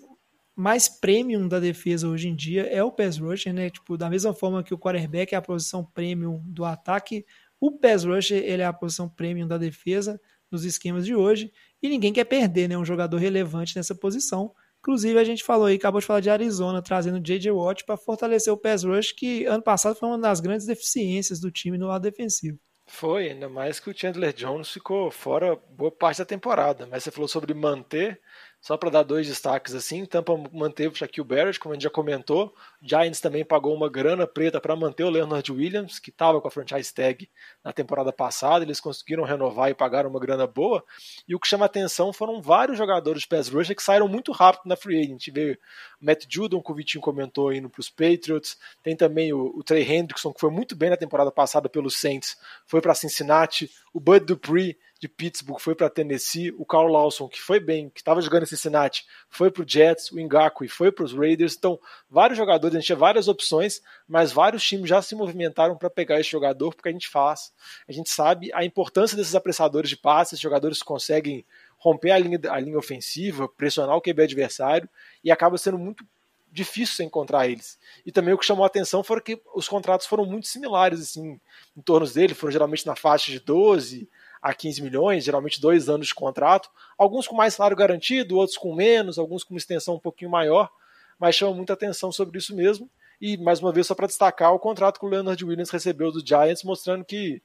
mais 0.54 0.88
premium 0.88 1.48
da 1.48 1.58
defesa 1.58 2.06
hoje 2.06 2.28
em 2.28 2.36
dia, 2.36 2.66
é 2.66 2.82
o 2.82 2.92
pass 2.92 3.18
rusher, 3.18 3.52
né? 3.52 3.70
Tipo, 3.70 3.96
da 3.96 4.10
mesma 4.10 4.34
forma 4.34 4.62
que 4.62 4.74
o 4.74 4.78
quarterback 4.78 5.34
é 5.34 5.38
a 5.38 5.42
posição 5.42 5.84
premium 5.84 6.42
do 6.44 6.64
ataque, 6.64 7.24
o 7.58 7.72
pass 7.72 8.04
rusher 8.04 8.42
ele 8.44 8.62
é 8.62 8.66
a 8.66 8.72
posição 8.72 9.08
premium 9.08 9.48
da 9.48 9.58
defesa 9.58 10.20
nos 10.50 10.64
esquemas 10.64 11.04
de 11.06 11.14
hoje, 11.14 11.52
e 11.82 11.88
ninguém 11.88 12.12
quer 12.12 12.24
perder, 12.24 12.68
né, 12.68 12.76
um 12.76 12.84
jogador 12.84 13.16
relevante 13.16 13.76
nessa 13.76 13.94
posição. 13.94 14.52
Inclusive, 14.80 15.18
a 15.18 15.24
gente 15.24 15.44
falou 15.44 15.66
aí, 15.66 15.76
acabou 15.76 16.00
de 16.00 16.06
falar 16.06 16.20
de 16.20 16.30
Arizona, 16.30 16.82
trazendo 16.82 17.20
J.J. 17.20 17.50
Watt 17.50 17.84
para 17.84 17.98
fortalecer 17.98 18.52
o 18.52 18.56
pass 18.56 18.82
rush, 18.82 19.12
que 19.12 19.44
ano 19.44 19.62
passado 19.62 19.94
foi 19.94 20.08
uma 20.08 20.18
das 20.18 20.40
grandes 20.40 20.66
deficiências 20.66 21.38
do 21.38 21.50
time 21.50 21.76
no 21.76 21.86
lado 21.86 22.02
defensivo. 22.02 22.58
Foi, 22.86 23.28
ainda 23.28 23.48
mais 23.48 23.78
que 23.78 23.88
o 23.88 23.96
Chandler 23.96 24.32
Jones 24.32 24.68
ficou 24.68 25.10
fora 25.12 25.54
boa 25.54 25.92
parte 25.92 26.18
da 26.18 26.24
temporada. 26.24 26.86
Mas 26.86 27.04
você 27.04 27.10
falou 27.10 27.28
sobre 27.28 27.54
manter, 27.54 28.20
só 28.60 28.76
para 28.76 28.90
dar 28.90 29.02
dois 29.02 29.26
destaques 29.26 29.74
assim, 29.74 30.04
Tampa 30.04 30.36
manteve 30.52 30.92
o 30.92 30.94
Shaquille 30.94 31.26
Barrett, 31.26 31.58
como 31.58 31.72
a 31.72 31.74
gente 31.76 31.84
já 31.84 31.90
comentou. 31.90 32.54
Giants 32.82 33.18
também 33.18 33.42
pagou 33.42 33.74
uma 33.74 33.88
grana 33.88 34.26
preta 34.26 34.60
para 34.60 34.76
manter 34.76 35.04
o 35.04 35.08
Leonard 35.08 35.50
Williams, 35.50 35.98
que 35.98 36.10
estava 36.10 36.40
com 36.42 36.48
a 36.48 36.50
franchise 36.50 36.92
tag 36.92 37.28
na 37.64 37.72
temporada 37.72 38.12
passada. 38.12 38.62
Eles 38.62 38.78
conseguiram 38.78 39.24
renovar 39.24 39.70
e 39.70 39.74
pagaram 39.74 40.10
uma 40.10 40.20
grana 40.20 40.46
boa. 40.46 40.84
E 41.26 41.34
o 41.34 41.40
que 41.40 41.48
chama 41.48 41.64
atenção 41.64 42.12
foram 42.12 42.42
vários 42.42 42.76
jogadores 42.76 43.22
de 43.22 43.28
pass 43.28 43.48
rusher 43.48 43.74
que 43.74 43.82
saíram 43.82 44.06
muito 44.06 44.30
rápido 44.30 44.68
na 44.68 44.76
free 44.76 45.00
agent. 45.00 45.28
Veio 45.32 45.54
o 45.98 46.04
Matt 46.04 46.26
Judon, 46.28 46.62
que 46.62 46.70
o 46.70 46.74
Vitinho 46.74 47.02
comentou, 47.02 47.52
indo 47.54 47.70
para 47.70 47.80
os 47.80 47.88
Patriots. 47.88 48.58
Tem 48.82 48.94
também 48.94 49.32
o, 49.32 49.56
o 49.56 49.64
Trey 49.64 49.90
Hendrickson, 49.90 50.34
que 50.34 50.40
foi 50.40 50.50
muito 50.50 50.76
bem 50.76 50.90
na 50.90 50.98
temporada 50.98 51.32
passada 51.32 51.66
pelos 51.66 51.98
Saints, 51.98 52.36
foi 52.66 52.82
para 52.82 52.94
Cincinnati. 52.94 53.70
O 53.92 53.98
Bud 53.98 54.26
Dupree, 54.26 54.76
de 55.00 55.08
Pittsburgh, 55.08 55.58
foi 55.58 55.74
para 55.74 55.88
Tennessee. 55.88 56.54
O 56.58 56.66
Carl 56.66 56.86
Lawson, 56.86 57.26
que 57.26 57.40
foi 57.40 57.58
bem, 57.58 57.88
que 57.88 58.00
estava 58.00 58.20
jogando 58.20 58.42
em 58.42 58.46
Cincinnati, 58.46 59.06
foi 59.30 59.50
para 59.50 59.62
o 59.62 59.66
Jets. 59.66 60.12
O 60.12 60.20
Ngakwe 60.20 60.68
foi 60.68 60.92
para 60.92 61.06
os 61.06 61.14
Raiders. 61.14 61.56
Então, 61.56 61.80
vários 62.08 62.36
jogadores, 62.36 62.76
a 62.76 62.78
gente 62.78 62.86
tinha 62.86 62.96
várias 62.96 63.26
opções, 63.26 63.80
mas 64.06 64.30
vários 64.30 64.62
times 64.62 64.90
já 64.90 65.00
se 65.00 65.14
movimentaram 65.14 65.74
para 65.74 65.88
pegar 65.88 66.20
esse 66.20 66.30
jogador, 66.30 66.74
porque 66.74 66.90
a 66.90 66.92
gente 66.92 67.08
faz, 67.08 67.50
a 67.88 67.92
gente 67.92 68.10
sabe 68.10 68.50
a 68.52 68.62
importância 68.62 69.16
desses 69.16 69.34
apressadores 69.34 69.88
de 69.88 69.96
passes, 69.96 70.38
jogadores 70.38 70.80
que 70.80 70.84
conseguem 70.84 71.46
romper 71.78 72.10
a 72.10 72.18
linha, 72.18 72.38
a 72.50 72.60
linha 72.60 72.78
ofensiva, 72.78 73.48
pressionar 73.48 73.96
o 73.96 74.02
QB 74.02 74.24
adversário, 74.24 74.88
e 75.24 75.30
acaba 75.30 75.56
sendo 75.56 75.78
muito 75.78 76.04
difícil 76.52 76.96
você 76.96 77.04
encontrar 77.04 77.48
eles. 77.48 77.78
E 78.04 78.12
também 78.12 78.34
o 78.34 78.38
que 78.38 78.44
chamou 78.44 78.64
a 78.64 78.66
atenção 78.66 79.02
foi 79.02 79.18
que 79.22 79.40
os 79.54 79.66
contratos 79.66 80.06
foram 80.06 80.26
muito 80.26 80.46
similares, 80.46 81.00
assim, 81.00 81.40
em 81.74 81.80
torno 81.80 82.06
dele, 82.06 82.34
foram 82.34 82.52
geralmente 82.52 82.86
na 82.86 82.94
faixa 82.94 83.32
de 83.32 83.40
12 83.40 84.06
a 84.40 84.54
15 84.54 84.82
milhões, 84.82 85.24
geralmente 85.24 85.60
dois 85.60 85.88
anos 85.88 86.08
de 86.08 86.14
contrato, 86.14 86.70
alguns 86.96 87.26
com 87.28 87.36
mais 87.36 87.54
salário 87.54 87.76
garantido, 87.76 88.36
outros 88.36 88.56
com 88.56 88.74
menos, 88.74 89.18
alguns 89.18 89.44
com 89.44 89.54
uma 89.54 89.58
extensão 89.58 89.96
um 89.96 89.98
pouquinho 89.98 90.30
maior, 90.30 90.70
mas 91.18 91.34
chama 91.34 91.54
muita 91.54 91.74
atenção 91.74 92.10
sobre 92.10 92.38
isso 92.38 92.54
mesmo. 92.54 92.88
E, 93.20 93.36
mais 93.36 93.60
uma 93.60 93.70
vez, 93.70 93.86
só 93.86 93.94
para 93.94 94.06
destacar, 94.06 94.54
o 94.54 94.58
contrato 94.58 94.98
que 94.98 95.04
o 95.04 95.08
Leonard 95.08 95.44
Williams 95.44 95.68
recebeu 95.68 96.10
do 96.10 96.26
Giants, 96.26 96.64
mostrando 96.64 97.04
que 97.04 97.42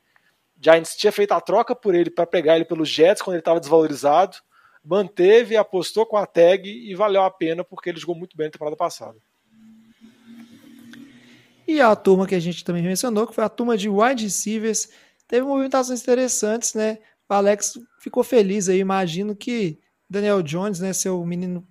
Giants 0.59 0.95
tinha 0.95 1.11
feito 1.11 1.33
a 1.33 1.41
troca 1.41 1.75
por 1.75 1.93
ele 1.93 2.09
para 2.09 2.25
pegar 2.25 2.55
ele 2.55 2.63
pelos 2.63 2.87
Jets 2.87 3.21
quando 3.21 3.35
ele 3.35 3.41
estava 3.41 3.59
desvalorizado, 3.59 4.37
manteve, 4.83 5.57
apostou 5.57 6.05
com 6.05 6.15
a 6.15 6.25
tag 6.25 6.69
e 6.69 6.95
valeu 6.95 7.23
a 7.23 7.31
pena 7.31 7.63
porque 7.63 7.89
ele 7.89 7.99
jogou 7.99 8.15
muito 8.15 8.37
bem 8.37 8.47
na 8.47 8.51
temporada 8.51 8.77
passada. 8.77 9.17
E 11.67 11.81
a 11.81 11.95
turma 11.95 12.27
que 12.27 12.35
a 12.35 12.39
gente 12.39 12.63
também 12.63 12.83
mencionou, 12.83 13.25
que 13.25 13.33
foi 13.33 13.43
a 13.43 13.49
turma 13.49 13.75
de 13.75 13.89
wide 13.89 14.23
receivers, 14.23 14.87
teve 15.27 15.45
movimentações 15.45 16.01
interessantes, 16.01 16.73
né? 16.73 16.99
O 17.29 17.33
Alex 17.33 17.73
ficou 17.99 18.23
feliz 18.23 18.69
aí, 18.69 18.79
imagino 18.79 19.35
que 19.35 19.79
Daniel 20.09 20.41
Jones, 20.41 20.79
né, 20.79 20.93
seu 20.93 21.25
menino 21.25 21.65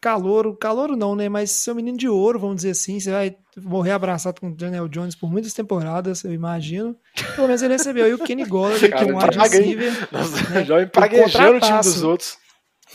calouro, 0.00 0.56
calouro 0.56 0.96
não, 0.96 1.16
né, 1.16 1.28
mas 1.28 1.50
seu 1.50 1.74
menino 1.74 1.96
de 1.96 2.08
ouro, 2.08 2.38
vamos 2.38 2.56
dizer 2.56 2.70
assim, 2.70 3.00
você 3.00 3.10
vai 3.10 3.36
morrer 3.56 3.92
abraçado 3.92 4.40
com 4.40 4.48
o 4.48 4.54
Daniel 4.54 4.86
Jones 4.88 5.14
por 5.14 5.30
muitas 5.30 5.52
temporadas, 5.52 6.22
eu 6.22 6.32
imagino. 6.32 6.96
Pelo 7.34 7.48
menos 7.48 7.62
ele 7.62 7.72
recebeu 7.74 8.04
aí 8.04 8.14
o 8.14 8.18
Kenny 8.18 8.44
Golladay, 8.44 8.90
que 8.90 8.94
é 8.94 9.06
um 9.06 9.18
wide 9.18 9.38
receiver. 9.38 10.08
Nossa, 10.12 10.50
né, 10.50 10.64
já 10.64 10.76
o 10.76 11.60
time 11.60 11.78
dos 11.78 12.02
outros. 12.02 12.38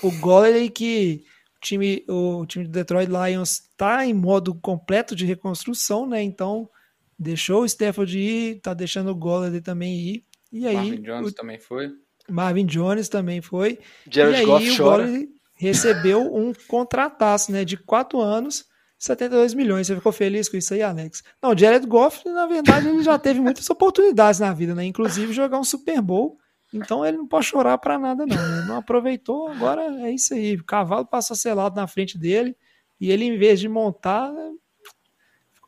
O 0.02 0.12
Golladay 0.20 0.70
que 0.70 1.24
o 1.58 1.60
time, 1.62 2.06
o 2.08 2.46
time 2.46 2.66
do 2.66 2.72
Detroit 2.72 3.10
Lions 3.10 3.64
está 3.72 4.06
em 4.06 4.14
modo 4.14 4.56
completo 4.56 5.16
de 5.16 5.26
reconstrução, 5.26 6.08
né? 6.08 6.22
Então 6.22 6.70
deixou 7.18 7.62
o 7.62 7.66
Stafford 7.66 8.18
ir, 8.18 8.60
tá 8.62 8.74
deixando 8.74 9.10
o 9.12 9.16
Golladay 9.16 9.62
também 9.62 9.96
ir. 9.96 10.26
E 10.52 10.68
aí 10.68 10.76
Marvin 10.76 11.02
Jones 11.02 11.32
o 11.32 11.34
também 11.34 11.60
foi. 11.60 11.92
Marvin 12.30 12.66
Jones 12.66 13.10
também 13.10 13.42
foi. 13.42 13.80
Jared 14.10 14.38
e 14.38 14.40
aí 14.40 14.46
Goff 14.46 14.70
o 14.70 14.78
chora. 14.78 15.04
Golladay 15.04 15.30
recebeu 15.56 16.22
um 16.34 16.54
contrataço, 16.68 17.52
né? 17.52 17.66
De 17.66 17.78
quatro 17.78 18.22
anos, 18.22 18.66
72 19.00 19.54
milhões. 19.54 19.88
Você 19.88 19.96
ficou 19.96 20.12
feliz 20.12 20.48
com 20.48 20.58
isso 20.58 20.74
aí, 20.74 20.82
Alex? 20.82 21.24
Não, 21.42 21.52
o 21.52 21.58
Jared 21.58 21.86
Goff, 21.88 22.28
na 22.30 22.46
verdade, 22.46 22.88
ele 22.88 23.04
já 23.04 23.18
teve 23.18 23.40
muitas 23.40 23.68
oportunidades 23.72 24.40
na 24.40 24.54
vida, 24.54 24.76
né? 24.76 24.86
Inclusive 24.86 25.34
jogar 25.34 25.60
um 25.60 25.64
Super 25.64 26.02
Bowl. 26.02 26.38
Então 26.74 27.06
ele 27.06 27.18
não 27.18 27.28
pode 27.28 27.46
chorar 27.46 27.78
pra 27.78 28.00
nada, 28.00 28.26
não. 28.26 28.36
Né? 28.36 28.66
Não 28.68 28.78
aproveitou, 28.78 29.48
agora 29.48 29.84
é 30.06 30.12
isso 30.12 30.34
aí. 30.34 30.56
O 30.56 30.64
cavalo 30.64 31.06
passou 31.06 31.36
selado 31.36 31.76
na 31.76 31.86
frente 31.86 32.18
dele 32.18 32.56
e 33.00 33.12
ele, 33.12 33.26
em 33.26 33.38
vez 33.38 33.60
de 33.60 33.70
montar, 33.70 34.34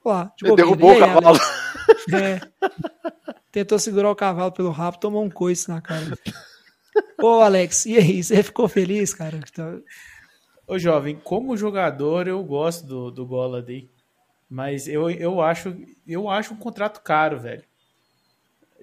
lá. 0.10 0.34
de 0.38 0.46
Ele 0.46 0.50
bobeira. 0.50 0.70
derrubou 0.70 0.94
E 0.94 1.00
o 1.00 1.04
aí, 1.04 1.14
cavalo. 1.14 1.38
É. 2.14 2.42
tentou 3.52 3.78
segurar 3.80 4.10
o 4.12 4.16
cavalo 4.16 4.52
pelo 4.52 4.72
rabo, 4.72 5.00
tomou 5.00 5.24
um 5.24 5.30
coice 5.30 5.70
na 5.70 5.82
cara. 5.82 6.18
Ô, 7.22 7.42
Alex, 7.42 7.86
e 7.86 7.98
aí? 7.98 8.24
Você 8.24 8.42
ficou 8.44 8.68
feliz, 8.68 9.14
cara? 9.14 9.38
Então, 9.38 9.82
Ô, 10.68 10.80
jovem, 10.80 11.16
como 11.24 11.56
jogador, 11.56 12.28
eu 12.28 12.44
gosto 12.44 12.86
do, 12.88 13.12
do 13.12 13.26
Golladay. 13.26 13.90
Mas 14.50 14.88
eu, 14.88 15.10
eu, 15.10 15.42
acho, 15.42 15.76
eu 16.08 16.30
acho 16.30 16.54
um 16.54 16.58
contrato 16.58 17.02
caro, 17.02 17.40
velho. 17.40 17.64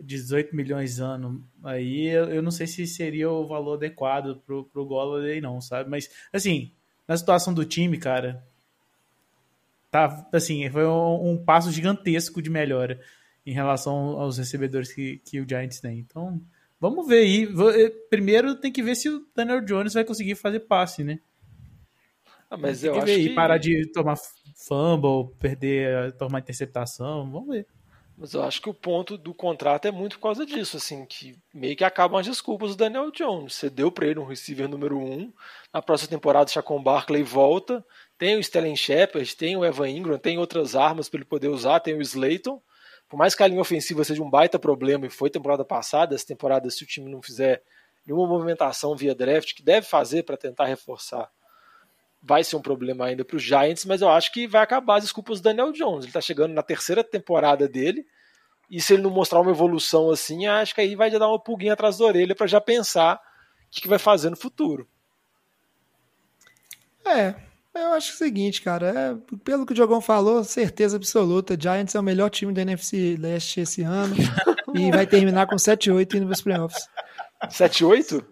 18 0.00 0.54
milhões 0.54 1.00
ano. 1.00 1.44
Aí 1.62 2.06
eu, 2.08 2.26
eu 2.26 2.42
não 2.42 2.50
sei 2.50 2.66
se 2.66 2.86
seria 2.86 3.30
o 3.30 3.46
valor 3.46 3.74
adequado 3.74 4.40
pro, 4.46 4.64
pro 4.64 4.86
Golladay, 4.86 5.40
não, 5.40 5.60
sabe? 5.60 5.88
Mas, 5.90 6.08
assim, 6.32 6.72
na 7.06 7.16
situação 7.16 7.52
do 7.52 7.64
time, 7.64 7.98
cara, 7.98 8.44
tá, 9.92 10.26
assim, 10.32 10.68
foi 10.70 10.86
um, 10.86 11.32
um 11.32 11.44
passo 11.44 11.70
gigantesco 11.70 12.40
de 12.40 12.48
melhora 12.48 12.98
em 13.44 13.52
relação 13.52 14.18
aos 14.18 14.38
recebedores 14.38 14.90
que, 14.90 15.18
que 15.18 15.38
o 15.38 15.46
Giants 15.46 15.80
tem. 15.80 15.98
Então, 15.98 16.40
vamos 16.80 17.06
ver 17.06 17.18
aí. 17.18 17.44
Eh, 17.44 17.90
Primeiro 18.08 18.54
tem 18.54 18.72
que 18.72 18.82
ver 18.82 18.94
se 18.94 19.10
o 19.10 19.26
Daniel 19.36 19.60
Jones 19.60 19.92
vai 19.92 20.02
conseguir 20.02 20.34
fazer 20.34 20.60
passe, 20.60 21.04
né? 21.04 21.20
Ah, 22.48 22.56
mas 22.56 22.80
tem 22.80 22.88
eu 22.88 22.94
que 22.94 22.98
acho 23.00 23.06
ver 23.06 23.14
aí, 23.14 23.28
que... 23.28 23.34
parar 23.34 23.58
de 23.58 23.92
tomar 23.92 24.16
fumble, 24.56 25.34
perder, 25.38 26.12
tomar 26.12 26.38
interceptação. 26.38 27.30
Vamos 27.30 27.48
ver. 27.48 27.66
Mas 28.16 28.34
eu 28.34 28.42
acho 28.42 28.62
que 28.62 28.70
o 28.70 28.74
ponto 28.74 29.18
do 29.18 29.34
contrato 29.34 29.88
é 29.88 29.90
muito 29.90 30.16
por 30.16 30.24
causa 30.24 30.46
disso, 30.46 30.76
assim, 30.76 31.04
que 31.04 31.34
meio 31.52 31.76
que 31.76 31.84
acabam 31.84 32.20
as 32.20 32.26
desculpas 32.26 32.70
do 32.70 32.76
Daniel 32.76 33.10
Jones. 33.10 33.54
Você 33.54 33.68
deu 33.68 33.90
pra 33.90 34.06
ele 34.06 34.20
um 34.20 34.26
receiver 34.26 34.68
número 34.68 34.98
um, 34.98 35.32
na 35.72 35.82
próxima 35.82 36.10
temporada 36.10 36.48
o 36.48 36.52
Chacon 36.52 36.82
Barkley 36.82 37.22
volta, 37.22 37.84
tem 38.22 38.36
o 38.36 38.40
Stellan 38.40 38.76
Shepard, 38.76 39.34
tem 39.34 39.56
o 39.56 39.64
Evan 39.64 39.88
Ingram, 39.88 40.16
tem 40.16 40.38
outras 40.38 40.76
armas 40.76 41.08
para 41.08 41.18
ele 41.18 41.24
poder 41.24 41.48
usar, 41.48 41.80
tem 41.80 41.94
o 41.94 42.00
Slayton. 42.00 42.62
Por 43.08 43.16
mais 43.16 43.34
que 43.34 43.42
a 43.42 43.48
linha 43.48 43.60
ofensiva 43.60 44.04
seja 44.04 44.22
um 44.22 44.30
baita 44.30 44.60
problema, 44.60 45.06
e 45.06 45.10
foi 45.10 45.28
temporada 45.28 45.64
passada, 45.64 46.14
essa 46.14 46.24
temporada, 46.24 46.70
se 46.70 46.84
o 46.84 46.86
time 46.86 47.10
não 47.10 47.20
fizer 47.20 47.64
nenhuma 48.06 48.28
movimentação 48.28 48.94
via 48.94 49.12
draft, 49.12 49.56
que 49.56 49.62
deve 49.64 49.88
fazer 49.88 50.22
para 50.22 50.36
tentar 50.36 50.66
reforçar, 50.66 51.28
vai 52.22 52.44
ser 52.44 52.54
um 52.54 52.62
problema 52.62 53.06
ainda 53.06 53.24
para 53.24 53.36
os 53.36 53.42
Giants, 53.42 53.84
mas 53.84 54.00
eu 54.00 54.08
acho 54.08 54.30
que 54.30 54.46
vai 54.46 54.62
acabar 54.62 54.98
as 54.98 55.02
desculpas 55.02 55.40
do 55.40 55.42
Daniel 55.42 55.72
Jones. 55.72 56.04
Ele 56.04 56.10
está 56.10 56.20
chegando 56.20 56.54
na 56.54 56.62
terceira 56.62 57.02
temporada 57.02 57.66
dele, 57.66 58.06
e 58.70 58.80
se 58.80 58.94
ele 58.94 59.02
não 59.02 59.10
mostrar 59.10 59.40
uma 59.40 59.50
evolução 59.50 60.12
assim, 60.12 60.46
acho 60.46 60.76
que 60.76 60.80
aí 60.80 60.94
vai 60.94 61.10
dar 61.10 61.26
uma 61.26 61.42
pulguinha 61.42 61.72
atrás 61.72 61.98
da 61.98 62.04
orelha 62.04 62.36
para 62.36 62.46
já 62.46 62.60
pensar 62.60 63.16
o 63.16 63.20
que, 63.72 63.80
que 63.80 63.88
vai 63.88 63.98
fazer 63.98 64.30
no 64.30 64.36
futuro. 64.36 64.88
É, 67.04 67.50
eu 67.74 67.92
acho 67.94 68.12
o 68.12 68.16
seguinte, 68.16 68.60
cara. 68.62 68.88
é, 69.28 69.34
pelo 69.44 69.64
que 69.66 69.72
o 69.72 69.74
Diogão 69.74 70.00
falou, 70.00 70.44
certeza 70.44 70.96
absoluta. 70.96 71.56
Giants 71.58 71.94
é 71.94 72.00
o 72.00 72.02
melhor 72.02 72.28
time 72.30 72.52
da 72.52 72.62
NFC 72.62 73.16
Leste 73.18 73.60
esse 73.60 73.82
ano. 73.82 74.14
e 74.74 74.90
vai 74.90 75.06
terminar 75.06 75.46
com 75.46 75.56
7-8 75.56 76.14
indo 76.14 76.26
para 76.26 76.34
os 76.34 76.42
playoffs. 76.42 76.86
7-8? 77.48 78.22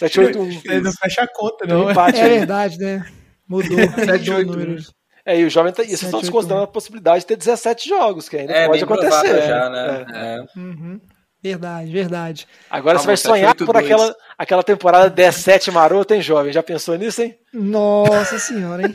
7-8-1. 0.00 0.60
Ele 0.64 0.80
não 0.80 0.92
fecha 0.92 1.22
a 1.22 1.28
conta, 1.28 1.66
não. 1.66 1.90
empate 1.90 2.18
É 2.18 2.24
aí. 2.24 2.38
verdade, 2.38 2.78
né? 2.78 3.06
Mudou, 3.48 3.76
mudou 3.78 4.34
o 4.36 4.44
número. 4.44 4.82
É, 5.24 5.38
e 5.40 5.44
o 5.44 5.50
jovem 5.50 5.72
tá, 5.72 5.82
e 5.82 5.86
vocês 5.86 6.02
estão 6.02 6.20
7-8-1. 6.20 6.22
desconsiderando 6.22 6.64
a 6.64 6.68
possibilidade 6.68 7.20
de 7.20 7.26
ter 7.26 7.36
17 7.36 7.88
jogos, 7.88 8.28
que 8.28 8.36
ainda 8.36 8.52
É, 8.52 8.66
pode 8.66 8.82
acontecer. 8.84 9.46
já, 9.46 9.66
É. 9.66 9.70
né? 9.70 10.06
É. 10.14 10.58
Uhum. 10.58 11.00
Verdade, 11.40 11.92
verdade. 11.92 12.48
Agora 12.68 12.96
Tá 12.96 13.02
você 13.02 13.06
vai 13.06 13.16
sonhar 13.16 13.54
7-8-2. 13.54 13.66
por 13.66 13.76
aquela, 13.76 14.16
aquela 14.36 14.62
temporada 14.64 15.08
17 15.08 15.70
marota, 15.70 16.16
hein, 16.16 16.20
jovem? 16.20 16.52
Já 16.52 16.64
pensou 16.64 16.96
nisso, 16.96 17.22
hein? 17.22 17.38
Nossa 17.52 18.40
senhora, 18.40 18.82
hein? 18.86 18.94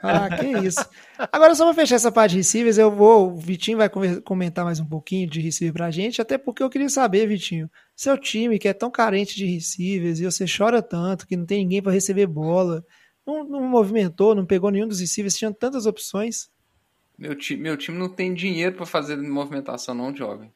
Ah, 0.00 0.28
que 0.36 0.46
isso. 0.46 0.84
Agora, 1.32 1.52
só 1.54 1.64
pra 1.64 1.74
fechar 1.74 1.96
essa 1.96 2.12
parte 2.12 2.30
de 2.32 2.36
receivers, 2.38 2.78
eu 2.78 2.92
vou. 2.92 3.32
O 3.32 3.36
Vitinho 3.36 3.76
vai 3.76 3.90
comentar 4.22 4.64
mais 4.64 4.78
um 4.78 4.86
pouquinho 4.86 5.28
de 5.28 5.40
receiver 5.40 5.72
pra 5.74 5.90
gente, 5.90 6.22
até 6.22 6.38
porque 6.38 6.62
eu 6.62 6.70
queria 6.70 6.88
saber, 6.88 7.26
Vitinho, 7.26 7.68
seu 7.96 8.16
time 8.16 8.56
que 8.58 8.68
é 8.68 8.72
tão 8.72 8.90
carente 8.90 9.34
de 9.34 9.44
receivers 9.46 10.20
e 10.20 10.24
você 10.24 10.44
chora 10.46 10.80
tanto 10.80 11.26
que 11.26 11.36
não 11.36 11.44
tem 11.44 11.58
ninguém 11.58 11.82
pra 11.82 11.90
receber 11.92 12.26
bola, 12.28 12.84
não, 13.26 13.42
não 13.42 13.62
movimentou, 13.64 14.32
não 14.34 14.46
pegou 14.46 14.70
nenhum 14.70 14.86
dos 14.86 15.00
receivers, 15.00 15.36
tinha 15.36 15.52
tantas 15.52 15.86
opções. 15.86 16.48
Meu, 17.18 17.34
ti, 17.34 17.56
meu 17.56 17.76
time 17.76 17.98
não 17.98 18.08
tem 18.08 18.32
dinheiro 18.32 18.76
pra 18.76 18.86
fazer 18.86 19.16
movimentação, 19.16 19.92
não, 19.94 20.14
jovem. 20.16 20.52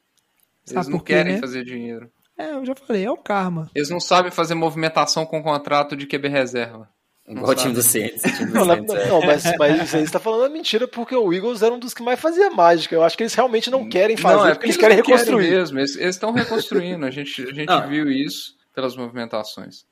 Eles 0.66 0.74
Sabe 0.74 0.90
não 0.90 0.98
por 0.98 1.04
quê, 1.04 1.14
querem 1.14 1.34
né? 1.34 1.40
fazer 1.40 1.64
dinheiro. 1.64 2.10
É, 2.36 2.50
eu 2.52 2.64
já 2.64 2.74
falei, 2.74 3.04
é 3.04 3.10
o 3.10 3.16
karma. 3.16 3.70
Eles 3.74 3.90
não 3.90 4.00
sabem 4.00 4.30
fazer 4.32 4.54
movimentação 4.54 5.24
com 5.24 5.42
contrato 5.42 5.96
de 5.96 6.06
QB 6.06 6.28
reserva. 6.28 6.88
Igual 7.26 7.52
o 7.52 7.54
time 7.54 7.72
do 7.72 7.82
Saints. 7.82 8.22
Não, 8.52 8.70
é. 8.70 9.08
não, 9.08 9.22
mas, 9.22 9.44
mas 9.58 9.88
você 9.88 10.04
tá 10.12 10.18
falando 10.18 10.44
é 10.44 10.48
mentira, 10.50 10.86
porque 10.86 11.16
o 11.16 11.32
Eagles 11.32 11.62
era 11.62 11.74
um 11.74 11.78
dos 11.78 11.94
que 11.94 12.02
mais 12.02 12.20
fazia 12.20 12.50
mágica. 12.50 12.94
Eu 12.94 13.02
acho 13.02 13.16
que 13.16 13.22
eles 13.22 13.32
realmente 13.32 13.70
não 13.70 13.88
querem 13.88 14.14
fazer, 14.14 14.36
não, 14.36 14.46
é 14.46 14.52
porque 14.52 14.66
eles 14.66 14.76
querem 14.76 14.98
não 14.98 15.04
reconstruir. 15.04 15.50
mesmo. 15.50 15.78
Eles 15.78 15.96
eles 15.96 16.16
estão 16.16 16.32
reconstruindo. 16.32 17.06
A 17.06 17.10
gente, 17.10 17.42
a 17.42 17.54
gente 17.54 17.66
Não. 17.66 17.88
viu 17.88 18.10
isso 18.10 18.54
pelas 18.74 18.94
movimentações. 18.94 19.86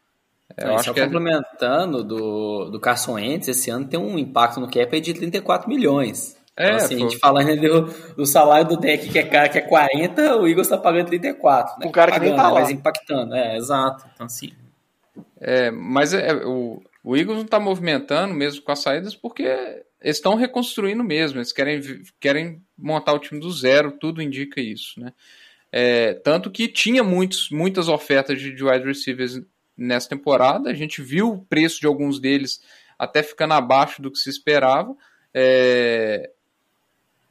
É, 0.54 0.64
eu 0.64 0.68
Não, 0.68 0.74
acho 0.74 0.84
só 0.84 0.92
que 0.92 1.00
é, 1.00 1.04
complementando 1.04 2.04
do, 2.04 2.68
do 2.70 2.78
Carson 2.78 3.14
Wentz, 3.14 3.48
esse 3.48 3.70
ano 3.70 3.86
tem 3.88 3.98
um 3.98 4.18
impacto 4.18 4.60
no 4.60 4.70
cap 4.70 5.00
de 5.00 5.14
34 5.14 5.70
milhões. 5.70 6.36
É, 6.56 6.66
então, 6.66 6.76
assim, 6.76 6.94
a 6.94 6.98
pô. 6.98 7.08
gente 7.08 7.18
falando 7.18 7.60
do, 7.60 8.14
do 8.14 8.26
salário 8.26 8.68
do 8.68 8.76
deck 8.76 9.08
que 9.08 9.18
é, 9.18 9.22
cara, 9.22 9.48
que 9.48 9.58
é 9.58 9.62
40, 9.62 10.36
o 10.36 10.46
Eagles 10.46 10.68
tá 10.68 10.76
pagando 10.76 11.06
34. 11.06 11.78
Né? 11.78 11.86
Um 11.86 11.90
cara 11.92 12.12
que 12.12 12.20
nem 12.20 12.36
Pagando, 12.36 12.42
tá 12.42 12.48
né? 12.48 12.54
lá. 12.54 12.60
Mas 12.60 12.70
impactando, 12.70 13.34
é, 13.34 13.56
exato. 13.56 14.04
Então, 14.14 14.26
assim, 14.26 14.52
é, 15.44 15.72
mas 15.72 16.14
é, 16.14 16.32
o, 16.44 16.80
o 17.02 17.16
Eagles 17.16 17.36
não 17.36 17.44
está 17.44 17.58
movimentando 17.58 18.32
mesmo 18.32 18.62
com 18.62 18.70
as 18.70 18.78
saídas 18.78 19.16
porque 19.16 19.42
eles 19.42 20.16
estão 20.16 20.36
reconstruindo 20.36 21.02
mesmo. 21.02 21.38
Eles 21.38 21.52
querem, 21.52 21.80
querem 22.20 22.62
montar 22.78 23.12
o 23.12 23.18
time 23.18 23.40
do 23.40 23.50
zero, 23.50 23.92
tudo 23.92 24.22
indica 24.22 24.60
isso, 24.60 25.00
né? 25.00 25.12
É, 25.74 26.14
tanto 26.14 26.50
que 26.50 26.68
tinha 26.68 27.02
muitos, 27.02 27.50
muitas 27.50 27.88
ofertas 27.88 28.38
de, 28.38 28.54
de 28.54 28.62
wide 28.62 28.86
receivers 28.86 29.40
nessa 29.76 30.08
temporada. 30.08 30.70
A 30.70 30.74
gente 30.74 31.02
viu 31.02 31.30
o 31.30 31.44
preço 31.44 31.80
de 31.80 31.86
alguns 31.86 32.20
deles 32.20 32.60
até 32.98 33.22
ficando 33.22 33.54
abaixo 33.54 34.00
do 34.00 34.12
que 34.12 34.18
se 34.18 34.30
esperava. 34.30 34.94
É, 35.34 36.30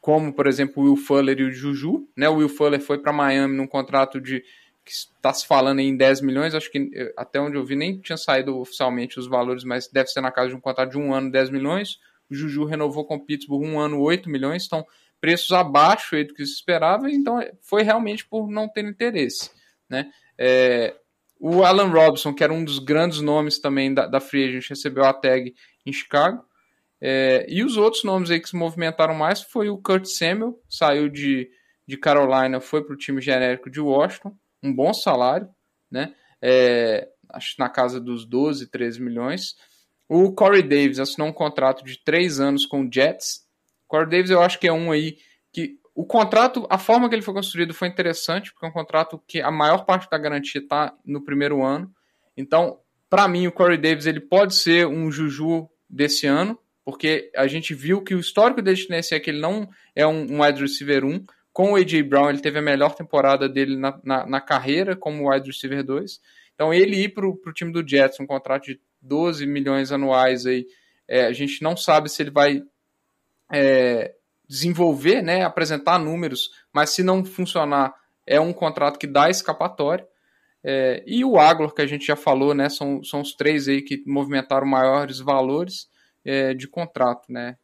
como, 0.02 0.34
por 0.34 0.48
exemplo, 0.48 0.84
o 0.84 0.88
Will 0.88 0.98
Fuller 0.98 1.40
e 1.40 1.44
o 1.44 1.52
Juju. 1.52 2.08
Né? 2.18 2.28
O 2.28 2.38
Will 2.38 2.50
Fuller 2.50 2.82
foi 2.82 2.98
para 2.98 3.14
Miami 3.14 3.56
num 3.56 3.68
contrato 3.68 4.20
de 4.20 4.44
que 4.84 4.92
está 4.92 5.32
se 5.32 5.46
falando 5.46 5.80
em 5.80 5.96
10 5.96 6.22
milhões, 6.22 6.56
acho 6.56 6.72
que 6.72 6.90
eh, 6.96 7.14
até 7.16 7.40
onde 7.40 7.56
eu 7.56 7.64
vi 7.64 7.76
nem 7.76 8.00
tinha 8.02 8.18
saído 8.18 8.58
oficialmente 8.60 9.20
os 9.20 9.28
valores, 9.28 9.64
mas 9.64 9.88
deve 9.88 10.10
ser 10.10 10.22
na 10.22 10.32
casa 10.32 10.50
de 10.50 10.56
um 10.56 10.60
contrato 10.60 10.90
de 10.90 10.98
um 10.98 11.14
ano, 11.14 11.32
10 11.32 11.52
milhões. 11.52 12.00
O 12.28 12.34
Juju 12.34 12.66
renovou 12.66 13.06
com 13.06 13.16
o 13.16 13.24
Pittsburgh 13.24 13.64
um 13.64 13.80
ano, 13.80 14.02
8 14.02 14.28
milhões, 14.28 14.66
então 14.66 14.84
preços 15.20 15.52
abaixo 15.52 16.16
do 16.26 16.34
que 16.34 16.44
se 16.44 16.54
esperava, 16.54 17.12
então 17.12 17.40
eh, 17.40 17.54
foi 17.62 17.84
realmente 17.84 18.26
por 18.26 18.50
não 18.50 18.68
ter 18.68 18.84
interesse. 18.84 19.52
Né? 19.88 20.12
É, 20.36 20.96
o 21.40 21.64
Alan 21.64 21.90
Robinson, 21.90 22.34
que 22.34 22.44
era 22.44 22.52
um 22.52 22.64
dos 22.64 22.80
grandes 22.80 23.22
nomes 23.22 23.60
também 23.60 23.94
da, 23.94 24.08
da 24.08 24.20
Free 24.20 24.48
Agent, 24.48 24.70
recebeu 24.70 25.04
a 25.04 25.14
tag 25.14 25.54
em 25.86 25.94
Chicago. 25.94 26.44
É, 27.02 27.46
e 27.50 27.64
os 27.64 27.78
outros 27.78 28.04
nomes 28.04 28.30
aí 28.30 28.40
que 28.40 28.50
se 28.50 28.56
movimentaram 28.56 29.16
mais 29.16 29.42
foi 29.42 29.70
o 29.70 29.78
Kurt 29.78 30.06
Samuel, 30.06 30.62
saiu 30.70 31.10
de, 31.10 31.50
de 31.88 31.98
Carolina, 31.98 32.62
foi 32.62 32.84
para 32.84 32.94
o 32.94 32.98
time 32.98 33.20
genérico 33.20 33.72
de 33.72 33.82
Washington, 33.82 34.36
um 34.62 34.74
bom 34.74 34.94
salário, 34.94 35.50
né? 35.90 36.14
É, 36.40 37.08
acho 37.30 37.56
na 37.58 37.70
casa 37.70 38.00
dos 38.00 38.26
12, 38.26 38.68
13 38.68 39.02
milhões. 39.02 39.56
O 40.08 40.32
Corey 40.34 40.62
Davis 40.62 41.00
assinou 41.00 41.28
um 41.28 41.34
contrato 41.34 41.84
de 41.84 41.98
3 42.04 42.40
anos 42.40 42.66
com 42.66 42.86
o 42.86 42.90
Jets. 42.92 43.48
Corey 43.88 44.10
Davis 44.10 44.30
eu 44.30 44.42
acho 44.42 44.60
que 44.60 44.68
é 44.68 44.74
um 44.74 44.92
aí 44.92 45.18
que 45.52 45.80
o 45.96 46.06
contrato, 46.06 46.68
a 46.70 46.78
forma 46.78 47.10
que 47.10 47.16
ele 47.16 47.22
foi 47.22 47.34
construído 47.34 47.74
foi 47.74 47.88
interessante, 47.88 48.52
porque 48.52 48.66
é 48.66 48.70
um 48.70 48.74
contrato 48.74 49.22
que 49.28 49.42
a 49.42 49.52
maior 49.52 49.86
parte 49.86 50.10
da 50.10 50.18
garantia 50.18 50.62
está 50.62 50.94
no 51.06 51.24
primeiro 51.24 51.64
ano. 51.64 51.92
Então, 52.38 52.80
para 53.10 53.28
mim, 53.28 53.48
o 53.48 53.52
Corey 53.52 53.78
Davis 53.78 54.06
ele 54.06 54.20
pode 54.20 54.56
ser 54.56 54.88
um 54.88 55.12
Juju 55.12 55.70
desse 55.90 56.28
ano, 56.28 56.58
porque 56.84 57.32
a 57.36 57.48
gente 57.48 57.74
viu 57.74 58.02
que 58.04 58.16
o 58.16 58.20
histórico 58.20 58.62
dele 58.62 58.78
de 58.78 59.16
é 59.16 59.20
que 59.20 59.30
ele 59.30 59.40
não 59.40 59.70
é 59.96 60.06
um, 60.06 60.34
um 60.34 60.44
wide 60.44 60.62
receiver 60.62 61.06
1. 61.06 61.26
Com 61.54 61.74
o 61.74 61.76
A.J. 61.76 62.02
Brown, 62.04 62.30
ele 62.30 62.40
teve 62.40 62.60
a 62.60 62.62
melhor 62.62 62.96
temporada 62.96 63.48
dele 63.48 63.76
na, 63.78 64.00
na, 64.04 64.26
na 64.26 64.42
carreira 64.42 64.96
como 64.96 65.30
wide 65.30 65.48
receiver 65.48 65.84
2. 65.84 66.20
Então, 66.56 66.74
ele 66.74 66.96
ir 66.96 67.10
para 67.10 67.28
o 67.28 67.54
time 67.54 67.72
do 67.72 67.88
Jets, 67.88 68.20
um 68.20 68.26
contrato 68.26 68.66
de 68.66 68.80
12 69.02 69.46
milhões 69.46 69.92
anuais, 69.92 70.46
aí, 70.46 70.66
é, 71.08 71.26
a 71.26 71.34
gente 71.34 71.62
não 71.62 71.76
sabe 71.76 72.10
se 72.10 72.22
ele 72.22 72.32
vai 72.32 72.62
é, 73.52 74.14
desenvolver, 74.48 75.22
né, 75.22 75.44
apresentar 75.44 76.00
números, 76.00 76.52
mas 76.74 76.92
se 76.92 77.04
não 77.04 77.26
funcionar, 77.26 77.94
é 78.26 78.40
um 78.40 78.54
contrato 78.54 78.98
que 78.98 79.08
dá 79.08 79.30
escapatória. 79.30 80.08
É, 80.64 81.04
e 81.06 81.26
o 81.26 81.40
Aglor, 81.40 81.74
que 81.74 81.82
a 81.82 81.88
gente 81.88 82.06
já 82.06 82.16
falou, 82.16 82.54
né, 82.54 82.70
são, 82.70 83.04
são 83.04 83.22
os 83.22 83.34
três 83.34 83.68
aí 83.68 83.82
que 83.82 84.04
movimentaram 84.06 84.66
maiores 84.66 85.20
valores 85.20 85.91
é, 86.26 86.54
de 86.54 86.68
contrato, 86.68 87.32
né. 87.32 87.58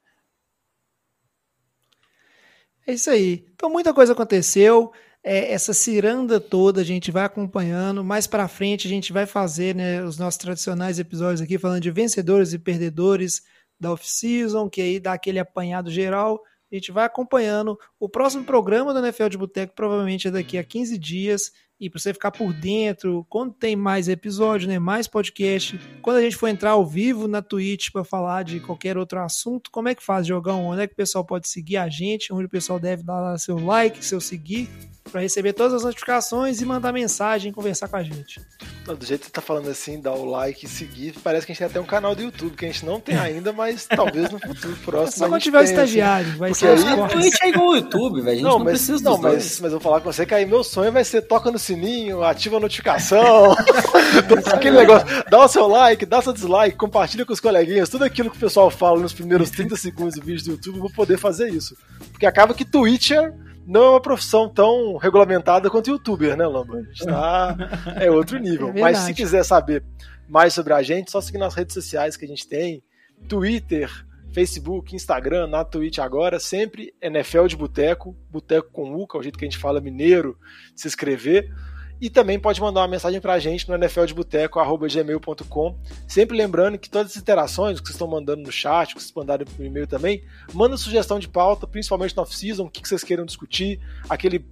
É 2.88 2.94
isso 2.94 3.10
aí. 3.10 3.46
Então 3.54 3.70
muita 3.70 3.94
coisa 3.94 4.14
aconteceu. 4.14 4.94
É, 5.22 5.52
essa 5.52 5.74
ciranda 5.74 6.40
toda 6.40 6.80
a 6.80 6.84
gente 6.86 7.12
vai 7.12 7.26
acompanhando. 7.26 8.02
Mais 8.04 8.26
para 8.26 8.48
frente 8.48 8.88
a 8.88 8.90
gente 8.90 9.12
vai 9.12 9.26
fazer 9.26 9.76
né, 9.76 10.02
os 10.02 10.18
nossos 10.18 10.38
tradicionais 10.38 10.98
episódios 10.98 11.42
aqui 11.42 11.58
falando 11.58 11.82
de 11.82 11.92
vencedores 11.92 12.54
e 12.54 12.60
perdedores 12.60 13.42
da 13.78 13.92
off-season, 13.92 14.70
que 14.70 14.82
aí 14.82 15.00
dá 15.00 15.14
aquele 15.14 15.38
apanhado 15.38 15.92
geral. 15.92 16.42
A 16.72 16.76
gente 16.76 16.92
vai 16.92 17.06
acompanhando. 17.06 17.78
O 18.00 18.08
próximo 18.08 18.46
programa 18.46 18.94
do 18.94 19.00
NFL 19.00 19.28
de 19.28 19.38
Boteco 19.38 19.76
provavelmente 19.76 20.30
é 20.30 20.32
daqui 20.32 20.58
a 20.58 20.64
15 20.64 20.98
dias. 20.98 21.52
E 21.80 21.90
para 21.90 22.00
você 22.00 22.12
ficar 22.12 22.32
por 22.32 22.52
dentro, 22.54 23.26
quando 23.30 23.54
tem 23.54 23.76
mais 23.76 24.08
episódio, 24.08 24.68
né, 24.68 24.80
mais 24.80 25.08
podcast, 25.08 25.80
quando 26.02 26.18
a 26.18 26.22
gente 26.22 26.36
for 26.36 26.48
entrar 26.48 26.72
ao 26.72 26.86
vivo 26.86 27.28
na 27.28 27.40
Twitch 27.40 27.92
para 27.92 28.04
falar 28.04 28.44
de 28.44 28.60
qualquer 28.60 28.98
outro 28.98 29.20
assunto, 29.20 29.70
como 29.70 29.88
é 29.88 29.94
que 29.94 30.04
faz, 30.04 30.26
Jogão? 30.26 30.66
Onde 30.66 30.82
é 30.82 30.88
que 30.88 30.94
o 30.94 30.98
pessoal 30.98 31.24
pode 31.24 31.48
seguir 31.48 31.78
a 31.78 31.88
gente? 31.88 32.34
Onde 32.34 32.46
o 32.46 32.50
pessoal 32.50 32.80
deve 32.80 33.04
dar 33.04 33.38
seu 33.38 33.60
like, 33.60 34.04
seu 34.04 34.20
seguir, 34.20 34.68
para 35.08 35.22
receber 35.22 35.54
todas 35.54 35.74
as 35.74 35.84
notificações 35.84 36.62
e 36.62 36.66
mandar 36.66 36.92
mensagem, 36.92 37.52
conversar 37.52 37.88
com 37.88 37.96
a 37.98 38.04
gente. 38.04 38.42
Não, 38.86 38.96
do 38.96 39.06
jeito 39.06 39.22
que 39.22 39.26
você 39.28 39.32
tá 39.34 39.42
falando 39.42 39.70
assim, 39.70 40.00
dar 40.00 40.14
o 40.14 40.26
like 40.26 40.66
e 40.66 40.70
seguir, 40.70 41.14
parece 41.24 41.46
que 41.46 41.52
a 41.52 41.54
gente 41.56 41.60
tem 41.60 41.68
até 41.68 41.80
um 41.80 41.86
canal 41.86 42.16
do 42.16 42.22
YouTube, 42.22 42.56
que 42.56 42.66
a 42.66 42.68
gente 42.70 42.86
não 42.86 43.00
tem 43.00 43.16
ainda, 43.20 43.52
mas 43.52 43.86
talvez 43.86 44.30
no 44.32 44.40
futuro 44.40 44.76
próximo. 44.86 45.18
Só 45.18 45.26
a 45.26 45.28
quando 45.28 45.34
gente 45.42 45.44
tiver 45.44 45.58
o 45.58 45.62
tenha, 45.64 45.72
estagiário, 45.74 46.28
assim. 46.30 46.38
vai 46.38 46.50
Porque 46.52 46.66
ser 46.66 46.74
os 46.74 46.86
aí- 46.86 46.96
cortes. 46.96 47.20
Twitch 47.22 47.42
é 47.44 47.50
igual 47.50 47.68
o 47.70 47.76
YouTube, 47.76 48.16
velho. 48.22 48.30
A 48.30 48.34
gente 48.36 48.44
não, 48.44 48.52
Não, 48.52 48.60
mas, 48.60 48.74
precisa 48.74 49.04
não 49.04 49.20
dois. 49.20 49.34
mas, 49.36 49.60
mas 49.60 49.72
eu 49.74 49.80
vou 49.80 49.82
falar 49.82 50.02
com 50.02 50.12
você 50.12 50.26
que 50.26 50.34
aí 50.34 50.46
meu 50.46 50.64
sonho 50.64 50.92
vai 50.92 51.04
ser 51.04 51.22
toca 51.24 51.52
no 51.52 51.60
sininho, 51.60 52.24
ativa 52.24 52.58
a 52.58 52.60
notificação, 52.60 53.54
aquele 54.54 54.78
negócio, 54.78 55.08
dá 55.30 55.44
o 55.44 55.48
seu 55.48 55.68
like, 55.68 56.06
dá 56.06 56.22
seu 56.22 56.34
dislike, 56.34 56.78
compartilha 56.78 57.26
com 57.26 57.34
os 57.34 57.40
coleguinhas, 57.40 57.90
tudo 57.90 58.04
aquilo 58.06 58.30
que 58.32 58.38
o 58.38 58.40
pessoal 58.40 58.70
fala 58.70 59.00
nos 59.00 59.14
primeiros 59.14 59.50
30 59.50 59.76
segundos 59.76 60.16
do 60.16 60.22
vídeo 60.22 60.44
do 60.46 60.52
YouTube, 60.52 60.76
eu 60.76 60.82
vou 60.82 60.92
poder 60.92 61.18
fazer 61.18 61.50
isso. 61.50 61.76
Porque 62.12 62.26
acaba 62.26 62.54
que 62.54 62.64
Twitcher 62.66 63.34
não 63.68 63.84
é 63.84 63.90
uma 63.90 64.02
profissão 64.02 64.48
tão 64.48 64.96
regulamentada 64.96 65.70
quanto 65.70 65.90
youtuber, 65.90 66.38
né, 66.38 66.48
Lamba? 66.48 66.78
A 66.78 66.84
gente 66.84 67.06
tá, 67.06 67.58
é 68.00 68.10
outro 68.10 68.40
nível. 68.40 68.70
É 68.70 68.80
Mas 68.80 69.00
se 69.00 69.14
quiser 69.14 69.44
saber 69.44 69.84
mais 70.28 70.54
sobre 70.54 70.74
a 70.74 70.82
gente, 70.82 71.12
só 71.12 71.20
seguir 71.20 71.38
nas 71.38 71.54
redes 71.54 71.74
sociais 71.74 72.16
que 72.16 72.24
a 72.24 72.28
gente 72.28 72.48
tem, 72.48 72.82
Twitter, 73.28 73.92
Facebook, 74.32 74.96
Instagram, 74.96 75.48
na 75.48 75.66
Twitch 75.66 76.00
agora, 76.00 76.40
sempre 76.40 76.94
NFL 77.02 77.48
de 77.48 77.58
Boteco, 77.58 78.16
Boteco 78.30 78.70
com 78.72 78.96
U, 78.96 79.06
que 79.06 79.18
é 79.18 79.20
o 79.20 79.24
jeito 79.24 79.38
que 79.38 79.44
a 79.44 79.50
gente 79.50 79.60
fala 79.60 79.82
mineiro 79.82 80.38
de 80.74 80.80
se 80.80 80.88
escrever. 80.88 81.54
E 82.00 82.10
também 82.10 82.40
pode 82.40 82.62
mandar 82.62 82.82
uma 82.82 82.88
mensagem 82.88 83.20
pra 83.20 83.40
gente 83.40 83.68
no 83.68 83.76
nfldeboteco.gmail.com. 83.76 85.78
Sempre 86.08 86.38
lembrando 86.38 86.78
que 86.78 86.90
todas 86.90 87.12
as 87.12 87.18
interações 87.18 87.80
que 87.80 87.88
vocês 87.88 87.96
estão 87.96 88.08
mandando 88.08 88.44
no 88.44 88.52
chat, 88.52 88.94
que 88.94 89.02
vocês 89.02 89.14
mandaram 89.16 89.46
por 89.46 89.66
e-mail 89.66 89.88
também, 89.88 90.24
manda 90.54 90.78
sugestão 90.78 91.20
de 91.20 91.28
pauta, 91.28 91.66
principalmente 91.66 92.16
no 92.16 92.22
off-season, 92.22 92.66
o 92.66 92.70
que 92.70 92.82
que 92.82 92.88
vocês 92.88 93.04
queiram 93.04 93.26
discutir, 93.26 93.80
aquele 94.08 94.46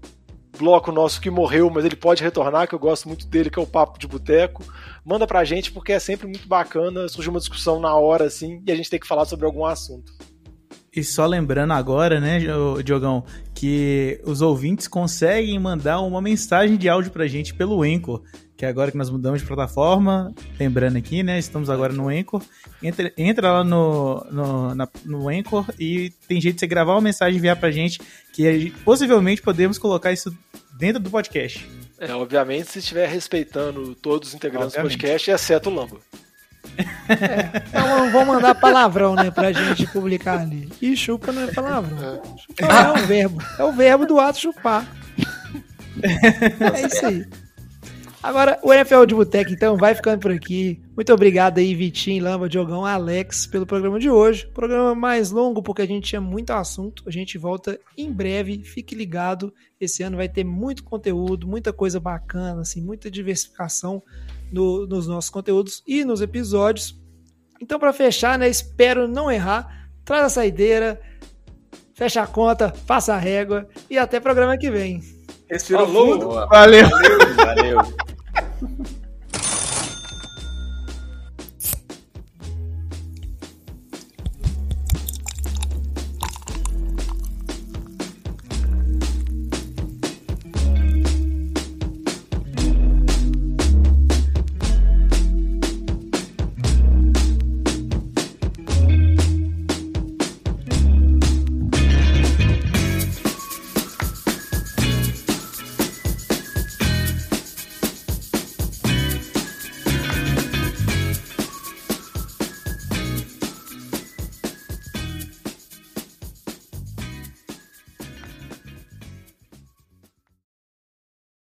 bloco 0.58 0.92
nosso 0.92 1.22
que 1.22 1.30
morreu, 1.30 1.70
mas 1.70 1.86
ele 1.86 1.96
pode 1.96 2.24
retornar, 2.24 2.68
que 2.68 2.74
eu 2.74 2.80
gosto 2.80 3.08
muito 3.08 3.28
dele, 3.28 3.50
que 3.50 3.60
é 3.60 3.62
o 3.62 3.68
Papo 3.68 4.00
de 4.00 4.08
Boteco. 4.08 4.64
Manda 5.04 5.28
pra 5.28 5.44
gente, 5.44 5.72
porque 5.72 5.92
é 5.92 6.00
sempre 6.00 6.28
muito 6.28 6.48
bacana, 6.48 7.08
surge 7.08 7.30
uma 7.30 7.40
discussão 7.40 7.80
na 7.80 7.94
hora, 7.96 8.26
assim, 8.26 8.62
e 8.66 8.72
a 8.72 8.76
gente 8.76 8.90
tem 8.90 9.00
que 9.00 9.08
falar 9.08 9.26
sobre 9.26 9.46
algum 9.46 9.66
assunto. 9.66 10.14
E 10.96 11.04
só 11.04 11.26
lembrando 11.26 11.74
agora, 11.74 12.20
né, 12.22 12.40
Diogão, 12.84 13.24
que 13.54 14.20
os 14.24 14.42
ouvintes 14.42 14.88
conseguem 14.88 15.60
mandar 15.60 16.00
uma 16.00 16.22
mensagem 16.22 16.78
de 16.78 16.88
áudio 16.88 17.12
pra 17.12 17.28
gente 17.28 17.54
pelo 17.54 17.84
Anchor, 17.84 18.22
que 18.56 18.64
é 18.66 18.70
agora 18.70 18.90
que 18.92 18.98
nós 18.98 19.10
mudamos 19.10 19.42
de 19.42 19.48
plataforma, 19.48 20.34
lembrando 20.58 20.98
aqui, 20.98 21.22
né, 21.22 21.38
estamos 21.38 21.70
agora 21.70 21.92
no 21.92 22.08
Anchor. 22.08 22.42
Entra, 22.82 23.12
entra 23.18 23.52
lá 23.52 23.64
no, 23.66 24.26
no, 24.32 24.74
na- 24.76 24.88
no 25.04 25.28
Anchor 25.28 25.66
e 25.78 26.12
tem 26.30 26.40
jeito 26.40 26.56
de 26.56 26.60
você 26.62 26.68
gravar 26.68 26.94
uma 26.94 27.02
mensagem 27.02 27.36
e 27.36 27.38
enviar 27.40 27.58
pra 27.58 27.72
gente, 27.72 28.00
que 28.32 28.44
gente- 28.60 28.72
possivelmente 28.86 29.42
podemos 29.42 29.78
colocar 29.78 30.14
isso 30.14 30.34
dentro 30.78 31.02
do 31.02 31.10
podcast. 31.10 31.68
É, 32.00 32.14
obviamente, 32.14 32.72
se 32.72 32.80
estiver 32.80 33.08
respeitando 33.10 33.96
todos 33.96 34.30
os 34.30 34.36
integrantes 34.36 34.68
Obviamente. 34.76 34.94
do 34.98 35.02
podcast, 35.02 35.32
exceto 35.32 35.70
o 35.70 35.74
Lamba. 35.74 35.98
Então 37.68 37.88
não 37.88 38.12
vão 38.12 38.26
mandar 38.26 38.56
palavrão, 38.56 39.16
né, 39.16 39.32
pra 39.32 39.52
gente 39.52 39.88
publicar 39.88 40.40
ali. 40.40 40.70
E 40.82 40.96
chupa 40.96 41.32
não 41.32 41.44
é 41.44 41.54
palavrão. 41.54 42.22
Chupar 42.38 42.88
é 42.88 42.92
o 42.92 43.06
verbo. 43.08 43.42
É 43.60 43.64
o 43.64 43.72
verbo 43.72 44.06
do 44.06 44.20
ato 44.20 44.40
chupar. 44.40 44.88
É 46.04 46.86
isso 46.86 47.06
aí. 47.06 47.26
Agora, 48.26 48.58
o 48.64 48.74
NFL 48.74 49.06
de 49.06 49.14
Boteco, 49.14 49.52
então, 49.52 49.78
vai 49.78 49.94
ficando 49.94 50.20
por 50.20 50.32
aqui. 50.32 50.82
Muito 50.96 51.14
obrigado 51.14 51.60
aí, 51.60 51.76
Vitinho, 51.76 52.24
Lamba, 52.24 52.50
Diogão, 52.50 52.84
Alex, 52.84 53.46
pelo 53.46 53.68
programa 53.68 54.00
de 54.00 54.10
hoje. 54.10 54.48
Programa 54.48 54.96
mais 54.96 55.30
longo, 55.30 55.62
porque 55.62 55.84
a 55.84 55.86
gente 55.86 56.08
tinha 56.10 56.20
muito 56.20 56.50
assunto. 56.50 57.04
A 57.06 57.12
gente 57.12 57.38
volta 57.38 57.80
em 57.96 58.12
breve. 58.12 58.64
Fique 58.64 58.96
ligado. 58.96 59.54
Esse 59.80 60.02
ano 60.02 60.18
vai 60.18 60.28
ter 60.28 60.44
muito 60.44 60.84
conteúdo, 60.84 61.48
muita 61.48 61.72
coisa 61.72 62.00
bacana, 62.00 62.62
assim, 62.62 62.82
muita 62.82 63.12
diversificação 63.12 64.02
no- 64.52 64.86
nos 64.88 65.08
nossos 65.08 65.30
conteúdos 65.30 65.84
e 65.88 66.04
nos 66.06 66.22
episódios. 66.22 67.00
Então, 67.62 67.80
para 67.80 67.94
fechar, 67.94 68.38
né, 68.38 68.48
espero 68.50 69.08
não 69.08 69.32
errar. 69.32 69.90
Traz 70.04 70.26
a 70.26 70.30
saideira, 70.30 71.00
fecha 71.94 72.22
a 72.22 72.28
conta, 72.28 72.74
passa 72.86 73.14
a 73.14 73.18
régua 73.18 73.68
e 73.90 73.98
até 73.98 74.20
programa 74.20 74.58
que 74.58 74.70
vem. 74.70 75.02
Respirou 75.50 75.86
Falou. 75.88 76.12
fundo. 76.14 76.26
Boa. 76.28 76.48
Valeu! 76.48 76.88
Valeu. 76.90 77.78